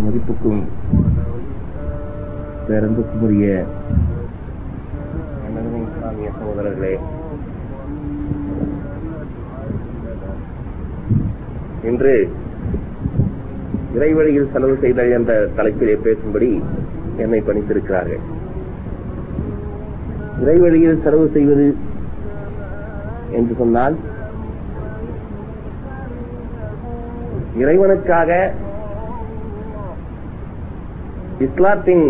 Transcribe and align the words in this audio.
மதிப்புக்கும் 0.00 0.62
பேரன்புக்குரிய 2.66 3.46
இஸ்லாமிய 5.86 6.30
சகோதரர்களே 6.38 6.92
இன்று 11.88 12.14
இறைவழியில் 13.96 14.50
செலவு 14.52 14.76
செய்தல் 14.80 15.10
என்ற 15.10 15.32
தலைப்பிலே 15.56 15.96
பேசும்படி 16.02 16.50
என்னை 17.16 17.40
பணித்திருக்கிறார்கள். 17.40 18.22
இறைவழியில் 20.42 21.02
செலவு 21.02 21.26
செய்வது 21.32 21.76
என்று 23.30 23.54
சொன்னால் 23.58 23.96
இறைவனுக்காக 27.62 28.30
இஸ்லாத்தின் 31.44 32.06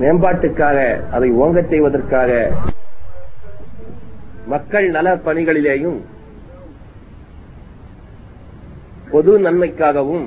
மேம்பாட்டுக்காக 0.00 0.78
அதை 1.16 1.28
ஓங்கச் 1.42 1.70
செய்வதற்காக 1.72 2.30
மக்கள் 4.52 4.86
நல 4.96 5.08
பணிகளிலேயும் 5.26 5.98
பொது 9.12 9.32
நன்மைக்காகவும் 9.38 10.26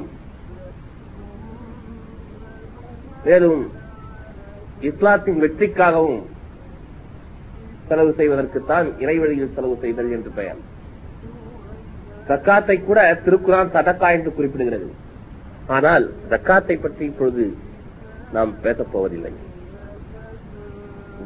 மேலும் 3.25 3.61
இஸ்லாத்தின் 4.89 5.41
வெற்றிக்காகவும் 5.43 6.21
செலவு 7.89 8.11
செய்வதற்குத்தான் 8.19 8.87
இறைவழியில் 9.03 9.53
செலவு 9.55 9.75
செய்தல் 9.81 10.13
என்று 10.17 10.31
பெயர். 10.37 10.61
தக்காத்தை 12.29 12.75
கூட 12.83 12.99
திருக்குறான் 13.25 13.73
சதக்கா 13.75 14.07
என்று 14.17 14.31
குறிப்பிடுகிறது. 14.37 14.87
ஆனால் 15.75 16.05
தக்காத்தை 16.29 16.75
பற்றி 16.81 17.03
இப்பொழுது 17.11 17.45
நாம் 18.31 18.61
பேசப் 18.61 18.91
போவதில்லை. 18.91 19.31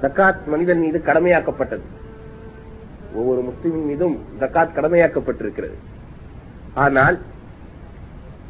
ஜக்காத் 0.01 0.45
மனிதன் 0.45 0.79
மீது 0.79 1.01
கடமையாக்கப்பட்டது. 1.05 1.81
ஒவ்வொரு 3.13 3.41
முஸ்லிமின் 3.41 3.85
மீதும் 3.85 4.21
ஜக்காத் 4.39 4.75
கடமையாக்கப்பட்டிருக்கிறது. 4.75 5.73
ஆனால் 6.73 7.19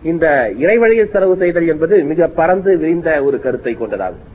இந்த 0.04 0.52
இறைவழியில் 0.54 1.12
செலவு 1.12 1.38
செய்தல் 1.38 1.68
என்பது 1.68 2.04
மிக 2.04 2.28
பறந்து 2.28 2.78
விரிந்த 2.78 3.24
ஒரு 3.24 3.42
கருத்தை 3.42 3.78
கொண்டதாகும். 3.78 4.28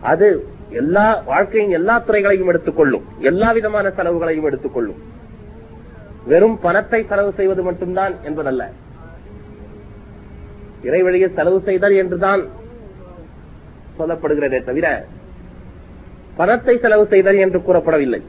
அது 0.00 0.46
எல்லா 0.70 1.22
வாழ்க்கையின் 1.26 1.70
எல்லா 1.70 1.98
துறைகளையும் 1.98 2.48
எடுத்துக்கொள்ளும். 2.48 3.04
எல்லா 3.18 3.52
விதமான 3.52 3.88
செலவுகளையும் 3.88 4.44
எடுத்துக்கொள்ளும். 4.44 5.02
வெறும் 6.26 6.58
பணத்தை 6.60 7.06
செலவு 7.08 7.32
செய்வது 7.32 7.62
மட்டும்தான் 7.62 8.14
என்பதல்ல. 8.22 8.70
இறைவழியை 10.88 11.28
செலவு 11.38 11.58
செய்தல் 11.68 11.96
என்றுதான் 12.02 12.42
சொல்லப்படுகிறதே 13.98 14.60
தவிர 14.68 14.86
பணத்தை 16.36 16.74
செலவு 16.84 17.04
செய்தல் 17.12 17.38
என்று 17.44 17.58
கூறப்படவில்லை. 17.58 18.20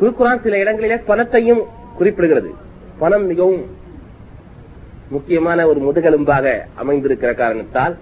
குருக்குரான் 0.00 0.42
சில 0.44 0.58
இடங்களிலே 0.62 0.96
பணத்தையும் 1.10 1.62
குறிப்பிடுகிறது. 1.98 2.50
பணம் 3.02 3.26
மிகவும் 3.26 3.62
முக்கியமான 5.14 5.66
ஒரு 5.70 5.80
முதுகெலும்பாக 5.86 6.46
அமைந்திருக்கிற 6.82 7.30
காரணத்தால் 7.34 7.94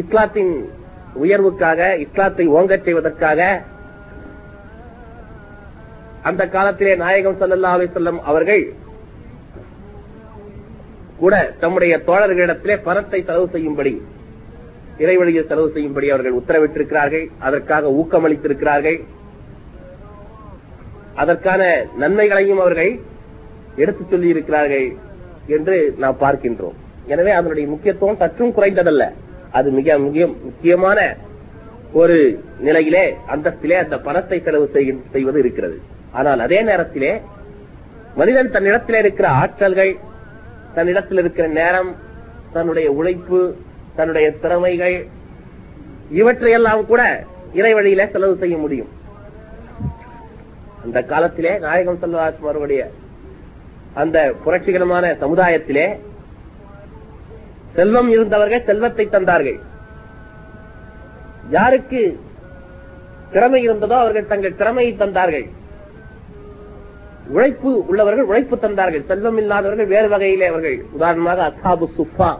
இஸ்லாத்தின் 0.00 0.52
உயர்வுக்காக 1.22 1.80
இஸ்லாத்தை 2.04 2.44
ஓங்கச் 2.58 2.84
செய்வதற்காக 2.84 3.40
அந்த 6.22 6.42
காலத்திலே 6.46 6.94
நாயகம் 6.96 7.38
சல்லா 7.40 7.70
அலிசல்லம் 7.76 8.20
அவர்கள் 8.30 8.64
கூட 11.22 11.36
தம்முடைய 11.62 11.94
தோழர்களிடத்திலே 12.08 12.76
பணத்தை 12.88 13.20
செலவு 13.28 13.48
செய்யும்படி 13.54 13.94
இறைவழியில் 15.02 15.48
செலவு 15.50 15.68
செய்யும்படி 15.74 16.06
அவர்கள் 16.14 16.38
உத்தரவிட்டிருக்கிறார்கள் 16.40 17.24
அதற்காக 17.46 17.90
ஊக்கமளித்திருக்கிறார்கள். 18.00 18.98
அதற்கான 21.22 21.62
நன்மைகளையும் 22.02 22.60
அவர்கள் 22.64 22.92
எடுத்துச் 23.82 24.10
சொல்லி 24.12 24.28
இருக்கிறார்கள் 24.34 24.86
என்று 25.56 25.76
நாம் 26.02 26.22
பார்க்கின்றோம். 26.24 26.76
எனவே 27.12 27.32
அதனுடைய 27.38 27.66
முக்கியத்துவம் 27.72 28.20
சற்றும் 28.22 28.54
குறைந்ததல்ல. 28.56 29.04
அது 29.58 29.68
மிக 29.78 29.98
மிக 30.06 30.26
முக்கியமான 30.46 30.98
ஒரு 32.00 32.16
நிலையிலே 32.66 33.04
அந்தத்திலே 33.34 33.76
அந்த 33.84 33.96
பணத்தை 34.06 34.38
செலவு 34.46 34.66
செய்வது 35.14 35.38
இருக்கிறது. 35.44 35.76
ஆனால் 36.18 36.40
அதே 36.46 36.60
நேரத்திலே 36.70 37.12
மனிதன் 38.20 38.54
தன்னிடத்திலே 38.54 38.98
இருக்கிற 39.04 39.28
ஆற்றல்கள் 39.42 39.92
தன்னிடத்தில் 40.74 41.20
இருக்கிற 41.22 41.46
நேரம் 41.60 41.90
தன்னுடைய 42.52 42.88
உழைப்பு 42.98 43.40
தன்னுடைய 43.96 44.26
திறமைகள் 44.42 44.96
இவற்றையெல்லாம் 46.20 46.82
கூட 46.90 47.02
இறை 47.58 47.72
வழியில 47.74 48.02
செலவு 48.12 48.34
செய்ய 48.42 48.56
முடியும். 48.58 48.90
அந்த 50.84 50.98
காலத்திலே 51.12 51.52
நாயகம் 51.64 52.00
செல்வராஜ் 52.02 52.42
அவருடைய 52.42 52.82
அந்த 54.02 54.18
புரட்சிகரமான 54.44 55.06
சமுதாயத்திலே 55.22 55.86
செல்வம் 57.76 58.10
இருந்தவர்கள் 58.14 58.66
செல்வத்தை 58.68 59.04
தந்தார்கள். 59.08 59.58
யாருக்கு 61.56 62.00
திறமை 63.34 63.60
இருந்ததோ 63.68 63.96
அவர்கள் 64.04 64.30
தங்கள் 64.32 64.58
திறமையை 64.60 64.92
தந்தார்கள். 64.96 65.46
உழைப்பு 67.28 67.86
உள்ளவர்கள் 67.86 68.24
உழைப்பு 68.24 68.56
தந்தார்கள். 68.56 69.06
செல்வம் 69.06 69.36
இல்லாதவர்கள் 69.36 69.86
வேறு 69.86 70.08
வகையிலே 70.08 70.46
அவர்கள். 70.46 70.84
உதாரணமாக 70.92 71.52
அசாபு 71.52 71.86
சுஃபா 71.98 72.36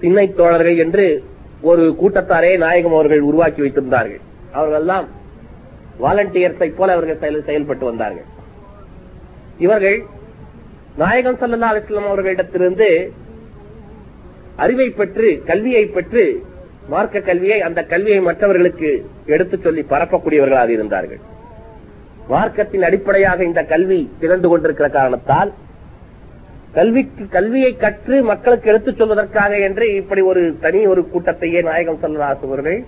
திண்ணை 0.00 0.32
தோழர்கள் 0.32 0.76
என்று 0.76 1.24
ஒரு 1.60 1.96
கூட்டத்தாரே 2.02 2.56
நாயகம் 2.56 2.92
அவர்கள் 2.92 3.20
உருவாக்கி 3.20 3.62
வைத்திருந்தார்கள். 3.62 4.20
அவர்கள் 4.52 4.78
எல்லாம் 4.78 5.08
வாலண்டியர்ஸை 6.00 6.74
போல 6.74 6.92
அவர்கள் 6.92 7.42
செயல்பட்டு 7.44 7.84
வந்தார்கள். 7.84 8.24
இவர்கள் 9.58 10.02
நாயகம் 10.96 11.38
சல்லா 11.40 11.70
அலிஸ்லாம் 11.72 12.10
அவர்களிடத்திலிருந்து 12.12 13.10
அறிவை 14.56 14.90
பெற்று 14.90 15.42
கல்வியை 15.46 15.86
பெற்று 15.86 16.44
மார்க்க 16.88 17.20
கல்வியை 17.20 17.60
அந்த 17.60 17.84
கல்வியை 17.84 18.20
மற்றவர்களுக்கு 18.20 19.06
எடுத்துச் 19.26 19.62
சொல்லி 19.62 19.84
பரப்பக்கூடியவர்களாக 19.90 20.68
இருந்தார்கள். 20.68 21.20
மார்க்கத்தின் 22.30 22.82
அடிப்படையாக 22.82 23.44
இந்த 23.44 23.64
கல்வி 23.64 24.10
திகழ்ந்து 24.20 24.48
கொண்டிருக்கிற 24.48 24.88
காரணத்தால் 24.88 25.52
கல்விக்கு 26.72 27.28
கல்வியை 27.28 27.76
கற்று 27.76 28.22
மக்களுக்கு 28.22 28.68
எடுத்துச் 28.68 29.02
சொல்வதற்காக 29.02 29.60
என்று 29.60 29.94
இப்படி 29.94 30.20
ஒரு 30.20 30.56
தனி 30.60 30.86
ஒரு 30.86 31.08
கூட்டத்தையே 31.14 31.62
நாயகம் 31.62 31.98
செல்வராசு 32.02 32.44
அவர்கள் 32.44 32.84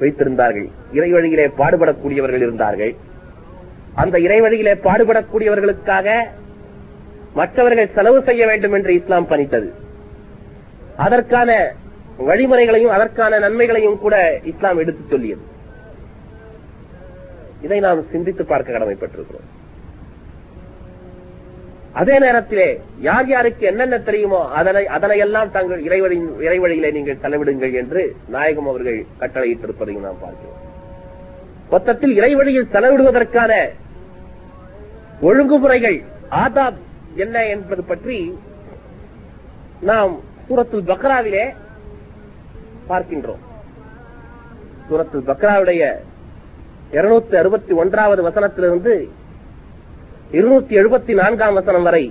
வைத்திருந்தார்கள். 0.00 0.68
இறை 0.92 1.12
வழியிலே 1.12 1.46
பாடுபடக்கூடியவர்கள் 1.46 2.42
இருந்தார்கள். 2.46 2.94
அந்த 3.94 4.18
இறை 4.18 4.40
வழியிலே 4.40 4.74
பாடுபடக்கூடியவர்களுக்காக 4.74 6.16
மற்றவர்கள் 7.34 7.94
செலவு 7.94 8.22
செய்ய 8.22 8.46
வேண்டும் 8.46 8.72
என்று 8.72 8.94
இஸ்லாம் 8.94 9.28
பணித்தது. 9.28 9.70
அதற்கான 10.96 11.74
வழிமுறைகளையும் 12.18 12.90
அதற்கான 12.90 13.38
நன்மைகளையும் 13.38 13.98
கூட 13.98 14.40
இஸ்லாம் 14.44 14.78
எடுத்துச் 14.78 15.10
சொல்லியது. 15.10 15.40
இதை 17.64 17.78
நாம் 17.84 18.08
சிந்தித்து 18.14 18.44
பார்க்க 18.50 18.76
கடமைப்பட்டிருக்கிறோம். 18.76 19.48
அதே 22.00 22.14
நேரத்திலே 22.24 22.68
யார் 23.06 23.28
யாருக்கு 23.32 23.64
என்னென்ன 23.70 23.96
தெரியுமோ 24.08 24.40
அதனை 24.58 24.82
அதனையெல்லாம் 24.96 25.52
தங்கள் 25.56 25.82
இறைவழி 25.88 26.16
இறைவழியிலே 26.46 26.90
நீங்கள் 26.96 27.20
செலவிடுங்கள் 27.24 27.74
என்று 27.80 28.02
நாயகம் 28.34 28.70
அவர்கள் 28.72 28.98
கட்டளையிட்டிருப்பதையும் 29.20 30.06
நாம் 30.06 30.22
பார்க்கிறோம். 30.24 30.60
மொத்தத்தில் 31.72 32.16
இறைவழியில் 32.20 32.72
செலவிடுவதற்கான 32.74 33.52
ஒழுங்குமுறைகள் 35.28 35.98
ஆதாப் 36.42 36.80
என்ன 37.24 37.36
என்பது 37.54 37.84
பற்றி 37.92 38.18
நாம் 39.90 40.14
சூரத்துல் 40.48 40.88
பக்ராவிலே 40.90 41.44
பார்க்கின்றோம். 42.90 43.42
சூரத்துல் 44.88 45.28
பக்ராவுடைய 45.30 45.82
இருநூத்தி 46.94 47.34
அறுபத்தி 47.42 47.72
ஒன்றாவது 47.82 48.20
வசனத்திலிருந்து 48.28 48.94
இருநூத்தி 50.32 50.74
எழுபத்தி 50.80 51.14
நான்காம் 51.14 51.54
வசனம் 51.54 51.82
வரை 51.82 52.04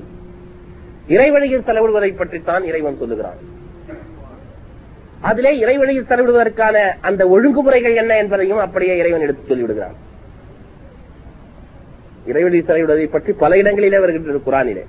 இறைவழியில் 1.08 1.68
செலவிடுவதை 1.68 2.18
பற்றித்தான் 2.18 2.64
இறைவன் 2.64 2.98
சொல்லுகிறான். 2.98 3.40
அதிலே 5.30 5.52
இறைவழியில் 5.64 6.10
செலவிடுவதற்கான 6.10 6.76
அந்த 7.02 7.22
ஒழுங்குமுறைகள் 7.26 7.96
என்ன 7.96 8.18
என்பதையும் 8.18 8.58
அப்படியே 8.58 8.98
இறைவன் 8.98 9.22
எடுத்து 9.22 9.56
சொல்லிவிடுகிறான். 9.56 9.98
இறைவழியில் 12.28 12.68
செலவிடுவதை 12.70 13.08
பற்றி 13.12 13.34
பல 13.34 13.58
இடங்களிலே 13.58 14.00
வருகின்றது 14.00 14.42
குரானிலே. 14.48 14.84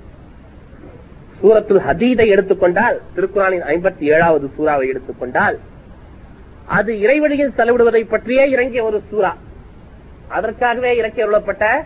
சூரத்துல் 1.41 1.85
ஹதீதை 1.87 2.27
எடுத்துக்கொண்டால் 2.27 3.01
திருக்குறானின் 3.15 3.65
ஐம்பத்தி 3.73 4.05
ஏழாவது 4.15 4.49
சூறாவை 4.57 4.85
எடுத்துக்கொண்டால் 4.87 5.57
அது 6.65 6.93
இறைவழியில் 6.93 7.57
செலவிடுவதை 7.57 8.03
பற்றியே 8.09 8.49
இறங்கிய 8.49 8.83
ஒரு 8.83 9.01
சூறா. 9.11 9.31
அதற்காகவே 10.27 10.95
இறக்கி 10.95 11.23
அருளப்பட்ட 11.23 11.83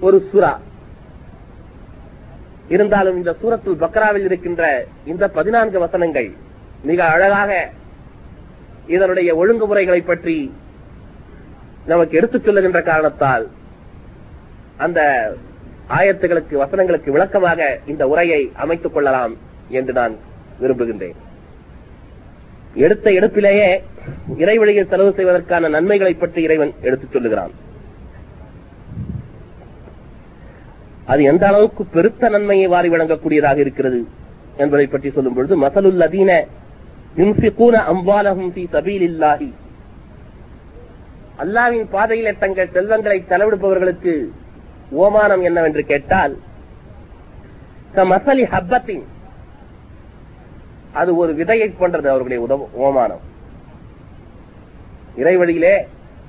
ஒரு 0.00 0.28
சுறா. 0.32 0.58
இருந்தாலும் 2.68 3.16
இந்த 3.16 3.36
சூரத்துல் 3.42 3.82
பக்ராவில் 3.82 4.24
இருக்கின்ற 4.24 4.86
இந்த 5.04 5.28
பதினான்கு 5.28 5.78
வசனங்கள் 5.78 6.32
மிக 6.82 7.04
அழகாக 7.04 7.70
இதனுடைய 8.86 9.34
ஒழுங்குமுறைகளை 9.34 10.06
பற்றி 10.06 10.54
நமக்கு 11.86 12.16
எடுத்துச் 12.16 12.44
சொல்லுகின்ற 12.44 12.82
காரணத்தால் 12.82 13.48
அந்த 14.76 15.32
ஆயத்துகளுக்கு 15.88 16.56
வசனங்களுக்கு 16.56 17.10
விளக்கமாக 17.10 17.78
இந்த 17.86 18.08
உரையை 18.08 18.52
அமைத்துக் 18.54 18.94
கொள்ளலாம் 18.94 19.36
என்று 19.68 19.92
நான் 19.92 20.16
விரும்புகின்றேன். 20.60 21.16
எடுத்த 22.74 23.10
எடுப்பிலேயே 23.10 23.82
இறைவழியில் 24.42 24.90
செலவு 24.92 25.10
செய்வதற்கான 25.18 25.70
நன்மைகளை 25.74 26.14
பற்றி 26.14 26.40
இறைவன் 26.46 26.72
எடுத்துச் 26.86 27.14
சொல்லுகிறான். 27.14 27.52
அது 31.12 31.22
எந்த 31.30 31.44
அளவுக்கு 31.50 31.82
பெருத்த 31.94 32.28
நன்மையை 32.34 32.66
வாரி 32.74 32.88
வழங்கக்கூடியதாக 32.92 33.58
இருக்கிறது 33.64 34.00
என்பதை 34.62 34.86
பற்றி 34.88 35.08
சொல்லும் 35.16 35.36
பொழுது 35.36 35.56
மசலுல் 35.64 36.04
அதீன 36.06 36.32
யுன்ஃபிகூன 37.20 37.76
அம்வாலஹும் 37.92 38.52
ஃபீ 38.54 38.64
சபீலில்லாஹி. 38.76 39.50
அல்லாவின் 41.44 41.86
பாதையிலே 41.94 42.32
தங்கள் 42.42 42.74
செல்வங்களை 42.76 43.18
செலவிடுபவர்களுக்கு 43.30 44.14
ஓமானம் 45.04 45.42
என்னவென்று 45.48 45.84
கேட்டால் 45.92 46.36
மசலி 48.12 48.44
ஹப்பத்தின். 48.54 49.02
அது 51.00 51.10
ஒரு 51.22 51.32
விதையை 51.40 51.68
போன்றது 51.80 52.08
அவர்களுடைய 52.12 52.40
உதவ 52.46 52.68
ஓமானம். 52.86 53.24
இறைவழியிலே 55.16 55.86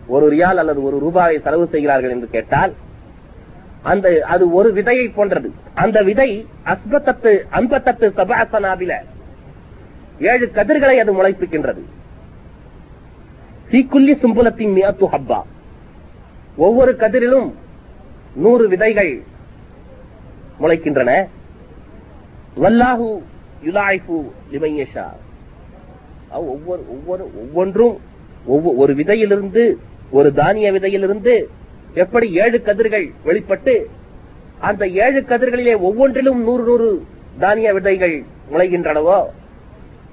ஒரு 0.07 0.31
ரியால் 0.31 0.61
அல்லது 0.61 0.83
ஒரு 0.83 0.99
ரூபாயை 0.99 1.41
செலவு 1.41 1.67
செய்கிறார்கள் 1.67 2.09
என்று 2.09 2.29
கேட்டால் 2.29 2.73
அந்த 3.81 4.23
அது 4.27 4.51
ஒரு 4.51 4.73
விதையை 4.73 5.13
போன்றது. 5.13 5.51
அந்த 5.73 6.01
விதை 6.01 6.47
அஸ்பத்தத்து 6.65 7.31
அம்பத்தத்து 7.51 8.07
சபாசனாவில 8.17 8.93
ஏழு 10.19 10.51
கதிர்களை 10.51 10.99
அது 10.99 11.11
முளைப்பிக்கின்றது. 11.13 11.81
சீக்குள்ளி 13.71 14.13
சும்புலத்தின் 14.21 14.73
மியத்து 14.77 15.05
ஹப்பா. 15.11 15.41
ஒவ்வொரு 16.57 16.95
கதிரிலும் 16.99 17.53
நூறு 18.35 18.67
விதைகள் 18.67 19.23
முளைக்கின்றன. 20.59 21.27
வல்லாஹு 22.61 23.21
யுலாய்ஃபு 23.63 24.31
லிமையஷா. 24.51 25.05
ஒவ்வொரு 26.29 26.85
ஒவ்வொரு 26.89 27.31
ஒவ்வொன்றும் 27.35 27.99
ஒவ்வொரு 28.45 28.77
ஒரு 28.77 28.93
விதையிலிருந்து 28.93 29.77
ஒரு 30.11 30.33
தானிய 30.33 30.71
விதையிலிருந்து 30.71 31.47
எப்படி 31.93 32.33
ஏழு 32.33 32.61
கதிர்கள் 32.61 33.11
வெளிப்பட்டு 33.23 33.89
அந்த 34.59 34.88
ஏழு 34.88 35.21
கதிர்களிலே 35.21 35.79
ஒவ்வொன்றிலும் 35.79 36.43
நூறு 36.43 36.63
நூறு 36.63 37.03
தானிய 37.39 37.73
விதைகள் 37.73 38.23
முளைகின்றனவோ? 38.51 39.23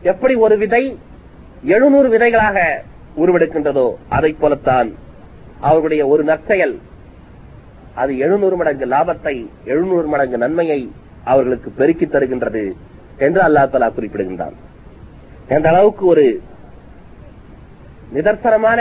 எப்படி 0.03 0.35
ஒரு 0.35 0.57
விதை 0.57 0.99
எழுநூறு 1.65 2.19
விதைகளாக 2.19 2.61
உருவெடுக்கின்றதோ? 3.17 3.95
அதை 4.09 4.33
போலத்தான் 4.33 4.93
அவர்களுடைய 5.61 6.07
ஒரு 6.07 6.25
நற்செயல். 6.25 6.79
அது 7.95 8.19
எழுநூறு 8.19 8.57
மடங்கு 8.57 8.87
லாபத்தை 8.87 9.47
எழுநூறு 9.65 10.07
மடங்கு 10.07 10.39
நன்மையை 10.39 10.91
அவர்களுக்கு 11.25 11.71
பெருக்கித் 11.71 12.15
தருகின்றது 12.15 12.73
என்று 13.19 13.43
அல்லாஹ் 13.43 13.69
தலா 13.69 13.91
குறிப்பிடுகின்றான். 13.91 14.53
எந்த 15.49 15.69
அளவுக்கு 15.69 16.07
ஒரு 16.07 16.41
நிதர்சனமான 18.15 18.81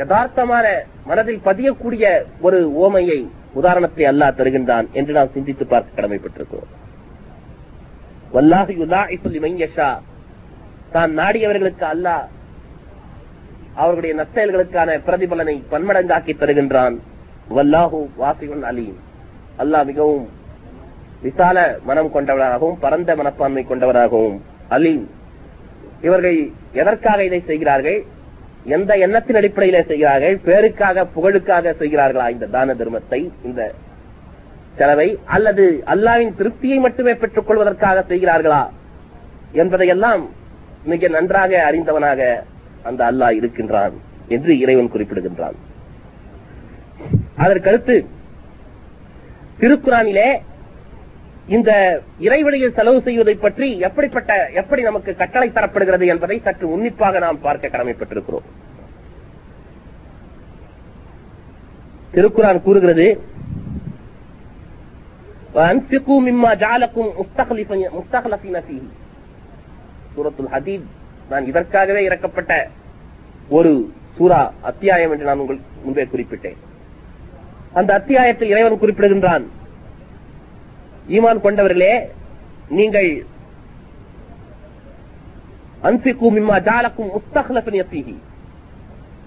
யதார்த்தமான 0.00 0.66
மனதில் 1.08 1.44
பதியக்கூடிய 1.48 2.04
ஒரு 2.46 2.58
ஓமையை 2.84 3.18
உதாரணத்தை 3.58 4.04
அல்லாஹ் 4.10 4.36
தருகின்றான் 4.38 4.86
என்று 4.98 5.12
நாம் 5.16 5.34
சிந்தித்து 5.34 5.64
பார்க்க 5.66 5.96
கடமைப்பட்டிருக்கிறோம். 5.96 6.70
வல்லாஹு 8.34 8.72
தான் 10.94 11.12
நாடியவர்களுக்கு 11.18 11.84
அல்லாஹ் 11.94 12.24
அவர்களுடைய 13.82 14.14
நற்செயல்களுக்கான 14.20 14.90
பிரதிபலனை 15.06 15.54
பன்மடங்காக்கி 15.72 16.32
தருகின்றான். 16.42 16.96
வல்லாஹு 17.56 18.00
வாசிவன் 18.16 18.64
அலீம். 18.70 18.98
அல்லாஹ் 19.62 19.86
மிகவும் 19.90 20.26
விசால 21.22 21.58
மனம் 21.88 22.10
கொண்டவராகவும் 22.14 22.78
பரந்த 22.84 23.10
மனப்பான்மை 23.20 23.64
கொண்டவராகவும் 23.66 24.36
அலீம். 24.76 25.04
இவர்கள் 26.06 26.38
எதற்காக 26.80 27.18
இதை 27.24 27.40
செய்கிறார்கள்? 27.50 28.00
எந்த 28.64 28.96
எண்ணத்தின் 28.96 29.36
அடிப்படையில 29.36 29.86
செய்கிறார்கள் 29.86 30.36
பேருக்காக 30.44 31.06
புகழுக்காக 31.14 31.74
செய்கிறார்களா 31.80 32.26
இந்த 32.30 32.46
தான 32.46 32.74
தர்மத்தை 32.74 33.20
இந்த 33.44 33.72
செலவை 34.76 35.18
அல்லது 35.24 35.64
அல்லாவின் 35.86 36.32
திருப்தியை 36.38 36.78
மட்டுமே 36.80 37.14
பெற்றுக் 37.14 37.46
கொள்வதற்காக 37.46 38.04
செய்கிறார்களா 38.08 38.62
என்பதையெல்லாம் 39.52 40.22
மிக 40.84 41.08
நன்றாக 41.08 41.52
அறிந்தவனாக 41.70 42.20
அந்த 42.82 43.00
அல்லாஹ் 43.10 43.36
இருக்கின்றான் 43.36 43.94
என்று 44.28 44.58
இறைவன் 44.58 44.90
குறிப்பிடுகின்றான். 44.90 45.56
அதற்கடுத்து 47.36 47.96
திருக்குறானிலே 49.60 50.28
இந்த 51.48 52.02
இறைவழியில் 52.20 52.74
செலவு 52.74 53.02
செய்வதை 53.02 53.34
பற்றி 53.34 53.78
எப்படிப்பட்ட 53.78 54.50
எப்படி 54.54 54.82
நமக்கு 54.82 55.16
கட்டளை 55.16 55.48
தரப்படுகிறது 55.48 56.06
என்பதை 56.06 56.40
சற்று 56.44 56.70
உன்னிப்பாக 56.70 57.18
நாம் 57.18 57.40
பார்க்க 57.40 57.68
கடமைப்பட்டிருக்கிறோம். 57.68 58.46
திருக்குறான் 62.14 62.62
கூறுகிறது 62.62 63.06
நான் 71.28 71.46
இதற்காகவே 71.46 72.08
இறக்கப்பட்ட 72.08 72.68
ஒரு 73.48 73.92
சூரா 74.16 74.52
அத்தியாயம் 74.60 75.10
என்று 75.10 75.24
நான் 75.24 75.38
உங்கள் 75.38 75.60
முன்பே 75.84 76.04
குறிப்பிட்டேன். 76.04 76.56
அந்த 77.72 77.94
அத்தியாயத்தில் 77.94 78.48
இறைவன் 78.48 78.80
குறிப்பிடுகின்றான் 78.80 79.44
ஈமான் 81.08 81.44
கொண்டவர்களே 81.44 81.94
நீங்கள் 82.76 83.10
அன்சிக்கும் 85.88 86.36
இம்மா 86.40 86.56
ஜாலக்கும் 86.68 87.10
முஸ்தஹ்லஃபின் 87.16 87.78
யஃபீஹி. 87.80 88.14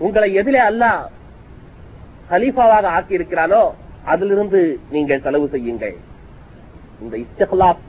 உங்களை 0.05 0.29
எதிலே 0.39 0.61
அல்லாஹ் 0.69 1.01
ஹலீஃபாவாக 2.31 2.85
ஆக்கி 2.97 3.17
இருக்கிறானோ 3.17 3.61
அதிலிருந்து 4.11 4.61
நீங்கள் 4.95 5.21
செலவு 5.25 5.47
செய்யுங்கள். 5.53 5.95
இந்த 7.01 7.15
இஸ்திஹ்லாப் 7.23 7.83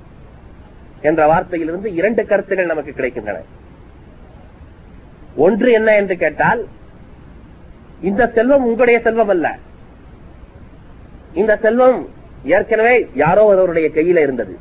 என்ற 1.09 1.21
வார்த்தையிலிருந்து 1.33 1.89
இரண்டு 2.01 2.23
கருத்துகள் 2.27 2.71
நமக்கு 2.73 2.93
கிடைக்கின்றன. 2.99 3.39
ஒன்று 5.47 5.71
என்ன 5.79 5.91
என்று 6.01 6.17
கேட்டால் 6.25 6.63
இந்த 8.09 8.23
செல்வம் 8.37 8.65
உங்களுடைய 8.65 9.01
செல்வம் 9.01 9.33
அல்ல. 9.35 9.47
இந்த 11.41 11.53
செல்வம் 11.65 11.99
ஏற்கனவே 12.45 13.07
யாரோ 13.15 13.45
ஒருவருடைய 13.45 13.89
கையில 13.89 14.23
இருந்தது. 14.27 14.59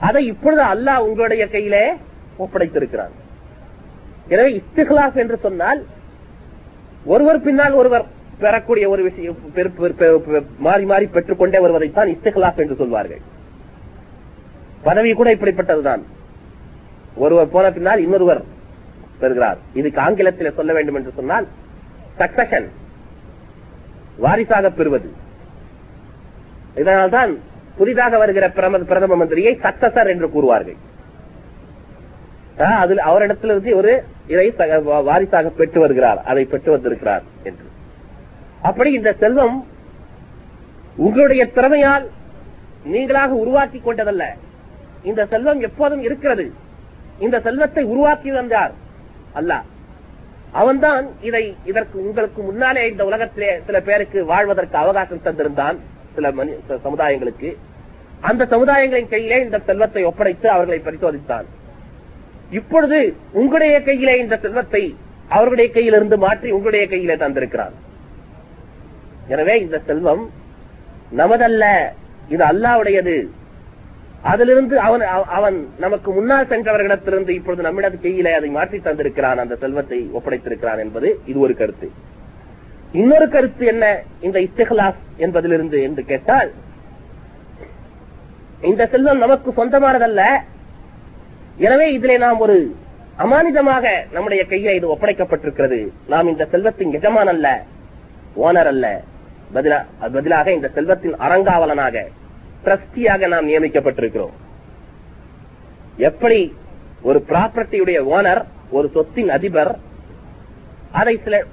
அதை 0.00 0.26
இப்பொழுது 0.26 0.62
அல்லாஹ் 0.62 1.06
உங்களுடைய 1.08 1.48
கையிலே 1.48 1.92
ஒப்படைத்திருக்கிறார் 2.38 3.14
எனவே 4.28 4.50
இஸ்திகலாப் 4.60 5.14
என்று 5.14 5.36
சொன்னால் 5.36 5.86
ஒருவர் 7.04 7.40
பின்னால் 7.40 7.72
ஒருவர் 7.72 8.04
பெறக்கூடிய 8.38 8.88
ஒரு 8.88 9.02
விஷயம் 9.02 9.36
மாறி 10.58 10.84
மாறி 10.84 11.06
பெற்றுக்கொண்டே 11.06 11.60
வருவதைத்தான் 11.60 12.08
இஸ்திகலாப் 12.08 12.60
என்று 12.62 12.76
சொல்வார்கள். 12.76 13.22
பதவி 14.82 15.12
கூட 15.12 15.34
இப்படிப்பட்டதுதான். 15.34 16.02
ஒருவர் 17.14 17.48
போன 17.48 17.70
பின்னால் 17.70 18.00
இன்னொருவர் 18.00 18.42
பெறுகிறார். 19.18 19.58
இதுக்கு 19.74 20.00
ஆங்கிலத்தில் 20.00 20.54
சொல்ல 20.54 20.72
வேண்டும் 20.72 20.94
என்று 20.94 21.12
சொன்னால் 21.16 21.46
சக்சஷன் 22.18 22.68
வாரிசாக 24.16 24.70
பெறுவது. 24.70 25.10
இதனால்தான் 26.74 27.38
புதிதாக 27.76 28.18
வருகிற 28.18 28.50
பிரதம 28.50 29.24
மந்திரியை 29.24 29.56
சக்சசர் 29.62 30.08
என்று 30.08 30.28
கூறுவார்கள். 30.28 30.76
ஆ, 32.60 32.78
அதில் 32.78 32.98
அவரிடத்திலிருந்து 32.98 33.74
ஒரு 33.74 34.04
இதை 34.26 34.54
வாரிசாக 34.82 35.48
பெற்று 35.48 35.80
வருகிறார் 35.80 36.22
அதை 36.22 36.44
பெற்று 36.44 36.70
வந்திருக்கிறார் 36.70 37.22
என்று. 37.42 37.64
அப்படி 38.62 38.92
இந்த 38.92 39.12
செல்வம் 39.12 39.66
உங்களுடைய 40.96 41.46
திறமையால் 41.46 42.08
நீங்களாக 42.84 43.26
உருவாக்கி 43.26 43.82
கொண்டதல்ல. 43.84 44.24
இந்த 45.02 45.26
செல்வம் 45.26 45.60
எப்போதும் 45.60 46.02
இருக்கிறது. 46.02 46.52
இந்த 47.18 47.40
செல்வத்தை 47.40 47.84
உருவாக்கி 47.84 48.30
வந்தார் 48.30 48.72
அல்ல. 49.32 49.62
அவன்தான் 50.52 51.08
இதை 51.20 51.56
இதற்கு 51.64 52.04
உங்களுக்கு 52.04 52.42
முன்னாலே 52.42 52.90
இந்த 52.90 53.04
உலகத்திலே 53.04 53.60
சில 53.66 53.80
பேருக்கு 53.80 54.24
வாழ்வதற்கு 54.24 54.76
அவகாசம் 54.76 55.20
தந்திருந்தான். 55.24 55.76
சில 56.14 56.30
மனி 56.38 56.52
சமுதாயங்களுக்கு 56.86 57.50
அந்த 58.28 58.42
சமுதாயங்களின் 58.52 59.12
கையிலே 59.12 59.38
இந்த 59.44 59.58
செல்வத்தை 59.68 60.02
ஒப்படைத்து 60.08 60.46
அவர்களை 60.54 60.78
பரிசோதித்தான். 60.86 61.46
இப்பொழுது 62.58 62.98
உங்களுடைய 63.40 63.76
கையிலே 63.88 64.14
இந்த 64.24 64.36
செல்வத்தை 64.44 64.82
அவர்களுடைய 65.28 65.68
கையிலிருந்து 65.76 66.16
மாற்றி 66.26 66.48
உங்களுடைய 66.56 66.84
கையிலே 66.92 67.16
தந்திருக்கிறார். 67.24 67.74
எனவே 69.34 69.54
இந்த 69.64 69.76
செல்வம் 69.88 70.24
நமதல்ல 71.20 71.64
இது 72.34 72.42
அல்லாவுடையது. 72.52 73.16
அதிலிருந்து 74.32 74.74
அவன் 74.86 75.02
அவன் 75.38 75.58
நமக்கு 75.78 76.08
முன்னால் 76.16 76.50
சென்றவர்களிடத்திலிருந்து 76.52 77.32
இப்பொழுது 77.38 77.66
நம்மிடத்து 77.66 77.98
கையிலே 78.00 78.32
அதை 78.38 78.48
மாற்றி 78.56 78.78
தந்திருக்கிறான். 78.78 79.42
அந்த 79.44 79.56
செல்வத்தை 79.64 79.98
ஒப்படைத்திருக்கிறான் 80.18 80.82
என்பது 80.84 81.10
இது 81.26 81.38
ஒரு 81.46 81.54
கருத்து. 81.60 81.88
இன்னொரு 82.92 83.28
கருத்து 83.28 83.64
என்ன? 83.66 83.84
இந்த 84.20 84.38
இஸ்திகலாஸ் 84.40 85.00
என்பதிலிருந்து 85.16 85.78
என்று 85.82 86.02
கேட்டால் 86.04 86.50
இந்த 88.70 88.82
செல்வம் 88.92 89.22
நமக்கு 89.24 89.50
சொந்தமானதல்ல. 89.58 90.22
எனவே 91.66 91.86
இதிலே 91.92 92.16
நாம் 92.24 92.42
ஒரு 92.46 92.56
அமானிதமாக 93.24 93.86
நம்முடைய 94.14 94.42
கையில 94.48 94.74
இது 94.78 94.86
ஒப்படைக்கப்பட்டிருக்கிறது. 94.94 95.78
நாம் 96.12 96.30
இந்த 96.32 96.44
செல்வத்தின் 96.52 96.92
எஜமான் 96.92 97.30
அல்ல 97.34 97.48
ஓனர் 98.44 98.70
அல்ல. 98.72 98.86
பதிலாக 100.16 100.52
இந்த 100.52 100.68
செல்வத்தின் 100.74 101.16
அறங்காவலனாக 101.26 102.04
டிரஸ்டியாக 102.64 103.28
நாம் 103.28 103.48
நியமிக்கப்பட்டிருக்கிறோம். 103.48 104.34
எப்படி 106.08 106.40
ஒரு 107.02 107.24
ப்ராப்பர்ட்டியுடைய 107.28 107.98
ஓனர் 108.16 108.42
ஒரு 108.70 108.90
சொத்தின் 108.94 109.30
அதிபர் 109.36 109.72
அதை 111.00 111.14
சில 111.24 111.44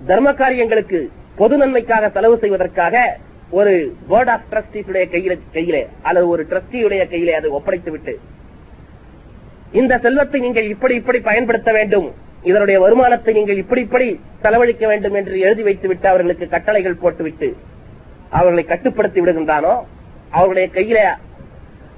தர்ம 0.00 0.28
காரியங்களுக்கு 0.32 0.98
பொது 1.36 1.54
நன்மைக்காக 1.56 2.10
செலவு 2.16 2.36
செய்வதற்காக 2.42 2.96
ஒரு 3.50 3.72
போர்ட் 4.08 4.30
ஆஃப் 4.34 4.46
ட்ரஸ்டிஸுடைய 4.52 5.04
கையில 5.14 5.34
கையிலே 5.56 5.82
அல்லது 6.02 6.26
ஒரு 6.28 6.42
டிரஸ்டியுடைய 6.50 7.02
கையிலே 7.12 7.34
அதை 7.38 7.50
ஒப்படைத்து 7.50 7.90
விட்டு 7.90 8.14
இந்த 9.72 9.94
செல்வத்தை 9.98 10.40
நீங்கள் 10.40 10.68
இப்படி 10.74 10.94
இப்படி 10.94 11.18
பயன்படுத்த 11.20 11.70
வேண்டும் 11.72 12.08
இதனுடைய 12.42 12.78
வருமானத்தை 12.80 13.32
நீங்கள் 13.34 13.60
இப்படி 13.62 13.80
இப்படி 13.80 14.08
செலவழிக்க 14.42 14.84
வேண்டும் 14.86 15.16
என்று 15.20 15.36
எழுதி 15.38 15.62
வைத்துவிட்டு 15.62 16.06
அவர்களுக்கு 16.08 16.46
கட்டளைகள் 16.48 17.00
போட்டுவிட்டு 17.02 17.48
அவர்களை 18.32 18.64
கட்டுப்படுத்தி 18.64 19.20
விடுகின்றானோ 19.20 19.74
அவர்களுடைய 20.32 20.68
கையில 20.76 21.00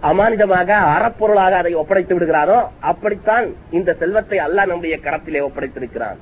அமானிதமாக 0.03 0.71
அறப்பொருளாக 0.95 1.57
அதை 1.61 1.73
ஒப்படைத்து 1.75 2.15
விடுகிறானோ 2.17 2.59
அப்படித்தான் 2.91 3.47
இந்த 3.71 3.91
செல்வத்தை 4.03 4.38
அல்லாஹ் 4.47 4.71
நம்முடைய 4.71 4.97
கரத்திலே 5.05 5.45
ஒப்படைத்திருக்கிறான். 5.47 6.19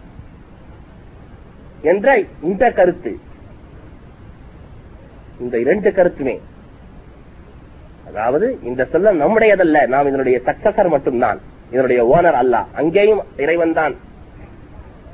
என்ற 1.85 2.23
இந்த 2.43 2.71
கருத்து. 2.71 3.19
இந்த 5.41 5.59
இரண்டு 5.59 5.91
கருத்துமே. 5.91 6.41
அதாவது 8.07 8.59
இந்த 8.63 8.85
செல்வம் 8.85 9.21
நம்முடையதல்ல. 9.21 9.87
நாம் 9.87 10.07
இதனுடைய 10.07 10.41
சக்சசர் 10.45 10.89
மட்டும்தான். 10.89 11.41
இதனுடைய 11.71 12.05
ஓனர் 12.05 12.33
அல்ல. 12.33 12.65
அங்கேயும் 12.75 13.23
இறைவன் 13.37 13.73
தான் 13.73 13.95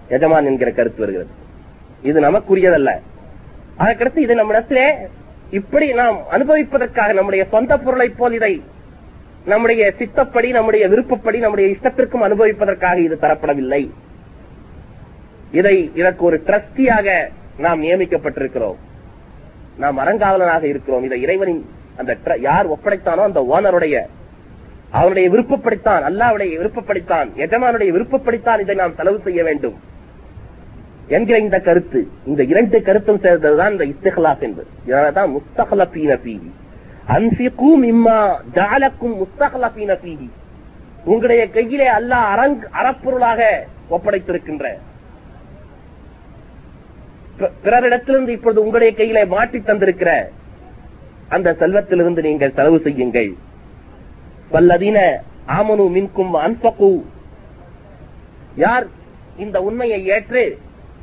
எஜமான் 0.09 0.45
என்கிற 0.45 0.71
கருத்து 0.71 0.99
வருகிறது. 0.99 1.31
இது 2.03 2.21
நமக்குரியதல்ல. 2.21 2.99
அதற்கடுத்து 3.79 4.17
இது 4.17 4.35
நம்மிடத்திலே 4.35 4.95
இப்படி 5.51 5.93
நாம் 5.93 6.19
அனுபவிப்பதற்காக 6.31 7.13
நம்முடைய 7.13 7.45
சொந்த 7.45 7.79
பொருளை 7.79 8.09
போல் 8.09 8.33
இதை 8.33 8.63
நம்முடைய 9.45 9.95
சித்தப்படி 9.99 10.51
நம்முடைய 10.51 10.89
விருப்பப்படி 10.89 11.39
நம்முடைய 11.39 11.77
இஷ்டத்திற்கும் 11.77 12.23
அனுபவிப்பதற்காக 12.23 12.99
இது 12.99 13.19
தரப்படவில்லை. 13.21 13.91
இதை 15.53 15.91
இதற்கு 15.95 16.25
ஒரு 16.25 16.43
டிரஸ்டியாக 16.47 17.29
நாம் 17.59 17.83
நியமிக்கப்பட்டிருக்கிறோம். 17.83 18.79
நாம் 19.79 19.99
அறங்காவலனாக 19.99 20.63
இருக்கிறோம். 20.63 21.05
இதை 21.05 21.21
இறைவனின் 21.21 21.63
அந்த 21.97 22.17
யார் 22.41 22.67
ஒப்படைத்தானோ 22.71 23.23
அந்த 23.29 23.41
ஓனருடைய 23.51 23.97
அவனுடைய 24.91 25.31
விருப்பப்படித்தான் 25.31 26.05
அல்லாவுடைய 26.09 26.53
விருப்பப்படித்தான் 26.61 27.29
எஜமானுடைய 27.37 27.91
விருப்பப்படித்தான் 27.97 28.61
இதை 28.61 28.75
நாம் 28.75 28.95
செலவு 28.95 29.21
செய்ய 29.25 29.43
வேண்டும் 29.43 29.77
என்கிற 31.09 31.39
இந்த 31.39 31.59
கருத்து. 31.61 32.09
இந்த 32.27 32.43
இரண்டு 32.43 32.83
கருத்தும் 32.83 33.21
சேர்ந்ததுதான் 33.21 33.71
இந்த 33.71 33.85
இஸ்திகலாஸ் 33.85 34.41
என்பது. 34.41 34.69
இதனாலதான் 34.87 35.31
முஸ்தகலபீன 35.37 36.19
பீஹி 36.25 36.51
அன்பிக்கும் 37.07 37.83
இம்மா 37.83 38.19
ஜாலக்கும் 38.55 39.17
முஸ்தகலபீன 39.23 39.97
பீகி 40.05 40.29
உங்களுடைய 41.05 41.51
கையிலே 41.51 41.89
அல்லாஹ் 41.91 42.29
அரங் 42.35 42.57
அறப்பொருளாக 42.81 43.41
ஒப்படைத்திருக்கின்ற 43.91 44.67
பிறரிடத்திலிருந்து 47.65 48.35
இப்பொழுது 48.37 48.63
உங்களுடைய 48.65 48.93
கையில 48.99 49.21
மாட்டி 49.35 49.59
தந்திருக்கிற 49.59 50.13
அந்த 51.37 51.49
செல்வத்திலிருந்து 51.61 52.21
நீங்கள் 52.29 52.57
செலவு 52.59 52.79
செய்யுங்கள். 52.87 53.31
வல்லதீன 54.55 54.99
ஆமனு 55.59 55.85
மின்கும் 55.97 56.35
அன்பகு. 56.47 56.91
யார் 58.65 58.87
இந்த 59.45 59.57
உண்மையை 59.69 60.01
ஏற்று 60.15 60.43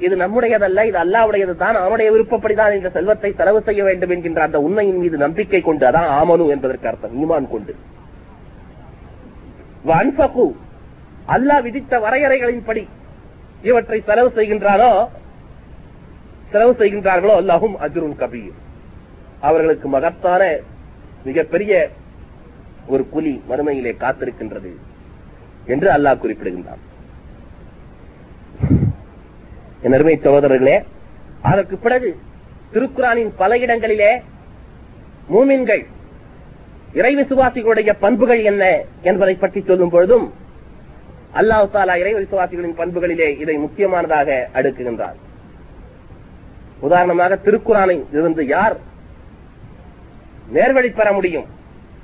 இது 0.05 0.15
நம்முடையதல்ல 0.21 0.83
இது 0.89 0.97
அல்லாவுடையது 1.03 1.53
தான் 1.61 1.77
அவனுடைய 1.83 2.07
விருப்பப்படிதான் 2.13 2.75
இந்த 2.79 2.89
செல்வத்தை 2.97 3.29
செலவு 3.39 3.59
செய்ய 3.67 3.83
வேண்டும் 3.87 4.11
என்கின்ற 4.15 4.41
அந்த 4.47 4.59
உண்மையின் 4.65 4.99
மீது 5.03 5.17
நம்பிக்கை 5.25 5.61
கொண்டு 5.67 5.85
அதான் 5.89 6.09
ஆமனு 6.19 6.45
என்பதற்கு 6.55 6.89
அர்த்தம் 6.91 7.15
ஈமான் 7.23 7.47
கொண்டு. 7.53 7.73
அன்பகு. 9.99 10.45
அல்லாஹ் 11.35 11.63
விதித்த 11.67 11.93
வரையறைகளின்படி 12.05 12.83
இவற்றை 13.69 13.99
செலவு 14.09 14.29
செய்கின்றாரோ 14.37 14.91
செலவு 16.51 16.73
செய்கின்றார்களோ? 16.79 17.33
அல்லாஹும் 17.41 17.75
அஜுருன் 17.85 18.17
கபீர். 18.21 18.57
அவர்களுக்கு 19.47 19.87
மகத்தான 19.95 20.41
மிகப்பெரிய 21.27 21.71
ஒரு 22.93 23.03
புலி 23.13 23.33
மறுமையிலே 23.49 23.93
காத்திருக்கின்றது 24.03 24.71
என்று 25.73 25.89
அல்லாஹ் 25.95 26.21
குறிப்பிடுகின்றான். 26.23 26.81
என் 29.85 29.95
அருமை 29.97 30.15
சகோதரர்களே 30.25 30.77
அதற்கு 31.49 31.75
பிறகு 31.85 32.09
திருக்குறானின் 32.73 33.31
பல 33.41 33.57
இடங்களிலே 33.65 34.11
மூமின்கள் 35.33 35.83
இறை 36.99 37.13
விசுவாசிகளுடைய 37.19 37.91
பண்புகள் 38.03 38.41
என்ன 38.51 38.63
என்பதை 39.09 39.35
பற்றி 39.43 39.59
சொல்லும் 39.61 39.93
பொழுதும் 39.93 40.27
அல்லாஹ் 41.39 41.71
தாலா 41.75 41.95
இறை 42.01 42.13
விசுவாசிகளின் 42.19 42.77
பண்புகளிலே 42.81 43.29
இதை 43.43 43.55
முக்கியமானதாக 43.65 44.29
அடுக்குகின்றார் 44.59 45.17
உதாரணமாக 46.85 47.39
திருக்குறானை 47.45 47.97
இருந்து 48.17 48.43
யார் 48.55 48.75
நேர்வழி 50.55 50.89
பெற 50.99 51.07
முடியும் 51.17 51.47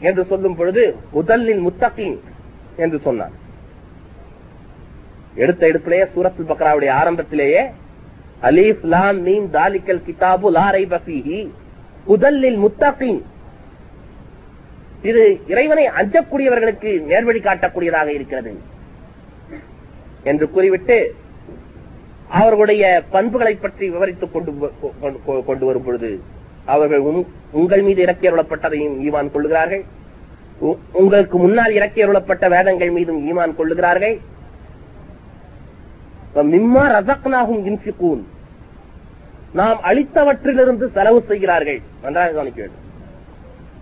என்று 0.08 0.24
சொல்லும் 0.32 0.56
பொழுது 0.60 0.84
முதலில் 1.15 1.62
முத்தகின் 1.68 2.15
என்று 2.84 2.98
சொன்னார். 3.06 3.36
எடுத்த 5.44 5.63
எடுப்பிலேயே 5.72 6.06
சூரத்துல் 6.15 6.50
பக்ராவுடைய 6.50 6.92
ஆரம்பத்திலேயே 7.01 7.62
அலீஃப் 8.50 8.84
லாம் 8.94 9.20
மீன் 9.27 9.48
தாலிக்கல் 9.58 10.03
கிதாபு 10.08 10.48
லாரை 10.58 10.84
பசிஹி 10.94 11.39
முதலில் 12.10 12.60
முத்தகின். 12.63 13.22
இது 15.10 15.24
இறைவனை 15.51 15.86
அஞ்சக்கூடியவர்களுக்கு 16.00 16.92
நேர்வழி 17.10 17.39
காட்டக்கூடியதாக 17.48 18.10
இருக்கிறது 18.18 18.51
என்று 20.32 20.46
கூறிவிட்டு 20.56 20.98
அவர்களுடைய 22.34 23.04
பண்புகளை 23.10 23.56
பற்றி 23.56 23.90
விவரித்துக் 23.90 24.34
கொண்டு 24.34 24.72
கொண்டு- 25.02 25.66
வரும் 25.66 25.84
பொழுது 25.84 26.20
அவர்கள் 26.66 27.25
உங்கள் 27.52 27.82
மீது 27.82 28.06
இறக்கியருளப்பட்டதையும் 28.06 29.02
ஈமான் 29.02 29.32
கொள்ளுகிறார்கள். 29.32 29.84
உங்களுக்கு 30.92 31.38
முன்னால் 31.38 31.72
இறக்கியருளப்பட்ட 31.72 32.50
வேதங்கள் 32.50 32.90
மீதும் 32.90 33.38
ஈமான் 33.38 33.56
கொள்ளுகிறார்கள். 33.56 34.20
மிம்மா 36.36 36.88
ரசக்னாகும் 36.92 37.66
இன்சிகூன் 37.66 38.24
நாம் 39.54 39.80
அளித்தவற்றிலிருந்து 39.84 40.92
செலவு 40.92 41.24
செய்கிறார்கள். 41.28 41.82
நன்றாக 42.04 42.30
கவனிக்க 42.30 42.62
வேண்டும் 42.62 42.82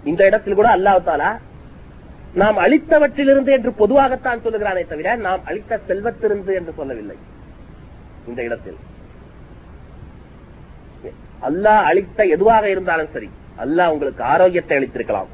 இந்த 0.04 0.26
இடத்தில் 0.26 0.54
கூட 0.54 0.78
அல்லாவத்தாலா 0.78 1.38
நாம் 2.34 2.58
அளித்தவற்றிலிருந்து 2.58 3.50
என்று 3.50 3.72
பொதுவாகத்தான் 3.72 4.40
சொல்லுகிறானே 4.44 4.88
தவிர 4.88 5.16
நாம் 5.16 5.40
அளித்த 5.44 5.80
செல்வத்திலிருந்து 5.88 6.54
என்று 6.54 6.74
சொல்லவில்லை. 6.78 7.16
இந்த 8.30 8.44
இடத்தில். 8.44 8.80
அல்லாஹ் 11.48 11.84
அளித்த 11.90 12.26
எதுவாக 12.36 12.70
இருந்தாலும் 12.70 13.12
சரி 13.14 13.30
அல்லாஹ் 13.64 13.94
உங்களுக்கு 13.94 14.24
ஆரோக்கியத்தை 14.24 14.78
அளித்திருக்கலாம். 14.78 15.30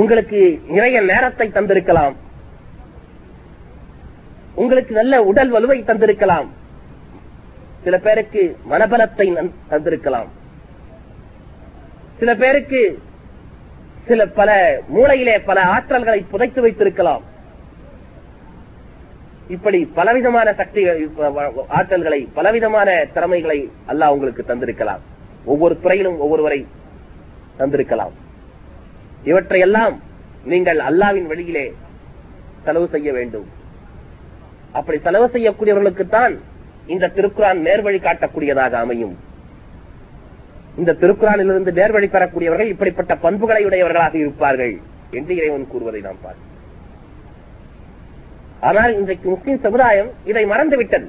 உங்களுக்கு 0.00 0.40
நிறைய 0.76 1.00
நேரத்தை 1.00 1.46
தந்திருக்கலாம். 1.48 2.16
உங்களுக்கு 4.54 4.92
நல்ல 4.94 5.22
உடல் 5.30 5.52
வலுவை 5.52 5.78
தந்திருக்கலாம். 5.90 6.48
சில 7.84 7.98
பேருக்கு 8.06 8.42
மனபலத்தை 8.70 9.26
தந்திருக்கலாம். 9.70 10.28
சில 12.18 12.30
பேருக்கு 12.34 12.82
சில 14.08 14.26
பல 14.38 14.50
மூளையிலே 14.94 15.34
பல 15.44 15.58
ஆற்றல்களை 15.74 16.20
புதைத்து 16.30 16.60
வைத்திருக்கலாம். 16.60 17.24
இப்படி 19.54 19.78
பலவிதமான 19.98 20.48
சக்தி 20.60 20.80
ஆற்றல்களை 21.76 22.18
பலவிதமான 22.38 22.88
திறமைகளை 23.14 23.58
அல்லாஹ் 23.92 24.14
உங்களுக்கு 24.14 24.42
தந்திருக்கலாம். 24.50 25.02
ஒவ்வொரு 25.52 25.74
துறையிலும் 25.84 26.18
ஒவ்வொருவரை 26.24 26.58
தந்திருக்கலாம். 27.60 28.14
இவற்றையெல்லாம் 29.30 29.94
நீங்கள் 30.52 30.80
அல்லாவின் 30.88 31.30
வழியிலே 31.30 31.64
செலவு 32.66 32.86
செய்ய 32.94 33.08
வேண்டும். 33.18 33.48
அப்படி 34.78 34.98
செலவு 35.06 35.26
செய்யக்கூடியவர்களுக்குத்தான் 35.34 36.34
இந்த 36.94 37.10
திருக்குறான் 37.16 37.58
நேர்வழி 37.68 37.98
காட்டக்கூடியதாக 38.04 38.74
அமையும். 38.84 39.16
இந்த 40.80 40.96
திருக்குறானிலிருந்து 41.00 41.72
நேர்வழி 41.78 42.08
பெறக்கூடியவர்கள் 42.16 42.72
இப்படிப்பட்ட 42.74 43.12
பண்புகளை 43.24 43.62
உடையவர்களாக 43.68 44.16
இருப்பார்கள் 44.24 44.74
என்று 45.18 45.32
இறைவன் 45.40 45.70
கூறுவதை 45.72 46.02
நாம் 46.06 46.22
பார்க்கிறோம். 46.26 46.57
ஆனால் 48.66 48.92
இன்றைக்கு 48.98 49.26
முஸ்லிம் 49.32 49.60
சமுதாயம் 49.66 50.10
இதை 50.30 50.44
மறந்துவிட்டது. 50.52 51.08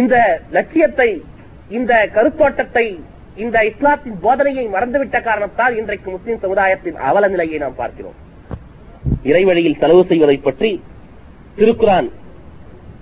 இந்த 0.00 0.16
லட்சியத்தை 0.56 1.10
இந்த 1.78 1.92
கருத்தோட்டத்தை 2.16 2.84
இந்த 3.44 3.58
இஸ்லாத்தின் 3.70 4.18
போதனையை 4.24 4.64
மறந்துவிட்ட 4.74 5.18
காரணத்தால் 5.28 5.76
இன்றைக்கு 5.80 6.08
முஸ்லிம் 6.14 6.42
சமுதாயத்தின் 6.44 6.98
அவல 7.08 7.28
நிலையை 7.34 7.58
நாம் 7.64 7.80
பார்க்கிறோம். 7.80 8.16
இறைவழியில் 9.30 9.80
செலவு 9.82 10.02
செய்வதை 10.10 10.36
பற்றி 10.46 10.70
திருக்குரான் 11.58 12.08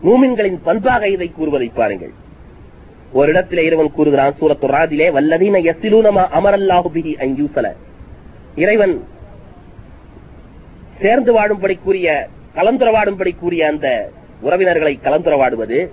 மூமின்களின் 0.07 0.59
பண்பாக 0.67 1.09
இதை 1.17 1.29
கூறுவதை 1.39 1.69
பாருங்கள். 1.79 2.15
ஒரு 3.19 3.29
இடத்திலே 3.33 3.63
இறைவன் 3.69 3.95
கூறுகிறான் 3.97 4.37
சூரத்து 4.39 4.69
ராதிலே 4.75 5.07
வல்லதீன 5.17 5.61
எசிலூனமா 5.73 6.25
அமரல்லாஹுபிஹி 6.39 7.13
அஞ்சூசல 7.25 7.67
இறைவன் 8.65 8.95
சேர்ந்து 11.03 11.33
வாழும்படி 11.37 11.75
கூறிய 11.79 12.09
கலந்துரவாடும்படி 12.59 13.39
கூறிய 13.39 13.67
அந்த 13.67 14.11
உறவினர்களை 14.41 14.99
கலந்துரவாடுவது. 15.03 15.89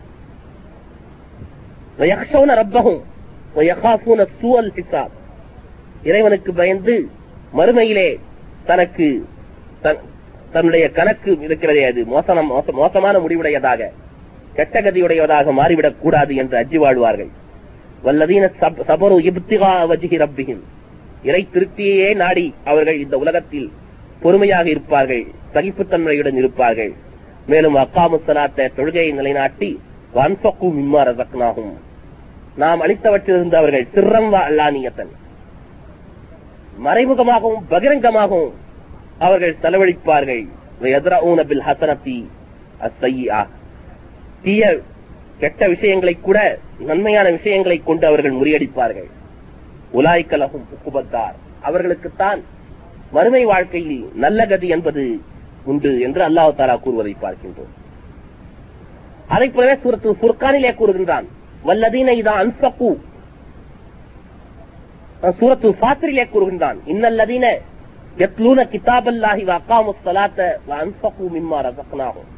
இறைவனுக்கு 6.03 6.53
பயந்து 6.53 7.09
மறுமையிலே 7.57 8.19
தனக்கு 8.65 9.25
தன்னுடைய 10.51 10.89
கணக்கு 10.89 11.37
இருக்கிறதே 11.39 11.83
அது. 11.83 12.05
மோசமான 12.71 13.19
முடிவுடையதாக 13.19 13.89
கெட்டகதியுடையதாக 14.55 15.51
மாறிவிடக் 15.51 15.99
கூடாது 15.99 16.35
என்று 16.35 16.59
அஜி 16.59 16.77
வாழ்வார்கள். 16.77 17.29
வல்லதீன 18.03 18.51
சபரு 18.61 19.19
இப்திகா 19.19 19.87
வஜிகி 19.91 20.25
ரப்பிகின் 20.25 20.61
இறை 21.23 21.47
திருப்தியையே 21.53 22.15
நாடி 22.15 22.53
அவர்கள் 22.63 22.99
இந்த 22.99 23.17
உலகத்தில் 23.17 23.71
பொறுமையாக 24.21 24.69
இருப்பார்கள் 24.69 25.25
சகிப்புத்தன்மையுடன் 25.53 26.35
இருப்பார்கள். 26.35 26.93
மேலும் 27.47 27.75
அக்காமு 27.75 28.19
சலாத்த 28.27 28.69
தொழுகையை 28.77 29.13
நிலைநாட்டி 29.13 29.79
வன்பக்கு 30.13 30.71
மிம்மா 30.71 31.77
நாம் 32.55 32.81
அளித்தவற்றிலிருந்து 32.81 33.55
அவர்கள் 33.55 33.87
சிறம் 33.93 34.33
அல்லானியத்தன். 34.33 35.09
மறைமுகமாகவும் 36.83 37.65
பகிரங்கமாகவும் 37.69 38.51
அவர்கள் 39.19 39.55
செலவழிப்பார்கள். 39.61 40.47
தீய 44.43 44.77
கெட்ட 45.39 45.67
விஷயங்களை 45.67 46.17
கூட 46.21 46.57
நன்மையான 46.79 47.31
விஷயங்களை 47.31 47.81
கொண்டு 47.85 48.07
அவர்கள் 48.07 48.33
முறியடிப்பார்கள். 48.33 49.09
உலாய்க்கலகும் 49.93 50.65
அவர்களுக்குத்தான் 51.61 52.41
மறுமை 53.11 53.43
வாழ்க்கையில் 53.45 54.03
நல்ல 54.23 54.39
கதி 54.45 54.67
என்பது 54.67 55.03
உண்டு 55.71 55.91
என்று 56.05 56.21
அல்லாஹ் 56.27 56.55
தாலா 56.57 56.75
கூறுவதை 56.79 57.13
பார்க்கின்றோம். 57.21 57.73
அதை 59.35 59.47
போலவே 59.49 59.75
சூரத்து 59.83 60.09
ஃபுர்கானிலே 60.21 60.71
கூறுகின்றான் 60.79 61.27
வல்லதீன 61.67 62.09
இதா 62.21 62.33
அன்சக்கு 62.43 62.89
சூரத்து 65.39 65.69
சாத்திரிலே 65.81 66.25
கூறுகின்றான் 66.33 66.79
இன்னல்லதீன 66.93 67.45
எத்லூன 68.25 68.59
கிதாபல்லாஹி 68.73 69.43
அல்லாஹி 69.45 69.55
அகாமுஸ் 69.59 70.03
ஸலாத்த 70.05 70.39
வ 70.67 70.71
அன்ஃபகு 70.83 71.25
மிம்மா 71.35 71.57
ரசக்னாகும் 71.67 72.29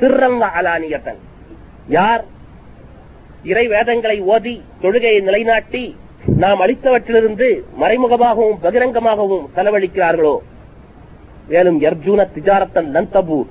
சிறங்க 0.00 0.44
அலானியத்தன். 0.58 1.20
யார் 1.88 2.24
இறை 3.44 3.66
வேதங்களை 3.74 4.18
ஓதி 4.34 4.54
தொழுகையை 4.82 5.20
நிலைநாட்டி 5.20 5.84
நாம் 6.24 6.60
அளித்தவற்றிலிருந்து 6.60 7.62
மறைமுகமாகவும் 7.80 8.58
பகிரங்கமாகவும் 8.62 9.46
செலவழிக்கிறார்களோ? 9.56 10.38
மேலும் 11.48 11.80
யர்ஜூன 11.80 12.26
திஜாரத்தன் 12.34 12.92
நந்தபூர் 12.94 13.46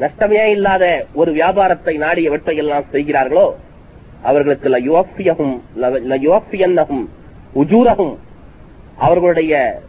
நஷ்டமே 0.00 0.44
இல்லாத 0.44 1.06
ஒரு 1.14 1.32
வியாபாரத்தை 1.32 1.98
நாடியவற்றை 1.98 2.56
எல்லாம் 2.56 2.84
செய்கிறார்களோ? 2.90 3.56
அவர்களுக்கு 4.22 4.68
லயோஃபியகும் 4.68 5.60
லயோஃபியன்னகும் 5.80 7.06
உஜூரகும் 7.54 8.16
அவர்களுடைய 8.96 9.80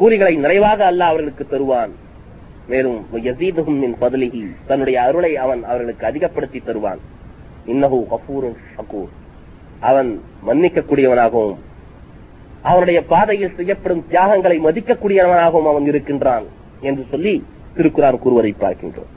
கூலிகளை 0.00 0.38
நிறைவாக 0.38 0.86
அல்ல 0.86 1.04
அவர்களுக்கு 1.04 1.46
தருவான். 1.46 1.90
மேலும் 2.68 3.06
தன்னுடைய 4.66 5.02
அருளை 5.02 5.36
அவன் 5.36 5.64
அவர்களுக்கு 5.64 6.06
அதிகப்படுத்தி 6.06 6.60
தருவான். 6.60 6.98
இன்னஹு 7.66 8.04
கபூரும் 8.10 8.56
ஷகூர் 8.76 9.18
அவன் 9.88 10.10
மன்னிக்கக்கூடியவனாகவும் 10.46 11.58
அவனுடைய 12.62 12.98
பாதையில் 13.12 13.56
செய்யப்படும் 13.58 14.02
தியாகங்களை 14.08 14.56
மதிக்கக்கூடியவனாகவும் 14.66 15.68
அவன் 15.70 15.86
இருக்கின்றான் 15.86 16.46
என்று 16.88 17.04
சொல்லி 17.10 17.34
திருக்குறான் 17.76 18.18
கூறுவதை 18.22 18.52
பார்க்கின்றோம். 18.60 19.10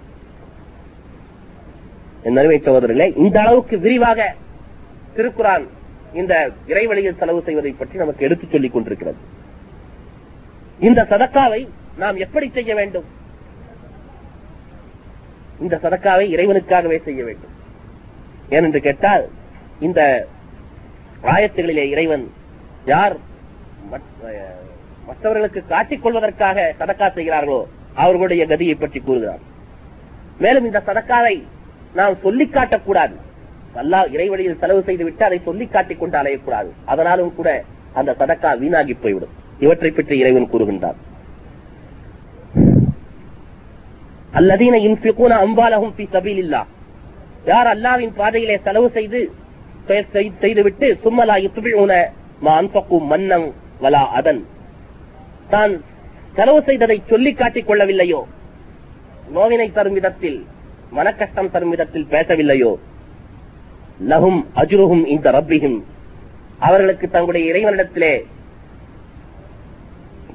என் 2.28 2.38
அருமை 2.38 2.60
சகோதரர்களே 2.66 3.08
இந்த 3.24 3.38
அளவுக்கு 3.42 3.76
விரிவாக 3.86 4.36
திருக்குறான் 5.16 5.66
இந்த 6.22 6.34
இறைவழியில் 6.72 7.20
செலவு 7.22 7.42
செய்வதை 7.48 7.72
பற்றி 7.72 7.98
நமக்கு 7.98 8.26
எடுத்துச் 8.26 8.54
சொல்லிக் 8.54 8.74
கொண்டிருக்கிறது. 8.74 9.20
இந்த 10.80 11.02
சதக்காவை 11.12 11.62
நாம் 12.02 12.18
எப்படி 12.26 12.48
செய்ய 12.50 12.76
வேண்டும்? 12.76 13.08
இந்த 15.64 15.76
சதக்காவை 15.84 16.26
இறைவனுக்காகவே 16.36 16.98
செய்ய 17.08 17.24
வேண்டும். 17.24 17.54
ஏனென்று 18.50 18.80
கேட்டால் 18.88 19.26
இந்த 19.80 20.02
ஆயத்துகளிலே 21.24 21.86
இறைவன் 21.88 22.26
யார் 22.86 23.16
மற்றவர்களுக்கு 25.08 25.66
காட்டிக் 25.66 26.04
கொள்வதற்காக 26.04 26.74
சதக்கா 26.80 27.14
செய்கிறார்களோ 27.14 27.68
அவர்களுடைய 27.94 28.46
கதியை 28.46 28.76
பற்றி 28.80 29.00
கூறுகிறார் 29.00 29.42
மேலும் 30.38 30.66
இந்த 30.66 30.82
சதக்காவை 30.86 31.36
நாம் 31.94 32.16
சொல்லிக் 32.16 32.54
காட்டக்கூடாது. 32.54 33.16
அல்லாஹ் 33.76 34.10
இறைவழியில் 34.16 34.60
செலவு 34.60 34.84
செய்து 34.84 35.04
விட்டு 35.04 35.26
அதை 35.26 35.40
சொல்லிக் 35.46 35.72
காட்டிக் 35.72 36.00
கொண்டு 36.00 36.18
அலையக்கூடாது. 36.18 36.70
அதனாலும் 36.86 37.36
கூட 37.36 37.64
அந்த 37.94 38.16
சதக்கா 38.20 38.58
வீணாகி 38.58 38.94
போய்விடும். 38.94 39.34
இவற்றை 39.60 39.92
பற்றி 39.92 40.18
இறைவன் 40.18 40.50
கூறுகின்றார் 40.52 41.00
அல்லதீன 44.34 44.76
இன்பிகூன 44.88 45.34
அம்பாலகும் 45.46 45.94
பி 45.96 46.06
சபீல் 46.14 46.42
இல்லா 46.44 46.62
யார் 47.46 47.68
அல்லாவின் 47.68 48.14
பாதையிலே 48.16 48.60
செலவு 48.64 48.90
செய்து 48.90 49.20
செய்துவிட்டு 49.86 50.98
சும்மலா 51.04 51.38
யுத்பிஊன 51.38 52.06
மா 52.40 52.60
மன்னங் 52.60 53.52
வலா 53.82 54.08
அதன். 54.08 54.46
தான் 55.50 55.82
செலவு 56.36 56.64
செய்ததை 56.64 57.04
சொல்லிக் 57.10 57.38
காட்டிக் 57.38 57.70
கொள்ளவில்லையோ? 57.70 58.24
நோவினை 59.32 59.72
தரும் 59.72 59.94
விதத்தில் 59.94 60.46
மனக்கஷ்டம் 60.96 61.52
தரும் 61.52 61.70
விதத்தில் 61.70 62.08
பேசவில்லையோ? 62.10 62.76
லகும் 64.08 64.46
அஜுருகும் 64.56 65.06
இந்த 65.06 65.32
ரப்பிகும் 65.32 65.84
அவர்களுக்கு 66.60 67.10
தங்களுடைய 67.10 67.54
இறைவனிடத்திலே 67.54 68.24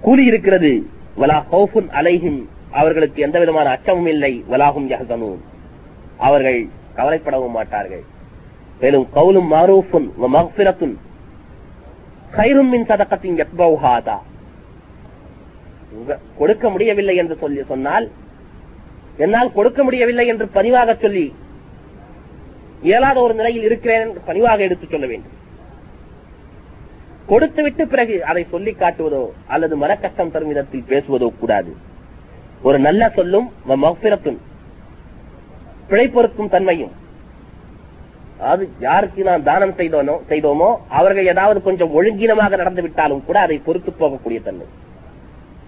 கூலி 0.01 0.25
இருக்கிறது 0.25 0.87
வலா 1.17 1.45
ஹவுஃபுன் 1.53 1.89
அலைஹிம். 1.91 2.45
அவர்களுக்கு 2.71 3.23
எந்த 3.23 3.39
விதமான 3.39 3.71
அச்சமும் 3.71 4.07
இல்லை. 4.07 4.45
வலாகும் 4.51 4.89
யஹ்சனூன். 4.89 5.39
அவர்கள் 6.19 6.69
கவலைப்படவும் 6.97 7.51
மாட்டார்கள். 7.51 8.03
மேலும் 8.81 9.07
கவுலும் 9.14 9.51
மாரூஃபுன் 9.55 10.09
வ 10.23 10.29
கைரும் 12.37 12.71
மின் 12.73 12.88
சதக்கத்தின் 12.91 13.38
யத்பௌஹாதா 13.43 14.17
கொடுக்க 16.38 16.64
முடியவில்லை 16.71 17.17
என்று 17.17 17.37
சொல்லி 17.37 17.62
சொன்னால் 17.64 18.07
என்னால் 19.17 19.53
கொடுக்க 19.53 19.83
முடியவில்லை 19.83 20.27
என்று 20.27 20.47
பணிவாக 20.49 20.95
சொல்லி 20.95 21.27
இயலாத 22.83 23.17
ஒரு 23.21 23.35
நிலையில் 23.35 23.67
இருக்கிறேன் 23.69 24.03
என்று 24.09 24.21
பணிவாக 24.27 24.62
எடுத்துச் 24.62 24.91
சொல்ல 24.91 25.07
வேண்டும். 25.07 25.37
கொடுத்துவிட்டு 27.27 27.85
பிறகு 27.88 28.17
அதை 28.25 28.43
சொல்லி 28.51 28.73
காட்டுவதோ 28.73 29.23
அல்லது 29.47 29.75
மனக்கஷ்டம் 29.79 30.31
தரும் 30.31 30.49
விதத்தில் 30.49 30.88
பேசுவதோ 30.88 31.29
கூடாது. 31.38 31.73
ஒரு 32.62 32.79
நல்ல 32.79 33.11
சொல்லும் 33.17 33.49
வ 33.69 33.95
பிழை 35.88 36.09
பொறுக்கும் 36.09 36.49
தன்மையும். 36.49 36.95
அதாவது 38.40 38.64
யாருக்கு 38.81 39.20
நாம் 39.29 39.42
தானம் 39.42 39.77
செய்தோனோ 39.79 40.14
செய்தோமோ 40.29 40.68
அவர்கள் 40.98 41.31
ஏதாவது 41.33 41.59
கொஞ்சம் 41.62 41.94
ஒழுங்கினமாக 41.94 42.57
நடந்து 42.57 42.83
விட்டாலும் 42.83 43.24
கூட 43.24 43.38
அதை 43.40 43.57
பொறுத்து 43.59 43.90
போகக்கூடிய 43.92 44.40
தன்மை. 44.42 44.66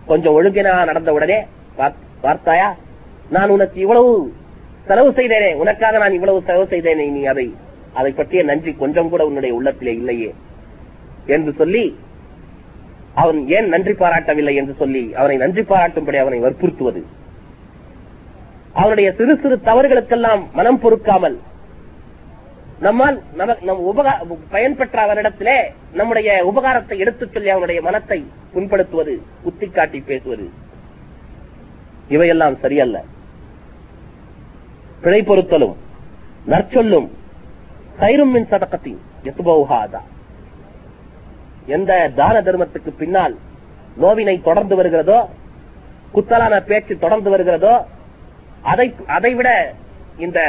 கொஞ்சம் 0.06 0.36
ஒழுங்கினாக 0.38 0.84
நடந்த 0.84 1.10
உடனே 1.12 1.38
பார்த்தாயா 2.22 2.68
நான் 3.30 3.54
உனக்கு 3.56 3.78
இவ்வளவு 3.80 4.12
செலவு 4.86 5.10
செய்தேனே 5.18 5.50
உனக்காக 5.54 5.98
நான் 5.98 6.16
இவ்வளவு 6.18 6.46
செலவு 6.46 6.66
செய்தேனே 6.70 7.06
நீ 7.10 7.22
அதை 7.32 7.46
அதை 7.94 8.10
பற்றிய 8.12 8.42
நன்றி 8.42 8.72
கொஞ்சம் 8.74 9.10
கூட 9.12 9.22
உன்னுடைய 9.26 9.52
உள்ளத்திலே 9.54 9.92
இல்லையே 9.92 10.30
என்று 11.26 11.52
சொல்லி 11.52 11.84
அவன் 13.14 13.38
ஏன் 13.48 13.68
நன்றி 13.68 13.92
பாராட்டவில்லை 13.92 14.54
என்று 14.60 14.74
சொல்லி 14.74 15.02
அவனை 15.14 15.36
நன்றி 15.36 15.62
பாராட்டும்படி 15.62 16.18
அவனை 16.20 16.38
வற்புறுத்துவது. 16.40 17.00
அவனுடைய 18.74 19.08
சிறு 19.18 19.34
சிறு 19.42 19.56
தவறுகளுக்கெல்லாம் 19.68 20.42
மனம் 20.52 20.80
பொறுக்காமல் 20.80 21.36
நம்மால் 22.80 23.16
நமக்கு 23.32 23.66
நம் 23.66 23.82
உபகா 23.86 24.12
பயன்பெற்ற 24.50 24.98
அவரிடத்திலே 25.04 25.56
நம்முடைய 25.92 26.28
உபகாரத்தை 26.44 26.96
எடுத்துச் 26.98 27.32
சொல்லி 27.32 27.50
அவனுடைய 27.50 27.80
மனத்தை 27.82 28.18
புண்படுத்துவது 28.54 29.14
குத்தி 29.42 29.66
காட்டி 29.68 30.00
பேசுவது. 30.00 30.46
இவையெல்லாம் 32.08 32.56
சரியல்ல. 32.56 32.98
பிழை 35.00 35.20
பொருத்தலும் 35.22 35.76
நற்சொல்லும் 36.46 37.08
சைரும் 38.00 38.32
மின் 38.32 38.50
சதக்கத்தின் 38.50 38.98
எத்துபௌஹாதா 39.24 40.00
எந்த 41.66 41.92
தான 42.14 42.36
தர்மத்துக்கு 42.40 42.90
பின்னால் 42.98 43.34
நோவினை 43.96 44.36
தொடர்ந்து 44.42 44.74
வருகிறதோ 44.76 45.18
குத்தலான 46.14 46.54
பேச்சு 46.60 46.94
தொடர்ந்து 46.98 47.30
வருகிறதோ 47.30 47.74
அதை 48.62 48.86
அதை 49.06 49.34
விட 49.34 49.50
இந்த 50.18 50.40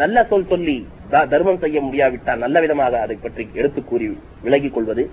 நல்ல 0.00 0.24
சொல் 0.30 0.50
சொல்லி 0.52 0.76
தர்மம் 1.32 1.60
செய்ய 1.62 1.78
முடியாவிட்டால் 1.86 2.42
நல்ல 2.44 2.56
விதமாக 2.64 3.00
அதை 3.04 3.16
பற்றி 3.16 3.44
எடுத்து 3.60 3.80
கூறி 3.84 4.06
விலகிக் 4.44 4.74
கொள்வது. 4.74 5.04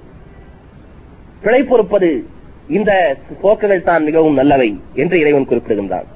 பிழை 1.43 1.61
பொறுப்பது 1.63 2.09
இந்த 2.77 2.91
போக்குகள் 3.41 3.87
தான் 3.89 4.05
மிகவும் 4.07 4.39
நல்லவை 4.39 4.69
என்று 5.01 5.17
இறைவன் 5.23 5.49
குறிப்பிடுகின்றான். 5.51 6.07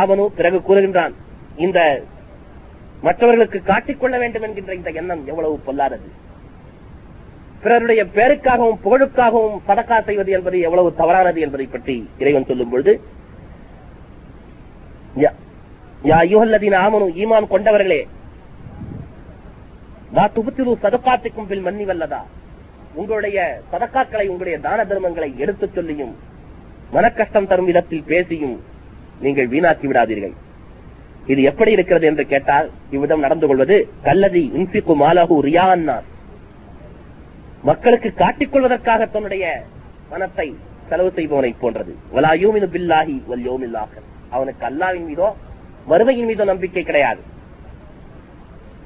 ஆவனு 0.00 0.24
பிறகு 0.38 0.58
கூறுகின்றான் 0.68 1.14
இந்த 1.64 1.78
மற்றவர்களுக்கு 3.06 3.58
காட்டிக்கொள்ள 3.70 4.16
வேண்டும் 4.22 4.44
என்கின்ற 4.46 4.72
இந்த 4.80 4.90
எண்ணம் 5.00 5.22
எவ்வளவு 5.30 5.54
பொல்லாதது. 5.66 6.08
பிறருடைய 7.64 8.02
பேருக்காகவும் 8.16 8.80
புகழுக்காகவும் 8.84 9.58
சதக்கா 9.68 9.98
செய்வது 10.06 10.30
என்பது 10.36 10.56
எவ்வளவு 10.68 10.88
தவறானது 11.00 11.40
என்பதை 11.46 11.66
பற்றி 11.74 11.96
இறைவன் 12.22 12.48
சொல்லும் 12.48 12.72
பொழுது 12.72 12.92
யா- 15.16 15.34
ஆமனு 16.74 17.12
ஈமான் 17.14 17.46
கொண்டவர்களே. 17.46 18.06
லா 20.12 20.30
துபுத்திரு 20.34 20.76
சதக்காத்துக்கும் 20.82 21.46
பில் 21.46 21.66
மன்னி 21.66 21.84
வல்லதா. 21.84 22.20
உங்களுடைய 22.94 23.60
சதக்காக்களை 23.72 24.22
உங்களுடைய 24.22 24.58
தான 24.58 24.84
தர்மங்களை 24.84 25.36
எடுத்துச் 25.36 25.74
சொல்லியும் 25.74 26.16
மனக்கஷ்டம் 26.92 27.46
தரும் 27.46 27.64
விதத்தில் 27.64 28.02
பேசியும் 28.02 28.60
நீங்கள் 29.20 29.48
வீணாக்கி 29.48 29.86
விடாதீர்கள். 29.86 30.32
இது 31.26 31.42
எப்படி 31.42 31.72
இருக்கிறது 31.72 32.06
என்று 32.06 32.26
கேட்டால் 32.26 32.70
இவ்விதம் 32.90 33.20
நடந்து 33.20 33.46
கொள்வது 33.46 33.88
கல்லதி 34.04 34.52
இன்பிக்கு 34.52 34.96
மாலகு 34.96 35.42
ரியான்னா 35.42 36.00
மக்களுக்கு 37.62 38.14
காட்டிக் 38.14 38.52
கொள்வதற்காக 38.52 39.06
தன்னுடைய 39.06 39.62
பணத்தை 40.08 40.56
செலவு 40.88 41.12
செய்பவனை 41.12 41.54
போன்றது. 41.60 41.96
வலா 42.14 42.32
யூமினு 42.32 42.66
பில்லாஹி 42.66 43.22
வல் 43.26 43.46
அவனுக்கு 44.32 44.66
அல்லாவின் 44.66 45.06
மீதோ 45.06 45.34
மறுமையின் 45.88 46.26
மீதோ 46.26 46.44
நம்பிக்கை 46.44 46.82
கிடையாது. 46.82 47.20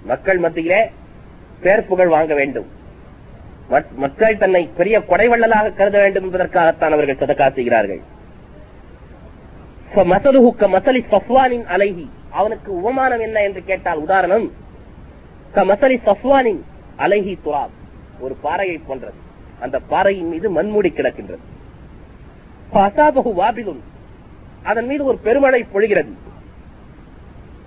மக்கள் 0.04 0.38
மத்தியிலே 0.38 0.90
பேர் 1.60 1.86
புகழ் 1.86 2.08
வாங்க 2.08 2.34
வேண்டும். 2.34 2.66
மக்கள் 3.96 4.38
தன்னை 4.38 4.70
பெரிய 4.76 4.98
கொடைவள்ளலாக 4.98 5.74
கருத 5.74 6.00
வேண்டும் 6.00 6.24
என்பதற்காகத்தான் 6.24 6.92
அவர்கள் 6.96 7.16
சதக்கா 7.16 7.52
செய்கிறார்கள். 7.52 8.00
மசலி 9.94 11.00
சஃப்வானின் 11.12 11.66
அலைஹி. 11.74 12.08
அவனுக்கு 12.30 12.74
உபமானம் 12.74 13.20
என்ன 13.20 13.42
என்று 13.42 13.64
கேட்டால் 13.64 13.98
உதாரணம் 13.98 14.52
மசலி 15.54 15.98
சஃப்வானின் 16.06 16.62
அலைஹி 16.98 17.38
துராப். 17.44 17.74
ஒரு 18.20 18.34
பாறையை 18.34 18.80
போன்றது. 18.86 19.18
அந்த 19.60 19.78
பாறையின் 19.78 20.28
மீது 20.28 20.50
மண்மூடி 20.50 20.88
கிடக்கின்றது. 20.88 21.44
அசாபகு 22.72 23.32
அதன் 24.66 24.86
மீது 24.86 25.04
ஒரு 25.04 25.18
பெருமழை 25.18 25.66
பொழிகிறது. 25.74 26.12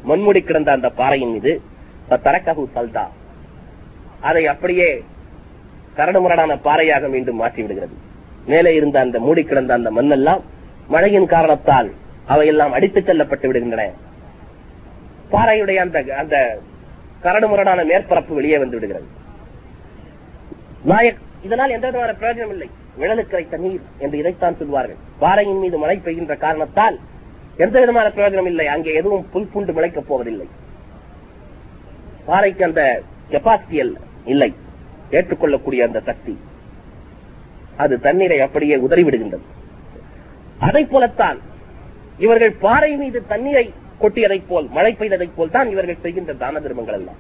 மண்முடி 0.08 0.44
கிடந்த 0.44 0.72
அந்த 0.72 0.90
பாறையின் 0.90 1.32
மீது 1.32 1.62
தரக்ககு 2.10 2.70
சல்தா. 2.76 3.08
அதை 4.20 4.48
அப்படியே 4.48 5.04
கரடுமுரடான 5.96 6.62
பாறையாக 6.62 7.08
மீண்டும் 7.08 7.36
மாற்றி 7.36 7.62
விடுகிறது. 7.62 7.94
மேலே 8.46 8.76
இருந்த 8.76 9.00
அந்த 9.00 9.20
மூடி 9.20 9.44
கிடந்த 9.44 9.74
அந்த 9.74 9.92
மண்ணெல்லாம் 9.92 10.42
மழையின் 10.88 11.26
காரணத்தால் 11.26 11.92
அவையெல்லாம் 12.26 12.72
அடித்துச் 12.72 13.06
செல்லப்பட்டு 13.06 13.54
விடுகின்றன. 13.54 13.92
பாறையுடைய 15.32 15.76
அந்த 15.76 16.04
அந்த 16.18 16.60
கரடுமுரடான 17.24 17.86
மேற்பரப்பு 17.86 18.34
வெளியே 18.34 18.58
வந்து 18.58 18.74
விடுகிறது. 18.74 19.06
நாயக் 20.84 21.18
இதனால் 21.44 21.70
எந்த 21.70 21.88
விதமான 21.88 22.16
பிரயோஜனம் 22.20 22.50
இல்லை. 22.50 22.70
விழலுக்கு 23.00 23.32
வைத்த 23.32 23.58
நீர் 23.58 23.82
என்று 23.98 24.18
இதைத்தான் 24.18 24.58
சொல்வார்கள். 24.58 24.96
பாறையின் 25.20 25.60
மீது 25.60 25.78
மழை 25.78 26.02
பெய்கின்ற 26.06 26.38
காரணத்தால் 26.38 27.00
எந்த 27.58 27.80
விதமான 27.80 28.08
பிரயோஜனம் 28.08 28.46
இல்லை. 28.46 28.68
அங்கே 28.68 28.94
எதுவும் 28.94 29.30
புல் 29.30 29.50
பூண்டு 29.54 29.74
முளைக்கப் 29.74 30.08
போவதில்லை. 30.08 30.48
பாறைக்கு 32.26 32.66
அந்த 32.66 33.02
கெப்பாசிட்டி 33.32 33.94
இல்லை. 34.26 34.54
ஏற்றுக்கொள்ளக்கூடிய 35.12 35.86
அந்த 35.86 36.00
சக்தி. 36.00 36.38
அது 37.78 38.00
தண்ணீரை 38.00 38.40
அப்படியே 38.42 38.78
உதறிவிடுகின்றது. 38.78 39.46
அதை 40.60 40.86
போலத்தான் 40.86 41.40
இவர்கள் 42.18 42.52
பாறை 42.52 42.96
மீது 42.96 43.28
தண்ணீரை 43.28 43.74
கொட்டியதைப் 44.02 44.48
போல் 44.48 44.70
மழை 44.70 44.96
பெய்ததைப் 45.00 45.36
போல் 45.36 45.52
தான் 45.52 45.70
இவர்கள் 45.70 45.98
செய்கின்ற 46.02 46.34
தான 46.34 46.60
தர்மங்கள் 46.60 46.94
எல்லாம். 46.94 47.16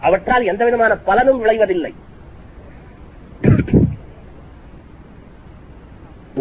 அவற்றால் 0.00 0.44
எந்த 0.44 0.64
விதமான 0.64 0.96
பலனும் 0.96 1.44
விளைவதில்லை. 1.44 1.94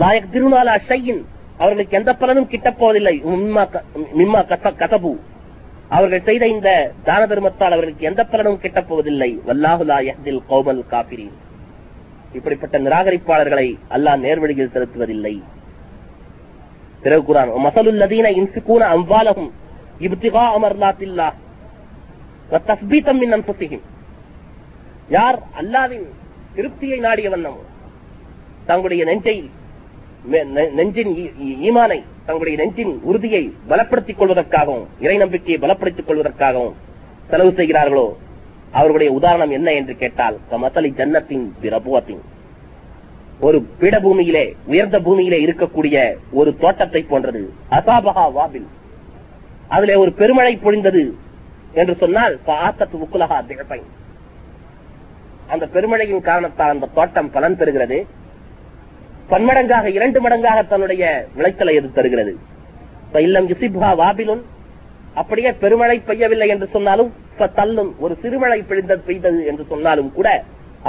லாயக் 0.02 0.32
திருநாளா 0.34 0.76
ஷையின் 0.90 1.22
அவர்களுக்கு 1.62 1.98
எந்த 2.00 2.12
பலனும் 2.22 2.50
கிட்டப்போவதில்லை 2.52 3.16
மிம்மா 4.20 4.42
கசபு. 4.82 5.12
அவர்கள் 5.96 6.28
செய்த 6.28 6.44
இந்த 6.54 6.70
தான 7.08 7.22
தர்மத்தால் 7.32 7.76
அவர்களுக்கு 7.76 8.10
எந்த 8.12 8.22
பலனும் 8.32 8.62
கிட்டப்போவதில்லை 8.64 9.30
வல்லாஹுலா 9.48 9.98
யஹ்தில் 10.10 10.42
கௌமல் 10.52 10.82
இப்படிப்பட்ட 12.38 12.76
நிராகரிப்பாளர்களை 12.86 13.68
அல்லாஹ் 13.96 14.22
நேர்வழியில் 14.26 14.74
செலுத்துவதில்லை. 14.76 15.36
பிறகு 17.04 17.24
குரான் 17.28 17.52
மசலுல் 17.66 18.00
லதீன 18.04 18.28
இன்ஃபிகூன 18.42 18.84
இப்திகா 20.08 20.44
அமர்லாத்தில்லா 20.58 21.28
வத்தஸ்பீதம் 22.52 23.20
மின் 23.22 23.34
அன்ஃபுஸிஹிம். 23.38 23.84
யார்? 25.16 25.38
அல்லாவின் 25.60 26.08
திருப்தியை 26.56 26.98
நாடிய 27.06 27.28
வண்ணம் 27.34 27.60
தங்களுடைய 28.70 29.04
நெஞ்சை 29.10 29.38
நெஞ்சின் 30.26 31.12
ஈமானை 31.68 32.04
தங்களுடைய 32.26 32.64
நெஞ்சின் 32.64 33.00
உறுதியை 33.02 33.54
பலப்படுத்திக் 33.70 34.20
கொள்வதற்காகவும் 34.20 34.86
இறை 35.00 35.18
நம்பிக்கையை 35.18 35.70
பலப்படுத்திக் 35.70 36.08
கொள்வதற்காகவும் 36.08 36.74
செலவு 37.30 37.54
செய்கிறார்களோ 37.54 38.18
அவர்களுடைய 38.72 39.14
உதாரணம் 39.14 39.50
என்ன 39.50 39.72
என்று 39.72 39.96
கேட்டால் 39.96 40.38
கமசலி 40.52 40.90
ஜன்னத்தின் 41.00 41.46
பிரபுவத்தின். 41.62 42.22
ஒரு 43.40 43.68
பீடபூமியிலே 43.80 44.56
உயர்ந்த 44.66 45.00
பூமியிலே 45.00 45.46
இருக்கக்கூடிய 45.46 46.16
ஒரு 46.32 46.58
தோட்டத்தை 46.58 47.02
போன்றது. 47.02 47.54
அசாபகா 47.72 48.26
வாபில். 48.38 48.68
அதிலே 49.68 49.96
ஒரு 49.96 50.12
பெருமழை 50.14 50.58
பொழிந்தது 50.58 51.12
என்று 51.74 51.96
சொன்னால் 52.00 52.40
திகப்பை 53.48 53.82
அந்த 55.48 55.66
பெருமழையின் 55.74 56.22
காரணத்தால் 56.22 56.70
அந்த 56.70 56.90
தோட்டம் 56.94 57.32
பலன் 57.32 57.58
பெறுகிறது. 57.58 58.06
பன்மடங்காக 59.32 59.88
இரண்டு 59.98 60.20
மடங்காக 60.24 60.60
தன்னுடைய 60.72 61.04
விளைச்சலை 61.38 61.74
எது 61.80 61.90
தருகிறது? 61.98 62.34
இல்லம் 63.26 63.48
அப்படியே 65.22 65.50
பெருமழை 65.64 65.98
பெய்யவில்லை 66.08 66.48
என்று 66.54 66.68
சொன்னாலும் 66.76 67.10
தள்ளும் 67.58 67.92
ஒரு 68.04 68.14
சிறுமழை 68.22 68.60
பெய்தது 68.70 69.04
பெய்தது 69.08 69.40
என்று 69.52 69.64
சொன்னாலும் 69.72 70.10
கூட 70.18 70.28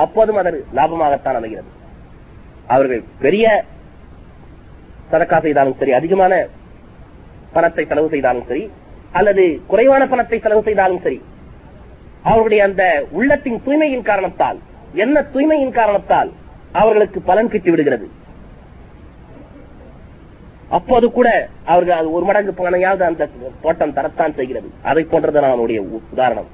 அப்போதும் 0.05 0.39
அது 0.41 0.59
லாபமாகத்தான் 0.79 1.39
அமைகிறது. 1.41 1.71
அவர்கள் 2.69 3.03
பெரிய 3.25 3.47
சதக்கா 5.11 5.39
செய்தாலும் 5.47 5.79
சரி 5.81 5.93
அதிகமான 5.99 6.35
பணத்தை 7.53 7.85
செலவு 7.91 8.09
செய்தாலும் 8.15 8.47
சரி 8.51 8.65
அல்லது 9.19 9.45
குறைவான 9.73 10.03
பணத்தை 10.13 10.39
செலவு 10.45 10.63
செய்தாலும் 10.69 11.03
சரி 11.05 11.19
அவர்களுடைய 12.29 12.63
அந்த 12.69 12.85
உள்ளத்தின் 13.19 13.59
தூய்மையின் 13.67 14.09
காரணத்தால் 14.11 14.59
என்ன 15.05 15.23
தூய்மையின் 15.35 15.77
காரணத்தால் 15.79 16.31
அவர்களுக்கு 16.81 17.19
பலன் 17.31 17.53
கிட்டி 17.53 17.71
விடுகிறது 17.71 18.07
அப்போது 20.77 21.07
கூட 21.17 21.29
அவர்கள் 21.65 21.99
அது 21.99 22.09
ஒரு 22.17 22.25
மடங்கு 22.25 22.53
பணனையாவது 22.59 23.05
அந்த 23.11 23.29
தோட்டம் 23.65 23.97
தரத்தான் 23.97 24.35
செய்கிறது. 24.35 24.69
அதை 24.83 25.03
போன்றது 25.05 25.39
அவனுடைய 25.39 25.81
உதாரணம். 26.13 26.49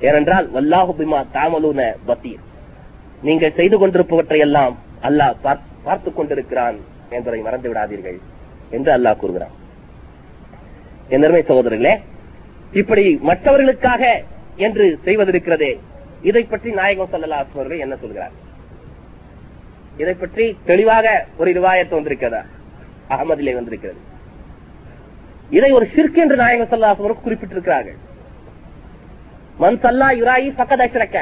ஏனென்றால் 0.00 0.46
வல்லாஹு 0.54 0.92
பிமா 0.98 1.20
தாமலூன 1.36 1.80
பத்தீர். 2.06 2.42
நீங்கள் 3.22 3.54
செய்து 3.54 3.76
கொண்டிருப்பவற்றை 3.78 4.38
எல்லாம் 4.38 4.74
அல்லாஹ் 5.02 5.36
பார்த்து 5.42 5.74
பார்த்துக் 5.82 6.16
கொண்டிருக்கிறான் 6.16 6.76
என்பதை 7.10 7.40
மறந்து 7.40 7.70
விடாதீர்கள் 7.72 8.18
என்று 8.70 8.90
அல்லாஹ் 8.96 9.16
கூறுகிறான். 9.16 9.54
என் 11.08 11.22
சகோதரர்களே 11.50 11.94
இப்படி 12.72 13.04
மற்றவர்களுக்காக 13.22 14.02
என்று 14.56 14.86
செய்வதிருக்கிறதே 15.04 15.72
இதை 16.22 16.42
பற்றி 16.44 16.70
நாயகம் 16.70 17.10
சல்லல்லா 17.12 17.40
அவர்கள் 17.54 17.84
என்ன 17.86 17.96
சொல்கிறார்? 17.96 18.34
இதை 19.96 20.14
பற்றி 20.14 20.44
தெளிவாக 20.64 21.26
ஒரு 21.38 21.50
ரிவாயத்து 21.52 21.98
வந்திருக்கிறதா? 21.98 22.42
அகமதிலே 23.14 23.54
வந்திருக்கிறது. 23.58 24.00
இதை 25.56 25.70
ஒரு 25.78 25.86
சிற்கு 25.94 26.20
என்று 26.24 26.36
நாயகம் 26.42 26.70
சல்லாசம் 26.72 27.24
குறிப்பிட்டிருக்கிறார்கள். 27.26 27.98
மன் 29.62 29.78
சல்லா 29.84 30.08
யுராயி 30.20 30.48
பக்கதஷ்ரக்க 30.60 31.18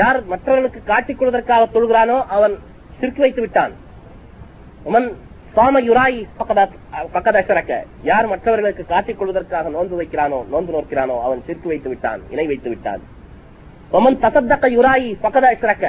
யார் 0.00 0.18
மற்றவர்களுக்கு 0.32 0.80
காட்டிக் 0.92 1.18
கொள்வதற்காக 1.18 1.64
தொழுகிறானோ 1.74 2.18
அவன் 2.36 2.54
சிற்கு 3.00 3.20
வைத்து 3.24 3.40
விட்டான். 3.44 3.74
மன் 4.94 5.08
சாம 5.56 5.80
யுராயி 5.88 6.20
பக்கதஷ்ரக்க 7.14 7.72
யார் 8.10 8.26
மற்றவர்களுக்கு 8.32 8.84
காட்டிக் 8.92 9.18
கொள்வதற்காக 9.18 9.70
நோன்பு 9.76 9.98
வைக்கிறானோ 10.00 10.38
நோன்பு 10.52 10.72
நோக்கிறானோ 10.76 11.16
அவன் 11.26 11.40
சிற்கு 11.46 11.68
வைத்து 11.72 11.88
விட்டான் 11.92 12.22
இணை 12.34 12.46
வைத்து 12.52 12.68
விட்டான். 12.72 13.02
ஒமன் 13.96 14.20
தசத்தக்க 14.24 14.66
யுராயி 14.76 15.10
பக்கதாசிரக்க 15.24 15.86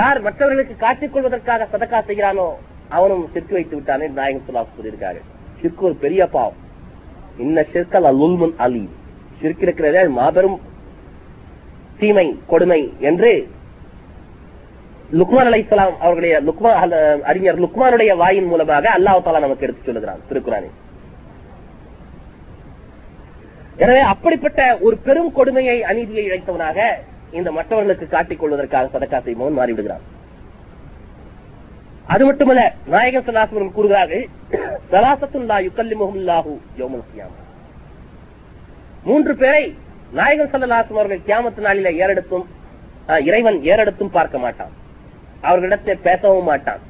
யார் 0.00 0.20
மற்றவர்களுக்கு 0.26 0.76
காட்டிக் 0.84 1.12
கொள்வதற்காக 1.14 1.66
சதக்கா 1.72 1.98
செய்கிறானோ 2.10 2.46
அவனும் 2.96 3.24
சிற்கு 3.34 3.54
வைத்து 3.56 3.74
விட்டானே 3.76 4.06
நாயகம் 4.18 4.46
சொல்லா 4.48 4.62
சொல்லியிருக்காரு 4.76 5.20
சிற்கு 5.60 5.82
ஒரு 5.88 5.96
பெரிய 6.04 6.22
பாவம். 6.34 6.58
இன்ன 7.44 7.64
சிற்கல் 7.72 8.08
அல்முன் 8.10 8.54
அலி 8.66 8.84
சிற்கு 9.40 9.64
இருக்கிறதே 9.66 10.02
மாபெரும் 10.18 10.58
தீமை 12.00 12.26
கொடுமை 12.52 12.80
என்று 13.08 13.32
லுக்மான் 15.20 15.48
அலை 15.50 15.60
அவர்களுடைய 16.04 16.34
லுக்மான் 16.48 16.94
அறிஞர் 17.30 17.62
லுக்மானுடைய 17.64 18.12
வாயின் 18.22 18.48
மூலமாக 18.52 18.86
அல்லாஹ் 18.98 19.24
தாலா 19.26 19.44
நமக்கு 19.44 19.66
எடுத்து 19.66 19.88
சொல்லுகிறான் 19.88 20.22
திருக்குறானே. 20.28 20.70
எனவே 23.82 24.02
அப்படிப்பட்ட 24.12 24.60
ஒரு 24.86 24.96
பெரும் 25.06 25.30
கொடுமையை 25.38 25.76
அநீதியை 25.90 26.24
இழைத்தவனாக 26.28 26.78
இந்த 27.38 27.50
மற்றவர்களுக்கு 27.58 28.06
காட்டிக் 28.14 28.40
கொள்வதற்காக 28.40 28.90
சதக்கா 28.94 29.18
செய்பவன் 29.26 29.58
மாறிவிடுகிறான். 29.58 30.04
அது 32.12 32.22
மட்டுமல்ல 32.28 32.62
நாயகன் 32.92 33.26
சலாசுவன் 33.28 33.76
கூறுகிறார்கள் 33.76 34.24
சலாசத்துல்லா 34.92 35.56
யுக்கல்லி 35.66 35.96
முகமுல்லாஹு 36.00 36.52
யோமல் 36.80 37.06
கியாமா 37.12 37.38
மூன்று 39.08 39.32
பேரை 39.42 39.64
நாயகன் 40.18 40.52
சல்லாசம் 40.54 40.98
அவர்கள் 41.00 41.26
கியாமத்து 41.28 41.66
நாளில 41.66 41.90
ஏறெடுத்தும் 42.02 42.46
இறைவன் 43.28 43.58
ஏறெடுத்தும் 43.70 44.14
பார்க்க 44.16 44.36
மாட்டான். 44.42 44.72
அவர்களிடத்தை 45.48 45.94
பேசவும் 46.06 46.48
மாட்டான். 46.50 46.82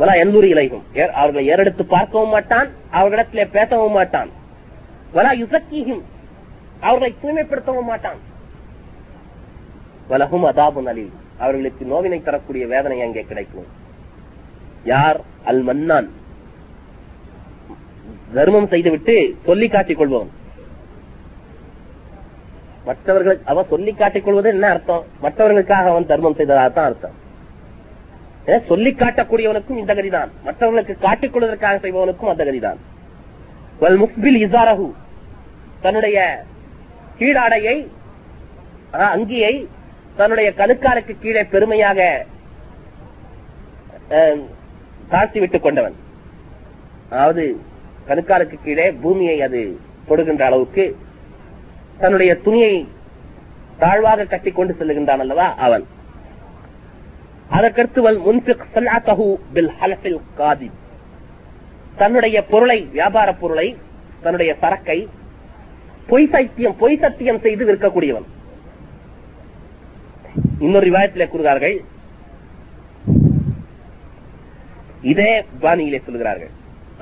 வலா 0.00 0.14
எந்தூரி 0.22 0.48
இலைகும் 0.54 0.84
அவர்களை 1.20 1.42
ஏறெடுத்து 1.52 1.84
பார்க்கவும் 1.94 2.32
மாட்டான் 2.34 2.68
அவர்களிடத்திலே 2.98 3.46
பேசவும் 3.56 3.96
மாட்டான். 3.98 4.30
வலா 5.16 5.32
யுசக்கியும் 5.40 6.02
அவர்களை 6.86 7.10
தூய்மைப்படுத்தவும் 7.22 7.90
மாட்டான். 7.92 8.20
வலகும் 10.12 10.46
அதாபு 10.50 10.82
நலில் 10.86 11.12
அவர்களுக்கு 11.44 11.84
நோவினை 11.92 12.18
தரக்கூடிய 12.22 12.64
வேதனை 12.72 12.98
அங்கே 13.06 13.22
கிடைக்கும். 13.30 13.68
யார்? 14.92 15.20
அல் 15.50 15.62
மன்னான் 15.68 16.08
தர்மம் 18.36 18.70
செய்துவிட்டு 18.72 19.16
சொல்லி 19.46 19.66
காட்டிக் 19.68 19.98
கொள்பவன். 20.00 20.30
மற்றவர்கள் 22.86 23.38
அவன் 23.50 23.70
சொல்லி 23.72 23.92
காட்டிக் 23.94 24.24
கொள்வது 24.24 24.48
என்ன 24.54 24.70
அர்த்தம்? 24.74 25.04
மற்றவர்களுக்காக 25.24 25.90
அவன் 25.90 26.10
தர்மம் 26.12 26.38
செய்ததாகத்தான் 26.38 26.88
அர்த்தம். 26.90 27.16
சொல்லி 28.68 28.90
காட்டக்கூடியவனுக்கும் 28.94 29.80
இந்த 29.82 29.94
கதிதான். 29.94 30.30
மற்றவர்களுக்கு 30.44 30.94
காட்டிக் 31.06 31.32
கொள்வதற்காக 31.32 31.76
செய்பவனுக்கும் 31.84 32.32
அந்த 32.32 32.44
கதிதான். 32.44 32.80
முஸ்பில் 34.02 34.40
இசாரஹு 34.46 34.88
தன்னுடைய 35.84 36.18
கீழாடையை 37.18 37.76
அங்கியை 39.12 39.54
தன்னுடைய 40.22 40.48
கணுக்காலுக்கு 40.56 41.14
கீழே 41.20 41.42
பெருமையாக 41.52 42.00
தாழ்த்தி 45.12 45.38
விட்டுக் 45.42 45.62
கொண்டவன். 45.62 45.96
அதாவது 47.12 47.44
கணுக்காலுக்கு 48.08 48.56
கீழே 48.64 48.86
பூமியை 49.02 49.36
அது 49.46 49.60
தொடுகின்ற 50.08 50.42
அளவுக்கு 50.48 50.84
தன்னுடைய 52.02 52.32
துணியை 52.44 52.74
தாழ்வாக 53.82 54.26
கட்டிக்கொண்டு 54.32 54.76
செல்லுகின்றான் 54.78 55.22
அல்லவா 55.24 55.48
அவன். 55.66 55.84
அதற்கடுத்து 57.56 58.00
தன்னுடைய 62.00 62.38
பொருளை 62.52 62.78
வியாபார 62.96 63.32
பொருளை 63.40 63.68
தன்னுடைய 64.22 64.52
சரக்கை 64.62 64.98
பொய் 66.10 66.30
சைத்தியம் 66.32 66.78
பொய் 66.82 67.02
சத்தியம் 67.02 67.42
செய்து 67.46 67.64
விற்கக்கூடியவன். 67.68 68.28
இன்னொரு 70.64 70.86
விவாதத்திலே 70.90 71.26
கூறுகிறார்கள். 71.28 71.76
இதே 75.12 75.30
பாணியிலே 75.62 76.00
சொல்கிறார்கள். 76.06 76.52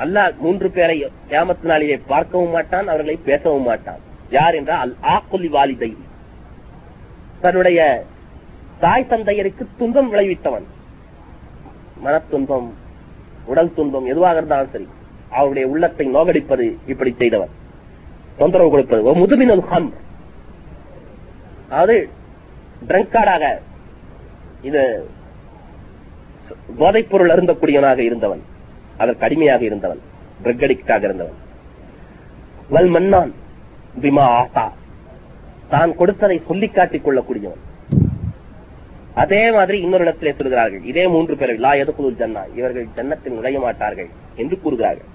அல்லாஹ் 0.02 0.36
மூன்று 0.44 0.68
பேரை 0.76 0.96
ஏமத்து 1.38 1.70
நாளிலே 1.70 1.96
பார்க்கவும் 2.12 2.54
மாட்டான் 2.56 2.88
அவர்களை 2.92 3.16
பேசவும் 3.24 3.68
மாட்டான். 3.70 4.02
யார் 4.30 4.56
என்றால் 4.58 4.80
அல் 4.84 4.94
ஆக்குலி 5.14 5.48
வாலிதை. 5.56 5.90
தன்னுடைய 7.40 7.80
தாய் 8.80 9.10
தந்தையருக்கு 9.10 9.64
துன்பம் 9.78 10.12
விளைவித்தவன். 10.12 10.66
மன 12.04 12.14
துன்பம் 12.30 12.68
உடல் 13.44 13.74
துன்பம் 13.74 14.06
எதுவாக 14.12 14.36
இருந்தாலும் 14.36 14.72
சரி 14.72 14.86
அவருடைய 15.30 15.68
உள்ளத்தை 15.68 16.06
நோகடிப்பது 16.14 16.66
இப்படி 16.86 17.14
செய்தவன். 17.18 17.52
தொந்தரவு 18.38 18.70
கொடுப்பது. 18.70 19.14
முதுமினல் 19.14 19.64
ஹம் 19.72 19.92
அதாவது 21.68 21.96
ட்ரங்கார்டாக 22.88 23.44
இது 24.68 24.82
போதைப் 26.78 27.10
பொருள் 27.10 27.32
அருந்தக்கூடியவனாக 27.34 27.98
இருந்தவன். 27.98 28.42
அதற்கு 28.98 29.24
அடிமையாக 29.26 29.62
இருந்தவன். 29.64 30.00
ட்ரக் 30.44 30.64
அடிக்டாக 30.66 31.02
இருந்தவன். 31.08 31.38
வல் 32.74 32.90
மன்னான் 32.94 33.32
பிமா 34.02 34.24
ஆசா 34.40 34.64
தான் 35.74 35.92
கொடுத்ததை 36.00 36.36
சொல்லி 36.48 36.68
காட்டிக் 36.70 37.04
கொள்ளக்கூடியவன். 37.06 37.62
அதே 39.22 39.42
மாதிரி 39.56 39.76
இன்னொரு 39.84 40.04
இடத்திலே 40.04 40.32
சொல்கிறார்கள். 40.38 40.82
இதே 40.90 41.04
மூன்று 41.08 41.36
பேர் 41.36 41.52
லா 41.64 41.72
எதுக்குள் 41.82 42.20
ஜன்னா. 42.20 42.42
இவர்கள் 42.58 42.86
ஜன்னத்தில் 42.98 43.36
நுழைய 43.38 43.58
மாட்டார்கள் 43.60 44.10
என்று 44.42 44.56
கூறுகிறார்கள். 44.64 45.08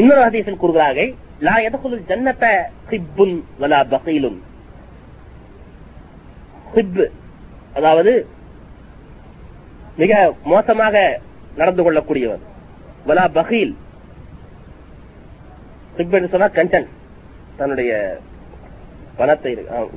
இன்னொரு 0.00 0.22
ஹதீஸில் 0.26 0.62
கூறுகிறார்கள் 0.62 1.10
லா 1.46 1.54
எதுக்குள் 1.68 2.00
ஜன்னத்தை 2.10 2.52
ஹிப்புன் 2.90 3.36
வலா 3.60 3.80
பசையிலும் 3.94 4.38
ஹிப்பு 6.76 7.04
அதாவது 7.78 8.12
மிக 10.00 10.12
மோசமாக 10.52 10.96
நடந்து 11.60 11.82
கொள்ளக்கூடியவன் 11.82 12.44
வலா 13.08 13.24
பகீல். 13.38 13.74
ஹிப் 15.96 16.14
என்று 16.18 16.30
சொன்னா 16.34 16.48
கஞ்சன். 16.58 16.86
தன்னுடைய 17.58 17.92
பணத்தை 19.18 19.52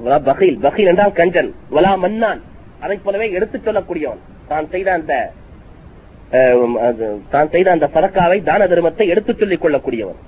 வலா 0.05 0.19
பகீல். 0.29 0.57
பகீல் 0.65 0.89
என்றால் 0.91 1.17
கஞ்சன். 1.19 1.49
வலா 1.75 1.91
மன்னான். 2.03 2.41
அதை 2.83 2.97
போலவே 3.05 3.27
எடுத்துச் 3.37 3.65
சொல்லக்கூடியவன். 3.67 4.21
தான் 4.51 4.69
செய்த 4.73 4.89
அந்த 4.97 5.13
தான் 7.33 7.51
செய்த 7.53 7.67
அந்த 7.75 7.89
சரக்காவை 7.93 8.37
தான 8.49 8.65
தர்மத்தை 8.71 9.05
எடுத்துச் 9.13 9.41
சொல்லிக் 9.41 9.63
கொள்ளக்கூடியவன். 9.63 10.21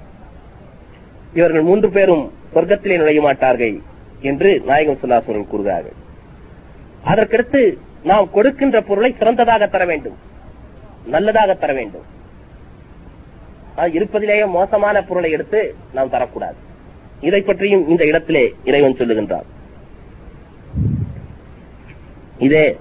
இவர்கள் 1.39 1.67
மூன்று 1.69 1.89
பேரும் 1.97 2.25
சொர்க்கத்திலே 2.53 2.99
நுழைய 3.01 3.21
மாட்டார்கள் 3.21 3.75
என்று 4.29 4.51
நாயகம் 4.69 4.99
சுல்லாசுரன் 5.01 5.51
கூறுகிறார்கள். 5.51 5.97
அதற்கடுத்து 7.05 7.77
நாம் 8.03 8.31
கொடுக்கின்ற 8.31 8.81
பொருளை 8.81 9.15
சிறந்ததாக 9.17 9.67
தர 9.67 9.85
வேண்டும். 9.85 10.17
நல்லதாக 11.05 11.53
தர 11.53 11.73
வேண்டும். 11.73 12.17
இருப்பதிலேயே 13.75 14.45
மோசமான 14.45 15.01
பொருளை 15.01 15.31
எடுத்து 15.31 15.75
நாம் 15.93 16.11
தரக்கூடாது. 16.11 16.55
இதை 17.21 17.41
பற்றியும் 17.41 17.87
இந்த 17.87 18.05
இடத்திலே 18.05 18.55
இறைவன் 18.63 18.93
சொல்லுகின்றார் 18.93 19.47
இதே 22.37 22.77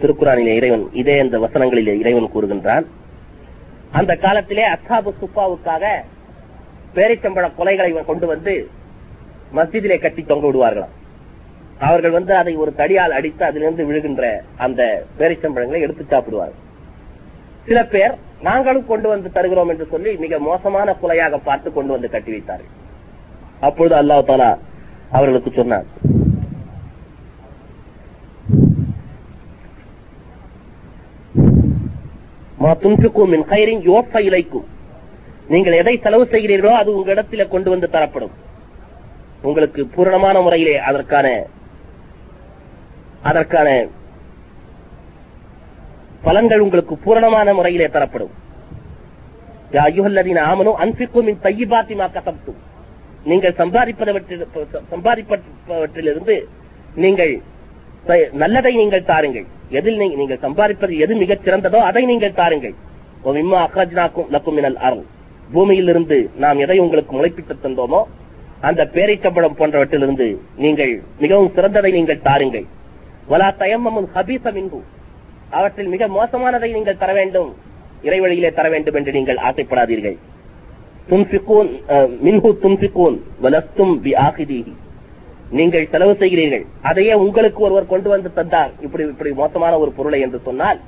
திருக்குறானிலே 0.00 0.54
இறைவன் 0.54 0.88
இதே 0.92 1.18
இந்த 1.18 1.38
வசனங்களிலே 1.38 1.98
இறைவன் 1.98 2.30
கூறுகின்றான். 2.34 2.86
அந்த 3.92 4.16
காலத்திலே 4.16 4.68
அசாபு 4.68 5.14
சுப்பாவுக்காக 5.22 5.84
பேரிச்சம்பழ 6.94 7.50
கொலைகளை 7.58 8.04
கொண்டு 8.04 8.26
வந்து 8.26 8.68
மஸ்ஜிதிலே 9.54 10.00
கட்டி 10.00 10.22
தொங்க 10.22 10.46
விடுவார்களாம். 10.48 10.94
அவர்கள் 11.86 12.16
வந்து 12.16 12.32
அதை 12.40 12.52
ஒரு 12.62 12.70
தடியால் 12.80 13.16
அடித்து 13.18 13.42
அதிலிருந்து 13.48 13.86
விழுகின்ற 13.88 14.24
அந்த 14.66 14.82
பேரிச்சம்பழங்களை 15.18 15.80
எடுத்து 15.86 16.04
சாப்பிடுவார்கள். 16.12 16.62
சில 17.68 17.78
பேர் 17.92 18.14
நாங்களும் 18.48 18.88
கொண்டு 18.90 19.08
வந்து 19.12 19.28
தருகிறோம் 19.36 19.70
என்று 19.72 19.86
சொல்லி 19.92 20.10
மிக 20.24 20.38
மோசமான 20.48 20.96
புலையாக 21.02 21.38
பார்த்து 21.48 21.68
கொண்டு 21.76 21.92
வந்து 21.94 22.08
கட்டி 22.14 22.32
வைத்தார்கள். 22.34 22.72
அப்பொழுது 23.68 23.96
அல்லா 24.00 24.18
தாலா 24.30 24.50
அவர்களுக்கு 25.16 25.52
சொன்னார் 25.60 25.88
இலைக்கும். 34.28 34.68
நீங்கள் 35.52 35.78
எதை 35.80 35.94
செலவு 36.04 36.24
செய்கிறீர்களோ 36.32 36.72
அது 36.80 36.90
உங்களிடத்தில் 36.98 37.52
கொண்டு 37.54 37.68
வந்து 37.72 37.88
தரப்படும். 37.94 38.34
உங்களுக்கு 39.48 39.80
பூரணமான 39.94 40.36
முறையிலே 40.46 40.76
அதற்கான 40.90 41.26
அதற்கான 43.24 43.86
பலன்கள் 46.24 46.58
உங்களுக்கு 46.58 46.96
பூரணமான 46.96 47.54
முறையிலே 47.54 47.88
தரப்படும். 47.88 48.30
யா 49.72 49.74
அய்யுஹல்லதீன 49.74 50.40
ஆமனு 50.40 50.72
நீங்கள் 53.24 53.54
சம்பாதிப்பதவற்றில் 54.90 56.44
நீங்கள் 56.94 57.42
நல்லதை 58.32 58.76
நீங்கள் 58.76 59.04
தாருங்கள். 59.04 59.46
எதில் 59.68 59.96
நீங்க- 59.96 60.16
நீங்கள் 60.16 60.38
சம்பாதிப்பது 60.38 60.98
எது 60.98 61.14
மிகச் 61.14 61.42
சிறந்ததோ 61.44 61.76
அதை 61.76 62.04
நீங்கள் 62.04 62.34
தாருங்கள். 62.34 62.74
மிம்மா 63.24 63.66
அஹ்ரஜ்னாக்கும் 63.66 64.28
லக்கும் 64.30 65.02
பூமியிலிருந்து 65.52 66.30
நாம் 66.36 66.58
எதை 66.58 66.78
உங்களுக்கு 66.78 67.16
முளைப்பிட்டு 67.16 67.56
தந்தோமோ 67.62 68.02
அந்த 68.60 68.84
பேரிச்சம்பழம் 68.84 69.56
போன்றவற்றிலிருந்து 69.56 70.36
நீங்கள் 70.56 71.02
மிகவும் 71.18 71.52
சிறந்ததை 71.56 71.92
நீங்கள் 71.92 72.20
தாருங்கள். 72.20 72.64
வலா 73.30 73.48
தயம்மமும் 73.62 74.08
ஹபீச 74.14 74.44
மின்ஹு 74.56 74.80
அவற்றில் 75.58 75.90
மிக 75.94 76.06
மோசமானதை 76.16 76.68
நீங்கள் 76.76 77.00
தர 77.02 77.10
வேண்டும். 77.18 77.50
இறைவழியிலே 78.06 78.50
தர 78.56 78.66
வேண்டும் 78.74 78.96
என்று 78.98 79.12
நீங்கள் 79.16 79.38
ஆசைப்படாதீர்கள். 79.48 80.16
துன்ஃபிகூன் 81.10 81.70
மின்ஹு 82.26 82.50
துன்ஃபிகூன் 82.64 83.16
வலஸ்தும் 83.44 83.94
பி 84.04 84.12
ஆகிதீஹி. 84.26 84.74
நீங்கள் 85.58 85.86
செலவு 85.92 86.14
செய்கிறீர்கள். 86.22 86.64
அதையே 86.90 87.14
உங்களுக்கு 87.24 87.60
ஒருவர் 87.66 87.92
கொண்டு 87.92 88.08
வந்து 88.14 88.30
தந்தார். 88.38 88.72
இப்படி 88.86 89.04
இப்படி 89.12 89.32
மோசமான 89.42 89.72
ஒரு 89.84 89.90
பொருளை 89.98 90.20
என்று 90.26 90.40
சொன்னால் 90.48 90.78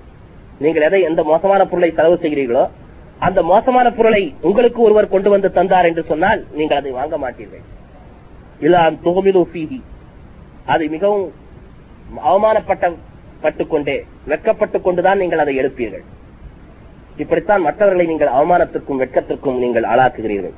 நீங்கள் 0.65 0.87
எதை 0.89 1.01
எந்த 1.11 1.21
மோசமான 1.31 1.63
பொருளை 1.71 1.91
செலவு 1.99 2.19
செய்கிறீர்களோ 2.23 2.67
அந்த 3.27 3.41
மோசமான 3.51 3.87
பொருளை 3.99 4.23
உங்களுக்கு 4.49 4.81
ஒருவர் 4.87 5.13
கொண்டு 5.15 5.29
வந்து 5.35 5.49
தந்தார் 5.59 5.89
என்று 5.91 6.03
சொன்னால் 6.11 6.41
நீங்கள் 6.59 6.79
அதை 6.81 6.91
வாங்க 7.01 7.17
மாட்டீர்கள். 7.25 7.65
இல்ல 8.67 8.77
துகமிலு 9.05 9.43
ஃபீஹி. 9.51 9.81
அது 10.73 10.85
மிகவும் 10.95 11.27
அவமானப்பட்ட 12.15 12.93
பட்டுக்கொண்டே 13.43 13.97
வெட்கப்பட்டுக் 14.29 14.83
கொண்டுதான் 14.83 15.19
நீங்கள் 15.19 15.39
அதை 15.39 15.59
எடுப்பீர்கள். 15.59 16.05
இப்படித்தான் 17.17 17.63
மற்றவர்களை 17.63 18.07
நீங்கள் 18.07 18.29
அவமானத்திற்கும் 18.29 19.01
வெட்கத்திற்கும் 19.03 19.59
நீங்கள் 19.59 19.83
ஆளாக்குகிறீர்கள். 19.83 20.57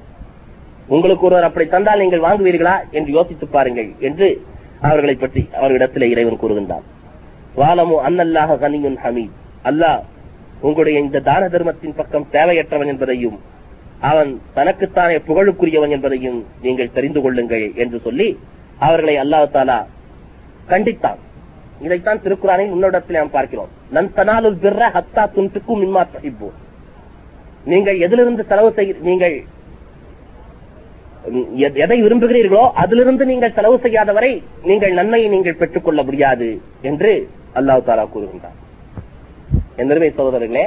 உங்களுக்கு 0.87 1.26
ஒருவர் 1.26 1.44
அப்படி 1.44 1.66
தந்தால் 1.68 1.98
நீங்கள் 1.98 2.20
வாங்குவீர்களா 2.20 2.76
என்று 2.90 3.12
யோசித்து 3.12 3.46
பாருங்கள் 3.46 3.90
என்று 3.98 4.28
அவர்களை 4.80 5.14
பற்றி 5.14 5.48
அவர்களிடத்தில் 5.54 6.11
இறைவன் 6.11 6.40
கூறுகின்றான். 6.40 6.87
வாலமு 7.56 7.96
அன்னல்லாக 8.06 8.56
கனியுன் 8.64 8.98
ஹமீத். 9.04 9.37
அல்லாஹ் 9.64 10.00
உங்களுடைய 10.61 11.00
இந்த 11.00 11.20
தான 11.20 11.48
தர்மத்தின் 11.48 11.94
பக்கம் 11.94 12.26
தேவையற்றவன் 12.32 12.87
என்பதையும் 12.87 13.38
அவன் 14.00 14.40
தனக்குத்தானே 14.54 15.16
புகழுக்குரியவன் 15.18 15.88
என்பதையும் 15.88 16.46
நீங்கள் 16.62 16.92
தெரிந்து 16.92 17.20
கொள்ளுங்கள் 17.20 17.72
என்று 17.74 18.00
சொல்லி 18.04 18.38
அவர்களை 18.78 19.16
அல்லாஹாலா 19.16 19.78
கண்டித்தான். 20.68 21.18
இதைத்தான் 21.86 22.22
திருக்குறானின் 22.24 22.72
முன்னோடத்தில் 22.72 23.18
நாம் 23.20 23.36
பார்க்கிறோம். 23.36 23.70
நன் 23.96 24.10
தனாலுல் 24.16 24.58
பிர்ர 24.64 24.84
ஹத்தா 24.96 25.24
துன்பிக்கும் 25.36 25.80
மின்மா 25.82 26.02
தஹிப்பூன் 26.14 26.56
நீங்கள் 27.72 28.02
எதிலிருந்து 28.06 28.42
செலவு 28.50 28.70
செய்ய 28.78 28.94
நீங்கள் 29.08 29.36
எதை 31.84 31.96
விரும்புகிறீர்களோ 32.04 32.64
அதிலிருந்து 32.82 33.24
நீங்கள் 33.30 33.54
செலவு 33.56 33.76
செய்யாத 33.84 34.10
வரை 34.16 34.32
நீங்கள் 34.68 34.96
நன்மையை 34.98 35.28
நீங்கள் 35.34 35.58
பெற்றுக் 35.60 35.86
கொள்ள 35.86 36.00
முடியாது 36.08 36.48
என்று 36.90 37.12
அல்லாஹு 37.60 37.82
தாலா 37.88 38.04
கூறுகின்றார் 38.14 38.58
என்னருமை 39.82 40.10
சகோதரர்களே 40.18 40.66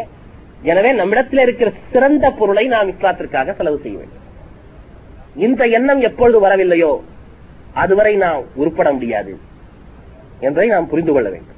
எனவே 0.71 0.91
நம்மிடத்தில் 0.99 1.43
இருக்கிற 1.45 1.69
சிறந்த 1.93 2.25
பொருளை 2.39 2.65
நாம் 2.73 2.91
இஸ்லாத்திற்காக 2.93 3.55
செலவு 3.59 3.77
செய்ய 3.83 3.95
வேண்டும். 3.99 4.25
இந்த 5.45 5.61
எண்ணம் 5.77 6.01
எப்பொழுது 6.09 6.39
வரவில்லையோ 6.45 6.91
அதுவரை 7.83 8.13
நாம் 8.25 8.43
உருப்பட 8.61 8.89
முடியாது. 8.97 9.33
என்பதை 10.47 10.67
நாம் 10.73 10.91
புரிந்து 10.91 11.13
கொள்ள 11.15 11.29
வேண்டும். 11.33 11.57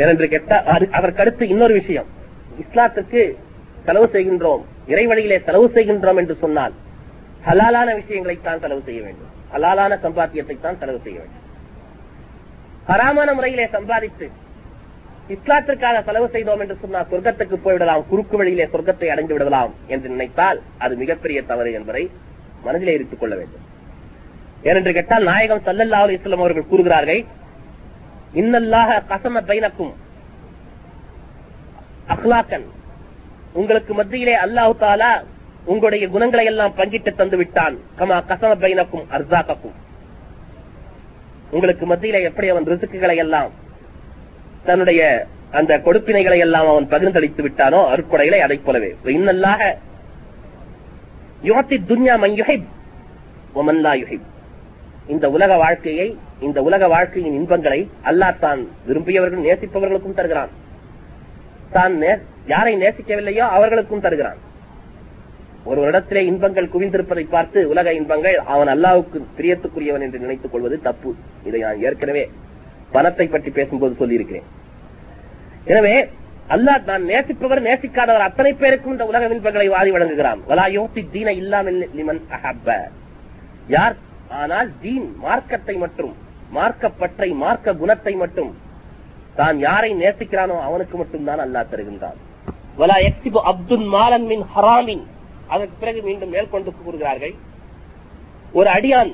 ஏனென்று 0.00 0.26
கேட்டால் 0.34 0.88
அதற்கடுத்து 0.98 1.44
இன்னொரு 1.54 1.74
விஷயம். 1.80 2.08
இஸ்லாத்துக்கு 2.62 3.22
செலவு 3.86 4.06
செய்கின்றோம். 4.14 4.62
இறைவழியிலே 4.92 5.38
செலவு 5.48 5.66
செய்கின்றோம் 5.76 6.20
என்று 6.22 6.34
சொன்னால் 6.44 6.74
ஹலாலான 7.48 7.88
விஷயங்களை 8.00 8.36
தான் 8.42 8.62
செலவு 8.64 8.82
செய்ய 8.86 9.00
வேண்டும். 9.06 9.32
ஹலாலான 9.54 9.98
சம்பாத்தியத்தை 10.04 10.56
தான் 10.60 10.80
செலவு 10.82 11.00
செய்ய 11.04 11.18
வேண்டும். 11.22 11.42
ஹராமான 12.88 13.28
முறையிலே 13.36 13.66
சம்பாதித்து 13.74 14.26
இஸ்லாத்திற்காக 15.34 16.00
செலவு 16.08 16.26
செய்தோம் 16.32 16.62
என்று 16.62 16.76
சொன்னால் 16.80 17.08
சொர்க்கத்துக்கு 17.10 17.56
போய்விடலாம் 17.66 18.02
குறுக்கு 18.10 18.36
வழியிலே 18.40 18.66
சொர்க்கத்தை 18.72 19.08
அடைந்து 19.12 19.34
விடலாம் 19.36 19.72
என்று 19.94 20.08
நினைத்தால் 20.14 20.58
அது 20.84 20.96
மிகப்பெரிய 21.02 21.38
தவறு 21.50 21.70
என்பதை 21.78 22.02
மனதிலே 22.66 22.96
இருத்துக் 22.98 23.22
கொள்ள 23.22 23.34
வேண்டும். 23.40 23.63
ஏனென்று 24.68 24.92
கேட்டால் 24.96 25.28
நாயகம் 25.30 25.64
சல்லல்லா 25.66 26.00
அலி 26.04 26.16
இஸ்லாம் 26.18 26.42
அவர்கள் 26.44 26.70
கூறுகிறார்கள் 26.70 27.22
இன்னல்லாஹ 28.40 28.90
கசம 29.10 29.42
பைனக்கும் 29.50 29.92
அஹ்லாக்கன். 32.14 32.66
உங்களுக்கு 33.60 33.92
மத்தியிலே 33.94 34.34
அல்லாஹு 34.44 34.72
தாலா 34.82 35.12
உங்களுடைய 35.72 36.04
குணங்களை 36.14 36.44
எல்லாம் 36.50 36.74
பங்கிட்டு 36.78 37.10
தந்து 37.20 37.36
விட்டான். 37.40 37.76
கமா 37.98 38.16
கசம 38.30 38.50
பைனக்கும் 38.64 39.04
அர்சாக்கும் 39.16 39.76
உங்களுக்கு 41.56 41.84
மத்தியில 41.92 42.20
எப்படி 42.28 42.48
அவன் 42.52 42.68
ரிசுக்குகளை 42.72 43.16
எல்லாம் 43.24 43.50
தன்னுடைய 44.68 45.00
அந்த 45.58 45.72
கொடுப்பினைகளை 45.86 46.38
எல்லாம் 46.46 46.68
அவன் 46.72 46.90
பகிர்ந்தளித்து 46.92 47.42
விட்டானோ 47.46 47.80
அருக்குடைகளை 47.92 48.40
அதைப் 48.44 48.64
போலவே. 48.66 48.90
இன்னல்லாக 49.16 49.62
யுவத்தி 51.48 51.76
துன்யா 51.90 52.14
மன் 52.24 52.36
யுஹிப் 52.40 52.68
யுஹிப். 54.02 54.28
இந்த 55.12 55.26
உலக 55.36 55.52
வாழ்க்கையை 55.62 56.08
இந்த 56.46 56.58
உலக 56.68 56.86
வாழ்க்கையின் 56.94 57.36
இன்பங்களை 57.38 57.80
அல்லாஹ் 58.10 58.38
தான் 58.44 58.60
விரும்பியவர்கள் 58.88 59.46
நேசிப்பவர்களுக்கும் 59.48 60.16
தருகிறான். 60.18 60.52
தான் 61.76 61.94
யாரை 62.52 62.72
நேசிக்கவில்லையோ 62.82 63.44
அவர்களுக்கும் 63.56 64.04
தருகிறான். 64.06 64.40
ஒரு 65.70 65.80
இடத்திலே 65.88 66.22
இன்பங்கள் 66.30 66.72
குவிந்திருப்பதை 66.72 67.24
பார்த்து 67.34 67.58
உலக 67.72 67.92
இன்பங்கள் 67.98 68.36
அவன் 68.54 68.70
அல்லாவுக்கு 68.74 69.20
பிரியத்துக்குரியவன் 69.36 70.04
என்று 70.06 70.22
நினைத்துக் 70.24 70.52
கொள்வது 70.54 70.76
தப்பு. 70.88 71.10
இதை 71.48 71.60
நான் 71.66 71.82
ஏற்கனவே 71.86 72.24
பணத்தை 72.96 73.26
பற்றி 73.28 73.50
பேசும்போது 73.58 73.94
சொல்லியிருக்கிறேன். 74.00 74.48
எனவே 75.70 75.94
அல்லாஹ் 76.54 76.88
நான் 76.90 77.04
நேசிப்பவர் 77.12 77.66
நேசிக்காதவர் 77.68 78.26
அத்தனை 78.28 78.52
பேருக்கும் 78.62 78.94
இந்த 78.94 79.04
உலக 79.12 79.28
இன்பங்களை 79.36 79.68
வாரி 79.76 79.90
வழங்குகிறான். 79.96 80.40
யார் 83.76 83.96
ஆனால் 84.30 84.72
தீன் 84.80 85.14
மார்க்கத்தை 85.16 85.74
மட்டும் 85.76 86.14
மார்க்கப்பற்றை 86.50 87.32
மார்க்க 87.32 87.74
குணத்தை 87.74 88.14
மட்டும் 88.14 88.52
தான் 89.34 89.58
யாரை 89.58 89.94
நேசிக்கிறானோ 89.94 90.54
அவனுக்கு 90.62 90.96
மட்டும்தான் 90.96 91.38
அல்லாஹ் 91.38 91.70
தருகின்றான். 91.70 92.18
வலா 92.76 92.94
எக்ஸிபு 93.00 93.40
அப்துல் 93.44 93.84
மாலன் 93.88 94.26
மின் 94.26 94.42
ஹராமின். 94.54 95.04
அதற்கு 95.48 95.74
பிறகு 95.80 96.02
மீண்டும் 96.02 96.30
மேற்கொண்டு 96.30 96.72
கூறுகிறார்கள் 96.76 97.34
ஒரு 98.54 98.68
அடியான் 98.68 99.12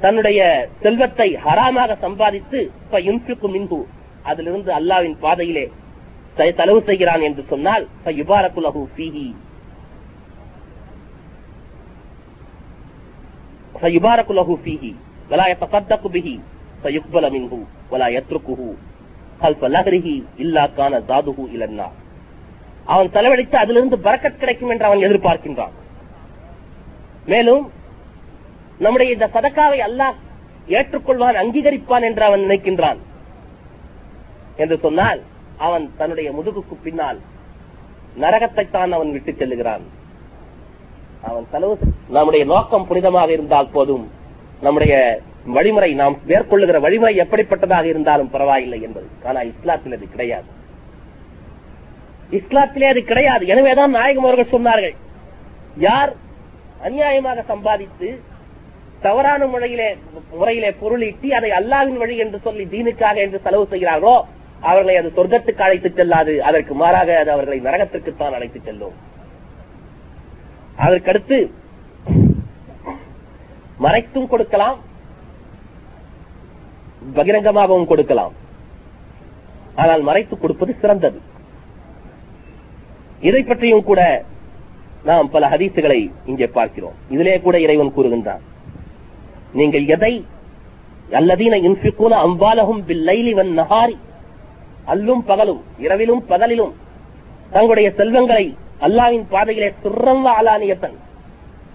தன்னுடைய 0.00 0.40
செல்வத்தை 0.82 1.36
ஹராமாக 1.36 1.96
சம்பாதித்து 2.00 2.60
இப்ப 2.82 3.00
யுன்ஃபிகு 3.00 3.48
மின்ஹு 3.48 3.80
அதிலிருந்து 4.22 4.72
அல்லாவின் 4.72 5.18
பாதையிலே 5.20 5.70
செ- 6.36 6.54
செலவு 6.56 6.82
செய்கிறான் 6.82 7.20
என்று 7.20 7.44
சொன்னால் 7.48 7.84
فيبارك 13.77 14.29
له 14.31 14.49
فيه 14.65 14.83
ولا 15.31 15.45
يتصدق 15.47 16.03
به 16.07 16.27
فيقبل 16.83 17.23
منه 17.31 17.53
ولا 17.91 18.07
يتركه 18.09 18.59
خلف 19.41 19.61
لهره 19.65 20.07
إلا 20.39 20.63
كان 20.69 20.93
زاده 21.09 21.37
إلى 21.53 21.65
النار 21.65 21.93
அவன் 22.87 23.09
செலவழித்து 23.15 23.55
அதிலிருந்து 23.57 23.97
பறக்கத் 23.97 24.39
கிடைக்கும் 24.41 24.71
என்று 24.73 24.85
அவன் 24.85 25.05
எதிர்பார்க்கின்றான் 25.07 25.73
மேலும் 27.27 27.63
நம்முடைய 28.79 29.09
இந்த 29.15 29.27
சதக்காவை 29.35 29.79
அல்லாஹ் 29.87 30.15
ஏற்றுக்கொள்வான் 30.69 31.39
அங்கீகரிப்பான் 31.41 32.05
என்று 32.09 32.23
அவன் 32.25 32.43
நினைக்கின்றான் 32.45 32.99
என்று 34.57 34.77
சொன்னால் 34.85 35.19
அவன் 35.59 35.85
தன்னுடைய 35.99 36.29
முதுகுக்கு 36.37 36.75
பின்னால் 36.85 37.19
நரகத்தை 38.17 38.65
தான் 38.69 38.91
அவன் 38.91 39.13
விட்டு 39.15 39.31
செல்லுகிறான் 39.33 39.83
அவன் 41.22 41.46
செலவு 41.50 41.78
நம்முடைய 42.08 42.44
நோக்கம் 42.44 42.86
புனிதமாக 42.90 43.28
இருந்தால் 43.28 43.68
போதும். 43.68 44.10
நம்முடைய 44.60 45.20
வழிமுறை 45.46 45.94
நாம் 45.94 46.18
மேற்கொள்ளுகிற 46.26 46.80
வழிமுறை 46.80 47.20
எப்படிப்பட்டதாக 47.20 47.84
இருந்தாலும் 47.84 48.30
பரவாயில்லை 48.30 48.82
என்பது. 48.82 49.06
ஆனால் 49.24 49.46
இஸ்லாத்தில் 49.46 49.96
அது 49.96 50.08
கிடையாது. 50.10 50.44
இஸ்லாத்திலே 52.30 52.88
அது 52.88 53.04
கிடையாது. 53.04 53.46
எனவேதான் 53.46 53.90
நாயகம் 53.90 54.24
அவர்கள் 54.24 54.60
சொன்னார்கள். 54.60 54.96
யார் 55.78 56.12
அநியாயமாக 56.84 57.44
சம்பாதித்து 57.44 58.20
தவறான 59.00 59.46
முறையிலே 59.46 59.96
முறையிலே 60.30 60.70
பொருளீட்டி 60.70 61.28
அதை 61.30 61.50
அல்லாவின் 61.50 61.96
வழி 61.96 62.16
என்று 62.16 62.38
சொல்லி 62.38 62.64
தீனுக்காக 62.64 63.16
என்று 63.16 63.40
செலவு 63.40 63.66
செய்கிறார்களோ 63.66 64.24
அவர்களை 64.60 64.96
அது 64.96 65.12
சொர்க்கத்துக்கு 65.16 65.60
அழைத்துச் 65.60 65.96
செல்லாது. 65.96 66.42
அதற்கு 66.42 66.74
மாறாக 66.74 67.18
அது 67.18 67.30
அவர்களை 67.30 67.60
நரகத்திற்குத்தான் 67.60 68.32
அழைத்துச் 68.32 68.64
செல்லும். 68.64 68.96
அதற்கடுத்து 70.84 71.38
மறைத்தும் 73.84 74.30
கொடுக்கலாம் 74.32 74.78
பகிரங்கமாகவும் 77.16 77.88
கொடுக்கலாம். 77.90 78.34
ஆனால் 79.82 80.02
மறைத்து 80.08 80.34
கொடுப்பது 80.38 80.72
சிறந்தது. 80.82 81.18
இதை 83.28 83.42
பற்றியும் 83.42 83.86
கூட 83.90 84.00
நாம் 85.08 85.28
பல 85.34 85.44
ஹதீசுகளை 85.52 86.00
இங்கே 86.30 86.46
பார்க்கிறோம். 86.56 86.96
இதிலே 87.14 87.36
கூட 87.46 87.56
இறைவன் 87.66 87.94
கூறுகின்றான் 87.96 88.42
நீங்கள் 89.58 89.86
எதை 89.96 90.12
அல்லதீன 91.18 91.58
இன்ஃபிக்கூன 91.68 92.14
அம்பாலகும் 92.26 92.82
பில்லைலி 92.88 93.32
வன் 93.38 93.52
நஹாரி 93.60 93.96
அல்லும் 94.92 95.22
பகலும் 95.30 95.62
இரவிலும் 95.84 96.22
பகலிலும் 96.32 96.74
தங்களுடைய 97.54 97.88
செல்வங்களை 97.98 98.46
அல்லாவின் 98.86 99.24
பாதையிலே 99.30 99.68
துறந்த 99.84 100.28
அலானியத்தன் 100.40 100.96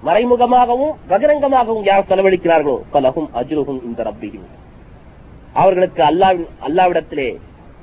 மறைமுகமாகவும் 0.08 0.94
பகிரங்கமாகவும் 1.10 1.86
யார் 1.90 2.10
செலவழிக்கிறார்களோ 2.10 2.76
பலகும் 2.94 3.30
அஜுருகும் 3.40 3.82
இந்த 3.88 4.04
ரப்பியும் 4.04 4.48
அவர்களுக்கு 5.54 6.02
அல்லாவின் 6.04 6.48
அல்லாவிடத்திலே 6.68 7.30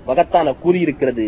மகத்தான 0.09 0.55
கூறியிருக்கிறது 0.65 1.27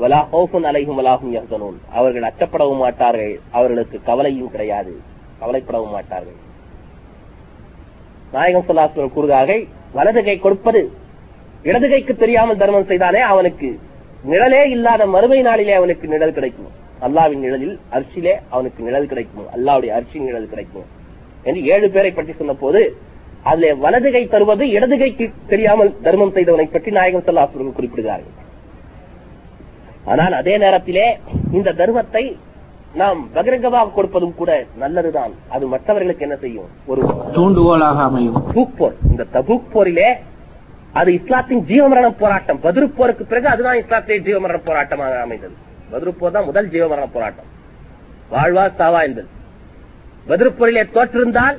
வலா 0.00 0.20
ஹௌஃபுன் 0.32 0.66
அலைகும் 0.70 0.98
வலாகும் 1.00 1.34
யஹ்சனூன். 1.34 1.76
அவர்கள் 1.98 2.28
அச்சப்படவும் 2.28 2.80
மாட்டார்கள். 2.84 3.34
அவர்களுக்கு 3.50 3.96
கவலையும் 4.02 4.50
கிடையாது. 4.50 4.92
கவலைப்படவும் 5.40 5.94
மாட்டார்கள். 5.96 6.38
நாயகம் 8.32 8.66
சொல்லாசுவர் 8.68 9.14
கூறுகிறார்கள் 9.16 9.62
வலது 9.92 10.20
கை 10.24 10.36
கொடுப்பது 10.38 10.82
இடது 11.62 11.88
கைக்கு 11.88 12.16
தெரியாமல் 12.16 12.60
தர்மம் 12.62 12.88
செய்தாலே 12.88 13.20
அவனுக்கு 13.32 13.68
நிழலே 14.30 14.62
இல்லாத 14.76 15.06
மறுமை 15.06 15.40
நாளிலே 15.42 15.74
அவனுக்கு 15.80 16.08
நிழல் 16.08 16.36
கிடைக்கும். 16.38 16.72
அல்லாவின் 17.00 17.42
நிழலில் 17.44 17.76
அரிசியிலே 17.92 18.34
அவனுக்கு 18.50 18.82
நிழல் 18.82 19.06
கிடைக்கும். 19.06 19.48
அல்லாவுடைய 19.56 19.92
அரிசி 19.98 20.18
நிழல் 20.18 20.48
கிடைக்கும். 20.48 20.86
என்று 21.42 21.64
ஏழு 21.64 21.90
பேரை 21.90 22.12
பற்றி 22.12 22.32
சொன்ன 22.32 22.52
போது 22.52 22.96
அதிலே 23.42 23.74
வலது 23.74 24.10
கை 24.12 24.28
தருவது 24.28 24.70
இடது 24.70 24.98
கைக்கு 24.98 25.30
தெரியாமல் 25.46 26.00
தர்மம் 26.02 26.32
செய்தவனை 26.32 26.66
பற்றி 26.72 26.90
நாயகம் 26.90 27.26
சொல்லாசுவர்கள் 27.26 27.78
குறிப்பிடுகிறார்கள். 27.78 28.36
ஆனால் 30.04 30.32
அதே 30.32 30.58
நேரத்திலே 30.58 31.18
இந்த 31.52 31.72
தர்மத்தை 31.72 32.36
நாம் 32.94 33.30
பகிரங்கமாக 33.32 33.92
கொடுப்பதும் 33.94 34.34
கூட 34.34 34.66
நல்லதுதான். 34.76 35.32
அது 35.48 35.66
மற்றவர்களுக்கு 35.66 36.22
என்ன 36.22 36.36
செய்யும்? 36.36 36.68
ஒரு 36.86 37.02
தூண்டுகோலாக 37.36 38.00
அமையும். 38.02 38.36
தபூக் 38.36 38.76
போர் 38.76 38.96
இந்த 39.10 39.26
தபூக் 39.32 39.70
போரிலே 39.72 40.08
அது 40.92 41.12
இஸ்லாத்தின் 41.12 41.62
ஜீவமரண 41.70 42.10
போராட்டம். 42.18 42.60
பதிரு 42.60 42.88
போருக்கு 42.88 43.24
பிறகு 43.24 43.48
அதுதான் 43.48 43.80
இஸ்லாத்தின் 43.82 44.24
ஜீவமரண 44.26 44.58
போராட்டமாக 44.66 45.20
அமைந்தது. 45.20 45.54
பதிருப்போர் 45.92 46.30
தான் 46.30 46.44
முதல் 46.44 46.70
ஜீவமரண 46.70 47.06
போராட்டம். 47.12 47.50
வாழ்வா 48.30 48.64
சாவா 48.78 49.02
என்பது. 49.02 49.28
பதிருப்போரிலே 50.28 50.84
தோற்றிருந்தால் 50.96 51.56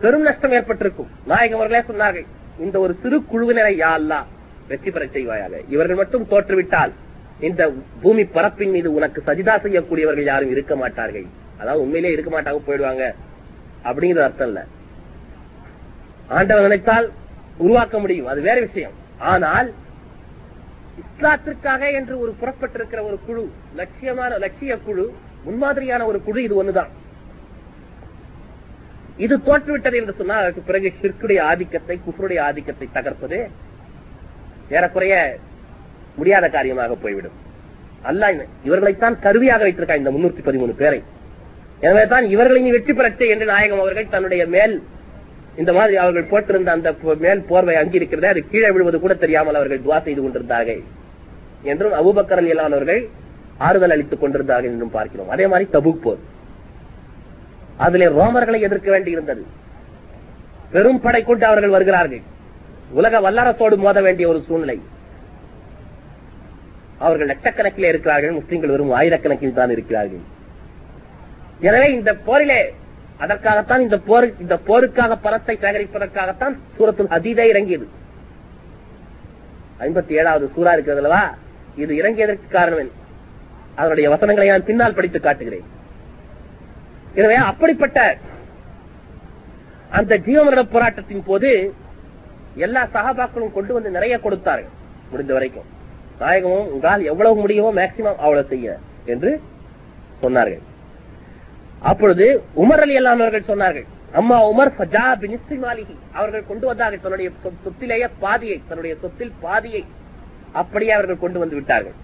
பெரும் 0.00 0.22
நஷ்டம் 0.22 0.50
ஏற்பட்டிருக்கும். 0.50 1.10
நாயகம் 1.26 1.60
அவர்களே 1.60 1.82
சொன்னார்கள் 1.88 2.26
இந்த 2.58 2.80
ஒரு 2.80 2.96
சிறு 3.02 3.18
குழுவினரை 3.20 3.74
யாழ்லா 3.84 4.24
வெற்றி 4.68 4.90
பெற 4.90 5.04
செய்வாயாக. 5.04 5.60
இவர்கள் 5.68 5.96
மட்டும் 5.96 6.26
தோற்றுவிட்டால் 6.30 6.92
இந்த 7.40 7.72
பூமி 8.00 8.24
பரப்பின் 8.24 8.70
மீது 8.70 8.92
உனக்கு 8.92 9.22
சஜிதா 9.26 9.54
செய்யக்கூடியவர்கள் 9.62 10.22
யாரும் 10.22 10.50
இருக்க 10.50 10.76
மாட்டார்கள். 10.76 11.26
அதாவது 11.58 11.82
உண்மையிலே 11.82 12.12
இருக்க 12.12 12.30
மாட்டாங்க 12.30 12.60
போயிடுவாங்க. 12.66 13.14
அப்படிங்கிற 13.84 14.22
அர்த்தம் 14.22 14.46
இல்ல. 14.46 14.66
ஆண்டவன் 16.28 16.62
நினைத்தால் 16.62 17.10
உருவாக்க 17.58 17.98
முடியும். 17.98 18.26
அது 18.26 18.40
வேற 18.40 18.60
விஷயம். 18.60 18.92
ஆனால் 19.18 19.72
இஸ்லாத்திற்காக 21.02 21.82
என்று 21.98 22.14
ஒரு 22.24 22.32
புறப்பட்டிருக்கிற 22.40 23.00
ஒரு 23.08 23.16
குழு 23.26 23.44
லட்சியமான 23.80 24.32
லட்சிய 24.44 24.74
குழு 24.86 25.04
முன்மாதிரியான 25.46 26.02
ஒரு 26.10 26.18
குழு 26.26 26.40
இது 26.46 26.54
ஒண்ணுதான். 26.60 26.90
இது 29.24 29.34
தோற்றுவிட்டது 29.48 29.96
என்று 30.00 30.14
சொன்னால் 30.20 30.42
அதற்கு 30.42 30.62
பிறகு 30.68 30.88
ஷிர்குடைய 31.00 31.40
ஆதிக்கத்தை 31.50 31.96
குஃபருடைய 32.04 32.40
ஆதிக்கத்தை 32.48 32.86
தகர்ப்பது 32.96 33.38
ஏறக்குறைய 34.76 35.14
முடியாத 36.18 36.46
காரியமாக 36.56 36.94
போய்விடும். 37.04 37.36
அல்ல 38.10 38.32
இவர்களைத்தான் 38.68 39.16
கருவியாக 39.26 39.62
வைத்திருக்கா 39.66 40.00
இந்த 40.00 40.12
முன்னூத்தி 40.14 40.42
பதிமூணு 40.48 40.74
பேரை. 40.82 41.00
எனவே 41.84 42.04
தான் 42.12 42.26
இவர்களின் 42.34 42.74
வெற்றி 42.74 42.92
பெறச்சே 42.98 43.26
என்று 43.34 43.46
நாயகம் 43.52 43.82
அவர்கள் 43.84 44.12
தன்னுடைய 44.14 44.42
மேல் 44.56 44.74
இந்த 45.60 45.72
மாதிரி 45.76 45.94
அவர்கள் 46.02 46.30
போட்டிருந்த 46.30 46.70
அந்த 46.76 46.90
மேல் 47.24 47.42
போர்வை 47.50 47.74
அங்கிருக்கிறதே 47.80 48.28
அது 48.32 48.40
கீழே 48.52 48.70
விழுவது 48.74 48.98
கூட 49.00 49.14
தெரியாமல் 49.14 49.58
அவர்கள் 49.60 49.82
துவா 49.84 49.98
செய்து 50.06 50.22
கொண்டிருந்தார்கள். 50.22 50.80
என்றும் 51.70 51.94
அபுபக்கரன் 52.00 52.42
அலியலானவர்கள் 52.42 53.02
ஆறுதல் 53.66 53.94
அளித்துக் 53.94 54.22
கொண்டிருந்தார்கள் 54.22 54.72
என்றும் 54.72 54.94
பார்க்கிறோம். 54.96 55.28
அதே 55.34 55.46
மாதிரி 55.46 55.66
தபுக் 55.76 56.02
போர். 56.04 56.22
அதிலே 57.84 58.06
ரோமர்களை 58.18 58.58
எதிர்க்க 58.60 58.88
வேண்டியிருந்தது. 58.94 59.42
பெரும் 60.74 61.00
படை 61.00 61.20
கொண்டு 61.24 61.46
அவர்கள் 61.46 61.76
வருகிறார்கள். 61.76 62.22
உலக 62.98 63.20
வல்லரசோடு 63.26 63.76
மோத 63.76 63.98
வேண்டிய 64.00 64.28
ஒரு 64.28 64.40
சூழ்நிலை. 64.48 64.76
அவர்கள் 66.98 67.30
லட்சக்கணக்கில் 67.32 67.90
இருக்கிறார்கள். 67.92 68.36
முஸ்லீம்கள் 68.38 68.72
வெறும் 68.74 68.94
ஆயிரக்கணக்கில் 69.00 69.58
தான் 69.58 69.70
இருக்கிறார்கள். 69.70 70.24
எனவே 71.60 71.88
இந்த 71.92 72.10
போரிலே 72.26 72.60
அதற்காகத்தான் 73.22 73.84
இந்த 73.84 73.96
போர் 74.08 74.26
இந்த 74.44 74.54
போருக்காக 74.68 75.16
பணத்தை 75.26 75.54
சேகரிப்பதற்காகத்தான் 75.64 76.54
சூரத்துல் 76.76 77.12
ஹதீதே 77.14 77.44
இறங்கியது. 77.52 77.86
ஐம்பத்தி 79.86 80.12
ஏழாவது 80.20 80.46
சூறா 80.54 80.72
இருக்கிறதுலவா 80.76 81.22
இது 81.82 81.92
இறங்கியதற்கு 82.00 82.48
காரணம் 82.56 82.92
அதனுடைய 83.78 84.08
வசனங்களை 84.14 84.48
நான் 84.50 84.68
பின்னால் 84.68 84.96
படித்து 84.98 85.20
காட்டுகிறேன். 85.20 85.66
எனவே 87.18 87.38
அப்படிப்பட்ட 87.50 87.98
அந்த 89.98 90.12
ஜீவமரண 90.26 90.62
போராட்டத்தின் 90.74 91.26
போது 91.30 91.50
எல்லா 92.66 92.82
சகாபாக்களும் 92.94 93.56
கொண்டு 93.56 93.72
வந்து 93.76 93.96
நிறைய 93.96 94.14
கொடுத்தார்கள் 94.26 94.76
முடிந்த 95.10 95.32
வரைக்கும். 95.36 95.68
நாயகமும் 96.20 96.70
உங்களால் 96.74 97.08
எவ்வளவு 97.10 97.42
முடியுமோ 97.42 97.70
மேக்சிமம் 97.80 98.20
அவ்வளவு 98.24 98.50
செய்ய 98.52 98.78
என்று 99.12 99.30
சொன்னார்கள். 100.22 100.64
அப்பொழுது 101.84 102.42
உமர் 102.56 102.80
அலி 102.80 102.96
அல்லாமவர்கள் 102.96 103.48
சொன்னார்கள் 103.48 103.86
அம்மா 104.12 104.48
உமர் 104.48 104.72
ஃபஜா 104.78 105.04
பினிஸ்தி 105.14 105.58
மாளிகி 105.58 105.96
அவர்கள் 106.12 106.46
கொண்டு 106.46 106.66
வந்தார்கள் 106.66 107.00
தன்னுடைய 107.00 107.30
சொத்திலேயே 107.64 108.10
பாதியை 108.20 108.62
தன்னுடைய 108.68 108.96
சொத்தில் 109.00 109.32
பாதியை. 109.40 109.84
அப்படியே 110.52 110.90
அவர்கள் 110.90 111.18
கொண்டு 111.18 111.38
வந்து 111.38 111.54
விட்டார்கள். 111.54 111.94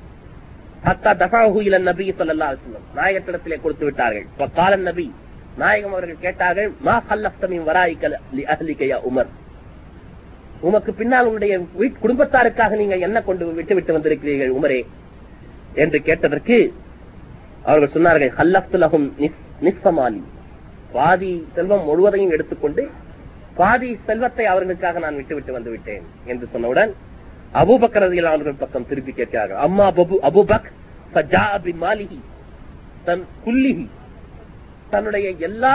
ஹத்தா 0.85 1.11
தசாஹூயில் 1.17 1.83
நபி 1.83 2.13
சொல்லல்லா 2.13 2.47
அலைஹி 2.47 2.79
நாயகத்திடத்திலே 2.97 3.61
கொடுத்து 3.61 3.85
விட்டார்கள். 3.85 4.27
ஃபகால 4.39 4.77
நபி 4.77 5.13
நாயகம் 5.57 5.93
அவர்கள் 5.93 6.19
கேட்டார்கள் 6.19 6.73
மா 6.81 7.03
ஹல்லஃப்த 7.11 7.63
வராய்கல் 7.65 8.17
அஹ்லிகையா 8.33 8.99
உமர்? 9.11 9.31
உமக்கு 10.61 10.95
பின்னால் 10.95 11.25
உங்களுடைய 11.25 11.59
குடும்பத்தாருக்காக 12.03 12.77
நீங்க 12.77 12.97
என்ன 12.97 13.23
கொண்டு 13.23 13.53
விட்டு 13.53 13.75
விட்டு 13.75 13.99
வந்திருக்கிறீர்கள் 13.99 14.51
உமரே? 14.51 14.87
என்று 15.75 16.03
கேட்டதற்கு 16.03 16.75
அவர்கள் 17.63 17.95
சொன்னார்கள் 17.95 18.35
ஹல்லஃப்துலகும் 18.37 19.13
நிஸ்- 19.19 19.49
நிஸ்ஸமாலி 19.65 20.23
பாதி 20.95 21.33
செல்வம் 21.57 21.87
முழுவதையும் 21.89 22.35
எடுத்துக்கொண்டு 22.37 22.83
பாதி 23.61 23.89
செல்வத்தை 24.09 24.45
அவர்களுக்காக 24.53 25.01
நான் 25.05 25.19
விட்டுவிட்டு 25.21 25.53
வந்து 25.57 25.71
விட்டேன் 25.75 26.05
என்று 26.33 26.47
சொன்னவுடன் 26.55 26.93
அபூபக்கர் 27.61 28.05
ரலியல்லாஹு 28.05 28.37
அவர்கள் 28.37 28.61
பக்கம் 28.63 28.89
திருப்பி 28.91 29.13
கேட்கிறார்கள். 29.13 29.61
அம்மா 29.67 29.87
அபு 29.93 30.17
அபூபக் 30.29 30.69
ஃபஜா 31.13 31.45
பி 31.65 31.73
மாலிஹி 31.85 32.21
தன் 33.09 33.25
குல்லிகி 33.45 33.87
தன்னுடைய 34.93 35.27
எல்லா 35.49 35.75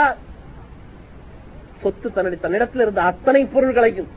சொத்து 1.81 2.07
தன்னுடைய 2.15 2.39
தன்னிடத்தில் 2.45 2.83
இருந்த 2.85 3.01
அத்தனை 3.11 3.41
பொருள்களையும் 3.55 4.09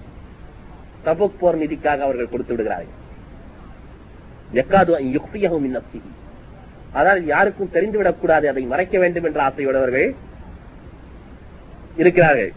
தபுக் 1.07 1.39
போர் 1.41 1.61
நிதிக்காக 1.62 2.01
அவர்கள் 2.07 2.33
கொடுத்து 2.33 2.53
விடுகிறார்கள். 2.55 2.97
ஆனால் 6.93 7.20
யாருக்கும் 7.26 7.74
தெரிந்துவிடக் 7.74 8.20
கூடாது 8.20 8.49
அதை 8.49 8.62
மறைக்க 8.62 8.99
வேண்டும் 8.99 9.24
என்ற 9.24 9.41
ஆசையுடையவர்கள் 9.49 10.09
இருக்கிறார்கள். 11.97 12.53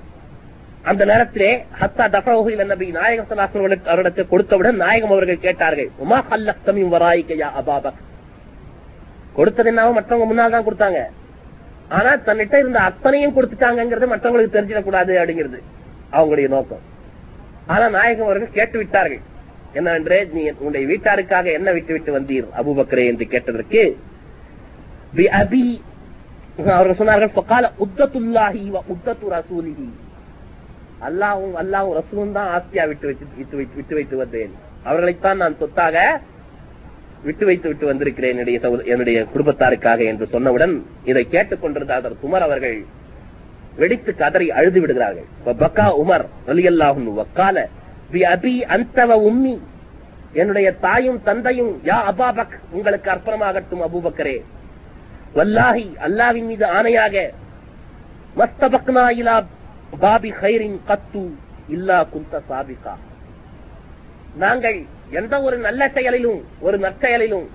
அந்த 0.89 1.05
நேரத்திலே 1.05 1.49
ஹத்தா 1.79 2.05
தஃபஹு 2.13 2.65
நபி 2.71 2.87
நாயகம் 2.91 3.27
ஸல்லல்லாஹு 3.29 4.25
கொடுத்தவுடன் 4.31 4.77
நாயகம் 4.83 5.13
அவர்கள் 5.15 5.45
கேட்டார்கள் 5.47 5.89
உமா 6.03 6.19
ஹல்லக்த 6.29 6.73
வராய்கையா 6.93 7.49
அபாபக் 7.59 7.99
கொடுத்தது 9.33 9.69
என்னவோ 9.71 9.91
மற்றவங்க 9.97 10.25
முன்னால் 10.29 10.55
தான் 10.55 10.65
கொடுத்தாங்க. 10.67 11.01
ஆனா 11.97 12.11
தன்னிட்ட 12.27 12.55
இருந்த 12.59 12.79
அத்தனையும் 12.79 13.35
கொடுத்துட்டாங்கிறது 13.35 14.07
மற்றவங்களுக்கு 14.13 14.55
தெரிஞ்சிடக்கூடாது 14.57 15.13
அப்படிங்கிறது 15.21 15.59
அவங்களுடைய 16.13 16.47
நோக்கம். 16.47 16.83
ஆனா 17.73 17.89
நாயகம் 17.89 18.25
அவர்கள் 18.25 18.57
கேட்டு 18.57 18.77
விட்டார்கள் 18.77 19.21
என்னவென்றே 19.73 20.19
நீ 20.35 20.41
உன்னுடைய 20.59 20.85
வீட்டாருக்காக 20.91 21.45
என்ன 21.57 21.71
விட்டு 21.71 21.93
விட்டு 21.93 22.11
வந்தீர் 22.17 22.47
அபூபக்கரே? 22.59 23.05
என்று 23.11 23.27
கேட்டதற்கு 23.33 23.83
பி 25.13 25.25
அபி 25.41 25.63
அவர்கள் 26.71 26.99
சொன்னார்கள் 26.99 27.35
ஃபகால 27.35 27.65
உத்தத்துல்லாஹி 27.85 28.63
வ 28.75 28.79
உத்தத்து 28.93 29.25
ரசூலிஹி 29.35 29.87
அல்லாஹ்வும் 31.07 31.55
அல்லாஹ்வும் 31.61 31.95
ரசூலும் 31.99 32.35
தான் 32.37 32.49
ஆஸ்தியா 32.55 32.83
விட்டு 32.89 33.05
வைத்து 33.09 33.55
விட்டு 33.77 33.95
வைத்து 33.97 34.15
வந்தேன். 34.21 34.51
அவர்களைத்தான் 34.87 35.41
நான் 35.43 35.55
சொத்தாக 35.61 35.95
விட்டு 37.25 37.45
வைத்து 37.49 37.67
விட்டு 37.69 37.85
வந்திருக்கிறேன் 37.89 38.33
என்னுடைய 38.33 38.59
என்னுடைய 38.93 39.17
குடும்பத்தாருக்காக 39.33 40.05
என்று 40.11 40.25
சொன்னவுடன் 40.33 40.75
இதை 41.09 41.23
கேட்டுக் 41.33 41.63
கொண்டிருந்த 41.63 41.93
அதர் 41.97 42.15
உமர் 42.27 42.45
அவர்கள் 42.47 42.77
வெடித்து 43.81 44.11
கதறி 44.21 44.47
அழுது 44.59 44.79
விடுகிறார்கள். 44.83 45.27
பக்கா 45.61 45.87
உமர் 46.03 46.25
அலி 46.53 46.63
அல்லாஹும் 46.71 47.09
வக்கால 47.19 47.57
பி 48.13 48.21
அபி 48.35 48.55
அந்தவ 48.75 49.11
உம்மி 49.29 49.55
என்னுடைய 50.41 50.67
தாயும் 50.85 51.19
தந்தையும் 51.27 51.71
யா 51.89 51.99
அபாபக் 52.11 52.55
உங்களுக்கு 52.75 53.07
அர்ப்பணமாகட்டும் 53.13 53.85
அபூபக்கரே. 53.87 54.35
வல்லாஹி 55.37 55.85
அல்லாவின் 56.05 56.47
மீது 56.51 56.65
ஆணையாக 56.77 57.15
மஸ்தபக்னா 58.39 59.05
இலா 59.21 59.35
பாபி 60.03 60.29
ஹைரின் 60.41 60.77
கத்து 60.89 61.23
இல்லா 61.75 61.97
குந்த 62.13 62.41
சாபிகா. 62.49 62.93
நாங்கள் 64.43 64.77
எந்த 65.19 65.33
ஒரு 65.47 65.57
நல்ல 65.67 65.81
செயலிலும் 65.95 66.41
ஒரு 66.65 66.77
நற்செயலிலும் 66.85 67.47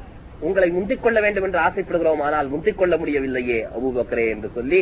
உங்களை 0.46 0.68
முந்திக் 0.76 1.02
கொள்ள 1.04 1.18
வேண்டும் 1.24 1.46
என்று 1.46 1.60
ஆசைப்படுகிறோம். 1.66 2.22
ஆனால் 2.26 2.48
முந்திக் 2.54 2.78
கொள்ள 2.80 2.94
முடியவில்லையே 3.00 3.58
அபூபக்கரே 3.74 4.26
என்று 4.34 4.48
சொல்லி 4.56 4.80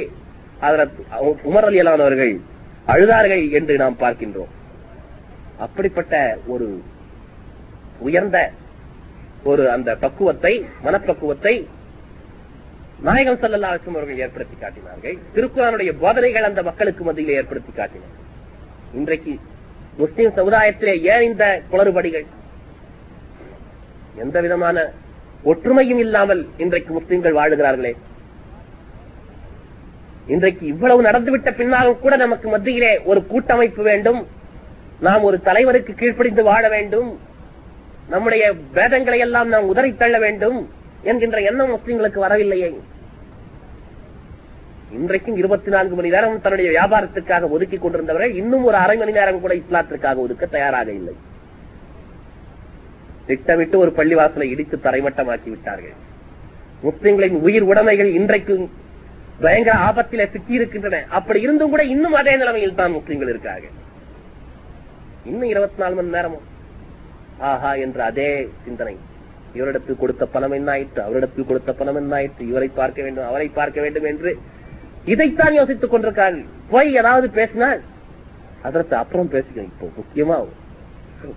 அதில் 0.66 0.90
உமர் 1.50 1.68
அலியலானவர்கள் 1.68 2.34
அழுதார்கள் 2.92 3.44
என்று 3.58 3.74
நாம் 3.82 4.00
பார்க்கின்றோம். 4.02 4.52
அப்படிப்பட்ட 5.64 6.14
ஒரு 6.54 6.68
உயர்ந்த 8.06 8.38
ஒரு 9.50 9.64
அந்த 9.76 9.90
பக்குவத்தை 10.04 10.52
மனப்பக்குவத்தை 10.84 11.54
நாயகம் 13.02 13.40
சல்லல்லா 13.40 13.66
அலிஸ்லம் 13.66 13.96
அவர்கள் 13.96 14.18
ஏற்படுத்தி 14.18 14.56
காட்டினார்கள். 14.60 15.18
திருக்குறானுடைய 15.34 15.94
போதனைகள் 16.00 16.42
அந்த 16.42 16.62
மக்களுக்கு 16.62 17.04
மத்தியில் 17.04 17.34
ஏற்படுத்தி 17.34 17.72
காட்டினார் 17.72 18.22
இன்றைக்கு 18.92 19.38
முஸ்லிம் 19.96 20.32
சமுதாயத்திலே 20.36 21.00
ஏன் 21.00 21.22
இந்த 21.22 21.62
குளறுபடிகள்? 21.72 22.26
எந்த 24.16 24.40
விதமான 24.40 24.92
ஒற்றுமையும் 25.44 25.98
இல்லாமல் 25.98 26.48
இன்றைக்கு 26.56 26.92
முஸ்லிம்கள் 26.92 27.34
வாழுகிறார்களே? 27.34 27.96
இன்றைக்கு 30.26 30.66
இவ்வளவு 30.66 31.02
நடந்துவிட்ட 31.02 31.54
பின்னாலும் 31.54 32.00
கூட 32.00 32.16
நமக்கு 32.16 32.48
மத்தியிலே 32.48 33.02
ஒரு 33.02 33.26
கூட்டமைப்பு 33.26 33.82
வேண்டும். 33.82 34.26
நாம் 35.00 35.22
ஒரு 35.22 35.40
தலைவருக்கு 35.40 35.94
கீழ்ப்படிந்து 35.94 36.44
வாழ 36.44 36.68
வேண்டும். 36.68 37.20
நம்முடைய 38.08 38.54
வேதங்களை 38.72 39.18
எல்லாம் 39.18 39.48
நாம் 39.48 39.66
உதறி 39.66 39.94
தள்ள 39.94 40.18
வேண்டும். 40.18 40.70
என்கின்ற 41.10 41.38
எண்ணம் 41.48 41.72
முஸ்லிம்களுக்கு 41.74 42.18
வரவில்லையே. 42.24 42.68
இன்றைக்கும் 44.98 45.36
இருபத்தி 45.36 45.70
நான்கு 45.70 45.94
மணி 45.94 46.08
நேரம் 46.14 46.40
தன்னுடைய 46.40 46.68
வியாபாரத்திற்காக 46.74 47.48
ஒதுக்கி 47.54 47.78
கொண்டிருந்தவர்கள் 47.78 48.34
இன்னும் 48.40 48.64
ஒரு 48.68 48.76
அரை 48.76 48.96
மணி 48.96 49.12
நேரம் 49.18 49.40
கூட 49.44 49.54
இஸ்லாத்திற்காக 49.54 50.16
ஒதுக்க 50.24 50.46
தயாராக 50.46 50.90
இல்லை. 50.92 51.14
திட்டமிட்டு 53.26 53.78
ஒரு 53.78 53.90
பள்ளிவாசலை 53.96 54.46
இடித்து 54.54 54.76
தரைமட்டமாக்கி 54.76 55.50
விட்டார்கள் 55.52 55.96
முஸ்லிம்களின் 56.82 57.38
உயிர் 57.46 57.66
உடைமைகள் 57.70 58.10
இன்றைக்கும் 58.18 58.64
பயங்கர 59.40 59.76
ஆபத்தில 59.88 60.24
சிக்கியிருக்கின்றன. 60.32 60.96
அப்படி 61.18 61.40
இருந்தும் 61.40 61.72
கூட 61.74 61.82
இன்னும் 61.94 62.16
அதே 62.20 62.36
நிலைமையில் 62.36 62.78
தான் 62.80 62.92
முஸ்லிம்கள் 62.92 63.28
இருக்காங்க. 63.28 63.66
இன்னும் 65.24 65.48
இருபத்தி 65.48 65.82
நாலு 65.82 65.94
மணி 65.94 66.14
நேரமும். 66.16 66.44
ஆஹா 67.38 67.72
என்ற 67.84 68.04
அதே 68.04 68.30
சிந்தனை. 68.64 68.94
இவரிடத்தில் 69.58 70.00
கொடுத்த 70.02 70.24
பணம் 70.34 70.54
என்னாயிற்று? 70.58 71.00
அவரிடத்தில் 71.06 71.48
கொடுத்த 71.50 71.72
பணம் 71.80 71.98
என்னாயிற்று? 72.00 72.42
இவரை 72.52 72.68
பார்க்க 72.80 73.06
வேண்டும் 73.06 73.28
அவரை 73.30 73.48
பார்க்க 73.58 73.84
வேண்டும் 73.84 74.08
என்று 74.12 74.32
இதைத்தான் 75.12 75.56
யோசித்துக் 75.60 75.94
கொண்டிருக்கார்கள் 75.94 76.46
போய் 76.72 76.98
ஏதாவது 77.00 77.26
பேசினால் 77.38 77.80
அதற்கு 78.68 78.94
அப்புறம் 79.02 79.32
பேசிக்கணும் 79.34 79.72
இப்போ 79.72 79.86
முக்கியமா 80.00 80.36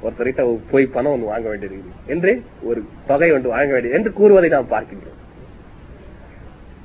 ஒருத்தர்கிட்ட 0.03 0.43
போய் 0.71 0.93
பணம் 0.95 1.13
ஒன்று 1.15 1.31
வாங்க 1.31 1.47
வேண்டியது 1.51 1.77
என்று 2.13 2.31
ஒரு 2.69 2.79
தொகை 3.09 3.29
ஒன்று 3.35 3.53
வாங்க 3.55 3.71
வேண்டியது 3.75 3.97
என்று 3.99 4.11
கூறுவதை 4.19 4.49
நாம் 4.55 4.73
பார்க்கின்றோம். 4.73 5.19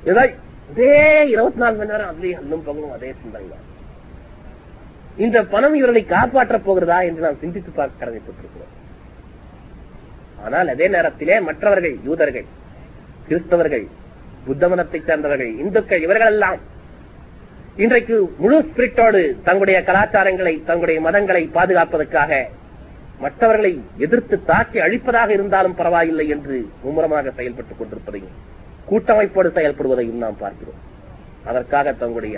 இதே 0.09 0.93
இருபத்தி 1.33 1.61
நாலு 1.63 1.75
மணி 1.79 1.91
நேரம் 1.93 2.11
அதுலேயே 2.11 2.35
அல்லும் 2.39 2.65
பகலும் 2.67 2.93
அதே 2.95 3.09
சிந்தனை 3.21 3.47
தான். 3.53 3.65
இந்த 5.25 5.37
பணம் 5.53 5.75
இவர்களை 5.79 6.03
காப்பாற்றப் 6.13 6.65
போகிறதா 6.67 6.97
என்று 7.09 7.25
நாம் 7.25 7.41
சிந்தித்து 7.43 7.71
பார்க்க 7.79 8.01
கடமைப்பட்டிருக்கிறோம். 8.01 8.72
ஆனால் 10.45 10.67
அதே 10.67 10.87
நேரத்திலே 10.87 11.39
மற்றவர்கள் 11.39 11.95
யூதர்கள் 12.03 12.47
கிறிஸ்தவர்கள் 13.27 13.85
புத்த 14.45 14.69
மதத்தை 14.69 14.99
சேர்ந்தவர்கள் 15.05 15.51
இந்துக்கள் 15.63 16.01
இவர்கள் 16.01 16.31
எல்லாம் 16.31 16.59
இன்றைக்கு 17.75 18.15
முழு 18.37 18.57
ஸ்பிரிட்டோடு 18.61 19.21
தங்களுடைய 19.43 19.77
கலாச்சாரங்களை 19.81 20.53
தங்களுடைய 20.63 20.99
மதங்களை 21.01 21.43
பாதுகாப்பதற்காக 21.57 22.41
மற்றவர்களை 23.19 23.71
எதிர்த்து 23.97 24.35
தாக்கி 24.43 24.79
அழிப்பதாக 24.79 25.29
இருந்தாலும் 25.29 25.75
பரவாயில்லை 25.75 26.25
என்று 26.27 26.57
மும்முரமாக 26.83 27.33
செயல்பட்டுக் 27.37 27.79
கொண்டிருப்பதையும் 27.79 28.35
கூட்டமைப்போடு 28.89 29.49
செயல்படுவதையும் 29.57 30.21
நாம் 30.23 30.37
பார்க்கிறோம். 30.39 30.79
அதற்காக 31.45 31.93
தங்களுடைய 31.93 32.37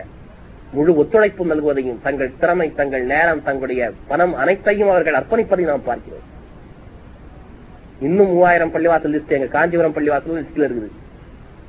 முழு 0.72 0.92
ஒத்துழைப்பு 0.96 1.44
நல்குவதையும் 1.46 2.02
தங்கள் 2.04 2.38
திறமை 2.40 2.68
தங்கள் 2.76 3.06
நேரம் 3.06 3.44
தங்களுடைய 3.44 3.92
பணம் 4.08 4.34
அனைத்தையும் 4.34 4.90
அவர்கள் 4.90 5.20
அர்ப்பணிப்பதை 5.20 5.66
நாம் 5.66 5.84
பார்க்கிறோம். 5.84 6.26
இன்னும் 8.08 8.32
மூவாயிரம் 8.34 8.74
பள்ளிவாசல் 8.76 9.14
லிஸ்ட் 9.16 9.36
எங்க 9.38 9.48
காஞ்சிபுரம் 9.56 9.96
பள்ளிவாசல் 9.98 10.40
லிஸ்ட்ல 10.40 10.68
இருக்குது. 10.68 10.90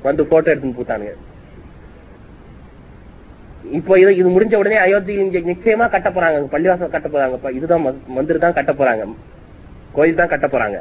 வந்து 0.07 0.23
போட்டோ 0.31 0.51
எடுத்துன்னு 0.51 0.79
போட்டானுங்க. 0.79 1.13
இப்போ 3.77 3.93
இது 4.01 4.11
இது 4.19 4.29
முடிஞ்ச 4.35 4.55
உடனே 4.61 4.77
அயோத்தியில் 4.83 5.49
நிச்சயமா 5.51 5.85
கட்ட 5.95 6.09
போறாங்க. 6.17 6.43
பள்ளிவாசல் 6.55 6.93
கட்ட 6.95 7.07
போறாங்க. 7.13 7.51
இதுதான் 7.59 7.85
மந்திரி 8.17 8.39
தான் 8.45 8.57
கட்ட 8.59 8.73
போறாங்க. 8.79 9.05
கோயில் 9.95 10.19
தான் 10.21 10.31
கட்ட 10.33 10.47
போறாங்க. 10.53 10.79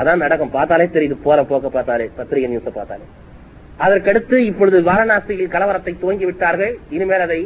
அதான் 0.00 0.22
நடக்கும். 0.24 0.54
பார்த்தாலே 0.56 0.86
தெரியுது. 0.96 1.16
போற 1.26 1.38
போக்க 1.50 1.68
பார்த்தாலே 1.76 2.06
பத்திரிகை 2.18 2.50
நியூஸ 2.52 2.70
பார்த்தாலே. 2.78 3.06
அதற்கடுத்து 3.84 4.36
இப்பொழுது 4.50 4.78
வாரணாசியில் 4.90 5.52
கலவரத்தை 5.54 5.92
துவங்கி 6.02 6.26
விட்டார்கள். 6.28 6.74
இனிமேல் 6.96 7.26
அதை 7.26 7.40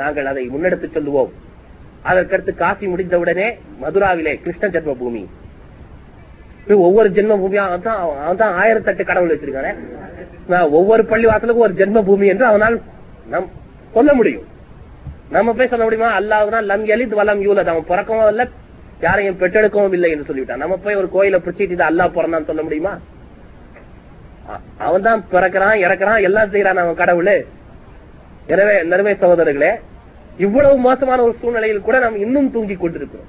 நாங்கள் 0.00 0.28
அதை 0.32 0.44
முன்னெடுத்து 0.54 0.88
செல்லுவோம். 0.96 1.32
அதற்கடுத்து 2.10 2.52
காசி 2.62 2.86
முடிந்தவுடனே 2.92 3.48
மதுராவிலே 3.82 4.34
கிருஷ்ண 4.44 4.66
ஜென்ம 4.74 4.92
பூமி 5.02 5.22
ஒவ்வொரு 6.76 7.08
ஜென்ம 7.08 7.36
பூமியா 7.42 7.64
அவன் 7.86 8.54
ஆயிரத்தெட்டு 8.62 9.04
கடவுள் 9.04 9.32
வச்சிருக்கானே. 9.36 9.72
ஒவ்வொரு 10.70 11.04
பள்ளி 11.04 11.26
வாசலுக்கும் 11.26 11.66
ஒரு 11.66 11.72
ஜென்ம 11.72 12.02
பூமி 12.04 12.26
என்று 12.26 12.44
அவனால் 12.44 12.80
நம் 13.30 13.50
சொல்ல 13.92 14.12
முடியும். 14.14 14.46
நம்ம 15.30 15.52
போய் 15.52 15.68
சொல்ல 15.68 15.84
முடியுமா? 15.84 16.10
அல்லாவுதான் 16.18 16.68
லம் 16.70 16.84
எலித் 16.94 17.16
வலம் 17.20 17.42
யூலத். 17.42 17.72
அவன் 17.74 17.88
பிறக்கவும் 17.88 18.28
இல்ல 18.28 18.48
யாரையும் 19.00 19.38
பெற்றெடுக்கவும் 19.40 19.92
இல்லை 19.92 20.10
என்று 20.10 20.28
சொல்லிவிட்டான். 20.28 20.62
நம்ம 20.64 20.76
போய் 20.76 21.00
ஒரு 21.00 21.08
கோயில 21.16 21.40
பிடிச்சிட்டு 21.40 21.86
அல்லா 21.90 22.06
பிறந்தான் 22.12 22.48
சொல்ல 22.50 22.62
முடியுமா? 22.62 22.94
அவன் 24.78 25.02
தான் 25.02 25.24
பிறக்கிறான் 25.32 25.80
இறக்குறான் 25.86 26.22
எல்லாம் 26.22 26.52
செய்யறான் 26.52 26.82
அவன் 26.84 27.00
கடவுள். 27.02 27.46
எனவே 28.46 28.76
நிறைவே 28.82 29.12
சகோதரர்களே 29.14 29.72
இவ்வளவு 30.36 30.76
மோசமான 30.78 31.22
ஒரு 31.22 31.34
சூழ்நிலையில் 31.40 31.80
கூட 31.80 31.98
நாம் 31.98 32.16
இன்னும் 32.16 32.52
தூங்கி 32.52 32.74
கொண்டிருக்கிறோம். 32.74 33.28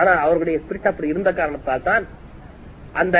ஆனா 0.00 0.12
அவர்களுடைய 0.24 0.56
ஸ்பிரிட் 0.62 0.90
அப்படி 0.90 1.12
இருந்த 1.12 1.30
காரணத்தால் 1.38 1.86
தான் 1.88 2.04
அந்த 3.02 3.18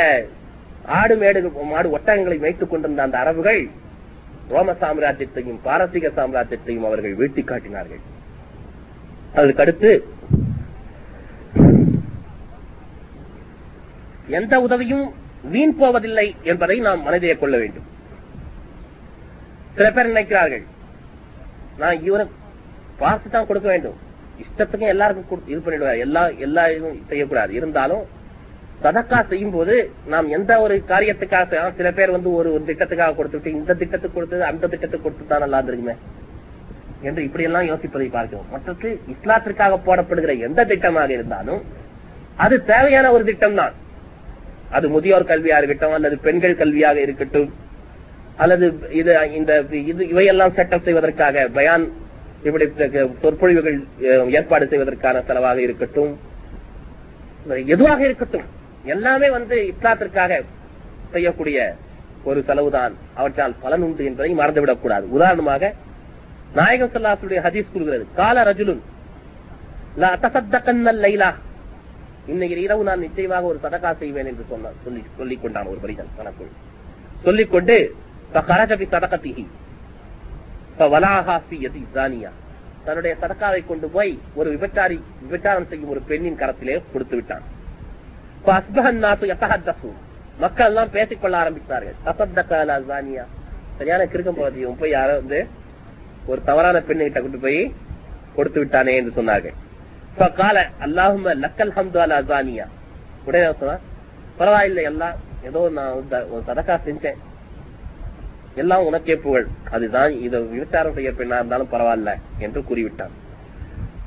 ஆடு 0.98 1.14
மேடு 1.22 1.40
மாடு 1.72 1.88
ஒட்டகங்களை 1.96 2.38
வைத்துக் 2.44 2.70
கொண்டிருந்த 2.72 3.06
அந்த 3.06 3.18
அரபுகள் 3.22 3.60
ரோம 4.52 4.74
சாம்ராஜ்யத்தையும் 4.82 5.62
பாரசீக 5.66 6.10
சாம்ராஜ்யத்தையும் 6.18 6.86
அவர்கள் 6.88 7.18
வீட்டி 7.20 7.42
காட்டினார்கள். 7.44 8.02
அதற்கடுத்து 9.38 9.90
எந்த 14.38 14.54
உதவியும் 14.66 15.06
வீண் 15.52 15.74
போவதில்லை 15.80 16.26
என்பதை 16.50 16.76
நாம் 16.86 17.04
மனதிலே 17.06 17.36
கொள்ள 17.42 17.56
வேண்டும். 17.62 17.88
சில 19.76 19.88
பேர் 19.96 20.10
நினைக்கிறார்கள் 20.12 20.64
நான் 21.82 22.02
இவரும் 22.06 22.32
பார்த்து 23.02 23.28
தான் 23.30 23.48
கொடுக்க 23.48 23.68
வேண்டும். 23.72 23.98
இஷ்டத்துக்கும் 24.42 24.92
எல்லாருக்கும் 24.94 25.48
இது 25.52 25.60
பண்ணிடுவார். 25.64 26.02
எல்லா 26.06 26.22
எல்லா 26.46 26.62
இதுவும் 26.76 27.00
செய்யக்கூடாது. 27.10 27.52
இருந்தாலும் 27.58 28.04
சதக்கா 28.84 29.18
செய்யும் 29.30 29.54
போது 29.56 29.74
நாம் 30.12 30.26
எந்த 30.36 30.52
ஒரு 30.64 30.74
காரியத்துக்காக 30.90 31.60
சில 31.78 31.90
பேர் 31.98 32.14
வந்து 32.16 32.30
ஒரு 32.38 32.48
ஒரு 32.56 32.62
திட்டத்துக்காக 32.70 33.14
கொடுத்துட்டு 33.18 33.50
இந்த 33.58 33.76
திட்டத்துக்கு 33.82 34.16
கொடுத்தது 34.18 34.44
அந்த 34.50 34.64
திட்டத்துக்கு 34.72 35.06
கொடுத்து 35.06 35.30
தான் 35.32 35.44
நல்லா 35.44 35.60
இருக்குமே 35.70 35.94
என்று 37.08 37.22
இப்படி 37.26 37.46
எல்லாம் 37.48 37.68
யோசிப்பதை 37.70 38.08
பார்க்கிறோம். 38.16 38.46
மற்றது 38.52 38.90
இஸ்லாத்திற்காக 39.14 39.78
போடப்படுகிற 39.88 40.32
எந்த 40.48 40.60
திட்டமாக 40.72 41.10
இருந்தாலும் 41.16 41.62
அது 42.44 42.54
தேவையான 42.72 43.10
ஒரு 43.16 43.24
திட்டம் 43.30 43.58
தான் 43.60 43.74
அது 44.76 44.86
முதியோர் 44.94 45.30
கல்வியா 45.30 45.58
இருக்கட்டும் 45.60 45.94
அல்லது 45.98 46.16
பெண்கள் 46.26 46.60
கல்வியாக 46.60 46.98
இருக்கட்டும் 47.06 47.50
அல்லது 48.44 48.66
இது 49.00 49.12
இந்த 49.38 49.52
இது 49.90 50.02
இவையெல்லாம் 50.12 50.56
செட்டப் 50.58 50.86
செய்வதற்காக 50.86 51.44
பயான் 51.58 51.84
இப்படி 52.46 52.70
சொற்பொழிவுகள் 53.22 53.84
ஏற்பாடு 54.30 54.66
செய்வதற்கான 54.68 55.18
செலவாக 55.18 55.56
இருக்கட்டும். 55.56 56.18
எதுவாக 57.46 58.04
இருக்கட்டும். 58.04 58.42
எல்லாமே 58.84 59.30
வந்து 59.30 59.74
இஸ்லாத்திற்காக 59.80 60.42
செய்யக்கூடிய 61.12 61.74
ஒரு 62.24 62.44
செலவுதான். 62.46 62.92
அவற்றால் 63.14 63.54
பலன் 63.62 63.82
உண்டு 63.82 64.04
என்பதை 64.04 64.36
மறந்துவிடக் 64.36 64.80
கூடாது 64.80 65.10
உதாரணமாக 65.10 65.74
நாயகம் 66.54 66.90
சொல்லாசுடைய 66.90 67.40
ஹதீஸ் 67.40 67.72
கூறுகிறது. 67.72 68.06
கால 68.16 68.42
ரஜுலுன் 68.42 68.80
லைலா. 69.98 71.34
இன்னைக்கு 72.26 72.60
இரவு 72.60 72.84
நான் 72.84 73.00
நிச்சயமாக 73.00 73.46
ஒரு 73.46 73.58
சதக்கா 73.62 73.96
செய்வேன் 73.96 74.26
என்று 74.26 74.44
சொன்னான் 74.48 74.72
சொல்லி 74.84 75.02
சொல்லிக் 75.16 75.42
கொண்டான் 75.42 75.66
ஒரு 75.66 75.78
மனிதன் 75.80 76.06
தனக்குள். 76.16 76.46
சொல்லிக்கொண்டு 77.22 77.94
சதகத்திகி 78.34 79.46
தன்னுடைய 82.86 83.12
சதக்காவை 83.20 83.60
கொண்டு 83.66 83.86
போய் 83.94 84.12
ஒரு 84.38 84.48
விபச்சாரி 84.54 84.98
விபச்சாரம் 85.22 85.68
செய்யும் 85.70 85.92
ஒரு 85.94 86.00
பெண்ணின் 86.10 86.40
கரத்திலே 86.42 86.76
கொடுத்து 86.92 87.16
விட்டான். 87.16 87.44
மக்கள் 90.40 90.68
எல்லாம் 90.70 90.92
பேசிக்கொள்ள 90.96 91.34
ஆரம்பித்தார்கள். 91.42 91.96
தசத்தக 92.06 93.24
சரியான 93.78 94.04
கிருக்கம் 94.12 94.38
போறது 94.40 94.68
போய் 94.82 94.94
யாரோ 94.96 95.14
வந்து 95.22 95.40
ஒரு 96.30 96.40
தவறான 96.48 96.76
பெண்ணுகிட்ட 96.88 97.20
கொண்டு 97.22 97.38
போய் 97.38 97.60
கொடுத்து 98.36 98.58
விட்டானே 98.60 98.94
என்று 99.00 99.12
சொன்னார்கள். 99.18 99.56
கால 100.40 100.56
அல்லாஹும 100.84 101.34
லக்கல் 101.44 101.74
ஹம்து 101.76 101.98
அல் 102.04 102.16
அசானியா 102.18 102.66
உடனே 103.26 103.48
சொன்னா 103.60 103.76
பரவாயில்லை 104.38 104.84
எல்லாம் 104.90 105.16
ஏதோ 105.48 105.60
நான் 105.76 105.90
சதக்கா 106.48 106.76
செஞ்சேன். 106.86 107.18
எல்லாம் 108.62 108.86
உனக்கே 108.88 109.16
புகழ். 109.24 109.46
அதுதான் 109.74 110.12
இது 110.26 110.38
விபச்சாரம் 110.52 110.96
செய்ய 110.96 111.10
பெண்ணா 111.18 111.38
இருந்தாலும் 111.40 111.72
பரவாயில்ல 111.72 112.12
என்று 112.44 112.60
கூறிவிட்டான். 112.68 113.14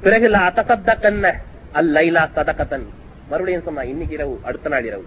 பிறகு 0.03 0.27
அத்தகத்தக்கன்ன 0.47 1.33
அல் 1.79 1.91
லைலா 1.95 2.23
சதகத்தன். 2.37 2.85
மறுபடியும் 3.29 3.65
சொன்னான் 3.67 3.89
இன்னைக்கு 3.93 4.15
இரவு 4.17 4.35
அடுத்த 4.49 4.69
நாள் 4.73 4.87
இரவு. 4.89 5.05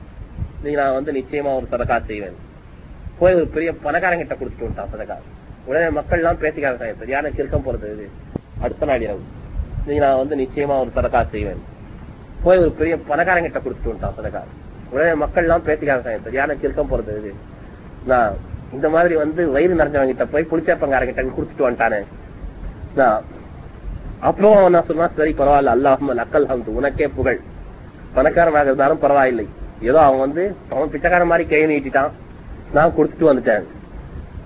நீ 0.65 0.73
நான் 0.81 0.97
வந்து 0.97 1.13
நிச்சயமா 1.19 1.53
ஒரு 1.59 1.67
சதகா 1.73 1.97
செய்வேன். 2.11 2.37
போய் 3.21 3.37
ஒரு 3.39 3.47
பெரிய 3.55 3.71
பணக்காரங்கிட்ட 3.87 4.35
கொடுத்துட்டு 4.41 4.67
வந்துட்டான் 4.67 4.93
சதக்கா 4.93 5.17
உடனே 5.69 5.89
மக்கள் 5.99 6.21
எல்லாம் 6.21 6.41
பேசிக்காங்க 6.45 6.93
சரியான 7.01 7.31
கிறுக்கம் 7.39 7.67
போறது 7.67 7.89
இது. 7.95 8.07
அடுத்த 8.65 8.87
நாள் 8.91 9.05
இரவு. 9.07 9.23
நீ 9.89 9.95
நான் 10.05 10.21
வந்து 10.23 10.37
நிச்சயமா 10.43 10.77
ஒரு 10.85 10.93
சதகா 10.97 11.23
செய்வேன். 11.35 11.63
போய் 12.45 12.63
ஒரு 12.65 12.73
பெரிய 12.81 12.95
பணக்காரங்கிட்ட 13.11 13.61
கொடுத்துட்டு 13.65 13.93
வந்துட்டான் 13.93 14.17
சதக்கா 14.21 14.43
உடனே 14.95 15.13
மக்கள் 15.25 15.47
எல்லாம் 15.49 15.67
பேசிக்காங்க 15.69 16.17
சரியான 16.27 16.55
கிறுக்கம் 16.63 16.91
போறது 16.93 17.13
இது. 17.21 17.33
நான் 18.13 18.33
இந்த 18.77 18.89
மாதிரி 18.95 19.15
வந்து 19.23 19.43
வயிறு 19.55 19.79
நிறைஞ்சவங்கிட்ட 19.81 20.25
போய் 20.25 20.31
போய் 20.33 20.51
புளிச்சப்பங்காரங்கிட்ட 20.51 21.23
குடுத்துட்டு 21.37 21.67
வந்துட்டானே. 21.67 22.01
நான் 23.01 23.21
அப்புறம் 24.29 24.57
அவன் 24.57 24.75
நான் 24.77 24.89
சொன்னா 24.91 25.07
சரி 25.19 25.33
பரவாயில்ல 25.41 25.75
அல்லாஹும் 25.77 26.11
லக்கல் 26.21 26.49
ஹம்து 26.51 26.77
உனக்கே 26.81 27.09
புகழ். 27.17 27.41
பணக்காரனாக 28.17 28.69
இருந்தாலும் 28.69 29.03
பரவாயில்லை. 29.05 29.47
ஏதோ 29.89 29.99
அவன் 30.07 30.23
வந்து 30.27 30.43
அவன் 30.73 30.93
பிச்சைக்காரன் 30.93 31.31
மாதிரி 31.33 31.45
கை 31.53 31.63
நீட்டிட்டான். 31.73 32.13
நான் 32.77 32.95
கொடுத்துட்டு 32.97 33.31
வந்துட்டேன். 33.31 33.65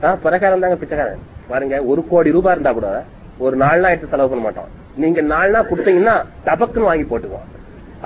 நான் 0.02 0.22
பணக்காரன் 0.24 0.64
தாங்க 0.64 0.78
பிச்சைக்காரன். 0.82 1.22
பாருங்க 1.50 1.76
ஒரு 1.90 2.00
கோடி 2.10 2.30
ரூபாய் 2.36 2.54
இருந்தா 2.56 2.72
கூட 2.78 2.88
ஒரு 3.44 3.54
நாள்னா 3.62 3.90
எடுத்து 3.92 4.12
செலவு 4.14 4.30
பண்ண 4.30 4.44
மாட்டான். 4.44 4.70
நீங்க 5.02 5.20
நாள்னா 5.34 5.60
கொடுத்தீங்கன்னா 5.70 6.16
டபக்குன்னு 6.46 6.90
வாங்கி 6.90 7.06
போட்டுக்குவான். 7.10 7.50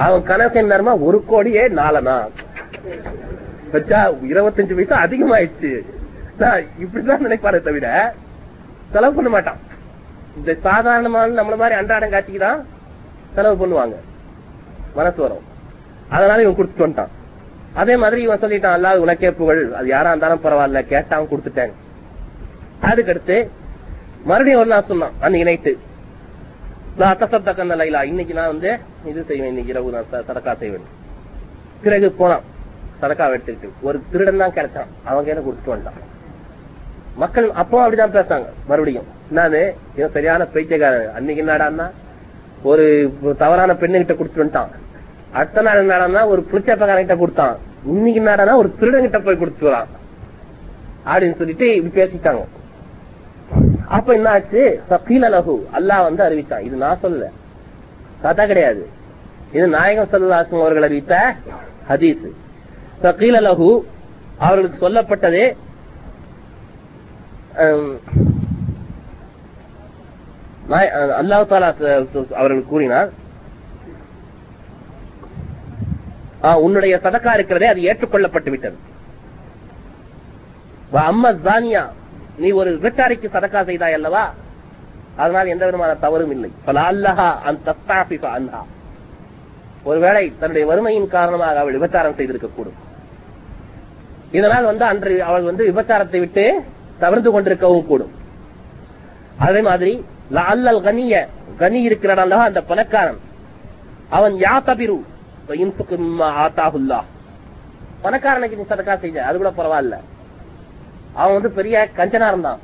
அவன் 0.05 0.27
கணக்கு 0.31 0.59
என்னமா 0.63 0.95
ஒரு 1.09 1.21
கோடியே 1.31 1.63
நாலனா 1.81 2.17
வச்சா 3.75 4.01
இருபத்தஞ்சு 4.33 4.77
பைசா 4.79 4.97
அதிகமாயிடுச்சு. 5.07 5.73
நான் 6.43 6.67
இப்படிதான் 6.83 7.25
நினைப்பாரே 7.27 7.59
தவிர 7.69 7.87
செலவு 8.93 9.15
பண்ண 9.15 9.31
மாட்டான். 9.35 9.61
இந்த 10.39 10.51
சாதாரணமான 10.67 11.37
நம்மள 11.39 11.57
மாதிரி 11.63 11.79
அன்றாடம் 11.79 12.13
காட்சிக்கு 12.15 12.41
தான் 12.47 12.61
செலவு 13.35 13.57
பண்ணுவாங்க. 13.61 13.97
மனசு 14.99 15.19
வரும். 15.25 15.45
அதனால 16.17 16.43
இவன் 16.45 16.59
கொடுத்துட்டு 16.59 16.87
வந்துட்டான். 16.87 17.13
அதே 17.81 17.97
மாதிரி 18.03 18.21
இவன் 18.27 18.43
சொல்லிட்டான் 18.45 18.77
அல்லாது 18.77 19.05
உனக்கே 19.05 19.31
புகழ். 19.41 19.63
அது 19.79 19.89
யாரா 19.95 20.13
இருந்தாலும் 20.13 20.45
பரவாயில்ல 20.45 20.83
கேட்டான் 20.93 21.31
கொடுத்துட்டேன். 21.33 21.75
அதுக்கடுத்து 22.91 23.37
மறுபடியும் 24.31 24.61
ஒரு 24.63 24.71
நாள் 24.75 24.89
சொன்னான் 24.91 25.17
அந்த 25.21 25.39
இணைத்து 25.45 25.73
இன்னைக்கு 28.11 28.35
நான் 28.39 28.53
வந்து 28.55 28.71
இது 29.11 29.25
செய்வேன் 29.29 29.51
இன்னைக்கு 29.53 29.73
இரவு 29.75 29.95
நான் 29.97 30.11
சதக்கா 30.29 30.55
செய்வேன். 30.63 30.87
பிறகு 31.85 32.09
போனான். 32.21 32.47
சதக்கா 33.03 33.27
எடுத்துக்கிட்டு 33.35 33.69
ஒரு 33.89 33.99
திருடன் 34.13 34.43
தான் 34.43 34.57
கிடைச்சான். 34.59 34.91
அவன் 35.05 35.25
கையில 35.27 35.45
கொடுத்துட்டு 35.47 35.75
வந்துட்டான். 35.75 36.01
மக்கள் 37.17 37.51
அப்போ 37.51 37.77
அப்படிதான் 37.85 38.17
பேசாங்க 38.17 38.47
மறுபடியும் 38.67 39.09
நானு 39.31 39.75
இவன் 39.97 40.13
சரியான 40.13 40.45
பைத்தியக்காரன் 40.45 41.15
அன்னைக்கு 41.17 41.45
என்னடான்னா 41.45 41.87
ஒரு 42.63 42.85
தவறான 43.39 43.73
பெண்ணுகிட்ட 43.73 44.15
கொடுத்துட்டு 44.15 44.45
வந்துட்டான். 44.45 44.73
அடுத்த 45.33 45.63
நாள் 45.63 45.83
என்னடான்னா 45.83 46.27
ஒரு 46.27 46.47
புளிச்சப்பக்காரங்கிட்ட 46.51 47.17
கொடுத்தான். 47.19 47.57
இன்னைக்கு 47.85 48.21
என்னடான்னா 48.21 48.55
ஒரு 48.55 48.75
திருடங்கிட்ட 48.81 49.19
போய் 49.25 49.41
கொடுத்துறான் 49.43 49.91
அப்படின்னு 51.07 51.37
சொல்லிட்டு 51.37 51.67
இப்படி 51.77 51.95
பேசிட்டாங்க. 52.01 52.43
அப்ப 53.87 54.15
என்ன 54.15 54.31
ஆச்சு 54.31 54.81
சகீல 54.91 55.29
அலகு 55.31 55.57
அல்லாஹ் 55.79 56.07
வந்து 56.09 56.23
அறிவிச்சான். 56.27 56.65
இது 56.67 56.77
நான் 56.77 57.03
சொல்லல. 57.03 57.29
கதை 58.23 58.47
கிடையாது. 58.47 58.89
இது 59.53 59.67
நாயகம் 59.69 60.11
சல்லாசம் 60.13 60.63
அவர்கள் 60.65 60.83
அறிவித்த 60.83 61.35
ஹதீஸ். 61.89 62.29
சகீல 63.03 63.41
அலகு 63.43 63.71
அவர்களுக்கு 64.39 64.85
சொல்லப்பட்டது 64.87 65.43
அல்லாஹ் 71.19 71.49
தாலா 71.49 71.71
அவர்கள் 72.37 72.71
கூறினார் 72.71 73.11
உன்னுடைய 76.57 76.95
சதக்கா 77.05 77.33
இருக்கிறதே 77.35 77.67
அது 77.67 77.81
ஏற்றுக்கொள்ளப்பட்டு 77.83 78.51
விட்டது 78.51 78.79
அம்மா 80.91 81.03
அம்ம 81.09 81.33
ஜானியா 81.45 81.83
நீ 82.39 82.49
ஒரு 82.51 82.71
விபச்சாரிக்கு 82.77 83.29
சதக்கா 83.29 83.61
செய்தாய் 83.63 83.97
அல்லவா 83.99 84.23
அதனால் 85.17 85.47
எந்த 85.47 85.65
விதமான 85.67 85.93
தவறும் 85.97 86.33
இல்லை 86.33 86.51
ஒருவேளை 89.85 90.23
தன்னுடைய 90.41 90.65
வறுமையின் 90.67 91.09
காரணமாக 91.09 91.61
அவள் 91.61 91.77
விபச்சாரம் 91.79 92.17
செய்திருக்க 92.17 92.49
கூடும் 92.51 92.79
இதனால் 94.31 94.65
வந்து 94.65 94.85
அன்று 94.85 95.15
அவள் 95.23 95.49
வந்து 95.51 95.65
விபச்சாரத்தை 95.71 96.21
விட்டு 96.21 96.45
தவிர்த்து 97.03 97.31
கொண்டிருக்கவும் 97.31 97.89
கூடும். 97.91 98.13
அதே 99.47 99.61
மாதிரி 99.69 99.93
அல்லல் 100.49 100.85
கனிய 100.87 101.15
கனி 101.61 101.81
இருக்கிறான் 101.89 102.33
அந்த 102.49 102.61
பணக்காரன். 102.71 103.21
அவன் 104.17 104.35
யா 104.45 104.55
தபிரு 104.69 104.99
ஆத்தாகுல்லா 106.43 107.01
பணக்காரனுக்கு 108.05 108.59
நீ 108.59 108.65
சதக்கா 108.69 108.95
செஞ்ச 109.01 109.25
அது 109.29 109.39
கூட 109.39 109.51
பரவாயில்ல. 109.57 109.97
அவன் 111.15 111.37
வந்து 111.37 111.51
பெரிய 111.59 111.77
கஞ்சனா 111.97 112.29
இருந்தான். 112.33 112.61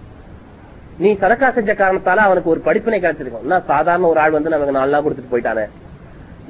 நீ 0.99 1.11
சதக்கா 1.23 1.49
செஞ்ச 1.57 1.71
காரணத்தால 1.75 2.23
அவனுக்கு 2.27 2.53
ஒரு 2.53 2.61
படிப்பினை 2.67 2.99
கிடைச்சிருக்கும். 3.01 3.45
என்ன 3.47 3.59
சாதாரண 3.71 4.09
ஒரு 4.13 4.21
ஆள் 4.21 4.37
வந்து 4.37 4.53
நமக்கு 4.55 4.79
நல்லா 4.79 4.99
கொடுத்துட்டு 5.05 5.33
போயிட்டானே. 5.33 5.65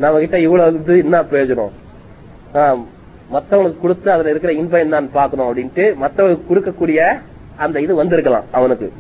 நம்ம 0.03 0.19
கிட்ட 0.19 0.39
இவ்வளவு 0.47 0.69
வந்து 0.73 0.97
என்ன 1.05 1.23
பிரயோஜனம்? 1.31 1.75
ஆஹ், 2.55 2.83
மத்தவங்களுக்கு 3.35 3.81
கொடுத்து 3.81 4.09
அதுல 4.13 4.31
இருக்கிற 4.31 4.53
இன்பம் 4.61 4.85
என்னன்னு 4.85 5.11
பாக்கணும் 5.13 5.49
அப்படின்ட்டு 5.49 5.85
மத்தவங்களுக்கு 6.03 6.51
கொடுக்கக்கூடிய 6.51 7.01
அந்த 7.57 7.81
இது 7.81 7.95
வந்திருக்கலாம் 7.95 8.45
அவனுக்கு. 8.53 8.93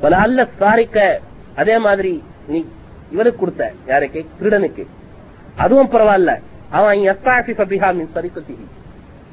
பல 0.00 0.16
அல்ல 0.16 0.48
சாரிக்க 0.60 1.18
அதே 1.56 1.78
மாதிரி 1.78 2.22
நீ 2.46 2.64
இவனுக்கு 3.12 3.38
கொடுத்த 3.38 3.72
யாருக்கு? 3.86 4.26
திருடனுக்கு. 4.40 4.86
அதுவும் 5.56 5.90
பரவாயில்ல. 5.90 6.40
அவன் 6.70 6.98
எஸ்தாஃபி 6.98 7.52
ஃபபிஹா 7.52 7.94
மின் 7.94 8.10
சரிசத்திஹி. 8.14 8.64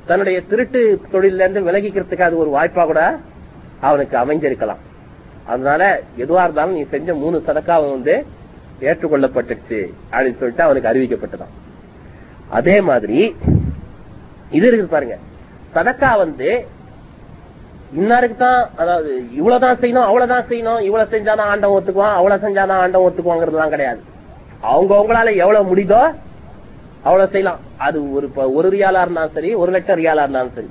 தன்னுடைய 0.05 0.41
திருட்டு 0.41 1.01
தொழில 1.11 1.33
இருந்து 1.33 1.61
விலகிக்கிறதுக்கு 1.61 2.21
அது 2.21 2.37
ஒரு 2.37 2.49
வாய்ப்பா 2.49 2.85
கூட 2.85 3.19
அவனுக்கு 3.81 4.17
அமைஞ்சிருக்கலாம். 4.17 4.77
அதனால 5.45 6.01
எதுவா 6.17 6.43
இருந்தாலும் 6.43 6.73
நீ 6.73 6.83
செஞ்ச 6.83 7.13
மூணு 7.13 7.43
சதக்காவும் 7.47 7.91
வந்து 7.91 8.25
ஏற்றுக்கொள்ளப்பட்டுச்சு 8.79 9.93
அப்படின்னு 10.11 10.37
சொல்லிட்டு 10.37 10.63
அவனுக்கு 10.63 10.89
அறிவிக்கப்பட்டதான் 10.89 11.65
அதே 12.49 12.81
மாதிரி 12.81 13.35
இது 14.51 14.67
இருக்கு 14.67 14.85
பாருங்க. 14.85 15.17
சதக்கா 15.75 16.17
வந்து 16.17 16.67
இன்னாருக்கு 17.95 18.37
தான் 18.37 18.61
அதாவது 18.81 19.11
இவ்வளவுதான் 19.39 19.77
செய்யணும் 19.81 20.07
அவ்வளவுதான் 20.07 20.47
செய்யணும் 20.49 20.81
இவ்வளவு 20.87 21.11
செஞ்சாதான் 21.13 21.51
ஆண்டவன் 21.51 21.77
ஒத்துக்குவான் 21.77 22.17
அவ்வளவு 22.19 22.43
செஞ்சாதான் 22.45 22.81
ஆண்டவன் 22.83 23.07
ஒத்துக்குவாங்கிறதுலாம் 23.09 23.73
கிடையாது. 23.75 24.01
அவங்க 24.71 24.91
அவங்களால 24.97 25.35
எவ்வளவு 25.43 25.69
முடியுதோ 25.71 26.01
அவ்வளவு 27.07 27.31
செய்யலாம். 27.33 27.61
அது 27.85 27.97
ஒரு 28.17 28.27
ஒரு 28.57 28.69
ரியாலா 28.75 29.01
இருந்தாலும் 29.05 29.35
சரி 29.37 29.51
ஒரு 29.61 29.71
லட்சம் 29.75 29.99
ரியாலா 30.01 30.25
இருந்தாலும் 30.25 30.55
சரி. 30.57 30.69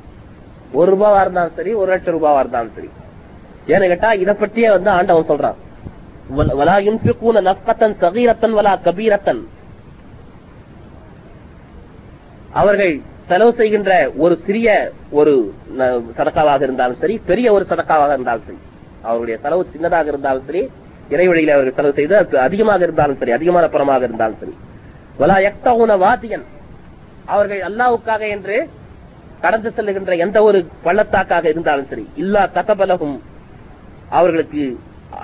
ஒரு 0.78 0.88
ரூபாவா 0.94 1.20
இருந்தாலும் 1.24 1.56
சரி 1.58 1.72
ஒரு 1.80 1.88
லட்சம் 1.94 2.16
ரூபாவா 2.16 2.40
இருந்தாலும் 2.42 2.74
சரி. 2.76 2.90
ஏன்னு 3.72 3.90
கேட்டா 3.92 4.12
இதை 4.22 4.34
பற்றியே 4.34 4.70
வந்து 4.76 4.90
ஆண்டவன் 4.98 5.30
சொல்றான். 5.32 5.58
வலா 6.60 6.76
யுன்ஃபிகூன 6.88 7.42
நஃப்கத்தன் 7.48 7.98
சகீரத்தன் 8.02 8.56
வலா 8.58 8.72
கபீரத்தன். 8.86 9.42
அவர்கள் 12.60 12.94
செலவு 13.28 13.52
செய்கின்ற 13.58 13.92
ஒரு 14.24 14.34
சிறிய 14.46 14.68
ஒரு 15.18 15.32
சதக்காவாக 16.18 16.62
இருந்தாலும் 16.66 17.00
சரி 17.02 17.14
பெரிய 17.30 17.46
ஒரு 17.56 17.64
சதக்காவாக 17.70 18.12
இருந்தாலும் 18.16 18.46
சரி. 18.48 18.58
அவருடைய 19.08 19.36
செலவு 19.44 19.62
சின்னதாக 19.72 20.06
இருந்தாலும் 20.12 20.46
சரி 20.48 20.62
இறைவழியில் 21.10 21.54
அவர்கள் 21.54 21.78
செலவு 21.78 21.96
செய்து 21.98 22.14
அது 22.20 22.38
அதிகமாக 22.46 22.82
இருந்தாலும் 22.86 23.18
சரி 23.20 23.34
அதிகமான 23.36 23.64
பணமாக 23.74 24.02
இருந்தாலும் 24.08 24.40
சரி. 24.42 24.54
வலா 25.20 25.36
எக்தவுன 25.48 25.96
வாத்தியன் 26.04 26.46
அவர்கள் 27.26 27.62
அல்லாவுக்காக 27.68 28.22
என்று 28.28 28.56
கடந்து 29.42 29.70
செல்லுகின்ற 29.76 30.12
எந்த 30.24 30.38
ஒரு 30.48 30.58
பள்ளத்தாக்காக 30.84 31.46
இருந்தாலும் 31.48 31.90
சரி 31.90 32.04
இல்லா 32.22 32.42
கதபலகும் 32.56 33.16
அவர்களுக்கு 34.10 34.62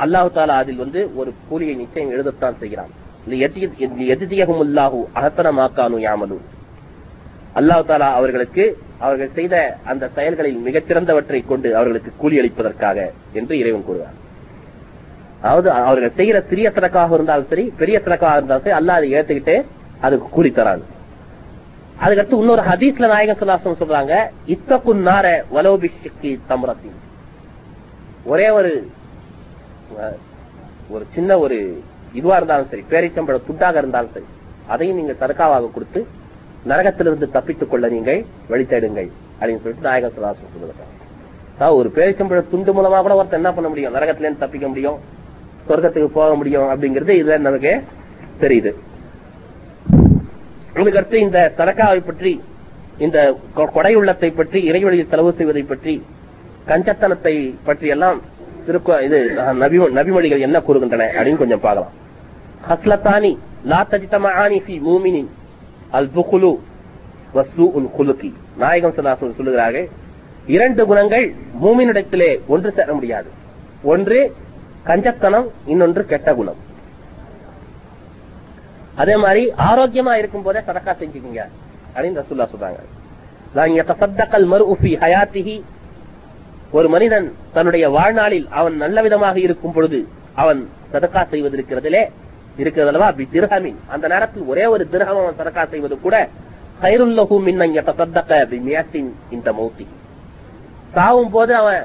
அல்லாஹு 0.05 0.31
தாலா 0.35 0.57
அதில் 0.63 0.83
வந்து 0.85 1.01
ஒரு 1.21 1.31
கூலியை 1.49 1.75
நிச்சயம் 1.75 2.13
எழுதத்தான் 2.15 2.59
செய்கிறான். 2.61 2.93
எதிதியகும் 4.15 4.63
அல்லாஹு 4.65 4.99
அகத்தனமாக்கானு 5.19 5.99
யாமலும் 6.01 6.43
அல்லாஹ் 7.55 7.87
தாலா 7.89 8.09
அவர்களுக்கு 8.19 8.65
அவர்கள் 9.01 9.31
செய்த 9.35 9.55
அந்த 9.91 10.05
செயல்களில் 10.17 10.59
மிகச்சிறந்தவற்றை 10.67 11.41
கொண்டு 11.45 11.69
அவர்களுக்கு 11.77 12.11
கூலி 12.21 12.37
அளிப்பதற்காக 12.41 12.99
என்று 13.33 13.55
இறைவன் 13.59 13.87
கூறுவார் 13.87 14.19
அதாவது 15.43 15.69
அவர்கள் 15.81 16.17
செய்யற 16.19 16.39
சிறிய 16.51 16.67
தனக்காக 16.73 17.15
இருந்தாலும் 17.15 17.51
சரி 17.51 17.65
பெரிய 17.79 17.97
சதக்காக 18.01 18.39
இருந்தாலும் 18.39 18.65
சரி 18.65 18.79
அல்லாஹ் 18.79 18.99
அதை 19.21 19.57
அதுக்கு 20.01 20.29
கூலி 20.31 20.51
தராங்க 20.53 20.87
அதுக்கடுத்து 21.97 22.41
இன்னொரு 22.41 22.63
ஹதீஸ்ல 22.69 23.09
நாயகம் 23.11 23.41
சொல்லாசம் 23.41 23.81
சொல்றாங்க 23.81 24.15
இத்தக்கும் 24.55 25.03
நார 25.09 25.27
வலோபிஷிக்கு 25.53 26.31
தம்ரத்தின் 26.49 26.99
ஒரே 28.27 28.49
ஒரு 28.59 28.73
அஹ், 30.01 30.19
ஒரு 30.91 31.05
சின்ன 31.15 31.39
ஒரு 31.39 31.59
இதுவா 32.15 32.37
இருந்தாலும் 32.39 32.71
சரி 32.73 32.85
பேரிச்சம்பழ 32.91 33.39
துட்டாக 33.45 33.77
இருந்தாலும் 33.79 34.15
சரி 34.15 34.29
அதையும் 34.69 34.99
நீங்க 34.99 35.15
சதக்காவாக 35.21 35.71
கொடுத்து 35.71 36.01
நரகத்திலிருந்து 36.69 37.31
தப்பித்துக் 37.31 37.71
கொள்ள 37.71 37.89
நீங்கள் 37.89 38.25
வழித்தேடுங்கள் 38.49 39.11
அப்படின்னு 39.35 39.61
சொல்லிட்டு 39.61 39.81
நாயகம் 39.81 40.13
சொல்லாசம் 40.13 40.45
சொல்லுங்க 40.59 41.75
ஒரு 41.75 41.93
பேரிச்சம்பழ 41.95 42.51
துண்டு 42.51 42.73
மூலமா 42.73 43.01
கூட 43.01 43.23
ஒருத்தர் 43.23 43.33
என்ன 43.33 43.53
பண்ண 43.53 43.69
முடியும்? 43.69 43.95
நரகத்துல 43.95 44.19
இருந்து 44.19 44.39
தப்பிக்க 44.39 44.69
முடியும்? 44.69 44.99
சொர்க்கத்துக்கு 45.69 46.07
போக 46.07 46.35
முடியும் 46.35 46.63
அப்படிங்கிறது 46.63 47.11
இதுல 47.11 47.39
நமக்கு 47.39 47.83
தெரியுது. 48.41 48.75
அதுக்கடுத்து 50.75 51.13
இந்த 51.13 51.53
சரக்காவை 51.57 52.07
பற்றி 52.07 52.43
இந்த 52.99 53.39
கொ- 53.57 53.73
கொடை 53.73 53.95
உள்ளத்தை 53.95 54.31
பற்றி 54.31 54.71
இறைவழியில் 54.71 55.09
செலவு 55.09 55.33
செய்வதை 55.33 55.63
பற்றி 55.63 56.03
கஞ்சத்தனத்தை 56.67 57.55
பற்றி 57.65 57.87
எல்லாம் 57.87 58.21
திருக்க 58.67 59.03
இது 59.03 59.31
நபி 59.55 59.79
நபிமொழிகள் 59.79 60.41
என்ன 60.41 60.59
கூறுகின்றன 60.59 61.07
அப்படின்னு 61.17 61.37
கொஞ்சம் 61.37 61.61
பார்க்கலாம். 61.61 61.91
ஹஸ்லத்தானி 62.69 63.39
லா 63.65 63.87
தஜிதமானி 63.91 64.61
மூமினின். 64.67 65.27
அல் 65.93 66.11
புகுலு 66.15 66.59
வசூ 67.33 67.65
உல் 67.65 67.91
குலுக்கி 67.99 68.35
நாயகம் 68.57 68.95
சல்லாசன் 68.97 69.37
சொல்லுகிறார்கள் 69.39 69.89
இரண்டு 70.47 70.87
குணங்கள் 70.87 71.35
மூமினிடத்திலே 71.63 72.41
ஒன்று 72.47 72.73
சேர 72.73 72.95
முடியாது. 72.95 73.31
ஒன்று 73.83 74.35
கஞ்சத்தனம் 74.85 75.49
இன்னொன்று 75.67 76.07
கெட்ட 76.07 76.35
குணம். 76.35 76.57
அதே 78.95 79.17
மாதிரி 79.17 79.53
ஆரோக்கியமா 79.53 80.13
இருக்கும் 80.13 80.43
போதே 80.43 80.59
சதக்கா 80.59 80.95
செஞ்சுக்கீங்க. 81.01 81.41
அப்படின்னு 81.97 82.23
ரசூல்லா 82.23 82.47
சொல்றாங்க. 82.55 82.81
நான் 83.55 83.69
ஹயாத்திஹி 85.05 85.63
ஒரு 86.71 86.89
மனிதன் 86.89 87.35
தன்னுடைய 87.53 87.89
வாழ்நாளில் 87.89 88.49
அவன் 88.49 88.77
நல்ல 88.77 89.03
விதமாக 89.03 89.39
இருக்கும் 89.39 89.73
பொழுது 89.73 90.07
அவன் 90.35 90.69
சதக்கா 90.93 91.29
செய்வது 91.29 91.65
இருக்கிறதிலே 92.59 92.65
இருக்கிறதல்லவா? 92.65 93.09
பி 93.19 93.25
திர்ஹமின். 93.33 93.79
அந்த 93.95 94.07
நேரத்தில் 94.13 94.49
ஒரே 94.53 94.65
ஒரு 94.75 94.85
திரகம் 94.93 95.21
அவன் 95.23 95.39
சரக்கா 95.41 95.63
செய்வது 95.73 95.97
கூட 96.01 96.17
ஹைருல்லஹு 96.83 97.37
மின்னன் 97.47 97.75
யதசத்தக 97.79 98.39
பி 98.53 98.59
மியத்தின் 98.69 99.11
இந்த 99.31 99.49
மௌத்தி. 99.59 99.87
சாவும் 100.95 101.31
போது 101.37 101.53
அவன் 101.61 101.83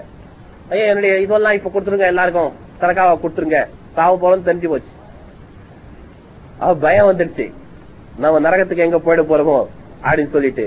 ஐயா 0.70 0.86
என்னுடைய 0.92 1.14
இதெல்லாம் 1.26 1.58
இப்ப 1.58 1.72
கொடுத்துருங்க 1.74 2.08
எல்லாருக்கும் 2.14 2.52
சரக்காவை 2.82 3.14
கொடுத்துருங்க. 3.20 3.60
சாவும் 3.98 4.22
போறோம்னு 4.24 4.48
தெரிஞ்சு 4.50 4.70
போச்சு. 4.74 4.94
அவ 6.64 6.76
பயம் 6.86 7.10
வந்துடுச்சு 7.10 7.46
நம்ம 8.24 8.40
நரகத்துக்கு 8.46 8.86
எங்க 8.88 9.00
போயிட 9.06 9.24
போறோமோ? 9.32 9.58
அப்படின்னு 10.04 10.34
சொல்லிட்டு. 10.36 10.66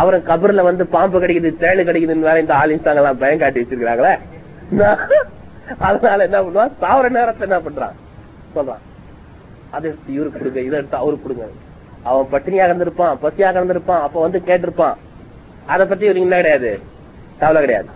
அவரும் 0.00 0.26
கபர்ல 0.30 0.62
வந்து 0.68 0.84
பாம்பு 0.94 1.20
கிடைக்குது 1.20 1.50
தேழு 1.62 1.82
கிடைக்குதுன்னு 1.88 2.28
வேற 2.28 2.40
இந்த 2.44 2.54
ஆலின்ஸ்தாங்க 2.62 3.02
எல்லாம் 3.02 3.20
பயம் 3.22 3.42
காட்டி 3.42 3.60
வச்சிருக்காங்களே 3.60 4.14
அதனால 5.86 6.26
என்ன 6.28 6.38
பண்ணுவான்? 6.42 6.72
சாவர 6.82 7.08
நேரத்தை 7.16 7.44
என்ன 7.48 7.58
பண்றான்? 7.66 7.96
சொல்றான். 8.56 8.82
அதை 9.74 9.90
எடுத்து 9.90 10.12
இவருக்கு 10.16 10.38
கொடுங்க 10.38 10.60
இதை 10.60 10.78
எடுத்து 10.78 10.96
அவருக்கு 11.02 11.26
கொடுங்க. 11.26 11.46
அவன் 12.02 12.30
பட்டினியாக 12.32 12.68
இருந்திருப்பான் 12.68 13.18
பசியாக 13.22 13.58
இருந்திருப்பான் 13.60 14.04
அப்ப 14.06 14.20
வந்து 14.20 14.38
கேட்டிருப்பான். 14.46 14.96
அதை 15.72 15.86
பத்தி 15.86 16.04
இவருக்கு 16.06 16.28
என்ன 16.28 16.36
கிடையாது? 16.36 16.70
கவலை 17.40 17.60
கிடையாது. 17.60 17.90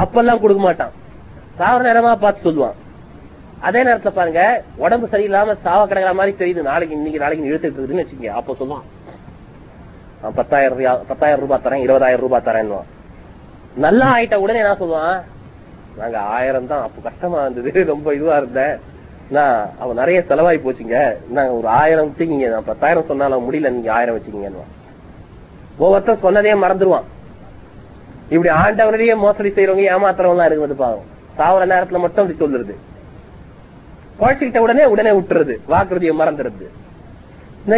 அப்பெல்லாம் 0.00 0.42
கொடுக்க 0.42 0.62
மாட்டான். 0.62 0.92
சாவர 1.58 1.80
நேரமா 1.88 2.12
பார்த்து 2.24 2.46
சொல்லுவான். 2.46 2.76
அதே 3.68 3.80
நேரத்துல 3.84 4.10
பாருங்க 4.18 4.42
உடம்பு 4.76 5.06
சரியில்லாம 5.12 5.56
சாவ 5.64 5.80
கிடக்கிற 5.86 6.12
மாதிரி 6.20 6.36
தெரியுது. 6.42 6.62
நாளைக்கு 6.62 6.96
இன்னைக்கு 6.96 7.22
நாளைக்கு 7.22 7.50
இழுத்துட்டு 7.50 7.78
இருக்குதுன்னு 7.78 8.04
வச்சுக்கோங்க. 8.04 8.32
அப்ப 8.40 8.56
சொல்லுவான். 8.60 8.86
பத்தாயிரம் 10.38 10.78
ரூபாய் 10.78 11.04
பத்தாயிரம் 11.08 11.42
ரூபாய் 11.44 11.64
தரேன் 11.64 11.84
இருபதாயிரம் 11.86 12.24
ரூபாய் 12.26 12.46
தரேன் 12.48 12.72
நல்லா 13.84 14.06
ஆயிட்ட 14.14 14.36
உடனே 14.44 14.62
என்ன 14.62 14.76
சொல்லுவான்? 14.80 15.18
நாங்க 15.98 16.18
ஆயிரம் 16.18 16.66
தான் 16.66 16.82
அப்ப 16.86 17.02
கஷ்டமா 17.08 17.40
இருந்தது. 17.44 17.84
ரொம்ப 17.84 18.14
இதுவா 18.14 18.36
இருந்தேன். 18.36 18.76
நான் 19.30 19.70
அவன் 19.78 19.96
நிறைய 19.96 20.24
செலவாகி 20.28 20.60
போச்சுங்க. 20.62 21.16
நாங்க 21.28 21.52
ஒரு 21.52 21.68
ஆயிரம் 21.68 22.08
வச்சுக்கீங்க. 22.08 22.48
நான் 22.48 22.64
பத்தாயிரம் 22.64 23.04
சொன்னாலும் 23.04 23.52
முடியல 23.52 23.70
நீங்க 23.70 23.92
ஆயிரம் 23.92 24.16
வச்சுக்கீங்க 24.18 24.48
ஒவ்வொருத்தர் 25.78 26.22
சொன்னதே 26.22 26.52
மறந்துருவான். 26.64 27.06
இப்படி 28.28 28.54
ஆண்டவனையே 28.54 29.16
மோசடி 29.16 29.48
செய்யறவங்க 29.48 29.92
ஏமாத்துறவங்க 29.92 30.36
எல்லாம் 30.38 30.50
இருக்குது 30.50 30.74
பாவம். 30.82 31.06
சாவர 31.38 31.64
நேரத்துல 31.72 31.98
மட்டும் 31.98 32.24
அப்படி 32.24 32.38
சொல்லுறது. 32.40 32.74
குழச்சிக்கிட்ட 34.20 34.58
உடனே 34.58 34.84
உடனே 34.84 35.10
விட்டுறது. 35.10 35.54
வாக்குறுதியை 35.66 36.18
மறந்துடுறது. 36.18 36.66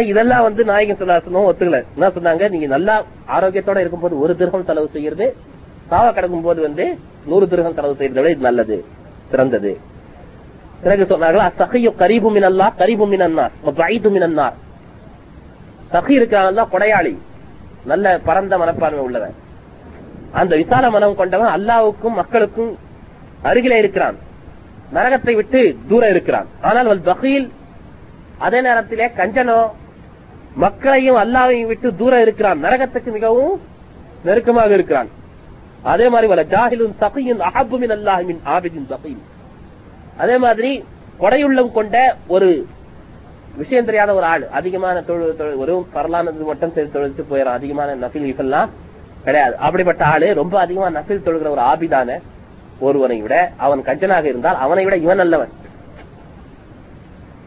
இதெல்லாம் 0.07 0.43
வந்து 0.43 0.63
நாயகன் 0.65 0.99
சொல்லாசனும் 0.99 1.47
ஒத்துக்கல. 1.49 1.83
என்ன 1.97 2.07
சொன்னாங்க? 2.17 2.49
நீங்க 2.49 2.67
நல்லா 2.67 3.03
ஆரோக்கியத்தோட 3.27 3.77
இருக்கும்போது 3.77 4.19
ஒரு 4.19 4.37
திருகம் 4.37 4.65
செலவு 4.65 4.89
செய்யறது. 4.93 5.35
சாவ 5.89 6.11
கிடக்கும் 6.11 6.41
போது 6.41 6.61
வந்து 6.61 6.97
நூறு 7.25 7.47
திருகம் 7.47 7.73
செலவு 7.73 7.93
செய்யறத 7.93 8.21
விட 8.21 8.29
இது 8.29 8.47
நல்லது 8.49 8.85
சிறந்தது. 9.29 9.77
பிறகு 10.83 11.03
சொன்னார்கள் 11.11 11.47
அசகையோ 11.49 11.91
கரீபு 12.01 12.29
மினல்லா 12.35 12.67
கரீபு 12.81 13.05
மினன்னார் 13.13 13.53
பைது 13.79 14.09
மினன்னார். 14.15 14.55
சஹி 15.93 16.13
இருக்கிறான் 16.19 16.71
கொடையாளி 16.73 17.13
நல்ல 17.91 18.13
பரந்த 18.27 18.53
மனப்பான்மை 18.61 19.01
உள்ளவன். 19.07 19.35
அந்த 20.39 20.53
விசால 20.61 20.85
மனம் 20.95 21.17
கொண்டவன் 21.19 21.53
அல்லாவுக்கும் 21.55 22.15
மக்களுக்கும் 22.19 22.71
அருகிலே 23.49 23.77
இருக்கிறான். 23.83 24.17
நரகத்தை 24.95 25.33
விட்டு 25.39 25.61
தூரம் 25.89 26.13
இருக்கிறான். 26.13 26.47
ஆனால் 26.67 26.87
அவள் 26.89 27.03
பகீல் 27.09 27.47
அதே 28.45 28.59
நேரத்திலே 28.67 29.07
கஞ்சனோ 29.19 29.59
மக்களையும் 30.63 31.19
அல்லாவையும் 31.23 31.69
விட்டு 31.71 31.87
தூரம் 32.01 32.23
இருக்கிறான். 32.25 32.59
நரகத்துக்கு 32.65 33.11
மிகவும் 33.17 33.53
நெருக்கமாக 34.27 34.73
இருக்கிறான். 34.77 35.09
அதே 35.93 36.07
மாதிரி 36.13 36.27
வல 36.31 36.43
ஜாஹிலும் 36.55 36.93
சகையும் 37.03 37.41
அஹபுமின் 37.49 37.93
அல்லாஹின் 37.97 38.41
ஆபிதின் 38.55 38.89
சகையும் 38.91 39.23
அதே 40.17 40.37
மாதிரி 40.37 40.71
கொடையுள்ளம் 41.19 41.71
கொண்ட 41.71 41.97
ஒரு 42.27 42.67
விஷயம் 43.57 43.85
தெரியாத 43.85 44.13
ஒரு 44.13 44.25
ஆள் 44.25 44.43
அதிகமான 44.49 45.01
தொழில் 45.01 45.35
தொழில் 45.35 45.59
வெறும் 45.61 45.87
பரலானது 45.95 46.45
மட்டும் 46.51 46.73
தொழிலுக்கு 46.93 47.25
போயிடும் 47.31 47.57
அதிகமான 47.57 47.95
நஃபில் 47.95 48.29
இஃபெல்லாம் 48.31 48.69
கிடையாது. 49.25 49.55
அப்படிப்பட்ட 49.57 50.05
ஆளு 50.05 50.33
ரொம்ப 50.33 50.59
அதிகமா 50.59 50.87
நஃபில் 50.99 51.25
தொழுகிற 51.25 51.49
ஒரு 51.55 51.63
ஆபிதான 51.71 52.19
ஒருவனை 52.79 53.21
விட 53.21 53.35
அவன் 53.57 53.81
கஞ்சனாக 53.89 54.23
இருந்தால் 54.23 54.55
அவனை 54.55 54.83
விட 54.85 54.95
இவன் 54.95 55.21
நல்லவன். 55.23 55.51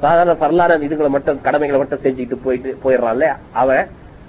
சாதாரண 0.00 0.32
பரலான 0.34 0.78
இதுகளை 0.86 1.10
மட்டும் 1.10 1.40
கடமைகளை 1.40 1.78
மட்டும் 1.80 2.02
செஞ்சுட்டு 2.04 2.36
போயிட்டு 2.44 2.78
போயிடுறான்ல 2.84 3.28
அவன் 3.52 3.84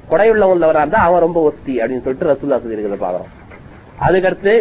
கொடையுள்ள 0.09 0.43
உள்ளவரா 0.51 0.81
இருந்தா 0.83 0.99
அவன் 1.07 1.23
ரொம்ப 1.25 1.39
ஒஸ்தி 1.49 1.73
அப்படின்னு 1.81 2.03
சொல்லிட்டு 2.05 2.29
ரசூல்லா 2.31 2.59
சொல்லியிருக்கிறத 2.63 2.99
பாக்குறோம் 3.05 3.31
அதுக்கடுத்து 4.05 4.53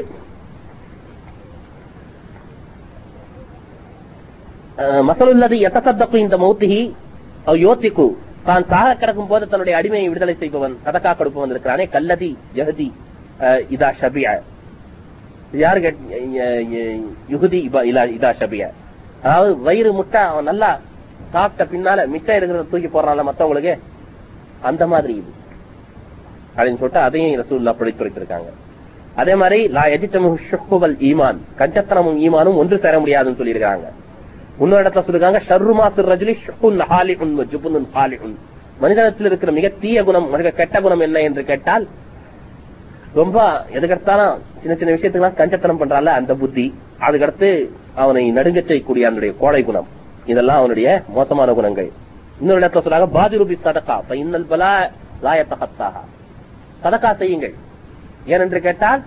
மசலுள்ளது 5.09 5.57
எத்தசத்தக்கு 5.67 6.17
இந்த 6.19 6.37
மௌத்திகி 6.37 6.81
அவ் 7.47 7.61
யோத்திக்கு 7.63 8.07
தான் 8.47 8.67
சாக 8.71 8.91
கிடக்கும் 8.95 9.31
போது 9.31 9.45
தன்னுடைய 9.49 9.75
அடிமையை 9.79 10.09
விடுதலை 10.09 10.35
செய்பவன் 10.37 10.75
சதக்கா 10.85 11.13
கொடுப்பவன் 11.15 11.53
இருக்கிறானே 11.55 11.85
கல்லதி 11.95 12.31
யஹதி 12.57 12.89
அஹ், 13.41 13.63
இதா 13.75 13.89
ஷபியா. 13.99 14.33
யாரு 15.57 15.81
யுகுதி 17.33 17.59
இதா 18.15 18.31
ஷபியா. 18.39 18.69
அதாவது 19.23 19.51
வயிறு 19.67 19.91
முட்டை 19.93 20.21
அவன் 20.27 20.49
நல்லா 20.51 20.71
சாப்பிட்ட 21.33 21.65
பின்னால 21.71 22.01
மிச்சம் 22.13 22.39
இருக்கிறத 22.39 22.65
தூக்கி 22.71 22.89
போடுறான்ல 22.91 23.25
மத்தவங்களுக்கு 23.29 23.75
அந்த 24.63 24.83
மாதிரி 24.93 25.15
இது. 25.21 25.31
அப்படின்னு 26.57 26.81
சொல்லிட்டு 26.81 27.07
அதையும் 27.07 27.41
ரசூல்லா 27.41 27.73
பிடித்துரைத்திருக்காங்க 27.79 28.51
அதே 29.17 29.35
மாதிரி 29.41 29.59
லா 29.75 29.85
எஜித்தமு 29.95 30.31
ஷுக்குவல் 30.47 30.97
ஈமான் 31.09 31.39
கஞ்சத்தனமும் 31.59 32.19
ஈமானும் 32.25 32.59
ஒன்று 32.63 32.77
சேர 32.83 32.97
முடியாதுன்னு 33.03 33.41
சொல்லியிருக்காங்க 33.41 33.87
இன்னொரு 34.61 34.83
இடத்துல 34.83 35.03
சொல்லிருக்காங்க 35.09 35.41
ஷர்ருமா 35.49 35.87
ரஜுலி 36.13 36.35
ஷுக்குன் 36.47 38.37
மனிதனத்தில் 38.81 39.27
இருக்கிற 39.27 39.53
மிக 39.53 39.69
தீய 39.69 40.05
குணம் 40.05 40.31
மிக 40.31 40.51
கெட்ட 40.51 40.81
குணம் 40.81 41.01
என்ன 41.01 41.21
என்று 41.21 41.45
கேட்டால் 41.45 41.87
ரொம்ப 43.15 43.65
எதுக்கெடுத்தாலும் 43.73 44.35
சின்ன 44.63 44.75
சின்ன 44.81 44.95
விஷயத்துக்கெல்லாம் 44.95 45.39
கஞ்சத்தனம் 45.39 45.81
பண்றால 45.83 46.07
அந்த 46.21 46.35
புத்தி. 46.35 46.75
அதுக்கடுத்து 47.01 47.49
அவனை 47.95 48.31
நடுங்க 48.31 48.61
செய்யக்கூடிய 48.61 49.07
அவனுடைய 49.07 49.35
கோடை 49.39 49.63
குணம். 49.65 49.89
இதெல்லாம் 50.27 50.59
அவனுடைய 50.59 51.03
மோசமான 51.09 51.53
குணங்கள். 51.53 51.91
இன்னொரு 52.41 52.61
இடத்துல 52.61 52.85
சொல்றாங்க 52.87 53.09
பாதிரூபி 53.19 53.57
சதக்கா 53.65 54.15
இன்னல் 54.23 54.47
பலா 54.53 54.91
லாயத்தகத்தாக 55.23 55.97
சதக்கா 56.83 57.17
செய்யுங்கள். 57.17 57.55
ஏனென்று 58.27 58.59
கேட்டால் 58.59 59.03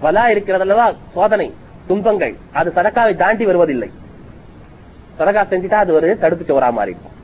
பலா 0.00 0.24
இருக்கிறதல்லவா 0.28 0.86
சோதனை. 1.14 1.48
துன்பங்கள். 1.86 2.36
அது 2.52 2.72
சதக்காவை 2.76 3.16
தாண்டி 3.16 3.44
வருவதில்லை. 3.44 3.90
சதக்கா 5.18 5.42
செஞ்சுட்டா 5.52 5.74
அது 5.74 5.94
ஒரு 5.94 6.18
தடுப்பு 6.18 6.44
சோரா 6.44 6.72
மாதிரி 6.72 6.96
இருக்கும். 6.96 7.14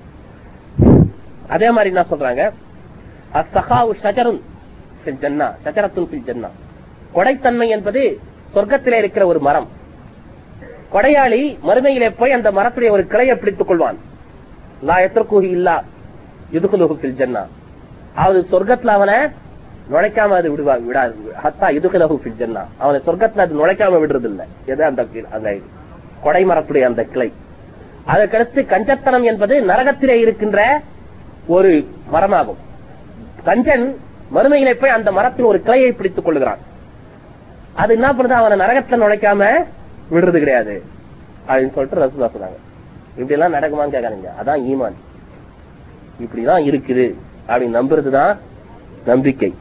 அதே 1.49 1.71
மாதிரி 1.71 1.95
என்ன 1.95 2.07
சொல்றாங்க? 2.11 2.53
அசகாவு 3.35 3.91
ஷஜருன் 4.03 4.41
ஜன்னா 5.07 5.53
ஷஜரத்துன் 5.65 6.25
ஜன்னா. 6.27 6.49
கொடைத்தன்மை 7.15 7.69
என்பது 7.69 8.21
சொர்க்கத்திலே 8.55 8.93
இருக்கிற 8.93 9.27
ஒரு 9.27 9.41
மரம். 9.41 9.69
கொடையாளி 10.93 11.59
மறுமையிலே 11.67 12.15
போய் 12.17 12.33
அந்த 12.33 12.53
மரத்துடைய 12.53 12.91
ஒரு 12.91 13.07
கிளையை 13.07 13.37
பிடித்துக் 13.37 13.71
கொள்வான். 13.71 13.97
லா 14.83 14.97
எத்திரக்கூஹி 14.99 15.51
இல்லா 15.57 15.83
இதுகுலுகு 16.53 16.97
ஃபில் 17.03 17.21
ஜன்னா. 17.21 17.47
அதாவது 18.15 18.47
சொர்க்கத்துல 18.51 18.87
அவனை 18.87 19.15
நுழைக்காம 19.91 20.29
அது 20.29 20.57
விடுவா 20.57 20.85
விடாது 20.85 21.17
ஹத்தா 21.43 21.65
இதுகலகு 21.65 22.21
பிஜன்னா 22.25 22.65
அவனை 22.79 23.01
சொர்க்கத்துல 23.07 23.39
அது 23.39 23.67
நுழைக்காம 23.67 24.11
விடுறது 24.11 24.25
இல்ல 24.25 24.47
எது 24.65 24.85
அந்த 24.85 25.07
அந்த 25.31 25.57
கொடை 26.23 26.47
மரத்துடைய 26.47 26.81
அந்த 26.81 27.03
கிளை. 27.03 27.33
அதற்கடுத்து 28.07 28.67
கஞ்சத்தனம் 28.67 29.23
என்பது 29.23 29.67
நரகத்திலே 29.67 30.09
இருக்கின்ற 30.09 30.81
ஒரு 31.47 31.87
மரமாகும். 32.13 32.57
கஞ்சன் 33.45 33.97
மறுமையிலே 34.35 34.73
போய் 34.73 34.91
அந்த 34.91 35.13
மரத்தில் 35.13 35.45
ஒரு 35.45 35.63
கிளையை 35.63 35.93
பிடித்துக் 35.93 36.25
கொள்கிறான். 36.25 36.59
அது 37.73 37.95
என்ன 37.95 38.13
பண்ணுது? 38.13 38.29
அவனை 38.29 38.67
நரகத்துல 38.67 38.91
நுழைக்காம 38.91 39.65
விடுறது 40.11 40.39
கிடையாது. 40.39 40.83
அப்படின்னு 41.49 41.73
சொல்லிட்டு 41.73 42.07
ரசூலா 42.07 42.29
சொன்னாங்க. 42.29 42.57
இப்படி 43.17 43.41
எல்லாம் 43.41 43.55
நடக்குமான்னு 43.55 43.95
கேட்காதீங்க. 43.95 44.29
அதான் 44.45 44.61
ஈமான். 44.61 44.95
இப்படிதான் 46.21 46.65
இருக்குது. 46.65 47.15
அப்படின்னு 47.49 47.77
நம்புறதுதான் 47.83 48.37
நம்பிக்கை. 49.05 49.55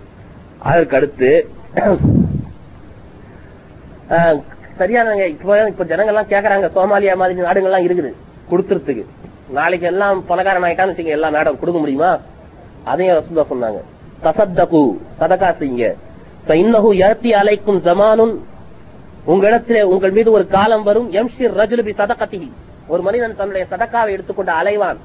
அதற்கு 0.70 0.98
அடுத்து 0.98 1.30
சரியானங்க 4.80 5.24
இப்ப 5.34 5.58
இப்ப 5.72 5.86
ஜனங்க 5.92 6.12
எல்லாம் 6.14 6.30
கேக்குறாங்க 6.34 6.68
சோமாலியா 6.76 7.14
மாதிரி 7.22 7.46
நாடுகள்லாம் 7.48 7.86
இருக்குது. 7.88 8.12
கொடுத்துறதுக்கு. 8.52 9.04
நாளைக்கு 9.58 9.88
எல்லாம் 9.92 10.18
பணக்காரன் 10.30 10.66
ஆயிட்டான்னு 10.68 10.94
வச்சுங்க 10.94 11.18
எல்லா 11.18 11.30
நாடும் 11.36 11.60
கொடுக்க 11.62 11.80
முடியுமா? 11.82 12.12
அதையும் 12.92 13.18
ரசூலா 13.18 13.46
சொன்னாங்க. 13.52 13.80
தசத்தகு 14.26 14.82
சதகா 15.20 15.50
செய்யுங்க. 15.60 15.88
இன்னகு 16.62 16.90
இறத்தி 17.04 17.32
அலைக்கும் 17.42 17.80
ஜமானும் 17.88 18.34
உங்களிடத்திலே 19.32 19.82
உங்கள் 19.94 20.16
மீது 20.18 20.30
ஒரு 20.38 20.46
காலம் 20.56 20.86
வரும் 20.90 21.10
எம்ஷிர் 21.20 21.58
ரஜுலுபி 21.62 21.94
சதகத்தி 22.02 22.40
ஒரு 22.94 23.02
மனிதன் 23.08 23.40
தன்னுடைய 23.40 23.66
சதக்காவை 23.74 24.12
எடுத்துக்கொண்டு 24.16 24.54
அலைவான். 24.60 25.00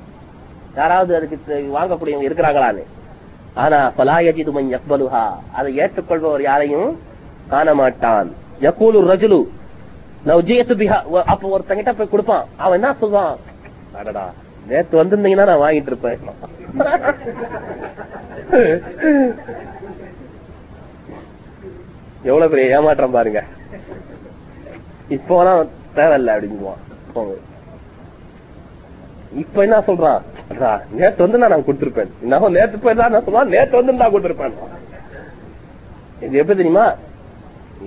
யாராவது 0.79 1.13
அதுக்கு 1.19 1.59
வாங்கக்கூடியவங்க 1.77 2.29
இருக்கிறாங்களான்னு. 2.29 2.85
ஆனா 3.63 3.79
பலாயஜிதுமன் 3.99 4.73
யக்பலுஹா. 4.75 5.25
அதை 5.59 5.71
ஏற்றுக்கொள்பவர் 5.83 6.43
யாரையும் 6.51 6.91
காண 7.53 7.75
மாட்டான் 7.81 8.29
யகூலு 8.61 9.01
ரஜுலு. 9.11 9.41
லவ் 10.29 10.43
பிஹா. 10.83 10.99
அப்ப 11.33 11.53
ஒருத்தங்கிட்ட 11.57 11.93
போய் 11.99 12.13
கொடுப்பான். 12.15 12.45
அவன் 12.65 12.83
என்ன 12.83 12.95
சொல்வான்? 13.03 13.35
அடடா 14.01 14.27
நேத்து 14.69 15.01
வந்திருந்தீங்கன்னா 15.03 15.49
நான் 15.51 15.65
வாங்கிட்டு 15.65 15.91
இருப்பேன். 15.93 16.19
எவ்வளவு 22.29 22.51
பெரிய 22.53 22.77
ஏமாற்றம் 22.77 23.17
பாருங்க. 23.17 23.41
இப்போலாம் 25.17 25.69
தேவையில்ல 25.97 26.35
அப்படின்னு 26.37 26.73
போங்க. 27.13 27.35
இப்ப 29.43 29.63
என்ன 29.67 29.79
சொல்றான் 29.87 30.21
நேற்று 30.49 30.99
நேத்து 31.01 31.25
வந்து 31.25 31.41
நான் 31.43 31.67
கொடுத்திருப்பேன். 31.67 32.11
இன்னும் 32.25 32.57
நேத்து 32.57 32.77
போய் 32.85 32.99
தான் 33.01 33.15
நான் 33.37 33.53
நேத்து 33.55 33.79
வந்து 33.79 34.01
நான் 34.01 34.15
கொடுத்திருப்பேன். 34.15 34.55
இது 36.25 36.39
எப்படி 36.43 36.59
தெரியுமா? 36.61 36.87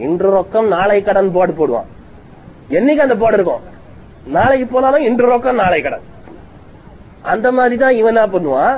இன்று 0.06 0.28
ரொக்கம் 0.38 0.68
நாளை 0.76 0.98
கடன் 1.04 1.32
போர்டு 1.36 1.54
போடுவான். 1.60 1.90
என்னைக்கு 2.78 3.06
அந்த 3.06 3.16
போர்டு 3.22 3.38
இருக்கும்? 3.40 3.64
நாளைக்கு 4.38 4.66
போனாலும் 4.74 5.06
இன்று 5.10 5.26
ரொக்கம் 5.32 5.62
நாளை 5.64 5.80
கடன். 5.82 6.06
அந்த 7.34 7.48
மாதிரிதான் 7.58 7.98
இவன் 8.00 8.16
என்ன 8.16 8.26
பண்ணுவான்? 8.34 8.78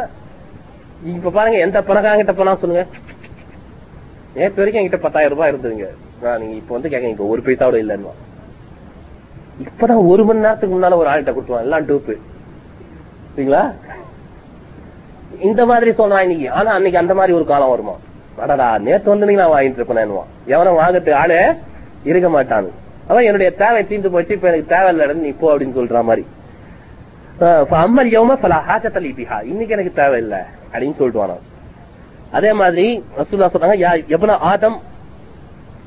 இப்ப 1.15 1.31
பாருங்க 1.37 1.59
எந்த 1.65 1.77
பணக்காரங்கிட்ட 1.81 2.35
போனா 2.39 2.55
சொல்லுங்க. 2.63 2.85
நேற்று 4.35 4.59
வரைக்கும் 4.61 4.81
என்கிட்ட 4.81 4.99
பத்தாயிரம் 5.05 5.35
ரூபாய் 5.35 5.51
இருந்ததுங்க. 5.53 5.87
நான் 6.23 6.39
நீங்க 6.41 6.55
இப்ப 6.61 6.73
வந்து 6.75 6.91
கேட்க 6.93 7.15
இப்ப 7.15 7.25
ஒரு 7.33 7.41
பைசாவோட 7.45 7.79
இல்லைன்னு 7.83 8.17
இப்பதான் 9.63 10.07
ஒரு 10.11 10.23
மணி 10.27 10.43
நேரத்துக்கு 10.43 10.75
முன்னால 10.75 10.99
ஒரு 11.01 11.09
ஆள்கிட்ட 11.11 11.31
கொடுத்துவான் 11.33 11.65
எல்லாம் 11.67 11.87
டூப்பு. 11.87 12.13
சரிங்களா 13.33 13.63
இந்த 15.47 15.61
மாதிரி 15.69 15.91
சொல்றான் 15.99 16.23
இன்னைக்கு. 16.25 16.47
ஆனா 16.59 16.69
அன்னைக்கு 16.77 17.01
அந்த 17.01 17.13
மாதிரி 17.19 17.33
ஒரு 17.37 17.45
காலம் 17.51 17.71
வருமா? 17.73 17.95
அடடா 18.43 18.67
நேத்து 18.85 19.11
வந்து 19.11 19.39
நான் 19.41 19.53
வாங்கிட்டு 19.53 19.79
இருப்பேன் 19.79 20.11
எவனும் 20.53 20.79
வாங்கறதுக்கு 20.81 21.19
ஆளு 21.21 21.39
இருக்க 22.11 22.27
மாட்டானு. 22.35 22.69
அவன் 23.09 23.25
என்னுடைய 23.29 23.49
தேவை 23.61 23.79
தீர்ந்து 23.89 24.11
போச்சு 24.13 24.35
இப்ப 24.37 24.47
எனக்கு 24.51 24.73
தேவை 24.75 24.89
இல்லை 24.93 25.15
நீ 25.25 25.31
போ 25.41 25.47
அப்படின்னு 25.53 25.77
சொல்ற 25.79 26.01
மாதிரி. 26.09 26.23
அம்மர் 27.83 28.09
யோமா 28.15 28.35
பல 28.43 28.55
ஹாஜத்தலி 28.67 29.11
பிஹா 29.19 29.37
இன்னைக்கு 29.51 29.75
எனக்கு 29.75 29.93
தேவை 30.01 30.17
இல்ல 30.23 30.35
அப்படின்னு 30.71 30.97
சொல்லிட்டு 30.99 31.49
அதே 32.37 32.51
மாதிரி 32.61 32.85
ரசூல்லா 33.19 33.51
சொல்றாங்க 33.53 33.77
யா 33.83 33.91
எபன 34.15 34.35
ஆதம் 34.51 34.77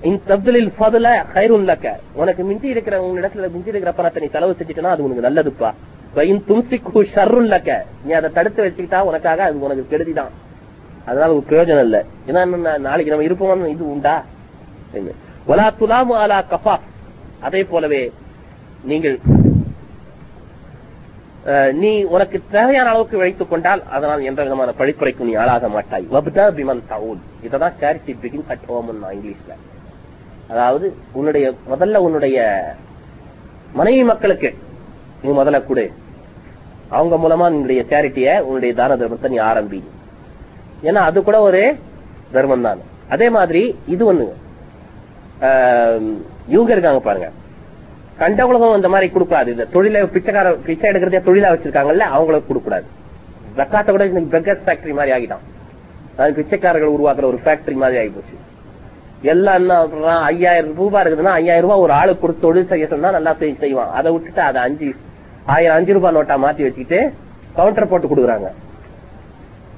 இன் 0.08 0.18
தப்தலில் 0.30 0.70
ஃபதுல 0.78 1.08
ஹைருன் 1.34 1.68
லக்க. 1.70 1.86
உனக்கு 2.20 2.42
மிஞ்சி 2.48 2.68
இருக்கிற 2.74 2.94
உங்க 3.04 3.20
இடத்துல 3.22 3.48
மிஞ்சி 3.54 3.72
இருக்கிற 3.72 3.92
பணத்தை 3.98 4.20
நீ 4.22 4.28
செலவு 4.34 4.56
செஞ்சுட்டா 4.58 4.94
அது 4.94 5.06
உனக்கு 5.06 5.26
நல்லதுப்பா. 5.28 5.70
லக்க. 7.52 7.70
நீ 8.04 8.12
அதை 8.18 8.30
தடுத்து 8.30 8.64
வச்சுக்கிட்டா 8.64 9.00
உனக்காக 9.10 9.42
அது 9.44 9.66
உனக்கு 9.68 9.84
கெடுதிதான். 9.92 10.32
அதனால 11.08 11.30
ஒரு 11.36 11.44
பிரயோஜனம் 11.48 11.86
இல்ல. 11.88 11.98
ஏன்னா 12.28 12.42
என்ன, 12.48 12.78
நாளைக்கு 12.88 13.12
நம்ம 13.12 13.28
இருப்போம்? 13.28 13.64
இது 13.74 13.84
உண்டா? 13.94 14.16
என்ன? 14.98 15.14
வலா 15.48 15.66
துலாமு 15.80 16.14
அலா 16.24 16.38
கஃபா 16.52 16.74
அதே 17.46 17.62
போலவே 17.72 18.02
நீங்கள் 18.90 19.18
நீ 21.80 21.90
உனக்கு 22.14 22.38
தேவையான 22.50 22.88
அளவுக்கு 22.90 23.16
வைத்துக் 23.22 23.50
கொண்டால் 23.50 23.82
அதனால் 23.96 24.26
எந்த 24.28 24.40
விதமான 24.42 24.70
பழிப்புரைக்கும் 24.78 25.28
நீ 25.28 25.34
ஆளாக 25.42 25.68
மாட்டாய். 25.74 26.06
வப்தா 26.14 26.44
பிமன் 26.58 26.80
தவுல். 26.92 27.20
இததான் 27.46 27.74
சேரிட்டி 27.80 28.12
பிகின் 28.22 28.46
அட் 28.52 28.64
ஹோம் 28.68 28.88
இங்கிலீஷ்ல. 29.16 29.54
அதாவது 30.52 30.86
உன்னுடைய 31.12 31.46
முதல்ல 31.72 32.00
உன்னுடைய 32.06 32.38
மனைவி 33.80 34.04
மக்களுக்கு 34.12 34.50
நீ 35.22 35.30
முதல்ல 35.40 35.60
கொடு. 35.66 35.84
அவங்க 36.96 37.14
மூலமா 37.22 37.46
உன்னுடைய 37.54 37.82
சேரிட்டிய 37.92 38.28
உன்னுடைய 38.48 38.72
தான 38.80 38.96
தர்மத்தை 39.02 39.30
நீ 39.34 39.38
ஆரம்பி. 39.50 39.80
ஏன்னா 40.88 41.00
அது 41.08 41.18
கூட 41.28 41.38
ஒரு 41.48 41.62
தர்மம் 42.34 42.66
தான் 42.66 42.82
அதே 43.14 43.28
மாதிரி 43.36 43.62
இது 43.94 44.02
ஒண்ணு. 44.10 44.26
இவங்க 46.52 46.70
இருக்காங்க 46.74 47.00
பாருங்க. 47.06 47.28
கண்டவுலவும் 48.20 48.76
அந்த 48.78 48.88
மாதிரி 48.92 49.06
கொடுக்காது 49.14 49.48
இந்த 49.54 49.64
தொழில 49.74 50.02
பிச்சைக்கார 50.14 50.48
பிச்சை 50.66 50.86
எடுக்கிறதே 50.90 51.20
தொழிலா 51.28 51.48
வச்சிருக்காங்கல்ல 51.52 52.06
அவங்களுக்கு 52.16 52.50
கொடுக்கூடாது 52.50 52.86
ஜக்காத்தை 53.58 53.90
கூட 53.94 54.04
இன்னைக்கு 54.10 54.54
ஃபேக்டரி 54.66 54.94
மாதிரி 54.98 55.14
ஆகிட்டான். 55.16 55.44
அது 56.22 56.36
பிச்சைக்காரர்கள் 56.38 56.94
உருவாக்குற 56.96 57.26
ஒரு 57.32 57.40
ஃபேக்டரி 57.44 57.76
மாதிரி 57.82 57.98
ஆகி 58.00 58.12
போச்சு 58.16 58.36
எல்லாம் 59.32 59.58
என்ன 59.60 59.74
பண்றான் 59.92 60.22
ஐயாயிரம் 60.30 60.76
ரூபாய் 60.80 61.02
இருக்குதுன்னா 61.04 61.34
ஐயாயிரம் 61.40 61.66
ரூபாய் 61.66 61.82
ஒரு 61.84 61.92
ஆளு 61.98 62.12
கொடுத்து 62.22 62.44
தொழில் 62.46 62.70
செய்ய 62.72 62.86
சொன்னா 62.92 63.10
நல்லா 63.16 63.32
செய்வான். 63.62 63.92
அதை 63.98 64.08
விட்டுட்டு 64.14 64.42
அதை 64.48 64.60
அஞ்சு 64.66 64.88
ஆயிரம் 65.46 65.76
அஞ்சு 65.76 65.92
ரூபாய் 65.92 66.14
நோட்டா 66.14 66.34
மாத்தி 66.34 66.62
வச்சுக்கிட்டு 66.62 67.12
கவுண்டர் 67.56 67.88
போட்டு 67.88 68.06
கொடுக்குறாங்க. 68.06 68.48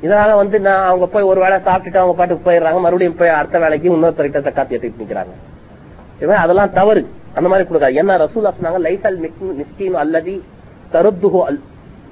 இதனால 0.02 0.34
வந்து 0.34 0.60
நான் 0.60 0.86
அவங்க 0.86 1.06
போய் 1.06 1.22
ஒரு 1.22 1.40
வேளை 1.40 1.58
சாப்பிட்டுட்டு 1.58 1.96
அவங்க 1.96 2.14
பாட்டுக்கு 2.16 2.50
போயிடுறாங்க. 2.50 2.80
மறுபடியும் 2.80 3.16
போய் 3.16 3.28
அடுத்த 3.28 3.58
வேலைக்கு 3.58 3.96
இன்னொருத்தர்கிட்ட 3.96 4.40
தக்காத்தி 4.48 4.68
எடுத்துட்டு 4.68 5.04
நிக்கிறாங்க. 5.04 6.34
அதெல்லாம் 6.34 6.72
தவறு. 6.72 7.08
அந்த 7.34 7.48
மாதிரி 7.48 7.68
கொடுக்காது. 7.68 7.98
ஏன்னா 8.02 8.14
ரசூலா 8.24 8.52
சொன்னாங்க 8.58 8.80
லைசல் 8.86 9.30
மிஸ்கீன் 9.62 9.96
அல்லதி 10.02 10.44
அல்லது 10.92 11.44
அல் 11.46 11.60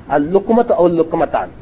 அல் 0.09 0.27
லுக்குமத் 0.35 0.73
அவள் 0.81 0.93
லுக்குமத்தான் 0.93 1.53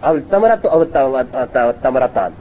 அவள் 0.00 0.24
தமரத்து 0.30 0.66
அவள் 0.66 1.74
தமரத்தான். 1.82 2.34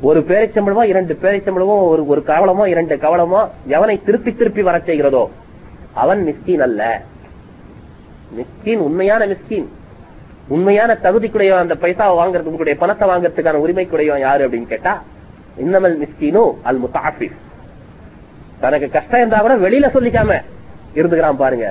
ஒரு 0.00 0.20
பேரிச்சம்பளமோ 0.20 0.82
இரண்டு 0.82 1.18
பேரிச்சம்பளமோ 1.22 1.76
ஒரு 1.92 2.06
ஒரு 2.06 2.22
கவலமோ 2.26 2.66
இரண்டு 2.66 2.96
கவலமோ 2.96 3.48
எவனை 3.68 4.04
திருப்பி 4.04 4.32
திருப்பி 4.34 4.62
வர 4.62 4.78
செய்கிறதோ 4.78 5.28
அவன் 5.94 6.20
மிஸ்கீன் 6.26 6.60
அல்ல. 6.60 7.00
மிஸ்கின் 8.36 8.82
உண்மையான 8.86 9.22
மிஸ்கின். 9.32 9.68
உண்மையான 10.54 10.90
தகுதிக்குடையவன் 11.04 11.64
அந்த 11.64 11.76
பைசாவை 11.82 12.14
வாங்குறது 12.20 12.50
உங்களுடைய 12.50 12.76
பணத்தை 12.82 13.06
வாங்குறதுக்கான 13.08 13.60
உரிமைக்குடையவன் 13.64 14.24
யாரு 14.26 14.44
அப்படின்னு 14.46 14.72
கேட்டா 14.72 14.92
இன்னமல் 15.64 15.96
மிஸ்கினோ 16.02 16.44
அல் 16.68 16.80
முத்தாஃபிஸ் 16.84 17.38
தனக்கு 18.62 18.86
கஷ்டம் 18.96 19.20
இருந்தா 19.20 19.40
கூட 19.46 19.56
வெளியில 19.64 19.88
சொல்லிக்காம 19.96 20.38
இருந்துக்கிறான் 20.98 21.42
பாருங்க. 21.42 21.66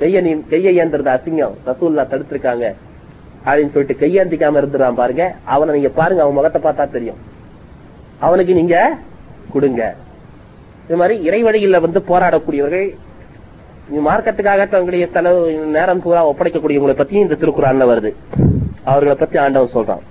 கைய 0.00 0.20
நீ 0.26 0.32
கையை 0.52 0.72
ஏந்திரத 0.80 1.10
அசிங்கம். 1.16 1.56
ரசூல்லா 1.68 2.04
தடுத்திருக்காங்க 2.12 2.66
அப்படின்னு 3.46 3.72
சொல்லிட்டு 3.74 4.00
கையேந்திக்காம 4.02 4.60
இருந்துறான் 4.60 5.00
பாருங்க. 5.00 5.24
அவனை 5.54 5.74
நீங்க 5.76 5.90
பாருங்க 6.00 6.22
அவன் 6.24 6.38
முகத்தை 6.38 6.60
பார்த்தா 6.62 6.86
தெரியும். 6.96 7.18
அவனுக்கு 8.26 8.54
நீங்க 8.60 8.76
கொடுங்க. 9.54 9.82
இது 10.86 10.98
மாதிரி 11.00 11.16
இறைவழியில 11.28 11.80
வந்து 11.86 12.02
போராடக்கூடியவர்கள் 12.10 12.88
மார்க்கத்துக்காக 13.96 14.68
தங்களுடைய 14.68 15.06
செலவு 15.12 15.52
நேரம் 15.52 16.02
பூரா 16.02 16.28
ஒப்படைக்கக்கூடியவங்களை 16.30 16.96
பத்தி 16.96 17.16
இந்த 17.16 17.34
திருக்குறான்ல 17.34 17.86
வருது. 17.90 18.14
அவர்களை 18.84 19.14
பத்தி 19.14 19.38
ஆண்டவன் 19.38 19.74
சொல்றான். 19.74 20.04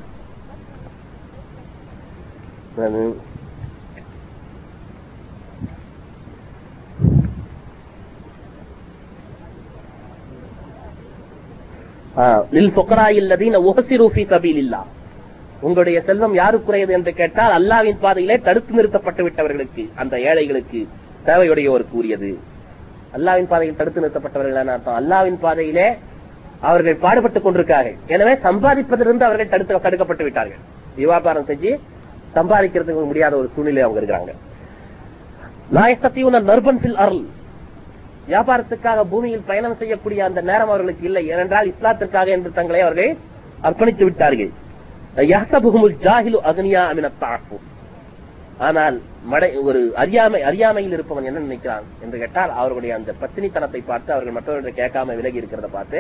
உங்களுடைய 15.62 16.02
செல்வம் 16.02 16.36
யாருக்குரியது 16.36 16.90
என்று 16.90 17.14
கேட்டால் 17.14 17.54
அல்லாவின் 17.58 18.00
பாதையிலே 18.00 18.40
தடுத்து 18.40 18.74
நிறுத்தப்பட்டு 18.74 19.30
விட்டவர்களுக்கு 19.30 19.90
அந்த 19.96 20.20
ஏழைகளுக்கு 20.20 20.88
தேவையுடையவர் 21.26 21.92
கூறியது 21.92 22.38
அல்லாவின் 23.18 23.50
பாதையில் 23.52 23.80
தடுத்து 23.80 24.04
நிறுத்தப்பட்டவர்கள் 24.04 24.72
அர்த்தம் 24.76 24.98
அல்லாவின் 25.02 25.40
பாதையிலே 25.46 25.88
அவர்கள் 26.70 26.98
பாடுபட்டுக் 27.06 27.46
கொண்டிருக்கார்கள் 27.46 27.98
எனவே 28.16 28.34
சம்பாதிப்பதிலிருந்து 28.48 29.26
அவர்கள் 29.28 29.54
தடுத்து 29.54 29.80
தடுக்கப்பட்டு 29.86 30.26
விட்டார்கள். 30.28 30.62
விவாபாரம் 31.02 31.48
செஞ்சு 31.50 31.72
சம்பாதிக்கிறதுக்கு 32.36 33.10
முடியாத 33.12 33.34
ஒரு 33.40 33.50
சூழ்நிலை 33.56 33.82
அவங்க 33.86 34.00
இருக்கிறாங்க. 34.02 34.32
லாயசத்தியுன 35.76 36.42
நர்பன் 36.50 36.80
அருள் 37.04 37.26
வியாபாரத்துக்காக 38.32 39.04
பூமியில் 39.12 39.48
பயணம் 39.50 39.78
செய்யக்கூடிய 39.82 40.20
அந்த 40.28 40.40
நேரம் 40.50 40.72
அவர்களுக்கு 40.72 41.04
இல்லை. 41.10 41.24
ஏனென்றால் 41.34 41.70
இஸ்லாத்திற்காக 41.74 42.28
என்று 42.38 42.50
தங்களை 42.58 42.82
அவர்கள் 42.86 43.12
அர்ப்பணித்து 43.68 44.04
விட்டார்கள். 44.08 44.52
ஆனால் 48.68 48.98
மடை 49.32 49.50
ஒரு 49.70 49.80
அறியாமை 50.02 50.40
அறியாமையில் 50.50 50.96
இருப்பவன் 50.98 51.28
என்ன 51.30 51.44
நினைக்கிறான் 51.46 51.86
என்று 52.04 52.18
கேட்டால் 52.20 52.52
அவர்களுடைய 52.60 52.92
அந்த 52.96 53.14
பத்தினித்தனத்தை 53.22 53.82
பார்த்து 53.86 54.14
அவர்கள் 54.14 54.36
மற்றவர்களை 54.38 54.74
கேட்காம 54.80 55.16
விலகி 55.16 55.40
இருக்கிறத 55.42 55.70
பார்த்து 55.72 56.00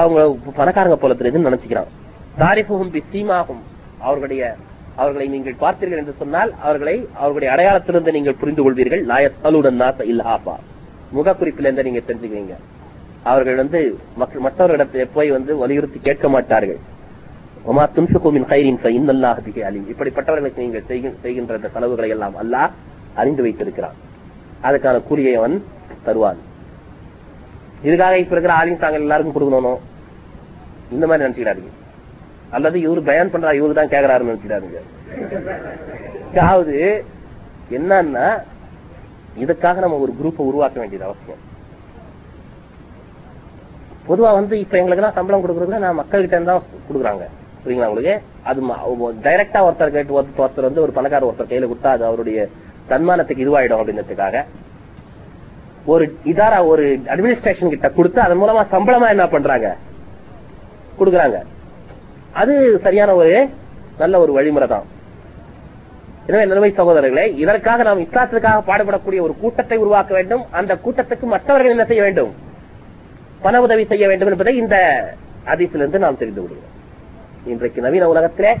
அவங்க 0.00 0.20
பணக்காரங்க 0.58 0.96
போல 0.96 1.14
தெரியுதுன்னு 1.14 1.50
நினைச்சுக்கிறான். 1.50 1.90
தாரிஃபுகும் 2.38 2.92
பிசீமாகும் 2.96 3.62
அவர்களுடைய 4.06 4.42
அவர்களை 4.96 5.26
நீங்கள் 5.28 5.60
பார்த்தீர்கள் 5.60 6.00
என்று 6.02 6.14
சொன்னால் 6.18 6.50
அவர்களை 6.66 6.94
அவர்களுடைய 7.14 7.50
அடையாளத்திலிருந்து 7.54 8.16
நீங்கள் 8.16 8.38
புரிந்து 8.40 8.62
கொள்வீர்கள். 8.64 9.02
லாயத் 9.10 9.48
இல்ல 9.50 9.70
நாச 9.82 9.98
இல்லாபா 10.12 10.56
முகக்குறிப்பிலிருந்து 11.16 11.86
நீங்க 11.88 12.02
தெரிஞ்சுக்குவீங்க. 12.08 12.56
அவர்கள் 13.30 13.60
வந்து 13.62 13.80
மற்றவர்களிடத்தில் 14.44 15.14
போய் 15.16 15.30
வந்து 15.36 15.52
வலியுறுத்தி 15.56 15.98
கேட்க 16.02 16.28
மாட்டார்கள். 16.28 16.80
ஒமா 17.68 17.82
துன்சுகுமின் 17.96 18.46
ஹைரின் 18.50 18.78
இன்னல்லாஹ் 18.98 19.40
பிஹி 19.46 19.62
அலீம் 19.68 19.88
இப்படிப்பட்டவர்களுக்கு 19.92 20.62
நீங்கள் 20.64 20.86
செய்கின்ற 21.24 21.56
இந்த 21.58 21.68
செலவுகளை 21.74 22.08
எல்லாம் 22.14 22.36
அல்லாஹ் 22.42 22.70
அறிந்து 23.20 23.42
வைத்திருக்கிறான். 23.46 23.96
அதுக்கான 24.68 25.00
கூலியை 25.08 25.32
அவன் 25.40 25.56
தருவான். 26.06 26.40
இதுக்காக 27.86 28.14
இப்ப 28.22 28.34
இருக்கிற 28.34 28.54
ஆலிம் 28.60 28.82
தாங்கள் 28.84 29.04
எல்லாருக்கும் 29.06 29.36
கொடுக்கணும் 29.36 29.80
இந்த 30.94 31.04
மாதிரி 31.06 31.24
நினைச்சுக்கிடாதீங்க. 31.24 31.72
அல்லது 32.56 32.76
இவரு 32.86 33.02
பயன் 33.10 33.32
பண்றா 33.32 33.52
இவரு 33.58 33.78
தான் 33.78 33.92
கேக்குறாருன்னு 33.94 34.30
நினைச்சுக்கிறாருங்க 34.30 34.80
அதாவது 36.32 36.76
என்னன்னா 37.78 38.26
இதுக்காக 39.42 39.80
நம்ம 39.84 39.98
ஒரு 40.04 40.12
குரூப்பை 40.20 40.44
உருவாக்க 40.50 40.76
வேண்டியது 40.82 41.08
அவசியம். 41.08 41.42
பொதுவா 44.08 44.30
வந்து 44.38 44.54
இப்ப 44.62 44.74
எங்களுக்கு 44.80 45.02
எல்லாம் 45.02 45.18
சம்பளம் 45.18 45.44
கொடுக்கறதுல 45.44 45.82
நான் 45.84 46.00
மக்கள்கிட்ட 46.00 46.38
இருந்தா 46.38 46.56
கொடுக்குறாங்க. 46.88 47.26
புரியுங்களா 47.62 47.88
உங்களுக்கு? 47.90 48.14
அது 48.48 48.60
டைரக்டா 49.26 49.60
ஒருத்தர் 49.66 49.94
கேட்டு 49.96 50.16
ஒருத்தர் 50.20 50.68
வந்து 50.68 50.84
ஒரு 50.84 50.92
பணக்கார 50.98 51.26
ஒருத்தர் 51.30 51.50
கையில 51.52 51.68
கொடுத்தா 51.70 51.90
அது 51.96 52.04
அவருடைய 52.10 52.48
தன்மானத்துக்கு 52.90 53.44
இதுவாயிடும் 53.46 53.80
அப்படின்றதுக்காக. 53.80 54.44
ஒரு 55.92 56.04
இதாரா 56.32 56.58
ஒரு 56.72 56.84
அட்மினிஸ்ட்ரேஷன் 57.12 57.72
கிட்ட 57.74 57.88
கொடுத்து 57.98 58.20
அதன் 58.24 58.40
மூலமா 58.42 58.62
சம்பளமா 58.74 59.08
என்ன 59.14 59.26
பண்றாங்க? 59.34 59.68
கொடுக்குறாங்க. 60.98 61.38
அது 62.40 62.54
சரியான 62.86 63.14
ஒரு 63.20 63.34
நல்ல 64.02 64.18
ஒரு 64.24 64.32
வழிமுறை 64.38 64.68
தான் 64.72 64.88
எனவே 66.28 66.44
நிலைமை 66.50 66.70
சகோதரர்களே 66.78 67.24
இதற்காக 67.42 67.82
நாம் 67.88 68.02
இஸ்லாத்திற்காக 68.06 68.58
பாடுபடக்கூடிய 68.70 69.20
ஒரு 69.26 69.34
கூட்டத்தை 69.40 69.78
உருவாக்க 69.84 70.12
வேண்டும். 70.18 70.44
அந்த 70.58 70.72
கூட்டத்துக்கு 70.84 71.26
மற்றவர்கள் 71.34 71.74
என்ன 71.76 71.84
செய்ய 71.90 72.02
வேண்டும்? 72.06 72.32
பண 73.44 73.60
உதவி 73.66 73.84
செய்ய 73.92 74.04
வேண்டும் 74.08 74.30
என்பதை 74.32 74.52
இந்த 74.62 74.76
அதிசிலிருந்து 75.52 76.04
நாம் 76.04 76.20
தெரிந்து 76.22 76.40
கொள்கிறோம். 76.40 76.68
இன்றைக்கு 77.44 77.80
நவீன 77.80 78.08
உலகத்திலே 78.08 78.52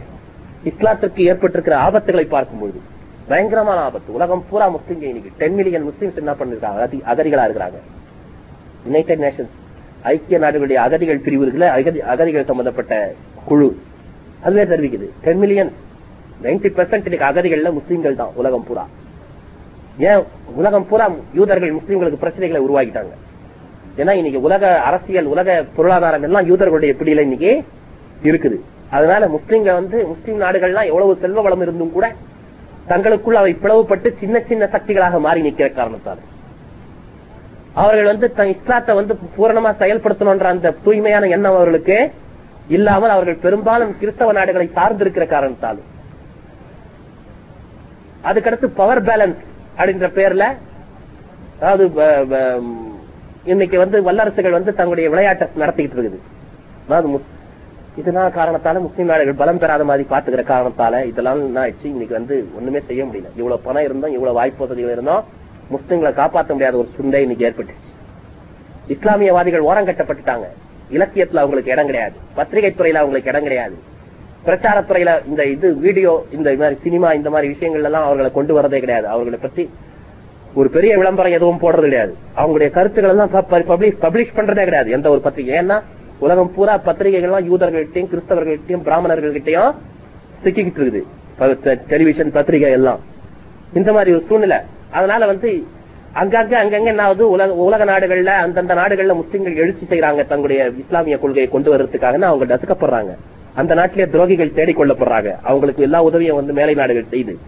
இஸ்லாத்திற்கு 0.64 1.20
ஏற்பட்டிருக்கிற 1.30 1.74
ஆபத்துகளை 1.86 2.28
பார்க்கும்பொழுது 2.28 2.80
பயங்கரமான 3.28 3.80
ஆபத்து. 3.80 4.12
உலகம் 4.12 4.44
பூரா 4.50 4.68
முஸ்லீம் 4.68 5.02
இன்னைக்கு. 5.02 5.30
டென் 5.38 5.54
மில்லியன் 5.54 5.86
முஸ்லீம்ஸ் 5.88 6.14
என்ன 6.14 6.32
பண்ணிருக்காங்க? 6.32 7.00
அகதிகளா 7.10 7.44
இருக்கிறாங்க. 7.48 7.78
யுனைடெட் 8.84 9.20
நேஷன்ஸ் 9.20 9.54
ஐக்கிய 10.02 10.38
நாடுகளுடைய 10.38 10.74
அகதிகள் 10.74 11.20
பிரிவுகள 11.24 11.66
அகதிகள் 12.12 12.44
சம்பந்தப்பட்ட 12.44 13.14
குழு. 13.44 13.76
அதுவே 14.42 14.64
தெரிவிக்குது. 14.64 15.08
டென் 15.24 15.38
மில்லியன் 15.38 15.72
நைன்டி 16.42 16.68
பெர்சென்ட் 16.78 17.08
இன்னைக்கு 17.10 17.28
அகதிகள்ல 17.30 17.72
முஸ்லீம்கள் 17.78 18.14
தான் 18.14 18.28
உலகம் 18.34 18.64
பூரா. 18.64 18.86
ஏன்? 19.98 20.22
உலகம் 20.54 20.86
பூரா 20.86 21.10
யூதர்கள் 21.34 21.74
முஸ்லீம்களுக்கு 21.74 22.22
பிரச்சனைகளை 22.24 22.62
உருவாக்கிட்டாங்க. 22.68 23.12
ஏன்னா 23.96 24.12
இன்னைக்கு 24.12 24.40
உலக 24.40 24.80
அரசியல் 24.80 25.24
உலக 25.24 25.64
பொருளாதாரம் 25.76 26.22
எல்லாம் 26.22 26.48
யூதர்களுடைய 26.48 26.94
பிடியில 27.00 27.20
இன்னைக்கு 27.20 27.64
இருக்குது. 28.28 28.56
அதனால 28.96 29.22
முஸ்லீம்கள் 29.36 29.78
வந்து 29.80 29.98
முஸ்லீம் 30.12 30.42
நாடுகள்லாம் 30.44 30.90
எவ்வளவு 30.90 31.12
செல்வ 31.22 31.42
வளம் 31.46 31.62
இருந்தும் 31.66 31.94
கூட 31.96 32.06
தங்களுக்குள் 32.90 33.40
அவை 33.40 33.52
பிளவுபட்டு 33.62 34.08
சின்ன 34.20 34.36
சின்ன 34.48 34.64
சக்திகளாக 34.74 35.18
மாறி 35.26 35.40
நிற்கிற 35.46 35.68
காரணத்தால். 35.78 36.22
அவர்கள் 37.80 38.10
வந்து 38.12 38.26
தன் 38.38 38.52
இஸ்லாத்தை 38.54 38.92
வந்து 39.00 39.14
பூரணமா 39.36 39.70
செயல்படுத்தணும்ன்ற 39.82 40.48
அந்த 40.54 40.74
தூய்மையான 40.86 41.28
எண்ணம் 41.36 41.58
அவர்களுக்கு 41.58 41.98
இல்லாமல் 42.76 43.14
அவர்கள் 43.16 43.42
பெரும்பாலும் 43.44 43.92
கிறிஸ்தவ 44.00 44.32
நாடுகளை 44.38 44.66
சார்ந்திருக்கிற 44.78 45.24
காரணத்தால். 45.34 45.80
அதுக்கடுத்து 48.30 48.68
பவர் 48.80 49.04
பேலன்ஸ் 49.08 49.42
அப்படின்ற 49.78 50.08
பேர்ல 50.18 50.46
அதாவது 51.60 51.84
இன்னைக்கு 53.52 53.76
வந்து 53.82 53.98
வல்லரசுகள் 54.08 54.58
வந்து 54.58 54.72
தங்களுடைய 54.78 55.08
விளையாட்டை 55.12 55.46
நடத்திக்கிட்டு 55.62 55.96
இருக்குது. 55.96 56.18
அதாவது 56.86 57.08
இதெல்லாம் 58.00 58.32
காரணத்தால 58.32 58.80
முஸ்லீம் 58.80 59.06
நாடுகள் 59.06 59.34
பலம் 59.34 59.58
பெறாத 59.58 59.84
மாதிரி 59.84 60.08
பாத்துக்கிற 60.10 60.42
காரணத்தால 60.44 61.04
இதெல்லாம் 61.04 61.40
என்ன 61.40 61.60
ஆயிடுச்சு 61.60 61.84
இன்னைக்கு 61.84 62.14
வந்து 62.14 62.48
ஒண்ணுமே 62.56 62.80
செய்ய 62.86 63.04
முடியல. 63.04 63.28
இவ்வளவு 63.36 63.60
பணம் 63.60 63.84
இருந்தோம் 63.84 64.12
இவ்வளவு 64.12 64.36
வாய்ப்பு 64.36 64.62
வசதிகள் 64.62 64.92
இருந்தோம். 64.92 65.24
முஸ்லீம்களை 65.70 66.12
காப்பாற்ற 66.12 66.52
முடியாத 66.52 66.76
ஒரு 66.76 66.88
சுண்டை 66.96 67.14
இன்னைக்கு 67.14 67.48
ஏற்பட்டுச்சு. 67.48 67.88
இஸ்லாமியவாதிகள் 68.88 69.58
ஓரம் 69.58 69.86
கட்டப்பட்டுட்டாங்க. 69.86 70.46
இலக்கியத்துல 70.92 71.36
அவங்களுக்கு 71.36 71.72
இடம் 71.72 71.86
கிடையாது. 71.86 72.12
பத்திரிகை 72.34 72.74
துறையில 72.78 72.94
அவங்களுக்கு 72.94 73.30
இடம் 73.30 73.42
கிடையாது. 73.42 73.76
பிரச்சாரத்துறையில 74.46 75.26
இந்த 75.26 75.44
இது 75.44 75.76
வீடியோ 75.76 76.24
இந்த 76.30 76.54
மாதிரி 76.58 76.80
சினிமா 76.80 77.12
இந்த 77.12 77.30
மாதிரி 77.30 77.48
விஷயங்கள் 77.48 77.84
எல்லாம் 77.84 78.02
அவர்களை 78.02 78.30
கொண்டு 78.32 78.60
வரதே 78.60 78.78
கிடையாது. 78.78 79.06
அவர்களை 79.06 79.38
பத்தி 79.42 79.70
ஒரு 80.54 80.68
பெரிய 80.70 80.96
விளம்பரம் 80.96 81.32
எதுவும் 81.32 81.60
போடுறது 81.60 81.80
கிடையாது. 81.80 82.16
அவங்களுடைய 82.36 82.70
கருத்துக்கள் 82.70 83.10
எல்லாம் 83.10 83.30
பப்ளிஷ் 83.30 84.02
பப்ளிஷ் 84.02 84.36
பண்றதே 84.36 84.62
கிடையாது. 84.62 84.90
எந்த 84.90 85.10
ஒரு 85.10 85.20
பத்திரிகை. 85.20 85.64
ஏன்னா 85.64 85.82
உலகம் 86.20 86.54
பூரா 86.54 86.78
பத்திரிகைகள்லாம் 86.78 87.50
யூதர்கள்ட்டையும் 87.50 88.08
கிறிஸ்தவர்கள்ட்டையும் 88.14 88.82
பிராமணர்கள்கிட்டயும் 88.84 89.74
சிக்கிக்கிட்டு 90.44 90.80
இருக்குது. 90.80 91.02
ப- 91.38 91.74
டெலிவிஷன் 91.74 92.32
பத்திரிகை 92.32 92.70
எல்லாம். 92.70 93.00
இந்த 93.72 93.92
மாதிரி 93.92 94.12
ஒரு 94.12 94.24
சூழ்நிலை. 94.28 94.56
அதனால 94.90 95.26
வந்து 95.26 95.62
அங்கங்க 96.14 96.54
அங்கங்க 96.54 96.84
என்ன 96.84 97.02
ஆகுது? 97.02 97.30
உலக 97.30 97.54
உலக 97.54 97.84
நாடுகள்ல 97.84 98.26
அந்தந்த 98.26 98.74
நாடுகள்ல 98.74 99.14
முஸ்லிம்கள் 99.14 99.56
எழுச்சி 99.56 99.86
செய்யறாங்க 99.86 100.16
தங்களுடைய 100.16 100.72
இஸ்லாமிய 100.78 101.18
கொள்கையை 101.18 101.50
கொண்டு 101.50 101.78
வர்றதுக்காக 101.78 102.20
அவங்க 102.20 102.54
டசுக்கப்படுறாங்க 102.54 103.08
அந்த 103.54 103.74
நாட்டிலே 103.74 104.04
துரோகிகள் 104.04 104.54
தேடிக்கொள்ளப்படுறாங்க 104.54 105.34
அவங்களுக்கு 105.42 105.82
எல்லா 105.82 106.02
உதவியும் 106.02 106.36
வந்து 106.36 106.52
மேலை 106.52 106.74
நாடுகள் 106.74 107.04
செய்து. 107.10 107.38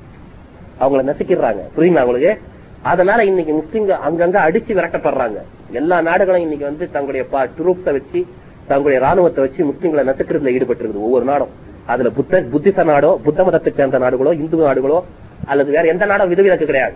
அவங்கள 0.80 1.04
நசுக்கிடுறாங்க. 1.04 1.58
புரியுங்களா 1.76 1.96
அவங்களுக்கு 1.96 2.38
அதனால 2.82 3.24
இன்னைக்கு 3.24 3.54
முஸ்லீம்கள் 3.54 3.98
அங்கங்க 4.08 4.36
அடிச்சு 4.36 4.76
விரட்டப்படுறாங்க. 4.76 5.36
எல்லா 5.70 6.02
நாடுகளும் 6.02 6.40
இன்னைக்கு 6.40 6.64
வந்து 6.64 6.90
தங்களுடைய 6.90 7.48
ட்ரூப்ஸ 7.58 7.84
வச்சு 7.84 8.26
தங்களுடைய 8.72 8.98
ராணுவத்தை 8.98 9.44
வச்சு 9.44 9.64
முஸ்லீம்களை 9.64 10.02
நசுக்கிறதுல 10.08 10.52
ஈடுபட்டு 10.52 10.84
இருக்குது 10.84 11.06
ஒவ்வொரு 11.06 11.24
நாடும். 11.24 11.52
அதுல 11.86 12.10
புத்த 12.10 12.40
புத்திச 12.40 12.84
நாடோ 12.84 13.20
புத்த 13.24 13.44
மதத்தை 13.44 13.72
சேர்ந்த 13.76 13.98
நாடுகளோ 13.98 14.32
இந்து 14.32 14.56
நாடுகளோ 14.56 15.00
அல்லது 15.46 15.70
வேற 15.70 15.88
எந்த 15.88 16.04
நாடும் 16.04 16.28
விதிவிலக்கு 16.28 16.64
கிடையாது. 16.64 16.94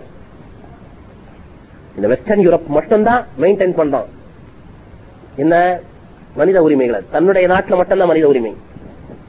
இந்த 1.97 2.09
வெஸ்டர்ன் 2.09 2.49
யூரோப் 2.49 2.67
மட்டும்தான் 2.67 3.27
மெயின்டைன் 3.41 3.79
பண்றோம். 3.81 4.05
என்ன? 5.37 5.81
மனித 6.37 6.63
உரிமைகளை. 6.63 7.01
தன்னுடைய 7.11 7.49
நாட்டில் 7.49 7.77
மட்டும்தான் 7.77 8.07
மனித 8.07 8.29
உரிமை. 8.29 8.55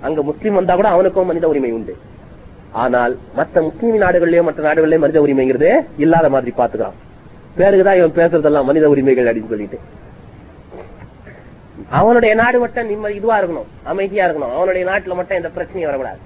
அங்க 0.02 0.22
முஸ்லீம் 0.22 0.54
வந்தா 0.54 0.76
கூட 0.76 0.88
அவனுக்கும் 0.88 1.26
மனித 1.26 1.48
உரிமை 1.48 1.72
உண்டு. 1.72 1.96
ஆனால் 2.72 3.18
மற்ற 3.36 3.62
முஸ்லீம் 3.62 4.02
நாடுகள்லயோ 4.02 4.44
மற்ற 4.44 4.74
நாடுகள்லயும் 4.74 5.00
மனித 5.00 5.22
உரிமைங்கிறது 5.22 5.72
இல்லாத 5.98 6.30
மாதிரி 6.30 6.54
பாத்துக்கிறான் 6.58 6.98
பேருக்குதான் 7.58 7.98
இவன் 7.98 8.16
பேசுறதெல்லாம் 8.16 8.64
மனித 8.64 8.90
உரிமைகள் 8.90 9.26
அப்படின்னு 9.26 9.48
சொல்லிட்டு. 9.48 9.80
அவனுடைய 11.90 12.36
நாடு 12.36 12.60
மட்டும் 12.60 12.88
நிம்மதி 12.88 13.16
இதுவா 13.16 13.40
இருக்கணும் 13.40 13.70
அமைதியா 13.84 14.26
இருக்கணும். 14.28 14.56
அவனுடைய 14.56 14.92
நாட்டுல 14.92 15.16
மட்டும் 15.16 15.38
எந்த 15.38 15.48
பிரச்சனையும் 15.48 15.90
வரக்கூடாது. 15.90 16.20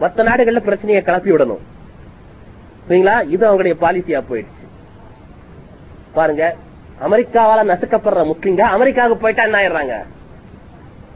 மத்த 0.00 0.28
நாடுகள்ல 0.28 0.60
பிரச்சனையை 0.60 1.02
கிளப்பி 1.02 1.32
விடணும். 1.32 1.62
சரிங்களா 2.88 3.28
இது 3.28 3.42
அவங்களுடைய 3.48 3.74
பாலிசியா 3.80 4.22
போயிடுச்சு. 4.30 4.66
பாருங்க 6.12 6.54
அமெரிக்காவால 7.00 7.64
நசுக்கப்படுற 7.70 8.32
முஸ்லீம்க 8.32 8.60
அமெரிக்காவுக்கு 8.60 9.22
போயிட்டா 9.22 9.42
என்ன 9.42 9.58
ஆயிடுறாங்க? 9.58 10.04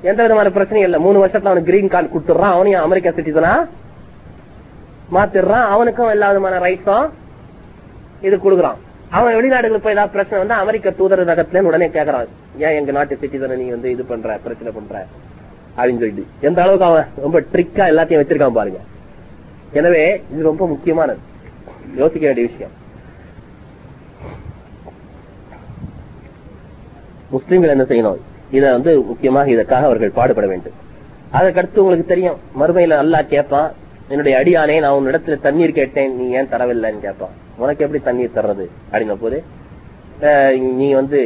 எந்த 0.02 0.22
விதமான 0.22 0.48
பிரச்சனையும் 0.48 0.88
இல்ல. 0.88 0.98
மூணு 0.98 1.26
வருஷத்துல 1.26 1.50
அவனுக்கு 1.50 1.72
கிரீன் 1.72 1.88
கார்டு 1.88 2.18
கொடுத்துறான் 2.18 2.56
அவனையும் 2.56 2.82
அமெரிக்கா 2.82 3.10
சிட்டிசனா 3.10 3.68
மாத்திடுறான். 5.12 5.68
அவனுக்கும் 5.68 6.08
எல்லா 6.08 6.28
விதமான 6.28 6.58
ரைட்ஸும் 6.58 7.10
இது 8.20 8.36
கொடுக்குறான். 8.36 8.76
அவன் 9.10 9.34
வெளிநாடுகளுக்கு 9.34 9.82
போய் 9.82 9.96
ஏதாவது 9.96 10.12
பிரச்சனை 10.12 10.38
வந்து 10.38 10.54
அமெரிக்க 10.54 10.90
தூதரகத்துல 10.90 11.60
உடனே 11.60 11.88
கேக்குறான் 11.88 12.26
ஏன் 12.56 12.76
எங்க 12.76 12.92
நாட்டு 12.92 13.18
சிட்டிசனை 13.20 13.56
நீ 13.56 13.68
வந்து 13.68 13.90
இது 13.90 14.04
பண்ற 14.04 14.38
பிரச்சனை 14.42 14.72
பண்ற? 14.72 15.06
அப்படின்னு 15.76 15.98
சொல்லிட்டு. 15.98 16.26
எந்த 16.40 16.62
அளவுக்கு 16.62 16.84
அவன் 16.84 17.06
ரொம்ப 17.20 17.40
ட்ரிக்கா 17.40 17.90
எல்லாத்தையும் 17.92 18.22
வச்சிருக்கான் 18.22 18.50
பாருங்க. 18.50 18.78
எனவே 19.72 20.22
இது 20.32 20.42
ரொம்ப 20.42 20.66
முக்கியமானது. 20.66 21.18
யோசிக்க 21.96 22.32
வேண்டிய 22.32 22.46
விஷயம். 22.46 22.70
முஸ்லீம்கள் 27.32 27.74
என்ன 27.76 27.82
செய்யணும்? 27.82 28.20
இத 28.50 28.72
வந்து 28.72 29.00
முக்கியமாக 29.00 29.50
இதற்காக 29.50 29.84
அவர்கள் 29.84 30.10
பாடுபட 30.10 30.46
வேண்டும். 30.46 30.72
அதற்கடுத்து 31.32 31.78
உங்களுக்கு 31.78 32.06
தெரியும் 32.06 32.36
மறுமையில 32.60 32.96
அல்லாஹ் 33.02 33.26
கேட்பான் 33.26 33.72
என்னுடைய 34.12 34.34
அடியானே 34.40 34.76
நான் 34.84 34.96
உன்னிடத்துல 34.98 35.36
தண்ணீர் 35.46 35.78
கேட்டேன் 35.78 36.12
நீ 36.18 36.26
ஏன் 36.38 36.50
தரவில்லைன்னு 36.52 37.04
கேட்பான். 37.06 37.34
உனக்கு 37.62 37.84
எப்படி 37.84 38.00
தண்ணீர் 38.08 38.36
தர்றது? 38.38 38.64
அப்படின்ன 38.90 39.16
போது 39.24 39.38
நீ 40.78 40.88
வந்து 41.00 41.20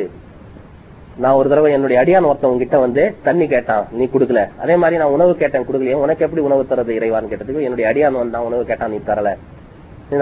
நான் 1.22 1.36
ஒரு 1.38 1.48
தடவை 1.52 1.70
என்னுடைய 1.76 1.96
அடியான் 2.02 2.28
ஒருத்தவங்க 2.30 2.62
கிட்ட 2.62 2.76
வந்து 2.84 3.02
தண்ணி 3.26 3.46
கேட்டான் 3.54 3.84
நீ 3.98 4.04
குடுக்கல. 4.12 4.42
அதே 4.62 4.74
மாதிரி 4.82 5.00
நான் 5.00 5.14
உணவு 5.16 5.32
கேட்டேன் 5.42 5.66
குடுக்கலையே 5.68 5.96
உனக்கு 6.04 6.24
எப்படி 6.26 6.42
உணவு 6.48 6.62
தரது 6.70 6.92
இறைவான்னு 6.98 7.30
கேட்டதுக்கு 7.32 7.66
என்னுடைய 7.66 7.86
அடியான் 7.90 8.20
வந்தான் 8.22 8.46
உணவு 8.48 8.62
கேட்டான் 8.70 8.92
நீ 8.94 9.00
தரல. 9.10 9.32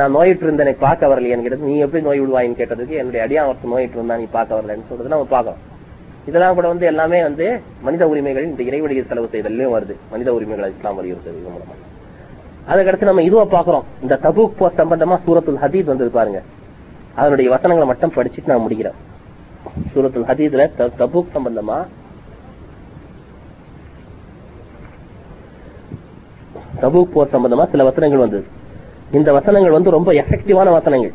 நான் 0.01 0.15
நோயிட்டு 0.17 0.45
இருந்தேனை 0.47 0.75
பார்க்க 0.87 1.13
வரலையேன்னு 1.13 1.45
கேட்டது 1.47 1.69
நீ 1.71 1.77
எப்படி 1.85 2.03
நோய் 2.09 2.23
விடுவாயின்னு 2.23 2.61
கேட்டதுக்கு 2.61 2.97
என்னுடைய 3.03 3.23
அடியான் 3.27 3.49
ஒருத்தன் 3.51 3.73
நோயிட்டு 3.75 3.99
இருந்தா 3.99 4.19
நீ 4.23 4.27
பார்க்க 4.39 4.59
வரலன்னு 4.59 4.89
சொல்றது 4.91 5.13
நம்ம 5.15 5.29
பார்க்கலாம் 5.37 5.61
இதெல்லாம் 6.29 6.57
கூட 6.59 6.67
வந்து 6.73 6.87
எல்லாமே 6.93 7.21
வந்து 7.29 7.47
மனித 7.87 8.09
உரிமைகள் 8.13 8.49
இந்த 8.51 8.63
இறைவழியை 8.71 9.05
செலவு 9.13 9.33
செய்தலையும் 9.35 9.77
வருது. 9.77 9.95
மனித 10.13 10.29
உரிமைகள் 10.39 10.73
இஸ்லாம் 10.75 10.99
வலியுறுத்தது 11.01 11.39
மூலமா. 11.47 11.77
அதுக்கடுத்து 12.71 13.03
நம்ம 13.03 13.23
இதுவா 13.23 13.45
பாக்குறோம் 13.45 13.83
இந்த 14.03 14.19
தபூக் 14.23 14.57
போர் 14.59 14.75
சம்பந்தமா 14.75 15.19
சூரத்துல் 15.27 15.61
ஹதீத் 15.63 15.85
வந்தது 15.85 16.11
பாருங்க. 16.11 16.43
அதனுடைய 17.15 17.51
வசனங்களை 17.51 17.87
மட்டும் 17.87 18.13
படிச்சுட்டு 18.13 18.47
நான் 18.47 18.67
முடிக்கிறேன். 18.69 18.95
சூரத்துல் 19.95 20.29
ஹதீத்ல 20.31 20.89
தபூக் 20.99 21.35
சம்பந்தமா? 21.35 21.87
தபூக் 26.81 27.13
போர் 27.13 27.29
சம்பந்தமா 27.29 27.71
சில 27.71 27.85
வசனங்கள் 27.85 28.19
வந்தது. 28.19 28.47
இந்த 29.13 29.33
வசனங்கள் 29.33 29.71
வந்து 29.71 29.91
ரொம்ப 29.91 30.13
எஃபெக்டிவான 30.13 30.71
வசனங்கள். 30.71 31.13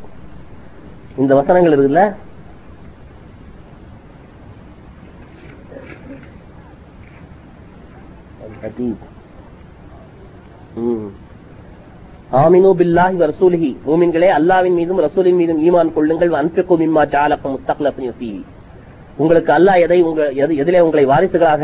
இந்த 1.17 1.35
வசனங்கள் 1.35 1.77
இருக்குல்ல? 1.77 2.15
ஹதீத் 8.61 8.95
ம். 10.75 11.23
ஆமினு 12.31 12.69
பில்லாஹி 12.79 13.15
வ 13.21 13.25
ரசூலிஹி. 13.31 13.69
மூமின்களே 13.87 14.29
அல்லாவின் 14.37 14.73
மீதும் 14.73 14.99
ரசூலின் 15.05 15.35
மீதும் 15.35 15.59
ஈமான் 15.67 15.91
கொள்ளுங்கள். 15.93 16.31
அன்பிக்கும் 16.39 16.79
மிம்மா 16.83 17.03
ஜாலக்கும் 17.13 17.53
முஸ்தக்லஃபின் 17.55 18.43
உங்களுக்கு 19.17 19.51
அல்லாஹ் 19.53 19.81
எதை 19.85 20.01
உங்க 20.01 20.21
எதிலே 20.61 20.79
உங்களை 20.79 21.05
வாரிசுகளாக 21.05 21.63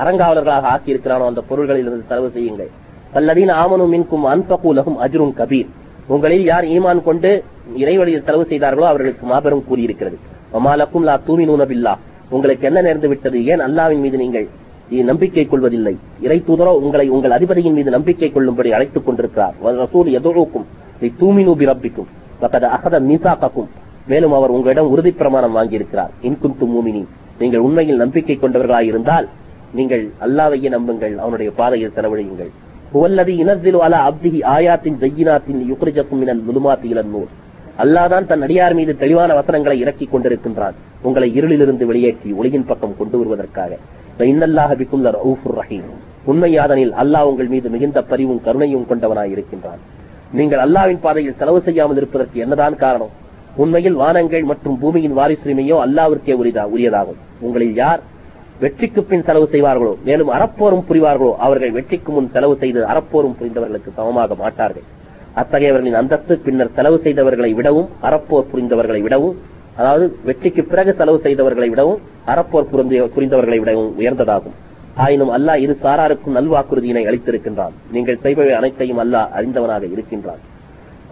அரங்காவலர்களாக 0.00 0.66
ஆக்கி 0.74 0.92
இருக்கிறானோ 0.94 1.26
அந்த 1.30 1.40
பொருள்களில் 1.40 1.88
இருந்து 1.88 2.08
செலவு 2.08 2.30
செய்யுங்கள். 2.30 2.70
பல்லதீன் 3.14 3.52
ஆமனு 3.62 3.84
மின்கும் 3.94 4.24
அன்பகூலகும் 4.32 4.96
லஹும் 5.04 5.34
கபீர். 5.40 5.68
உங்களில் 6.08 6.44
யார் 6.44 6.64
ஈமான் 6.64 7.02
கொண்டு 7.02 7.44
இறைவழியில் 7.76 8.24
செலவு 8.26 8.44
செய்தார்களோ 8.50 8.86
அவர்களுக்கு 8.86 9.26
மாபெரும் 9.26 9.66
கூறியிருக்கிறது 9.68 10.18
மமாலக்கும் 10.54 11.06
லா 11.08 11.14
தூமினூன 11.26 11.64
பில்லாஹ். 11.72 12.00
உங்களுக்கு 12.30 12.66
என்ன 12.66 12.80
நேர்ந்து 12.82 13.08
விட்டது 13.08 13.44
ஏன் 13.44 13.60
அல்லாவின் 13.66 14.02
மீது 14.04 14.16
நீங்கள் 14.16 14.48
நம்பிக்கை 14.88 15.46
கொள்வதில்லை. 15.46 15.96
இறை 16.20 16.42
தூதரோ 16.46 16.78
உங்களை 16.80 17.08
உங்கள் 17.08 17.30
அதிபதியின் 17.30 17.72
மீது 17.72 17.90
நம்பிக்கை 17.90 18.32
கொள்ளும்படி 18.32 18.72
அழைத்துக் 18.72 19.06
கொண்டிருக்கிறார். 19.06 19.54
ரசூல் 19.64 20.10
எதுவும் 20.10 20.66
தூமினு 21.00 21.54
பிரப்பிக்கும். 21.54 22.06
அகத 22.40 23.00
மீசாக்கும் 23.00 23.66
மேலும் 24.06 24.32
அவர் 24.32 24.50
உங்களிடம் 24.50 24.90
உறுதி 24.90 25.10
பிரமாணம் 25.10 25.56
வாங்கியிருக்கிறார். 25.56 26.08
இன்குந்து 26.22 26.66
மூமினி 26.66 27.04
நீங்கள் 27.38 27.60
உண்மையில் 27.60 27.96
நம்பிக்கை 27.96 28.36
கொண்டவர்களாக 28.36 28.84
இருந்தால் 28.84 29.28
நீங்கள் 29.74 30.10
அல்லாவையே 30.20 30.68
நம்புங்கள். 30.68 31.18
அவனுடைய 31.18 31.52
பாதையில் 31.52 31.92
செலவழியுங்கள். 31.96 32.50
புவல்லதி 32.94 33.34
இனத்திலு 33.42 33.78
அலா 33.86 34.10
அப்திஹி 34.10 34.40
ஆயாத்தின் 34.42 34.98
ஜெய்யினாத்தின் 35.00 35.60
யுக்ரிஜக்கும் 35.72 36.18
மினல் 36.18 36.42
முதுமாத்தி 36.48 36.84
இளன் 36.84 37.10
நூல் 37.10 37.26
அல்லாதான் 37.78 38.26
தன் 38.26 38.42
அடியார் 38.42 38.74
மீது 38.74 38.96
தெளிவான 38.96 39.34
வசனங்களை 39.34 39.78
இறக்கிக் 39.80 40.16
கொண்டிருக்கின்றான். 40.16 40.72
உங்களை 41.02 41.40
இருளிலிருந்து 41.40 41.84
வெளியேற்றி 41.84 42.32
ஒளியின் 42.32 42.64
பக்கம் 42.64 42.96
கொண்டு 42.98 43.18
வருவதற்காக. 43.18 43.76
உண்மையாதனில் 46.30 46.92
அல்லாஹ் 47.02 47.28
உங்கள் 47.30 47.50
மீது 47.52 47.68
மிகுந்த 47.74 47.98
பரிவும் 48.02 48.40
கருணையும் 48.46 48.86
கொண்டவனாய் 48.88 49.30
இருக்கின்றான். 49.34 49.80
நீங்கள் 50.38 50.62
அல்லாவின் 50.64 51.00
பாதையில் 51.04 51.36
செலவு 51.40 51.60
செய்யாமல் 51.66 51.98
இருப்பதற்கு 52.00 52.38
என்னதான் 52.44 52.76
காரணம்? 52.76 53.12
உண்மையில் 53.62 53.96
வானங்கள் 54.02 54.44
மற்றும் 54.50 54.76
பூமியின் 54.82 55.14
வாரிசுரிமையோ 55.18 55.76
அல்லாவிற்கே 55.84 56.34
உரியதாகும். 56.72 57.20
உங்களில் 57.46 57.74
யார் 57.82 58.02
வெற்றிக்கு 58.62 59.00
பின் 59.10 59.24
செலவு 59.28 59.46
செய்வார்களோ 59.52 59.92
மேலும் 60.08 60.30
அறப்போரும் 60.36 60.84
புரிவார்களோ 60.88 61.30
அவர்கள் 61.46 61.72
வெற்றிக்கு 61.76 62.12
முன் 62.12 62.30
செலவு 62.34 62.54
செய்து 62.62 62.80
அறப்போரும் 62.92 63.36
புரிந்தவர்களுக்கு 63.40 63.90
சமமாக 63.98 64.36
மாட்டார்கள். 64.44 64.86
அத்தகையவர்களின் 65.40 65.98
அந்தஸ்து 66.00 66.36
பின்னர் 66.46 66.74
செலவு 66.76 66.98
செய்தவர்களை 67.04 67.50
விடவும் 67.58 67.88
அறப்போர் 68.08 68.50
புரிந்தவர்களை 68.52 69.00
விடவும் 69.06 69.36
அதாவது 69.78 70.16
வெற்றிக்கு 70.24 70.64
பிறகு 70.64 70.92
செலவு 70.92 71.20
செய்தவர்களை 71.22 71.68
விடவும் 71.68 72.00
அறப்போர் 72.26 73.10
புரிந்தவர்களை 73.16 73.58
விடவும் 73.58 73.98
உயர்ந்ததாகும். 73.98 74.56
ஆயினும் 74.94 75.30
அல்லாஹ் 75.30 75.56
இரு 75.56 75.76
சாராருக்கும் 75.82 76.34
நல்வாக்குறுதியினை 76.34 77.06
அளித்திருக்கின்றான். 77.06 77.72
நீங்கள் 77.92 78.18
செய்பவை 78.22 78.50
அனைத்தையும் 78.50 78.98
அல்லாஹ் 78.98 79.28
அறிந்தவனாக 79.36 79.92
இருக்கின்றான். 79.92 80.38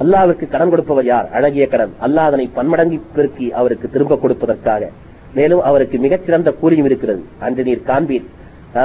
அல்லாவிற்கு 0.00 0.48
கடன் 0.48 0.68
கொடுப்பவர் 0.68 1.04
யார்? 1.04 1.28
அழகிய 1.32 1.66
கடன். 1.66 1.92
அல்லாஹ் 2.00 2.14
அதனை 2.14 2.50
பன்மடங்கி 2.56 3.00
பெருக்கி 3.14 3.52
அவருக்கு 3.52 3.90
திரும்ப 3.90 4.14
கொடுப்பதற்காக. 4.14 4.88
மேலும் 5.34 5.62
அவருக்கு 5.62 5.98
மிகச்சிறந்த 5.98 6.54
கூலியும் 6.62 6.84
இருக்கிறது. 6.84 7.22
அன்று 7.38 7.62
நீர் 7.62 7.82
காண்பீர். 7.86 8.24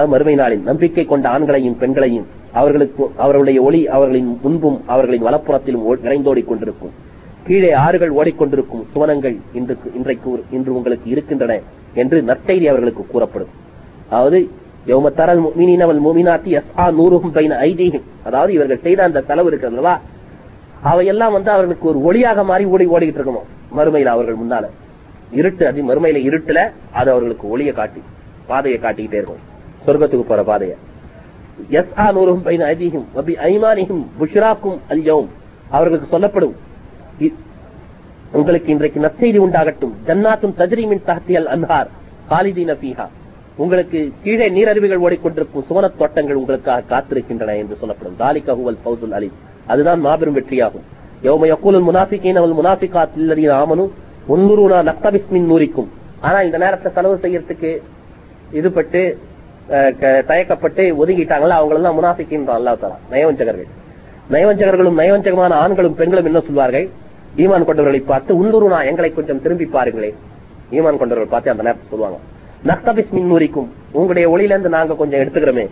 மறுமை 0.08 0.36
நாளில் 0.36 0.62
நம்பிக்கை 0.62 1.06
கொண்ட 1.06 1.30
ஆண்களையும் 1.30 1.78
பெண்களையும் 1.78 2.26
அவர்களுக்கு 2.54 3.12
அவர்களுடைய 3.18 3.62
ஒளி 3.62 3.88
அவர்களின் 3.88 4.40
முன்பும் 4.42 4.84
அவர்களின் 4.88 5.26
வலப்புறத்திலும் 5.26 5.84
ஓ- 5.84 5.96
நிறைந்தோடிக் 5.96 6.46
கொண்டிருக்கும் 6.46 7.10
கீழே 7.46 7.74
ஆறுகள் 7.74 8.12
ஓடிக்கொண்டிருக்கும் 8.12 8.84
சுவனங்கள் 8.94 9.38
இன்று 9.54 9.78
இன்றைக்கு 9.94 10.44
இன்று 10.52 10.76
உங்களுக்கு 10.76 11.10
இருக்கின்றன 11.10 11.60
என்று 11.94 12.22
நற்செய்தி 12.22 12.68
அவர்களுக்கு 12.68 13.06
கூறப்படும். 13.08 13.52
அதாவது 14.10 14.40
யௌம 14.88 15.10
மீனினவல் 15.60 16.02
முஃமினீன 16.06 16.36
எஸ் 16.58 16.72
ஆ 16.80 16.86
நூறுகும் 16.92 17.34
பைன 17.38 17.58
ஐதீகம் 17.68 18.06
அதாவது 18.24 18.54
இவர்கள் 18.54 18.84
செய்த 18.86 19.04
அந்த 19.04 19.22
செலவு 19.22 19.48
இருக்கிறது 19.48 19.98
அவையெல்லாம் 20.92 21.32
வந்து 21.32 21.52
அவர்களுக்கு 21.52 21.86
ஒரு 21.92 22.00
ஒளியாக 22.10 22.46
மாறி 22.46 22.64
ஓடி 22.66 22.86
ஓடிக்கிட்டு 22.86 23.20
இருக்கணும். 23.22 23.50
மறுமையில 23.78 24.14
அவர்கள் 24.16 24.40
முன்னால. 24.44 24.66
இருட்டு 25.40 25.68
அது 25.68 25.84
மறுமையில 25.90 26.22
இருட்டுல 26.30 26.60
அது 26.92 27.12
அவர்களுக்கு 27.12 27.50
ஒளியை 27.50 27.74
காட்டி 27.74 28.02
பாதையை 28.48 28.80
காட்டிக்கிட்டே 28.82 29.20
இருக்கும். 29.22 29.44
சொர்க்கத்துக்கு 29.86 30.26
போற 30.32 30.44
பாதையை. 30.44 30.78
எஸ் 31.70 31.94
ஆ 32.00 32.12
நூறுகும் 32.12 32.46
பைன 32.48 32.66
ஐதீகம் 32.74 33.06
வபி 33.16 33.34
ஐமானிகும் 33.52 34.04
புஷ்ராக்கும் 34.20 34.80
அல்யோம் 34.90 35.30
அவர்களுக்கு 35.70 36.10
சொல்லப்படும் 36.10 36.56
உங்களுக்கு 38.40 38.70
இன்றைக்கு 38.74 39.00
நற்செய்தி 39.06 39.40
உண்டாகட்டும். 39.46 39.94
ஜன்னாத்தும் 40.08 40.54
தஜ்ரீமின் 40.62 41.04
தஹ்தியல் 41.10 41.50
அன்ஹார் 41.56 41.90
காலிதீன 42.32 42.74
பீஹா 42.84 43.08
உங்களுக்கு 43.64 44.00
கீழே 44.24 44.46
நீரருவிகள் 44.56 45.04
ஓடிக்கொண்டிருக்கும் 45.06 45.66
சுவனத் 45.70 45.98
தோட்டங்கள் 46.02 46.40
உங்களுக்காக 46.42 46.86
காத்திருக்கின்றன 46.92 47.56
என்று 47.62 47.76
சொல்லப்படும். 47.82 48.16
தாலி 48.22 48.42
ஹுவல் 48.48 48.80
ஃபௌசுல் 48.84 49.16
அலி 49.18 49.30
அதுதான் 49.72 50.00
மாபெரும் 50.06 50.38
வெற்றியாகும். 50.38 50.86
யௌம 51.28 51.48
யக்கூலுல் 51.52 51.88
முனாஃபிகீன 51.90 52.42
வல் 52.44 52.56
முனாஃபிகாத் 52.60 53.18
இல்லதீன 53.22 53.52
ஆமனு 53.64 53.84
உன்னுருனா 54.34 54.80
நக்தபிஸ்மின் 54.90 55.50
நூறிக்கும் 55.52 55.90
ஆனா 56.28 56.40
இந்த 56.48 56.58
நேரத்தை 56.64 56.90
செலவு 56.96 57.16
செய்யறதுக்கு 57.24 57.72
இதுபட்டு 58.60 59.02
தயக்கப்பட்டு 60.30 60.84
ஒதுங்கிட்டாங்களா? 61.02 61.56
அவங்களெல்லாம் 61.60 61.98
முனாஃபிக்கின்ற 62.00 62.52
அல்லாஹ் 62.58 62.80
தஆலா. 62.82 62.98
நயவஞ்சகர்கள். 63.12 63.70
நயவஞ்சகர்களும் 64.34 65.00
நயவஞ்சகமான 65.02 65.54
ஆண்களும் 65.64 65.96
பெண்களும் 66.00 66.28
என்ன 66.30 66.40
சொல்வார்கள்? 66.48 66.88
ஈமான் 67.38 67.68
கொண்டவர்களை 67.68 68.02
பார்த்து 68.06 68.32
உள்ளுருனா 68.42 68.80
எங்களை 68.86 69.14
கொஞ்சம் 69.14 69.42
திரும்பி 69.42 69.66
பாருங்களேன் 69.66 70.18
ஈமான் 70.72 71.00
கொண்டவர்கள் 71.02 71.34
பார்த்து 71.34 71.52
அந்த 71.52 71.64
நேரத்தை 71.64 71.88
சொல்லுவாங்க. 71.90 72.20
நக்தபிஸ் 72.70 73.12
மின் 73.12 73.32
உங்களுடைய 73.92 74.30
ஒளியில 74.30 74.54
இருந்து 74.56 74.70
நாங்க 74.70 74.94
கொஞ்சம் 74.94 75.20
எடுத்துக்கிறோமே. 75.20 75.66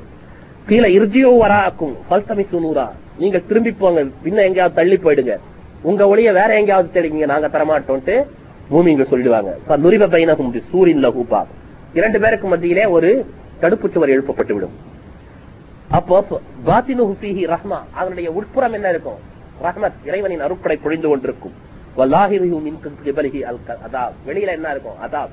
கீழே 0.67 0.89
இர்ஜியோ 0.99 1.29
வராக்கும் 1.43 1.93
பல்தமிசு 2.09 2.57
நூறா 2.65 2.85
நீங்க 3.17 3.37
திரும்பி 3.39 3.71
போங்க 3.71 4.01
பின்ன 4.25 4.43
எங்கேயாவது 4.47 4.75
தள்ளி 4.79 4.97
போயிடுங்க. 4.97 5.35
உங்க 5.81 6.07
ஒளிய 6.07 6.29
வேற 6.33 6.49
எங்கேயாவது 6.59 6.89
தேடிங்க 6.95 7.25
நாங்க 7.25 7.47
தரமாட்டோம்ட்டு 7.47 8.15
பூமிங்க 8.71 9.05
சொல்லிடுவாங்க. 9.11 9.51
நுரிப 9.85 10.07
பைனகும் 10.15 10.51
சூரியன்ல 10.71 11.09
ஹூபா 11.17 11.41
இரண்டு 11.93 12.19
பேருக்கு 12.19 12.47
மத்தியிலே 12.47 12.85
ஒரு 12.95 13.25
தடுப்பு 13.59 13.89
சுவர் 13.89 14.09
எழுப்பப்பட்டு 14.09 14.53
விடும் 14.53 14.75
அப்போ 15.97 16.17
பாத்தினு 16.65 17.03
ரஹ்மா. 17.53 17.79
அதனுடைய 17.93 18.31
உட்புறம் 18.31 18.73
என்ன 18.73 18.89
இருக்கும்? 18.89 19.19
ரஹ்மத் 19.63 20.05
இறைவனின் 20.05 20.41
அருட்படை 20.41 20.79
பொழிந்து 20.83 21.07
கொண்டிருக்கும். 21.07 21.53
வெளியில 24.27 24.47
என்ன 24.47 24.71
இருக்கும்? 24.71 24.97
அதாப். 25.05 25.29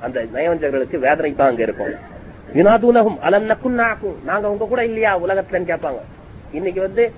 அந்த 0.00 0.20
நயவஞ்சகர்களுக்கு 0.34 0.98
வேதனை 0.98 1.34
தான் 1.34 1.48
அங்க 1.48 1.62
இருக்கும். 1.62 2.16
வினாதூனகும் 2.54 3.18
அலம் 3.18 3.48
நக்குன்னாக்கும் 3.48 4.24
நாங்க 4.24 4.50
உங்க 4.50 4.64
கூட 4.64 4.84
இல்லையா? 4.84 5.18
உலகத்துலன்னு 5.18 5.72
கேட்பாங்க. 5.72 5.98
இன்னைக்கு 6.52 6.80
வந்து 6.80 7.12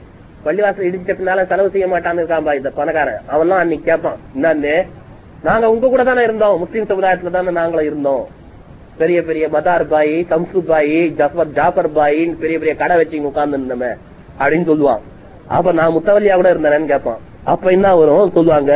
பள்ளிவாசல் 0.44 0.88
இடிச்ச 0.88 1.14
பின்னால 1.14 1.46
செலவு 1.46 1.70
செய்ய 1.70 1.86
மாட்டான்னு 1.86 2.22
இருக்கான்பா 2.22 2.54
இந்த 2.54 2.70
பணக்காரன். 2.70 3.20
அவன்லாம் 3.28 3.58
அன்னைக்கு 3.58 3.92
கேட்பான் 3.92 4.16
என்னன்னு? 4.36 4.86
நாங்க 5.42 5.70
உங்க 5.70 5.88
கூட 5.88 6.04
தானே 6.04 6.22
இருந்தோம். 6.22 6.58
முஸ்லீம் 6.58 6.84
சமுதாயத்துல 6.84 7.30
தானே 7.30 7.50
நாங்களும் 7.50 7.84
இருந்தோம். 7.84 8.26
பெரிய 8.98 9.22
பெரிய 9.22 9.48
மதார் 9.48 9.84
பாய் 9.84 10.26
சம்சு 10.30 10.58
பாய் 10.58 11.14
ஜஃபர் 11.16 11.52
ஜாஃபர் 11.52 11.90
பாயின்னு 11.90 12.38
பெரிய 12.38 12.58
பெரிய 12.58 12.74
கடை 12.74 12.96
வச்சு 12.96 13.22
உட்கார்ந்து 13.22 13.58
இருந்தோமே 13.58 13.96
அப்படின்னு 14.38 14.68
சொல்லுவான். 14.70 15.00
அப்ப 15.56 15.72
நான் 15.78 15.94
முத்தவல்லியா 15.96 16.34
கூட 16.40 16.48
இருந்தேன்னு 16.54 16.92
கேட்பான் 16.92 17.20
அப்ப 17.52 17.70
என்ன 17.76 17.88
வரும்? 18.00 18.34
சொல்லுவாங்க 18.36 18.72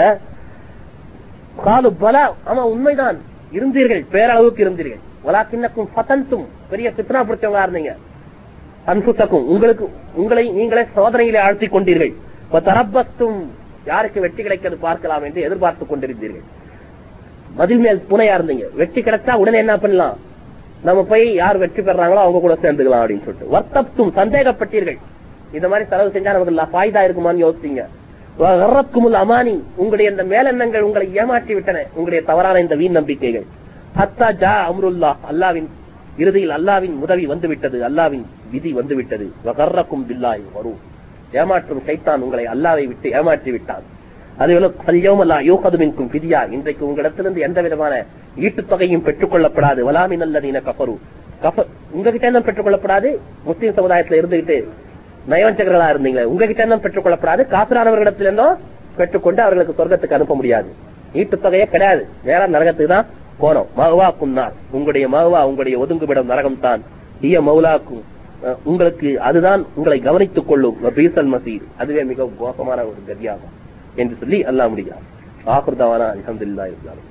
காலு 1.67 1.89
பல 2.05 2.17
ஆமா 2.51 2.63
உண்மைதான். 2.75 3.19
இருந்தீர்கள் 3.57 4.03
பேரளவுக்கு 4.15 4.63
இருந்தீர்கள். 4.65 5.03
வலாக்கின்னக்கும் 5.27 5.93
பதந்தும் 5.99 6.47
பெரிய 6.71 6.89
சித்தனா 6.97 7.21
பிடிச்சவங்களா 7.27 7.67
இருந்தீங்க. 7.67 7.93
அன்புத்தக்கும் 8.91 9.47
உங்களுக்கு 9.53 9.85
உங்களை 10.23 10.45
நீங்களே 10.59 10.83
சோதனையிலே 10.97 11.41
ஆழ்த்திக் 11.47 11.75
கொண்டீர்கள். 11.77 12.13
தரப்பத்தும் 12.69 13.39
யாருக்கு 13.91 14.19
வெற்றி 14.25 14.43
கிடைக்கிறது 14.43 14.77
பார்க்கலாம் 14.85 15.25
என்று 15.29 15.41
எதிர்பார்த்துக் 15.47 15.91
கொண்டிருந்தீர்கள். 15.93 16.45
மதில் 17.59 17.83
மேல் 17.85 18.05
புனையா 18.11 18.35
இருந்தீங்க. 18.39 18.67
வெற்றி 18.81 19.01
கிடைச்சா 19.07 19.33
உடனே 19.43 19.59
என்ன 19.65 19.75
பண்ணலாம்? 19.85 20.17
நம்ம 20.87 21.01
போய் 21.11 21.25
யார் 21.43 21.63
வெற்றி 21.63 21.83
பெறாங்களோ 21.83 22.23
அவங்க 22.25 22.41
கூட 22.45 22.55
சேர்ந்துக்கலாம் 22.65 23.03
அப்படின்னு 23.03 23.27
சொல்லிட்டு. 23.27 23.53
வர்த்தப்தும் 23.55 24.13
சந்தேகப்பட்டீர்கள். 24.21 24.99
இந்த 25.55 25.69
மாதிரி 25.69 25.89
செலவு 25.89 26.13
செஞ்சா 26.15 26.33
நமக்கு 26.37 26.79
ஃபாய்தா 26.79 27.01
இருக்குமான்னு 27.07 27.45
யோசிச்சீங்க. 27.47 27.83
அமானி 29.23 29.63
உங்களுடைய 29.77 30.11
இந்த 30.11 30.25
மேலெண்ணங்கள் 30.25 30.81
உங்களை 30.81 31.15
ஏமாற்றி 31.15 31.55
விட்டன. 31.55 31.83
உங்களுடைய 31.89 32.25
தவறான 32.27 32.61
இந்த 32.61 32.75
வீண் 32.75 32.91
நம்பிக்கைகள். 32.91 33.45
ஹத்தா 33.99 34.29
ஜா 34.43 34.53
அம்ருல்லா 34.71 35.17
அல்லாவின் 35.33 35.69
இறுதியில் 36.19 36.51
அல்லாவின் 36.51 36.95
உதவி 37.01 37.27
வந்துவிட்டது. 37.27 37.89
அல்லாவின் 37.89 38.25
விதி 38.51 38.73
வந்துவிட்டது. 38.73 39.33
வகர்ரக்கும் 39.45 40.05
பில்லாய் 40.09 40.45
வரும் 40.55 40.79
ஏமாற்றும் 41.33 41.83
சைத்தான் 41.87 42.19
உங்களை 42.19 42.45
அல்லாவை 42.45 42.87
விட்டு 42.87 43.11
ஏமாற்றி 43.11 43.51
விட்டான். 43.51 43.93
அதேபோல 44.37 44.71
கல்யோமல்லா 44.87 45.39
யோகதுமின்கும் 45.51 46.11
பிதியா 46.13 46.51
இன்றைக்கு 46.51 46.87
உங்களிடத்திலிருந்து 46.87 47.41
எந்த 47.41 47.63
விதமான 47.63 48.05
ஈட்டுத் 48.37 48.69
தொகையும் 48.69 49.03
பெற்றுக் 49.03 49.35
கொள்ளப்படாது 49.35 49.93
வலாமின் 49.93 50.43
இன 50.43 50.61
கபரு 50.61 50.97
கப 51.43 51.67
உங்ககிட்ட 51.91 52.27
என்ன 52.27 52.41
பெற்றுக் 52.41 52.67
கொள்ளப்படாது 52.67 53.19
முஸ்லீம் 53.45 53.73
சமுதாயத்தில் 53.73 54.27
இருந்துகிட்டு 54.27 54.65
நயவஞ்சகர்களா 55.33 55.87
இருந்தீங்களே 55.93 56.25
உங்ககிட்ட 56.31 56.61
இருந்தும் 56.63 56.83
பெற்றுக் 56.85 57.05
கொள்ளப்படாது. 57.05 57.43
காசுரானவர்களிடத்திலிருந்தும் 57.55 58.57
பெற்றுக்கொண்டு 58.99 59.41
அவர்களுக்கு 59.45 59.77
சொர்க்கத்துக்கு 59.79 60.17
அனுப்ப 60.19 60.35
முடியாது. 60.41 60.71
ஈட்டுத்தொகையே 61.21 61.67
கிடையாது. 61.75 62.03
நேரா 62.27 62.47
நரகத்துக்கு 62.55 62.93
தான் 62.95 63.07
போனோம். 63.43 63.69
மகவா 63.79 64.09
குன்னார். 64.21 64.57
உங்களுடைய 64.77 65.07
மகவா 65.15 65.41
உங்களுடைய 65.51 65.77
ஒதுங்குமிடம் 65.85 66.31
நரகம் 66.33 66.61
தான் 66.67 66.83
ஈய 67.29 67.41
மௌலாக்கும் 67.49 68.05
உங்களுக்கு 68.71 69.09
அதுதான் 69.29 69.61
உங்களை 69.79 69.99
கவனித்துக் 70.07 70.49
கொள்ளும். 70.49 70.79
பீசல் 70.97 71.33
மசீர் 71.35 71.65
அதுவே 71.83 72.03
மிக 72.11 72.29
மோசமான 72.41 72.81
ஒரு 72.91 73.01
கதியாகும். 73.11 73.55
என்று 74.03 74.15
சொல்லி 74.23 74.39
அல்லாஹ் 74.51 74.73
முடியாது 74.75 75.05
ஆகுர்தவானா 75.57 76.07
அலமதுல்லா 76.15 76.65
இருந்தாலும் 76.73 77.09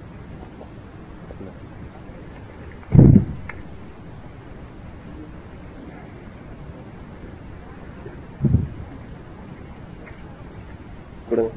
கொடுங்க. 11.34 11.53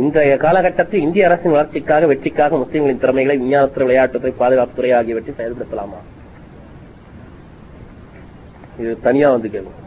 இன்றைய 0.00 0.34
காலகட்டத்தில் 0.44 1.04
இந்திய 1.06 1.26
அரசின் 1.28 1.54
வளர்ச்சிக்காக 1.54 2.06
வெற்றிக்காக 2.10 2.58
முஸ்லிம்களின் 2.62 3.02
திறமைகளை 3.02 3.36
விஞ்ஞானத்துறை 3.40 3.86
விளையாட்டுத்துறை 3.88 4.32
பாதுகாப்புத்துறை 4.38 4.90
ஆகியவற்றை 4.98 5.32
செயல்படுத்தலாமா? 5.40 6.00
இது 8.82 8.92
தனியா 9.06 9.30
வந்து 9.34 9.50
கேள்வி 9.54 9.78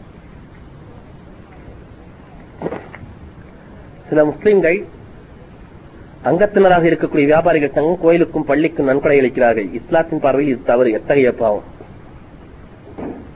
சில 4.08 4.24
முஸ்லிம்கள் 4.30 4.78
அங்கத்தினராக 6.30 6.88
இருக்கக்கூடிய 6.90 7.30
வியாபாரிகள் 7.32 7.76
சங்கம் 7.76 8.02
கோயிலுக்கும் 8.02 8.48
பள்ளிக்கும் 8.50 8.88
நன்கொடை 8.90 9.16
அளிக்கிறார்கள். 9.20 9.68
இஸ்லாத்தின் 9.80 10.22
பார்வையில் 10.26 10.54
இது 10.54 10.68
தவறு. 10.70 10.90
எத்தகைய 10.98 11.32
பாவம்? 11.42 11.66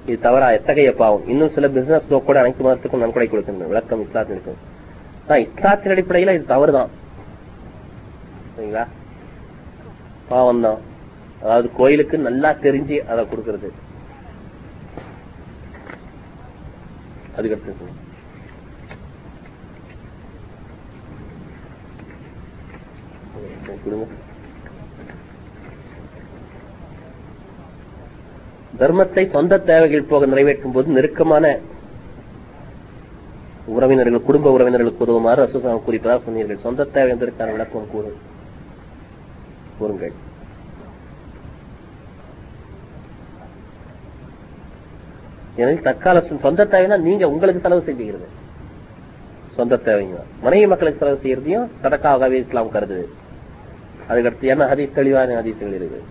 இது 0.09 0.21
தவறா? 0.21 0.51
எத்தகைய 0.51 0.93
பாவம்? 0.93 1.29
இன்னும் 1.29 1.51
சில 1.51 1.69
பிசினஸ் 1.69 2.25
கூட 2.25 2.39
அனைத்து 2.39 2.65
மதத்துக்கும் 2.65 2.99
நன்கொடை 2.99 3.29
கொடுக்கின்றன. 3.29 3.67
விளக்கம் 3.67 4.03
இஸ்லாத்தின் 4.03 4.43
ஆனா, 5.29 5.39
இஸ்லாத்தின் 5.39 5.93
அடிப்படையில 5.93 6.35
இது 6.35 6.45
தவறுதான். 6.45 6.89
சரிங்களா? 8.59 8.87
பாவம் 10.29 10.61
தான் 10.61 10.79
அதாவது 11.43 11.71
கோயிலுக்கு 11.73 12.19
நல்லா 12.19 12.51
தெரிஞ்சு 12.51 12.99
அதை 12.99 13.25
கொடுக்கறது. 13.25 13.73
அதுக்கடுத்து 17.37 17.75
சொல்லுங்க. 17.77 18.01
கொடுங்க. 23.85 24.07
தர்மத்தை 28.77 29.23
சொந்த 29.35 29.59
தேவைகள் 29.59 30.09
போக 30.13 30.27
நிறைவேற்றும் 30.27 30.73
போது 30.73 30.97
நெருக்கமான 30.97 31.59
உறவினர்கள் 33.77 34.27
குடும்ப 34.27 34.51
உறவினர்களுக்கு 34.57 35.05
உதவுமாறு 35.07 35.41
அசுசாமி 35.47 35.81
குறிப்பதாக 35.87 36.23
சொன்னீர்கள். 36.25 36.65
சொந்த 36.67 36.85
தேவை 36.85 37.11
என்பதற்கான 37.15 37.51
விளக்கம் 37.51 37.91
கூறு. 37.93 38.11
கூறுங்கள். 39.79 40.15
எனவே 45.61 45.79
தற்கால 45.89 46.21
சொந்த 46.47 46.69
தேவைனா 46.75 46.99
நீங்க 47.09 47.31
உங்களுக்கு 47.31 47.65
செலவு 47.65 47.87
செஞ்சுக்கிறது. 47.89 48.29
சொந்த 49.57 49.81
தேவைங்க. 49.89 50.19
மனைவி 50.43 50.67
மக்களுக்கு 50.67 51.03
செலவு 51.03 51.23
செய்யறதையும் 51.25 51.67
சதக்காகவே 51.83 52.39
இஸ்லாம் 52.45 52.75
கருது 52.77 53.01
அதுக்கடுத்து 54.09 54.53
என்ன 54.55 54.67
அதிக 54.75 54.93
தெளிவான 54.95 55.35
ஹதீசுகள் 55.41 55.77
இருக்குது. 55.79 56.05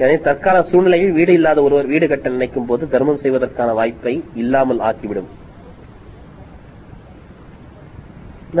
எனவே 0.00 0.16
தற்கால 0.26 0.56
சூழ்நிலையில் 0.70 1.16
வீடு 1.18 1.32
இல்லாத 1.38 1.62
ஒருவர் 1.66 1.90
வீடு 1.92 2.06
கட்ட 2.12 2.28
நினைக்கும் 2.36 2.68
போது 2.70 2.84
தர்மம் 2.94 3.22
செய்வதற்கான 3.24 3.70
வாய்ப்பை 3.78 4.14
இல்லாமல் 4.42 4.80
ஆக்கிவிடும். 4.88 5.30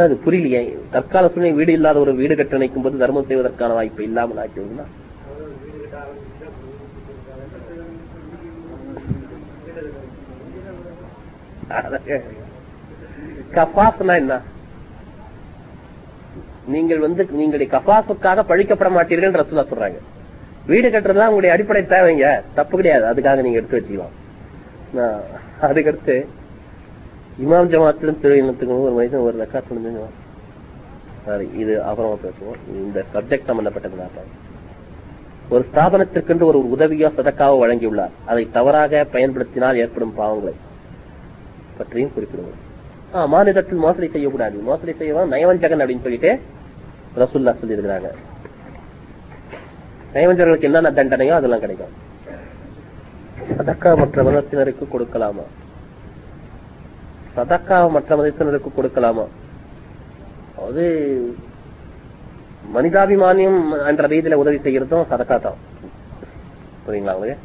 அது 0.04 0.14
புரியலையே? 0.24 0.60
தற்கால 0.96 1.24
சூழ்நிலை 1.32 1.56
வீடு 1.60 1.72
இல்லாத 1.78 1.96
ஒரு 2.04 2.12
வீடு 2.20 2.34
கட்ட 2.36 2.54
நினைக்கும் 2.56 2.84
போது 2.84 3.00
தர்மம் 3.04 3.28
செய்வதற்கான 3.30 3.72
வாய்ப்பை 3.78 4.04
இல்லாமல் 4.10 4.42
ஆக்கிவிடும்னா 4.44 4.86
என்ன? 14.22 14.34
நீங்கள் 16.72 17.00
வந்து 17.04 17.22
நீங்களுடைய 17.38 17.68
கபாசுக்காக 17.76 18.42
பழிக்கப்பட 18.50 18.90
மாட்டீர்கள் 18.96 19.38
ரசூலா 19.42 19.64
சொல்றாங்க. 19.70 20.00
வீடு 20.66 20.88
கட்டுறதுதான் 20.88 21.28
உங்களுடைய 21.28 21.52
அடிப்படை 21.52 21.82
தேவைங்க. 21.82 22.42
தப்பு 22.54 22.76
கிடையாது. 22.76 23.04
அதுக்காக 23.04 23.42
நீங்க 23.42 23.58
எடுத்து 23.58 23.78
வச்சுக்கலாம். 23.78 25.20
அதுக்கடுத்து 25.62 26.26
இமாம் 27.42 27.68
ஜமாத்திலும் 27.68 28.16
திருவிழத்துக்கும் 28.22 28.82
ஒரு 28.82 28.92
மனிதன் 28.92 29.20
ஒரு 29.20 29.38
ரெக்கார்ட் 29.44 29.68
முடிஞ்சு 29.68 30.04
சாரி 31.26 31.50
இது 31.56 31.82
அப்புறமா 31.82 32.14
பேசுவோம். 32.14 32.74
இந்த 32.74 33.04
சப்ஜெக்ட் 33.14 33.48
சம்பந்தப்பட்டதுனால 33.48 34.20
ஒரு 35.48 35.66
ஸ்தாபனத்திற்கென்று 35.74 36.42
ஒரு 36.42 36.58
உதவியோ 36.58 37.08
சதக்காவோ 37.08 37.58
வழங்கியுள்ளார். 37.64 38.10
அதை 38.26 38.48
தவறாக 38.52 39.06
பயன்படுத்தினால் 39.12 39.76
ஏற்படும் 39.76 40.14
பாவங்களை 40.18 40.52
பற்றியும் 41.78 42.12
குறிப்பிடுவோம். 42.16 43.16
ஆஹ் 43.16 43.28
மாநிலத்தில் 43.28 43.78
மோசடி 43.78 44.08
செய்யக்கூடாது. 44.10 44.58
மோசடி 44.58 44.92
செய்யவும் 44.92 45.32
நயவஞ்சகன் 45.32 45.80
அப்படின்னு 45.80 46.00
சொல்லிட்டு 46.00 46.40
ரசுல்லா 47.16 47.54
சொல்லியிருக்கிறாங்க. 47.64 48.06
நயவஞ்சர்களுக்கு 50.14 50.68
என்னென்ன 50.68 50.90
தண்டனையோ 50.90 51.34
அதெல்லாம் 51.38 51.60
கிடைக்கும். 51.60 51.92
சதக்கா 53.58 53.90
மற்ற 54.00 54.22
மதத்தினருக்கு 54.22 54.84
கொடுக்கலாமா? 54.94 55.44
சதக்கா 57.36 57.90
மற்ற 57.90 58.16
மதத்தினருக்கு 58.16 58.70
கொடுக்கலாமா? 58.76 59.24
அதாவது 60.56 60.84
மனிதாபிமானியம் 62.74 63.60
என்ற 63.90 64.06
ரீதியில 64.12 64.40
உதவி 64.42 64.58
செய்யறதும் 64.66 65.08
சதக்கா 65.12 65.38
தான். 65.46 65.58
புரியுங்களா 66.84 67.14
உங்களுக்கு? 67.16 67.38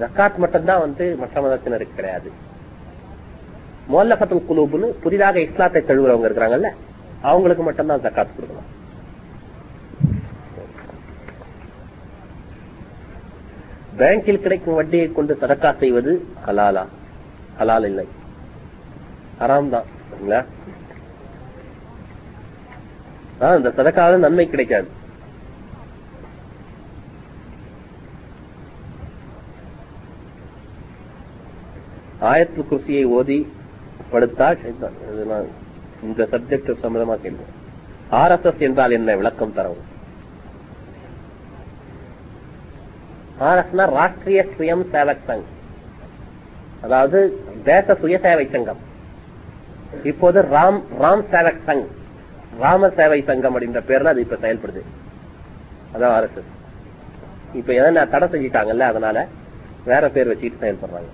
ஜக்காத் 0.00 0.36
மட்டும்தான் 0.36 0.80
வந்து 0.80 1.04
மற்ற 1.22 1.40
மதத்தினருக்கு 1.40 1.98
கிடையாது. 1.98 2.30
மோல்லபத்துல் 3.92 4.46
குலூப்னு 4.48 4.88
புதிதாக 5.04 5.40
இஸ்லாத்தை 5.40 5.82
தழுவுறவங்க 5.88 6.28
இருக்கிறாங்கல்ல 6.28 6.70
அவங்களுக்கு 7.30 7.62
மட்டும்தான் 7.62 8.04
ஜக்காத் 8.06 8.36
கொடுக்கலாம். 8.36 8.70
பேங்கில் 13.96 14.40
கிடைக்கும் 14.40 14.74
வட்டியை 14.74 15.12
கொண்டு 15.12 15.38
சதக்கா 15.40 15.76
செய்வது 15.76 16.26
ஹலாலா. 16.46 16.86
ஹலால் 17.58 17.84
இல்லை. 17.84 18.06
ஹராம் 19.38 19.68
தான். 19.68 19.84
இந்த 23.56 23.72
சதக்கால 23.76 24.16
நன்மை 24.16 24.50
கிடைக்காது. 24.50 24.88
ஆயத்து 32.20 32.64
குர்சியை 32.70 33.04
ஓதி 33.04 33.52
படுத்தால் 34.10 34.58
இந்த 36.02 36.28
சப்ஜெக்ட் 36.30 36.76
சம்பந்தமா 36.82 37.16
கேள்வி. 37.16 37.42
ஆர்எஸ்எஸ் 38.10 38.58
என்றால் 38.58 38.90
என்ன? 38.90 39.16
விளக்கம் 39.16 39.52
தரவும். 39.52 39.91
ஆர்எஸ்னா 43.48 43.84
ராஷ்டிரிய 43.98 44.40
சுயம் 44.56 44.84
சேவக் 44.94 45.26
சங். 45.28 45.44
அதாவது 46.84 47.18
தேச 47.64 47.86
சுயசேவை 48.02 48.46
சங்கம். 48.54 48.80
இப்போது 50.10 50.42
ராம் 50.42 50.80
ராம் 51.02 51.24
சேவக் 51.32 51.64
சங். 51.66 51.84
ராம 52.62 52.90
சேவை 52.96 53.20
சங்கம் 53.28 53.54
அப்படின்ற 53.54 53.80
பேர்ல 53.90 54.12
அது 54.14 54.20
இப்ப 54.20 54.38
செயல்படுது. 54.42 54.82
அதான் 55.94 56.14
ஆர்எஸ்எஸ் 56.16 56.50
இப்ப 57.60 57.72
எதனா 57.72 58.02
தடை 58.12 58.28
செஞ்சிட்டாங்கல்ல 58.28 58.86
அதனால 58.92 59.26
வேற 59.84 60.08
பேர் 60.08 60.30
வச்சுட்டு 60.32 60.62
செயல்படுறாங்க. 60.62 61.10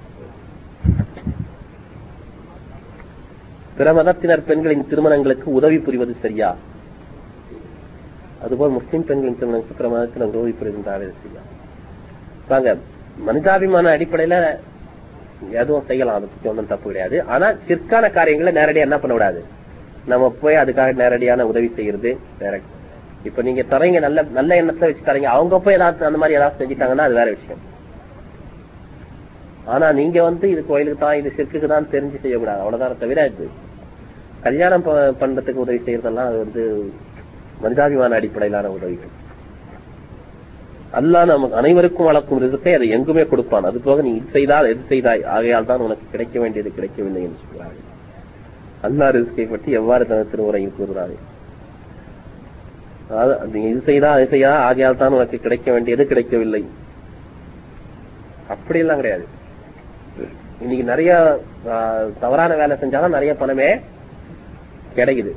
பிற 3.79 3.93
மதத்தினர் 3.93 4.47
பெண்களின் 4.49 4.89
திருமணங்களுக்கு 4.89 5.53
உதவி 5.59 5.79
புரிவது 5.79 6.15
சரியா? 6.23 6.49
அதுபோல் 8.45 8.77
முஸ்லிம் 8.79 9.05
பெண்களின் 9.05 9.39
திருமணங்களுக்கு 9.39 9.79
பிற 9.81 9.89
மதத்தினர் 9.95 10.29
உதவி 10.29 10.55
புரிவதாக 10.61 11.11
சரியா? 11.23 11.43
வாங்க 12.49 12.77
மனிதாபிமான 13.19 13.97
அடிப்படையில 13.97 14.57
எதுவும் 15.51 15.85
செய்யலாம் 15.87 16.15
அதை 16.15 16.29
பத்தி 16.29 16.49
ஒன்றும் 16.49 16.67
தப்பு 16.67 16.85
கிடையாது. 16.85 17.25
ஆனா 17.25 17.53
சிற்கான 17.67 18.11
காரியங்களை 18.11 18.63
நேரடியா 18.63 18.77
என்ன 18.77 18.99
பண்ண 18.99 19.13
விடாது 19.13 19.45
நம்ம 20.07 20.37
போய் 20.41 20.55
அதுக்காக 20.55 20.95
நேரடியான 20.95 21.47
உதவி 21.47 21.73
செய்யறது 21.75 22.19
டைரக்ட் 22.41 22.77
இப்ப 23.25 23.43
நீங்க 23.43 23.63
தரீங்க 23.63 23.99
நல்ல 24.01 24.23
நல்ல 24.23 24.63
எண்ணத்துல 24.63 24.79
வச்சு 24.79 25.03
தரீங்க 25.07 25.23
அவங்க 25.23 25.59
போய் 25.59 25.75
ஏதாவது 25.75 26.05
அந்த 26.05 26.19
மாதிரி 26.19 26.39
ஏதாவது 26.39 26.67
செஞ்சுட்டாங்கன்னா 26.67 26.99
அது 26.99 27.15
வேற 27.15 27.31
விஷயம். 27.31 27.61
ஆனா 29.65 29.93
நீங்க 29.93 30.23
வந்து 30.23 30.51
இது 30.51 30.67
கோயிலுக்கு 30.67 30.99
தான் 30.99 31.17
இது 31.17 31.33
சிற்குக்கு 31.37 31.69
தான் 31.69 31.89
தெரிஞ்சு 31.93 32.21
செய்யக்கூடாது. 32.21 32.59
அவ்வளவுதான் 32.59 32.99
தவிர 32.99 33.27
இது. 33.27 33.49
கல்யாணம் 34.43 34.83
ப- 34.83 35.15
பண்றதுக்கு 35.21 35.55
உதவி 35.55 35.79
செய்யறதெல்லாம் 35.79 36.27
அது 36.27 36.39
வந்து 36.39 36.93
மனிதாபிமான 37.61 38.15
அடிப்படையிலான 38.15 38.71
உதவிகள். 38.71 39.27
அல்லா 40.93 41.25
நமக்கு 41.25 41.57
அனைவருக்கும் 41.57 42.07
வளர்க்கும் 42.07 42.41
ரிசுக்கை 42.43 42.73
அதை 42.75 42.89
எங்குமே 42.89 43.25
கொடுப்பான். 43.27 43.65
அது 43.65 43.79
போக 43.81 44.03
நீ 44.03 44.11
இது 44.17 44.29
செய்தால் 44.31 44.67
எது 44.67 44.83
செய்தாய்? 44.89 45.23
ஆகையால் 45.35 45.67
தான் 45.67 45.81
உனக்கு 45.81 46.05
கிடைக்க 46.11 46.39
வேண்டியது 46.41 46.71
கிடைக்கவில்லை 46.75 47.23
என்று 47.23 47.41
சொல்கிறார்கள். 47.43 47.85
அல்லா 48.83 49.07
ரிசுக்கை 49.11 49.47
பற்றி 49.47 49.73
எவ்வாறு 49.73 50.05
தனது 50.05 50.31
திருமுறையில் 50.33 50.77
கூறுகிறார்கள் 50.77 51.25
அதாவது 53.11 53.35
நீ 53.53 53.61
இது 53.71 53.81
செய்தா 53.81 54.09
அது 54.13 54.27
செய்யா? 54.29 54.53
ஆகையால் 54.61 54.97
தான் 54.97 55.13
உனக்கு 55.13 55.37
கிடைக்க 55.41 55.73
வேண்டியது 55.73 56.07
கிடைக்கவில்லை. 56.07 56.63
அப்படியெல்லாம் 58.49 58.97
கிடையாது. 58.97 59.27
இன்னைக்கு 60.61 60.85
நிறைய 60.85 61.11
ஆஹ், 61.75 62.09
தவறான 62.21 62.55
வேலை 62.55 62.77
செஞ்சாலும் 62.77 63.17
நிறைய 63.17 63.35
பணமே 63.35 63.69
கிடைக்குது. 64.97 65.33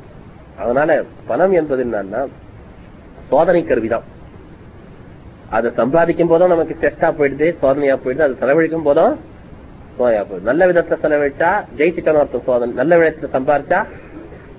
அதனால 0.57 0.91
பணம் 1.28 1.52
என்பது 1.52 1.84
என்னன்னா 1.86 2.22
சோதனை 3.30 3.64
கருவிதான். 3.64 4.07
அதை 5.56 5.69
சம்பாதிக்கும் 5.80 6.32
போதும் 6.32 6.52
நமக்கு 6.53 6.76
செஸ்டா 6.82 7.07
போயிடுது 7.19 7.48
சோதனையா 7.61 7.95
போயிடுது 8.03 8.26
அது 8.26 8.40
செலவழிக்கும் 8.41 8.88
போதும் 8.88 9.14
சோதனையா 9.98 10.23
போயிடுது. 10.28 10.48
நல்ல 10.49 10.68
விதத்துல 10.69 10.98
செலவழிச்சா 11.03 11.49
ஜெயிச்சுட்டோம் 11.80 12.22
அர்த்தம் 12.22 12.45
சோதனை 12.49 12.73
நல்ல 12.82 12.98
விதத்துல 13.02 13.30
சம்பாரிச்சா 13.38 13.80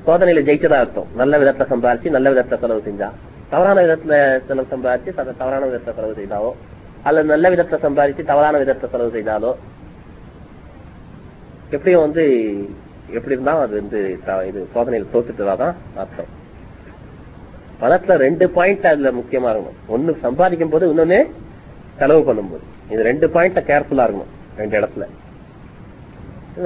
சோதனையில 0.07 0.43
ஜெயிச்சதா 0.49 0.79
அர்த்தம். 0.85 1.09
நல்ல 1.21 1.39
விதத்துல 1.43 1.67
சம்பாரிச்சு 1.73 2.15
நல்ல 2.17 2.31
விதத்துல 2.33 2.59
செலவு 2.65 2.83
செஞ்சா. 2.89 3.09
தவறான 3.53 3.79
விதத்துல 3.87 4.13
செலவு 4.49 4.67
சம்பாரிச்சு 4.75 5.11
அதை 5.23 5.35
தவறான 5.39 5.63
விதத்துல 5.71 5.95
செலவு 5.99 6.19
செய்தாவோ 6.21 6.53
அல்லது 7.09 7.27
நல்ல 7.35 7.47
விதத்துல 7.55 7.79
சம்பாரிச்சு 7.87 8.25
தவறான 8.33 8.59
விதத்துல 8.65 8.91
செலவு 8.95 9.17
செய்தாலோ 9.17 9.53
எப்படியும் 11.71 12.05
வந்து 12.07 12.25
எப்படி 13.17 13.35
இருந்தாலும் 13.35 13.65
அது 13.65 13.75
வந்து 13.81 14.01
இது 14.49 14.61
சோதனையில் 14.75 15.13
தோத்துட்டதாதான் 15.15 15.75
அர்த்தம். 16.03 16.31
பணத்துல 17.83 18.17
ரெண்டு 18.25 18.45
பாயிண்ட் 18.57 18.91
அதுல 18.93 19.11
முக்கியமா 19.19 19.49
இருக்கணும். 19.53 19.81
ஒன்னு 19.95 20.13
சம்பாதிக்கும் 20.25 20.73
போது 20.75 20.91
இன்னொன்னு 20.93 21.19
செலவு 22.01 22.23
பண்ணும்போது. 22.29 22.65
இது 22.93 23.03
ரெண்டு 23.11 23.27
பாயிண்ட 23.35 23.61
கேர்ஃபுல்லா 23.71 24.07
இருக்கணும் 24.07 24.33
ரெண்டு 24.61 24.77
இடத்துல. 24.81 25.07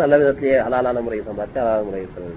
நல்ல 0.02 0.14
விதத்திலேயே 0.20 0.56
அலாலான 0.66 1.02
முறையை 1.06 1.24
சம்பாதிச்சு 1.28 1.62
அலால 1.64 1.84
முறையை 1.88 2.08
செலவு 2.14 2.34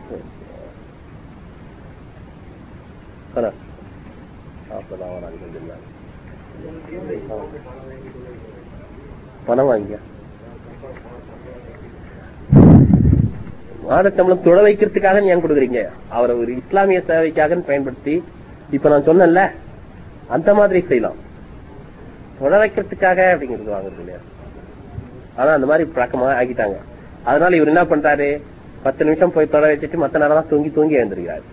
பணம் 9.47 9.69
வாங்கியா 9.69 9.99
மாதச்சம்பளம் 13.85 14.43
தொட 14.45 14.57
வைக்கிறதுக்காக 14.65 15.21
ஏன் 15.33 15.41
கொடுக்குறீங்க? 15.43 15.79
அவரை 16.15 16.33
ஒரு 16.41 16.51
இஸ்லாமிய 16.61 16.99
சேவைக்காக 17.07 17.57
பயன்படுத்தி 17.69 18.15
இப்ப 18.69 18.89
நான் 18.89 19.07
சொன்னேன்ல 19.09 19.41
அந்த 20.27 20.53
மாதிரி 20.53 20.81
செய்யலாம். 20.81 21.19
தொட 22.39 22.57
வைக்கிறதுக்காக 22.57 23.19
அப்படிங்கிறது 23.33 23.75
வாங்குறது 23.75 23.99
இல்லையா? 23.99 24.19
ஆனா 25.35 25.51
அந்த 25.51 25.65
மாதிரி 25.65 25.91
பழக்கமா 25.95 26.27
ஆகிட்டாங்க 26.41 26.77
அதனால 27.23 27.55
இவர் 27.55 27.67
என்ன 27.67 27.83
பண்றாரு? 27.83 28.41
பத்து 28.83 29.05
நிமிஷம் 29.05 29.31
போய் 29.31 29.49
தொட 29.49 29.65
வச்சுட்டு 29.67 30.03
மத்த 30.03 30.19
நேரம் 30.19 30.39
தான் 30.39 30.47
தூங்கி 30.47 30.69
தூங்கி 30.71 30.99
எழுந்திருக்கிறாரு. 30.99 31.45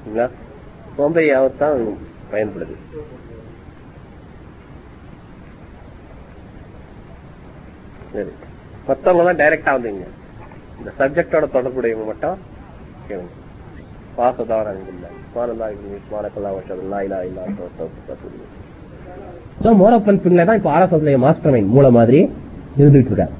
சரிங்களா? 0.00 0.26
சோம்பேறியாவது 0.96 1.56
தான் 1.56 1.98
பயன்படுது. 2.32 2.76
சரி. 8.12 8.32
மத்தவங்க 8.88 9.32
தான் 9.32 9.40
டைரக்டா 9.42 9.72
வந்துங்க. 9.76 10.06
இந்த 10.78 10.90
சப்ஜெக்டோட 10.98 11.46
தொடர்புடையவங்க 11.56 12.06
மட்டும் 12.06 12.38
கேளுங்க. 13.08 13.32
வாசதாரம் 14.16 14.88
இல்லை 14.88 15.10
ஸோ 19.64 19.70
மோரப்பன் 19.80 20.20
பிள்ளை 20.24 20.42
தான் 20.48 20.58
இப்போ 20.60 20.70
ஆர்எஸ்எஸ் 20.76 21.22
மாஸ்டர் 21.24 21.52
மைண்ட் 21.54 21.70
மூல 21.76 21.86
மாதிரி 21.98 22.20
இருந்துட்டு 22.80 23.10
இருக்காரு. 23.10 23.34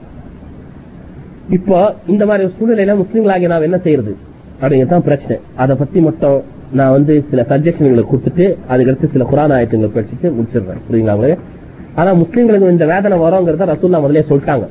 இப்போ 1.57 1.79
இந்த 2.13 2.23
மாதிரி 2.29 2.45
சூழ்நிலையில 2.57 2.95
முஸ்லீம்களாகி 3.01 3.51
நாம் 3.53 3.67
என்ன 3.69 3.79
செய்யறது? 3.87 4.13
அப்படிங்கிறது 4.61 4.93
தான் 4.95 5.07
பிரச்சனை. 5.09 5.37
அதை 5.63 5.75
பத்தி 5.83 5.99
மட்டும் 6.07 6.39
நான் 6.79 6.95
வந்து 6.97 7.15
சில 7.31 7.41
சஜஷன்களை 7.51 8.05
கொடுத்துட்டு 8.11 8.47
அதுக்கடுத்து 8.73 9.13
சில 9.15 9.25
குரான் 9.33 9.55
ஆயத்தங்களை 9.57 9.91
படிச்சுட்டு 9.97 10.29
முடிச்சிடுறேன். 10.37 10.81
புரியுங்களா 10.87 11.17
உங்களுக்கு 11.19 11.55
ஆனா 12.01 12.11
முஸ்லீம்களுக்கு 12.23 12.75
இந்த 12.75 12.87
வேதனை 12.93 13.17
வரோங்கிறத 13.25 13.67
ரசூல்லா 13.73 14.01
முதலே 14.05 14.25
சொல்லிட்டாங்க. 14.31 14.67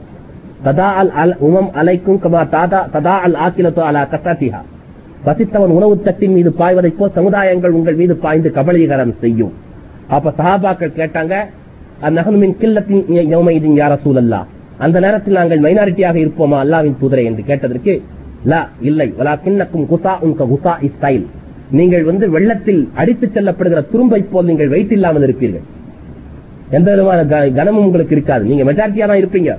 ததா 0.65 0.87
அல் 1.01 1.11
அல் 1.23 1.35
உமம் 1.47 1.69
அலைக்கும் 1.81 2.19
கமா 2.23 2.41
தாதா 2.55 2.79
ததா 2.95 3.15
அல் 3.27 3.37
ஆக்கிலத்தோ 3.45 3.83
அலா 3.89 4.01
கசாத்திஹா. 4.13 4.61
வசித்தவன் 5.25 5.71
உணவு 5.71 6.01
தட்டின் 6.01 6.33
மீது 6.33 6.51
பாய்வதைப் 6.51 6.97
போல் 6.97 7.11
சமுதாயங்கள் 7.15 7.67
உங்கள் 7.67 7.95
மீது 7.95 8.15
பாய்ந்து 8.15 8.51
கபலீகரம் 8.55 9.19
செய்யும். 9.19 9.53
அப்ப 10.07 10.33
சஹாபாக்கள் 10.37 10.91
கேட்டாங்க 10.95 11.35
அந்நகனுமின் 12.01 12.55
கில்லத்தின் 12.59 13.75
யார 13.75 13.99
சூழல்லா 14.05 14.45
அந்த 14.77 14.99
நேரத்தில் 14.99 15.33
நாங்கள் 15.33 15.59
மைனாரிட்டியாக 15.59 16.19
இருப்போமா 16.19 16.59
அல்லாவின் 16.63 16.95
தூதரை 17.01 17.23
என்று 17.23 17.43
கேட்டதற்கு 17.43 18.01
லா 18.45 18.69
இல்லை. 18.81 19.13
வலா 19.19 19.39
கிண்ணக்கும் 19.45 19.87
குசா 19.91 20.19
உங்க 20.19 20.43
குசா 20.43 20.73
இஸ்டைல் 20.81 21.25
நீங்கள் 21.71 22.03
வந்து 22.03 22.29
வெள்ளத்தில் 22.29 22.89
அடித்துச் 22.95 23.37
செல்லப்படுகிற 23.37 23.85
துரும்பை 23.89 24.25
போல் 24.31 24.45
நீங்கள் 24.45 24.67
வெயிட் 24.67 24.91
இல்லாமல் 24.91 25.33
இருப்பீர்கள். 25.33 25.63
எந்த 26.69 26.91
விதமான 26.91 27.25
க- 27.25 27.49
கனமும் 27.49 27.85
உங்களுக்கு 27.85 28.15
இருக்காது. 28.15 28.45
நீங்க 28.45 28.63
மெஜாரிட்டியா 28.63 29.07
தான் 29.07 29.25
இருப்பீங்க. 29.25 29.57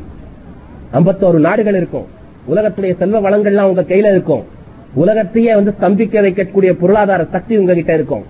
ஐம்பத்தோரு 0.93 1.41
நாடுகள் 1.41 1.75
இருக்கும். 1.75 2.05
உலகத்துடைய 2.51 2.97
செல்வ 2.97 3.21
வளங்கள்லாம் 3.21 3.63
உங்க 3.63 3.83
கையில 3.83 4.11
இருக்கும். 4.11 4.55
உலகத்தையே 4.95 5.55
வந்து 5.55 5.75
ஸ்தம்பிக்க 5.81 6.23
வைக்கக்கூடிய 6.27 6.73
பொருளாதார 6.73 7.25
சக்தி 7.33 7.57
உங்ககிட்ட 7.57 7.95
இருக்கும். 7.95 8.25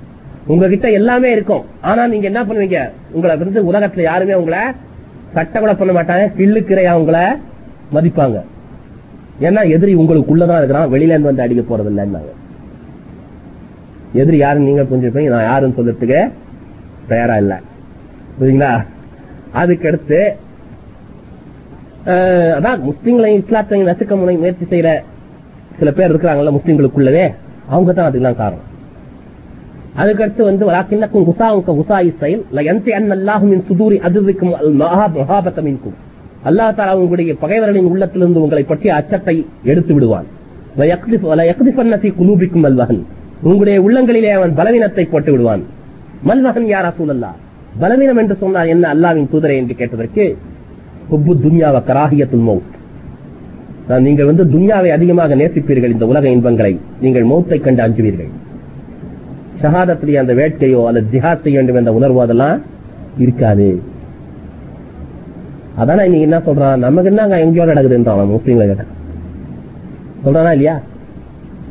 உங்ககிட்ட 0.46 0.90
எல்லாமே 0.90 1.32
இருக்கும். 1.32 1.64
ஆனா 1.80 2.06
நீங்க 2.06 2.26
என்ன 2.26 2.42
பண்ணுவீங்க? 2.44 2.80
உங்களை 3.12 3.36
வந்து 3.36 3.72
உலகத்துல 3.72 4.00
யாருமே 4.00 4.34
உங்களை 4.34 4.58
சட்ட 5.34 5.60
கூட 5.60 5.74
பண்ண 5.74 5.92
மாட்டாங்க. 5.92 6.26
கிள்ளுக்கிறையா 6.38 6.92
உங்களை 6.92 7.24
மதிப்பாங்க. 7.94 8.38
ஏன்னா 9.40 9.62
எதிரி 9.70 9.96
உங்களுக்குள்ளதான் 9.96 10.58
இருக்கிறான். 10.58 10.92
வெளியில 10.92 11.14
இருந்து 11.14 11.30
வந்து 11.30 11.42
அடிக்க 11.42 11.62
போறது 11.62 11.90
இல்லைன்னாங்க 11.92 12.32
எதிரி 14.12 14.36
யாருன்னு 14.36 14.68
நீங்க 14.68 14.82
புரிஞ்சுப்பீங்க. 14.82 15.28
நான் 15.28 15.48
யாருன்னு 15.50 15.76
சொல்றதுக்கு 15.78 16.20
தயாரா 17.08 17.36
இல்ல. 17.36 17.60
புரியுங்களா 18.40 18.72
அதுக்கடுத்து 19.60 20.20
அதான் 22.56 22.82
முஸ்லீம்களையும் 22.88 23.40
இஸ்லாத்தையும் 23.42 23.88
நசுக்க 23.90 24.16
முனை 24.16 24.36
முயற்சி 24.36 24.64
செய்யற 24.70 24.90
சில 25.78 25.90
பேர் 25.92 26.10
இருக்கிறாங்கல்ல 26.12 26.52
முஸ்லீம்களுக்குள்ளவே 26.56 27.26
அவங்க 27.68 27.92
தான் 27.92 28.08
அதுக்கெல்லாம் 28.08 28.40
காரணம். 28.42 28.64
அதுக்கடுத்து 29.98 30.42
வந்து 30.42 30.70
வலாக்கின்னக்கும் 30.70 31.26
குசாவுக்க 31.28 31.76
குசாயி 31.80 32.10
செயல் 32.20 32.42
லயந்தி 32.52 32.90
அன் 32.90 33.10
அல்லாஹுமின் 33.10 33.62
சுதூரி 33.68 33.96
அதுவிக்கும் 34.08 34.52
மகாபத்தமின்கும் 35.20 35.96
அல்லா 36.44 36.66
தாலா 36.78 36.94
உங்களுடைய 36.94 37.34
பகைவர்களின் 37.40 37.88
உள்ளத்திலிருந்து 37.92 38.42
உங்களை 38.42 38.62
பற்றிய 38.62 38.94
அச்சத்தை 38.94 39.36
எடுத்து 39.62 39.94
விடுவான். 39.94 40.26
குலூபிக்கும் 42.20 42.64
மல்வகன் 42.66 43.06
உங்களுடைய 43.42 43.78
உள்ளங்களிலே 43.80 44.30
அவன் 44.30 44.54
பலவீனத்தை 44.54 45.04
போட்டு 45.04 45.30
விடுவான். 45.30 45.62
மல்வகன் 46.22 46.66
யாரா 46.66 46.92
சூழல்லா 46.98 47.30
பலவீனம் 47.78 48.16
என்று 48.16 48.36
சொன்னால் 48.36 48.68
என்ன 48.68 48.94
அல்லாவின் 48.94 49.30
தூதரை? 49.32 49.56
என்று 49.56 49.74
கேட்டதற்கு 49.74 50.24
ஹுப்பு 51.10 51.32
துன்யாவ 51.44 51.76
கராகியத்துல் 51.88 52.46
மௌத். 52.48 52.72
நான் 53.88 54.02
நீங்கள் 54.02 54.26
வந்து 54.26 54.44
துன்யாவை 54.44 54.88
அதிகமாக 54.88 55.36
நேசிப்பீர்கள் 55.36 55.90
இந்த 55.90 56.06
உலக 56.06 56.28
இன்பங்களை. 56.28 56.80
நீங்கள் 57.00 57.24
மௌத்தை 57.24 57.60
கண்டு 57.60 57.82
அஞ்சுவீர்கள். 57.82 58.28
ஷஹாதத்துடைய 59.62 60.14
அந்த 60.14 60.34
வேட்கையோ 60.34 60.84
அல்லது 60.84 61.18
ஜிஹாத் 61.18 61.42
செய்ய 61.42 61.62
வேண்டும் 61.62 61.76
என்ற 61.76 61.92
உணர்வோ 61.92 62.20
அதெல்லாம் 62.20 62.62
இருக்காது. 63.18 63.82
அதான் 65.78 66.04
இன்னைக்கு 66.04 66.20
என்ன 66.20 66.38
சொல்றான்? 66.38 66.78
நமக்கு 66.78 67.04
என்னங்க 67.04 67.40
எங்கேயோ 67.40 67.64
நடக்குதுன்றான் 67.64 68.38
முஸ்லீம்களை 68.38 68.66
கேட்ட. 68.66 68.84
சொல்றானா 70.24 70.50
இல்லையா? 70.50 70.80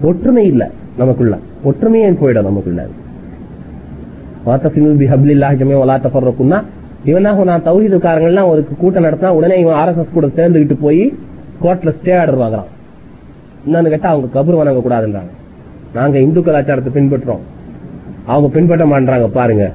ஒற்றுமை 0.01 0.45
இல்ல 0.45 0.71
நமக்குள்ள. 0.97 1.37
ஒற்றுமையே 1.65 2.09
போயிடும் 2.21 2.43
நமக்குள்ள? 2.43 2.87
வாத்தசிமில் 4.45 4.97
பி 4.97 5.05
ஹப்லில்லாஹி 5.05 5.55
ஜமியா 5.61 6.63
இவனாக 7.05 7.43
நான் 7.43 7.63
தௌஹீதுக்காரங்கள்லாம் 7.63 8.47
ஒரு 8.47 8.67
கூட்டம் 8.77 9.03
நடத்தினா 9.03 9.27
உடனே 9.27 9.59
இவன் 9.59 9.75
ஆர்எஸ்எஸ் 9.75 10.13
கூட 10.13 10.27
சேர்ந்துகிட்டு 10.27 10.73
போய் 10.81 11.13
கோர்ட்ல 11.61 11.95
ஸ்டே 11.97 12.19
ஆர்டர் 12.19 12.37
வாங்குறான். 12.37 12.69
என்னன்னு 13.67 13.89
கேட்டா 13.89 14.09
அவங்க 14.09 14.39
கபர் 14.39 14.57
வணங்க 14.57 14.81
கூடாதுன்றாங்க 14.85 15.33
நாங்க 15.93 16.19
இந்து 16.19 16.43
கலாச்சாரத்தை 16.43 16.93
பின்பற்றுறோம். 16.93 17.43
அவங்க 18.25 18.49
பின்பற்ற 18.53 18.85
மாட்டாங்க 18.85 19.27
பாருங்க. 19.27 19.71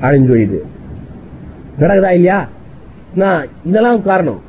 அழிஞ்சு 0.00 0.30
போயிது 0.32 0.58
நடக்குதா 1.80 2.10
இல்லையா? 2.16 2.48
நான் 3.14 3.46
இதெல்லாம் 3.64 4.02
காரணம். 4.02 4.40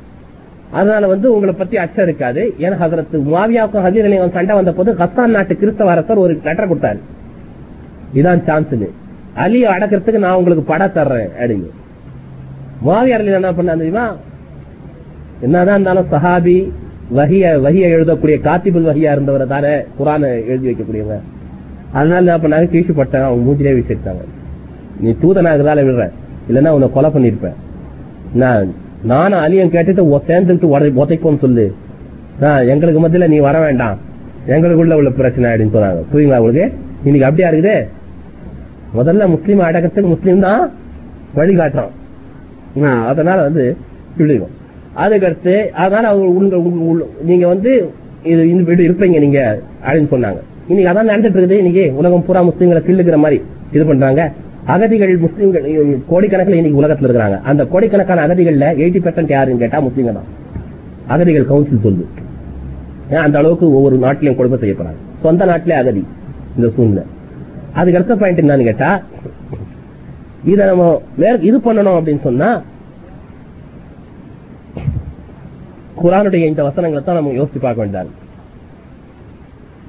அதனால 0.72 1.06
வந்து 1.06 1.34
உங்களை 1.34 1.54
பத்தி 1.54 1.76
அச்சம் 1.76 2.04
இருக்காது. 2.04 2.54
ஏன்னா 2.58 2.76
ஹசரத்து 2.82 3.16
மாவியாவுக்கும் 3.16 3.84
ஹசீர் 3.86 4.06
அலியும் 4.08 4.32
சண்டை 4.32 4.54
வந்த 4.54 4.72
போது 4.72 4.94
ஹஸ்தான் 4.94 5.26
நாட்டு 5.26 5.56
கிறிஸ்தவ 5.56 5.90
அரசர் 5.90 6.16
ஒரு 6.16 6.40
லெட்டர் 6.44 6.70
கொடுத்தாரு. 6.70 7.00
இதான் 8.14 8.44
சான்ஸ் 8.44 8.74
அலியை 9.36 9.68
அடக்கிறதுக்கு 9.70 10.18
நான் 10.18 10.34
உங்களுக்கு 10.34 10.64
படம் 10.64 10.92
தர்றேன் 10.94 11.30
அப்படின்னு. 11.40 11.70
மாவியார் 12.86 13.24
என்ன 13.24 13.52
பண்ண 13.52 13.76
தெரியுமா? 13.76 14.14
என்னதான் 15.44 15.76
இருந்தாலும் 15.76 16.10
சஹாபி 16.12 16.56
வகிய 17.18 17.44
வகிய 17.64 17.86
எழுதக்கூடிய 17.96 18.36
காத்திபுல் 18.46 18.88
வகியா 18.90 19.10
இருந்தவரை 19.16 19.46
தானே 19.54 19.72
குரான 19.98 20.22
எழுதி 20.50 20.66
வைக்கக்கூடியவங்க. 20.68 21.18
அதனால 21.98 22.22
என்ன 22.24 22.38
பண்ணாங்க? 22.42 22.68
கீழ்ச்சி 22.72 22.94
பட்டாங்க 23.00 23.26
அவங்க 23.28 23.42
மூஞ்சிலே 23.46 23.74
விசிட்டாங்க. 23.78 24.24
நீ 25.02 25.10
தூதனாகிறதால 25.22 25.84
விடுற. 25.88 26.04
இல்லைன்னா 26.48 26.72
உன்னை 26.76 26.88
கொலை 26.96 27.10
பண்ணிருப்பேன் 27.16 27.56
நான் 28.42 28.72
நானும் 29.12 29.42
அலியும் 29.44 29.72
கேட்டுட்டு 29.74 30.02
சேர்ந்துட்டு 30.30 30.72
உடை 30.74 30.88
உதைப்போன்னு 31.02 31.42
சொல்லு. 31.44 31.66
எங்களுக்கு 32.72 33.02
மத்தியில 33.02 33.28
நீ 33.34 33.38
வர 33.48 33.56
வேண்டாம். 33.66 33.98
எங்களுக்குள்ள 34.54 34.98
உள்ள 35.00 35.10
பிரச்சனை 35.20 35.46
அப்படின்னு 35.50 35.76
சொன்னாங்க. 35.76 36.02
புரியுங்களா 36.12 36.40
உங்களுக்கு? 36.42 36.66
இன்னைக்கு 37.06 37.28
அப்படியா 37.28 37.48
இருக்குது? 37.52 37.76
முதல்ல 38.98 39.28
முஸ்லீம் 39.34 39.66
அடக்கத்துக்கு 39.68 40.12
முஸ்லீம் 40.14 40.44
தான் 40.48 40.62
வழிகாட்டுறான் 41.38 43.02
அதனால 43.10 43.38
வந்து 43.48 43.64
சொல்லிடுவோம் 44.18 44.54
அதுக்கடுத்து 44.96 45.68
அதனால 45.70 46.08
அவங்க 46.08 46.56
உங்க- 46.56 47.06
நீங்க 47.22 47.46
வந்து 47.46 47.90
இது 48.22 48.48
இந்த 48.48 48.62
வீடு 48.62 48.82
இருப்பீங்க 48.88 49.18
நீங்க 49.18 49.60
அப்படின்னு 49.84 50.08
சொன்னாங்க. 50.10 50.36
இன்னைக்கு 50.68 50.92
அதான் 50.92 51.06
நடந்துட்டு 51.06 51.36
இருக்குது. 51.36 51.50
இன்னைக்கு 51.50 51.96
உலகம் 51.96 52.24
பூரா 52.24 52.44
முஸ்லீம்களை 52.44 52.82
கிள்ளுக்கிற 52.82 53.16
மாதிரி 53.16 53.42
இது 53.72 53.86
பண்றாங்க. 53.86 54.32
அகதிகள் 54.64 55.20
முஸ்லீம்கள் 55.20 55.96
கோடிக்கணக்கில் 56.10 56.54
இன்னைக்கு 56.54 56.74
உலகத்தில் 56.74 57.10
இருக்கிறாங்க. 57.10 57.40
அந்த 57.40 57.66
கோடிக்கணக்கான 57.66 58.26
அகதிகள்ல 58.26 58.78
எயிட்டி 58.78 59.00
பெர்சென்ட் 59.00 59.30
யாருன்னு 59.30 59.58
கேட்டா 59.58 59.80
முஸ்லீம்க 59.80 60.12
தான். 60.12 60.24
அகதிகள் 61.06 61.46
கவுன்சில் 61.46 61.80
சொல்லுது. 61.84 62.04
அந்த 63.14 63.38
அளவுக்கு 63.38 63.74
ஒவ்வொரு 63.74 63.96
நாட்டிலையும் 63.96 64.36
கொடுமை 64.36 64.58
செய்யப்படுறாங்க 64.58 65.20
சொந்த 65.22 65.44
நாட்டிலே 65.44 65.74
அகதி 65.74 66.06
இந்த 66.56 66.72
சூழ்நிலை. 66.76 67.02
அதுக்கு 67.72 67.96
அடுத்த 67.96 68.16
பாயிண்ட் 68.16 68.40
என்னன்னு 68.40 68.62
கேட்டா 68.62 69.02
இதை 70.44 70.66
நம்ம 70.66 71.02
இது 71.40 71.58
பண்ணணும் 71.58 72.00
அப்படின்னு 72.00 72.20
சொன்னா 72.20 72.62
குரானுடைய 76.02 76.44
இந்த 76.44 76.62
வசனங்களை 76.62 77.04
தான் 77.04 77.14
நம்ம 77.14 77.30
யோசிச்சு 77.30 77.58
பார்க்க 77.60 77.82
வேண்டாம் 77.82 78.24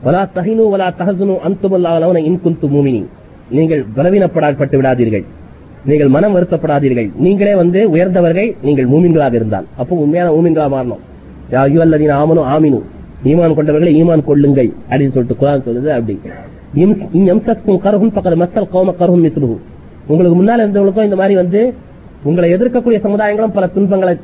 வலா 0.06 0.28
தஹினு 0.36 0.70
வலா 0.70 0.92
தஹசுனு 1.00 1.38
அந்துமல்லாவலவன 1.48 2.18
இன்குந்து 2.18 2.68
மூமினி. 2.68 3.06
நீங்கள் 3.50 3.86
பலவீனப்படாப்பட்டு 3.96 4.78
விடாதீர்கள். 4.78 5.26
நீங்கள் 5.86 6.08
மனம் 6.08 6.36
வருத்தப்படாதீர்கள். 6.36 7.16
நீங்களே 7.16 7.56
வந்து 7.56 7.90
உயர்ந்தவர்கள் 7.90 8.56
நீங்கள் 8.62 8.90
மூமின்களாக 8.90 9.34
இருந்தால். 9.34 9.66
அப்போ 9.78 9.96
உண்மையான 9.96 10.32
மூமின்களா 10.32 10.72
மாறணும். 10.72 11.00
யா 11.52 11.58
அய்யுஹல்லதீன 11.58 12.14
ஆமனு 12.14 12.42
ஆமினு. 12.42 12.82
ஈமான் 13.24 13.54
கொண்டவர்களை 13.54 14.04
ஈமான் 14.04 14.24
கொள்ளுங்கள் 14.24 14.72
அப்படின்னு 14.90 15.12
சொல்லிட்டு 15.12 15.48
குரான் 15.48 15.70
சொல்லுது 15.70 15.88
அப்படி. 15.88 16.20
இம்- 16.76 17.78
கருகும் 17.78 18.14
பக்கத்து 18.14 18.36
மக்கள் 18.36 18.64
கோம 18.64 18.96
கருகும் 18.96 19.26
மிஸ்ருகும் 19.26 19.58
உங்களுக்கு 20.08 20.36
முன்னால் 20.36 20.60
இருந்தவங்களுக்கும் 20.60 21.04
இந்த 21.04 21.16
மாதிரி 21.16 21.36
வந்து 21.36 21.74
உங்களை 22.24 22.54
எதிர்க்கக்கூடிய 22.54 23.00
சமுதாயங்களும் 23.00 23.54
பல 23.54 23.68
துன்பங்களை 23.68 24.18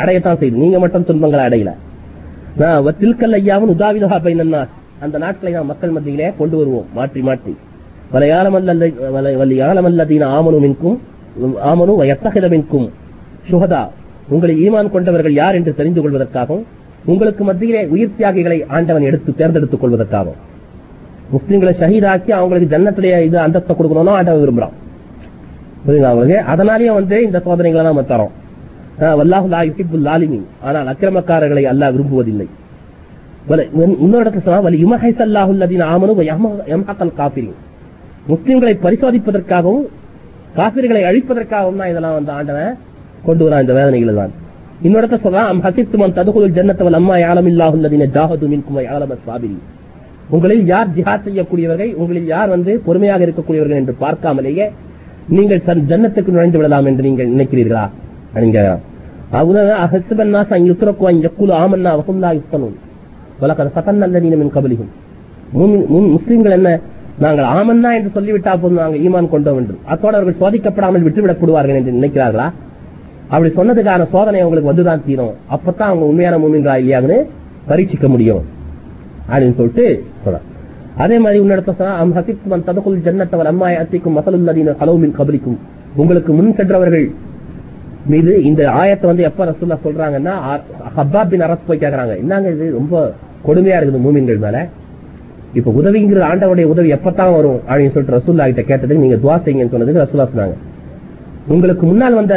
அடையத்தான் 0.00 0.38
செய்யுது 0.40 0.62
நீங்க 0.64 0.78
மட்டும் 0.84 1.06
துன்பங்களை 1.08 1.44
அடையல. 1.48 1.72
நான் 2.60 2.84
வத்தில்கல் 2.86 3.36
ஐயாவும் 3.38 3.72
உதாவிதா 3.74 4.18
பைனன்னா 4.26 4.62
அந்த 5.04 5.16
நாட்களை 5.24 5.52
நாம் 5.56 5.70
மக்கள் 5.72 5.94
மத்தியிலே 5.96 6.28
கொண்டு 6.40 6.56
வருவோம். 6.60 6.86
மாற்றி 6.98 7.20
மாற்றி. 7.28 7.52
வலையாளமல்லதீன 9.40 10.24
ஆமனு 10.36 10.58
மின்கும் 10.64 10.96
ஆமனு 11.70 11.92
எத்தகித 12.14 12.46
மின்கும். 12.54 12.86
சுகதா 13.50 13.82
உங்களை 14.34 14.54
ஈமான் 14.66 14.92
கொண்டவர்கள் 14.94 15.34
யார் 15.40 15.56
என்று 15.58 15.72
தெரிந்து 15.80 16.00
கொள்வதற்காகவும் 16.02 16.64
உங்களுக்கு 17.12 17.42
மத்தியிலே 17.48 17.82
உயிர் 17.94 18.16
தியாகிகளை 18.18 18.58
ஆண்டவன் 18.76 19.08
எடுத்து 19.08 19.30
தேர்ந்தெடுத்துக் 19.40 19.82
கொள்வதற்காகவும். 19.82 20.40
முஸ்லீம்களை 21.34 21.72
ஷஹீதாக்கி 21.80 22.30
அவங்களுக்கு 22.38 22.72
ஜன்னத்திலேயே 22.74 23.18
இது 23.28 23.38
அந்தஸ்தை 23.46 23.74
கொடுக்கணும்னு 23.74 24.16
ஆண்டவன் 24.18 24.42
விரும்புறான். 24.42 24.74
புரியுதா 25.86 26.10
அதனாலேயே 26.52 26.92
வந்து 26.98 27.16
இந்த 27.24 27.38
சோதனைகளை 27.46 27.84
நம்ம 27.88 28.04
தரோம் 28.12 28.32
ஆஹ் 28.98 29.16
வல்லாஹு 29.18 29.46
லா 29.48 29.60
ஆனால் 30.62 30.88
அக்கிரமக்காரர்களை 30.92 31.64
அல்லாஹ் 31.72 31.92
விரும்புவதில்லை. 31.94 32.46
இன்னொரு- 33.98 34.22
இடத்துல 34.22 34.42
சொன்னா 34.44 34.60
வலி 34.60 34.78
யுமஹைஸ் 34.82 35.22
அல்லாஹுல்லதீன 35.24 35.86
ஆமனு 35.94 36.12
வ 36.14 36.22
முஸ்லிம்களை 38.28 38.74
பரிசோதிப்பதற்காகவும் 38.84 39.84
காபிர்களை 40.54 41.02
அழிப்பதற்காகவும் 41.04 41.80
தான் 41.80 41.90
இதெல்லாம் 41.90 42.14
வந்து 42.14 42.32
ஆண்டவன் 42.32 42.72
கொண்டு 43.24 43.42
வரான் 43.46 43.62
இந்த 43.64 43.74
வேதனைகள் 43.78 44.18
தான். 44.20 44.32
இன்னொரு 44.82 45.02
இடத்துல 45.02 45.24
சொல்றான் 45.24 45.50
அம் 45.50 45.62
ஹசித்துமன் 45.62 46.14
ததுகுல் 46.16 46.54
ஜன்னத்தவல் 46.56 46.98
அம்மா 46.98 47.16
யாலம் 47.16 47.48
யாலமில்லாஹுல்லதீன 47.48 48.08
ஜாஹது 48.16 48.46
மின்கும் 48.52 48.76
வ 48.78 48.82
யாலமஸ் 48.82 49.26
சாபிரின் 49.26 49.62
உங்களில் 50.30 50.64
யார் 50.66 50.94
ஜிஹாத் 50.96 51.26
செய்யக்கூடியவர்கள் 51.26 51.92
உங்களில் 51.94 52.26
யார் 52.26 52.48
வந்து 52.48 52.72
பொறுமையாக 52.86 53.26
இருக்கக்கூடியவர்கள் 53.26 53.80
என்று 53.80 53.94
பார்க்காமலேயே 54.00 54.66
நீங்கள் 55.28 55.62
ஜன்னத்துக்கு 55.90 56.30
நுழைந்து 56.30 56.58
விடலாம் 56.58 56.86
என்று 56.86 57.02
நீங்கள் 57.02 57.30
நினைக்கிறீர்களா? 57.30 57.84
ஆமன்னா 58.34 59.62
ஃபதன்ன 63.74 64.04
அல்லதீன 64.06 64.36
மின் 64.40 64.52
கபலிஹும் 64.56 64.92
முஸ்லிம்கள் 66.12 66.56
என்ன 66.58 66.70
நாங்கள் 67.18 67.44
ஆமன்னா 67.44 67.90
என்று 67.94 68.10
சொல்லிவிட்டா 68.14 68.52
போதும் 68.60 68.78
நாங்கள் 68.78 69.00
ஈமான் 69.00 69.28
கொண்டோம் 69.28 69.58
என்று 69.58 69.74
அத்தோடு 69.84 70.16
அவர்கள் 70.16 70.40
சோதிக்கப்படாமல் 70.42 71.04
விட்டுவிடப்படுவார்கள் 71.06 71.78
என்று 71.80 71.92
நினைக்கிறார்களா? 71.92 72.46
அப்படி 73.28 73.50
சொன்னதுக்கான 73.54 74.06
சோதனை 74.10 74.40
அவங்களுக்கு 74.40 74.72
வந்துதான் 74.72 75.04
தீரும். 75.06 75.34
அப்பதான் 75.50 75.90
அவங்க 75.90 76.04
உண்மையான 76.04 76.38
மூமின்றா 76.38 76.74
இல்லையாங்கன்னு 76.80 77.18
பரீட்சிக்க 77.68 78.08
முடியும். 78.08 78.42
அப்படின்னு 79.30 79.56
சொல்லிட்டு 79.56 80.04
சொல்றான் 80.24 80.46
அதே 80.96 81.18
மாதிரி 81.18 81.38
உன்னிடத்த 81.44 81.74
சொன்னா 81.74 81.94
அம் 81.94 82.16
ஹசித்துமன் 82.16 82.66
ததகுல் 82.66 83.04
ஜன்னத்தவல் 83.06 83.50
அம்மா 83.52 83.66
அத்திக்கும் 83.82 84.16
மசலுல்லதீன 84.16 84.74
கலவுமின் 84.82 85.16
கபலிக்கும் 85.18 85.58
உங்களுக்கு 85.96 86.32
முன் 86.32 86.54
சென்றவர்கள் 86.54 87.06
மீது 88.12 88.32
இந்த 88.48 88.62
ஆயத்தை 88.80 89.06
வந்து 89.10 89.26
எப்ப 89.28 89.44
ரசூல்லா 89.50 89.76
சொல்றாங்கன்னா 89.84 90.32
ஹப்பாப் 90.96 91.30
பின் 91.32 91.44
அரசு 91.46 91.62
போய் 91.68 91.82
கேக்குறாங்க. 91.84 92.14
என்னங்க 92.22 92.48
இது 92.56 92.66
ரொம்ப 92.78 92.94
கொடுமையா 93.46 93.76
இருக்குது 93.78 94.02
மூமின்கள் 94.06 94.40
மேல. 94.44 94.58
இப்ப 95.58 95.72
உதவிங்கிறது 95.80 96.28
ஆண்டவருடைய 96.30 96.66
உதவி 96.74 96.88
எப்பத்தான் 96.96 97.34
வரும் 97.36 97.60
அப்படின்னு 97.68 97.94
சொல்லிட்டு 97.94 98.16
ரசூல்லா 98.18 98.46
கிட்ட 98.50 98.62
கேட்டதுக்கு 98.70 99.04
நீங்க 99.04 99.18
துவா 99.24 99.36
செய்யுங்கன்னு 99.44 99.74
சொன்னதுக்கு 99.74 100.04
ரசூல்லா 100.04 100.26
சொன்னாங்க. 100.32 100.56
உங்களுக்கு 101.54 101.84
முன்னால் 101.86 102.18
வந்த 102.18 102.34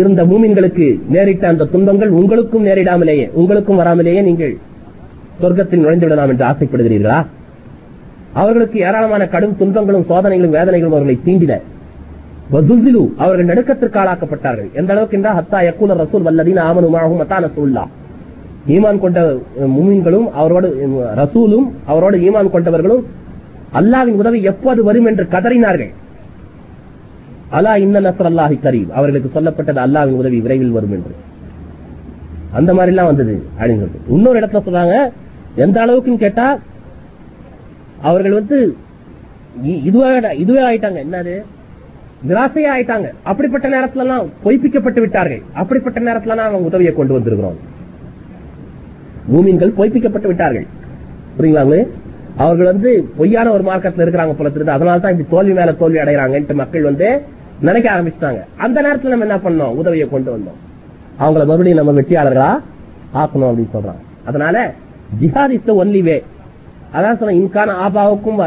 இருந்த 0.00 0.22
மூமின்களுக்கு 0.30 0.86
நேரிட்ட 1.14 1.44
அந்த 1.52 1.68
துன்பங்கள் 1.74 2.10
உங்களுக்கும் 2.20 2.66
நேரிடாமலேயே 2.68 3.26
உங்களுக்கும் 3.40 3.80
வராமலேயே 3.80 4.22
நீங்கள் 4.28 4.54
சொர்க்கத்தில் 5.42 5.82
நுழைந்து 5.84 6.06
விடலாம் 6.06 6.32
என்று 6.32 6.46
ஆசைப்படுகிறீர்களா? 6.50 7.18
அவர்களுக்கு 8.40 8.78
ஏராளமான 8.86 9.22
கடும் 9.34 9.56
துன்பங்களும் 9.60 10.08
சோதனைகளும் 10.10 10.56
வேதனைகளும் 10.58 10.94
அவர்களை 10.96 11.16
தீண்டின. 11.26 11.54
வதுல்சிலு 12.52 13.02
அவர்கள் 13.22 13.50
நடுக்கத்திற்கு 13.50 13.98
ஆளாக்கப்பட்டார்கள் 14.02 14.70
எந்த 14.80 14.90
அளவுக்கு 14.94 15.16
என்றால் 15.18 15.36
ஹத்தா 15.38 15.58
யக்கூல 15.66 15.96
ரசூல் 16.02 16.26
வல்லதீன் 16.28 16.60
ஆமனுமாகும் 16.68 17.20
மத்தான 17.22 17.86
ஈமான் 18.74 18.98
கொண்ட 19.02 19.20
முமீன்களும் 19.74 20.26
அவரோடு 20.40 20.68
ரசூலும் 21.20 21.66
அவரோடு 21.92 22.16
ஈமான் 22.26 22.50
கொண்டவர்களும் 22.54 23.04
அல்லாவின் 23.78 24.18
உதவி 24.22 24.38
எப்போது 24.50 24.80
வரும் 24.88 25.08
என்று 25.10 25.24
கதறினார்கள். 25.34 25.92
அலா 27.58 27.72
இன்ன 27.84 28.00
நசர் 28.06 28.28
அல்லாஹி 28.30 28.56
கரீம். 28.64 28.90
அவர்களுக்கு 28.96 29.30
சொல்லப்பட்டது 29.36 29.80
அல்லாவின் 29.84 30.18
உதவி 30.22 30.38
விரைவில் 30.44 30.74
வரும் 30.76 30.94
என்று. 30.96 31.14
அந்த 32.58 32.70
மாதிரி 32.76 32.92
எல்லாம் 32.94 33.10
வந்தது 33.10 33.34
அப்படின்னு 33.58 33.82
சொல்லிட்டு 33.82 34.12
இன்னொரு 34.16 34.40
இடத்துல 34.40 34.62
சொல்றாங்க 34.66 34.96
எந்த 35.64 35.76
அளவுக்குன்னு 35.84 36.24
கேட்டா 36.24 36.48
அவர்கள் 38.10 38.38
வந்து 38.40 38.58
இதுவே 39.88 40.10
இதுவே 40.42 40.62
ஆயிட்டாங்க. 40.68 41.00
என்னது? 41.06 41.36
நிராசையா 42.28 42.70
ஆயிட்டாங்க 42.74 43.08
அப்படிப்பட்ட 43.22 43.66
நேரத்துல 43.68 44.04
எல்லாம் 44.04 44.26
பொய்ப்பிக்கப்பட்டு 44.44 45.00
விட்டார்கள். 45.00 45.42
அப்படிப்பட்ட 45.52 46.00
நேரத்துல 46.00 46.34
எல்லாம் 46.34 46.48
அவங்க 46.48 46.68
உதவியை 46.70 46.92
கொண்டு 46.94 47.14
வந்திருக்கிறோம். 47.18 47.58
மூமின்கள் 49.32 49.76
பொய்ப்பிக்கப்பட்டு 49.78 50.30
விட்டார்கள். 50.32 50.66
புரியுங்களா 51.38 51.80
அவர்கள் 52.36 52.70
வந்து 52.72 52.90
பொய்யான 53.16 53.52
ஒரு 53.52 53.62
மார்க்கத்தில் 53.62 54.04
இருக்கிறாங்க 54.04 54.34
போல 54.36 54.48
தெரியுது. 54.48 54.76
அதனாலதான் 54.76 55.12
இப்படி 55.14 55.26
தோல்வி 55.30 55.52
மேல 55.52 55.72
தோல்வி 55.72 55.98
அடைகிறாங்கன்ட்டு 55.98 56.54
மக்கள் 56.54 56.82
வந்து 56.82 57.08
நினைக்க 57.60 57.86
ஆரம்பிச்சிட்டாங்க. 57.94 58.42
அந்த 58.56 58.76
நேரத்துல 58.82 59.12
நம்ம 59.14 59.26
என்ன 59.28 59.38
பண்ணோம்? 59.46 59.76
உதவியை 59.82 60.08
கொண்டு 60.08 60.30
வந்தோம். 60.36 60.58
அவங்கள 61.22 61.42
மறுபடியும் 61.50 61.80
நம்ம 61.80 61.94
வெற்றியாளர்களா 62.00 62.50
ஆக்கணும் 63.14 63.48
அப்படின்னு 63.50 63.74
சொல்றாங்க. 63.76 64.02
அதனால 64.24 64.72
ஜிஹாத் 65.20 65.54
இஸ் 65.56 65.72
ஒன்லி 65.82 66.02
வே 66.02 66.16
அதான் 66.94 67.18
சொன்ன 67.18 67.34
இன்கான 67.40 67.74
ஆபாவுக்கும் 67.86 68.38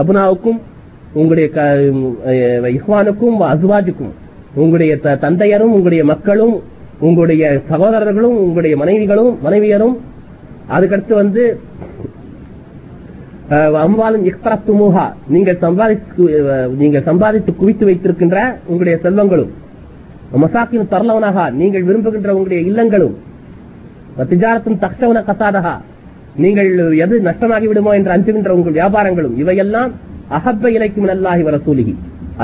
அபுனாவுக்கும் 0.00 0.58
உங்களுடைய 1.18 1.46
இஹ்வானுக்கும் 2.72 3.38
அசுவாஜுக்கும் 3.48 4.14
உங்களுடைய 4.54 4.92
தந்தையரும் 5.20 5.72
உங்களுடைய 5.72 6.02
மக்களும் 6.04 6.54
உங்களுடைய 7.00 7.44
சகோதரர்களும் 7.68 8.36
உங்களுடைய 8.38 8.76
மனைவிகளும் 8.76 9.32
மனைவியரும் 9.42 9.96
அதுக்கடுத்து 10.70 11.14
வந்து 11.14 11.42
அம்பாலும் 13.82 14.24
இக்தரத்துமுகா 14.24 15.04
நீங்கள் 15.28 15.60
சம்பாதித்து 15.60 16.24
நீங்கள் 16.76 17.06
சம்பாதித்து 17.06 17.52
குவித்து 17.54 17.84
வைத்திருக்கின்ற 17.84 18.38
உங்களுடைய 18.66 18.96
செல்வங்களும் 19.02 19.52
மசாக்கின் 20.38 20.90
தரலவனகா 20.90 21.44
நீங்கள் 21.52 21.86
விரும்புகின்ற 21.86 22.30
உங்களுடைய 22.32 22.60
இல்லங்களும் 22.62 23.14
திஜாரத்தும் 24.24 24.80
தக்ஷவன 24.80 25.18
கசாதகா 25.22 25.74
நீங்கள் 26.36 26.70
எது 26.96 27.14
நஷ்டமாகி 27.22 27.66
விடுமோ 27.68 27.92
என்று 27.94 28.12
அஞ்சுகின்ற 28.12 28.50
உங்கள் 28.50 28.76
வியாபாரங்களும் 28.76 29.36
இவையெல்லாம் 29.36 29.92
அஹப்ப 30.36 30.64
இலைக்கும் 30.76 31.10
அல்லாஹி 31.16 31.42
வரசூலிகி 31.48 31.94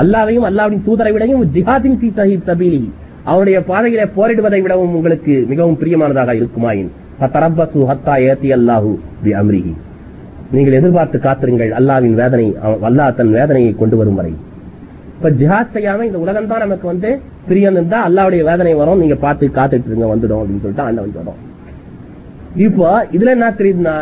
அல்லாவையும் 0.01 0.45
அல்லாவின் 0.49 0.85
தூதரை 0.85 1.11
விடையும் 1.15 1.43
ஜிஹாதின் 1.55 1.97
ஃபீ 1.99 2.07
சஹிப் 2.19 2.47
சபீலி 2.49 2.83
அவருடைய 3.31 3.57
பாதையில 3.69 4.01
போரிடுவதை 4.15 4.59
விடவும் 4.63 4.95
உங்களுக்கு 4.97 5.33
மிகவும் 5.51 5.77
பிரியமானதாக 5.81 6.33
இருக்குமாயின். 6.39 6.89
ஹத்தா 7.21 8.15
ஏத்தி 8.29 8.49
அல்லாஹு 8.57 8.89
பி 9.23 9.31
அம்ரிஹி. 9.41 9.73
நீங்கள் 10.55 10.77
எதிர்பார்த்து 10.79 11.17
காத்திருங்கள் 11.27 11.71
அல்லாவின் 11.79 12.17
வேதனை 12.21 12.47
அல்லாஹ் 12.89 13.15
தன் 13.19 13.31
வேதனையை 13.37 13.71
கொண்டு 13.81 13.95
வரும் 13.99 14.19
வரை. 14.19 14.33
இப்ப 15.17 15.29
ஜிஹாத் 15.39 15.73
செய்யாம 15.75 16.05
இந்த 16.09 16.19
உலகம் 16.25 16.49
தான் 16.51 16.63
நமக்கு 16.65 16.85
வந்து 16.91 17.09
பிரியம் 17.47 17.77
இருந்தா 17.77 17.99
அல்லாவுடைய 18.07 18.41
வேதனை 18.49 18.73
வரும். 18.81 19.01
நீங்க 19.03 19.17
பார்த்து 19.25 19.45
காத்துட்டு 19.57 19.89
இருங்க 19.91 20.07
வந்துடும் 20.13 20.41
அப்படின்னு 20.41 20.63
சொல்லிட்டு 20.63 20.87
அண்ணன் 20.87 21.17
வரும் 21.21 21.41
இப்போ 22.65 22.87
இதுல 23.15 23.31
என்ன 23.37 23.47
தெரியுதுன்னா 23.59 23.95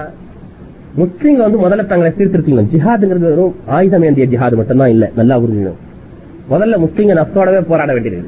முஸ்லீம்க 0.97 1.37
வந்து 1.37 1.59
முதல்ல 1.59 1.85
தங்களை 1.85 2.13
சீர்திருத்திக்கணும் 2.17 2.69
ஜிஹாதுங்கிறது 2.73 3.19
வெறும் 3.19 3.55
ஆயுதம் 3.67 4.03
ஏந்திய 4.03 4.27
ஜிஹாது 4.27 4.55
மட்டும்தான் 4.55 4.89
இல்ல. 4.89 5.11
நல்லா 5.15 5.39
புரிஞ்சுக்கணும். 5.39 5.79
முதல்ல 6.49 6.79
முஸ்லீங்க 6.79 7.13
நப்சோடவே 7.19 7.61
போராட 7.61 7.93
வேண்டியது. 7.93 8.27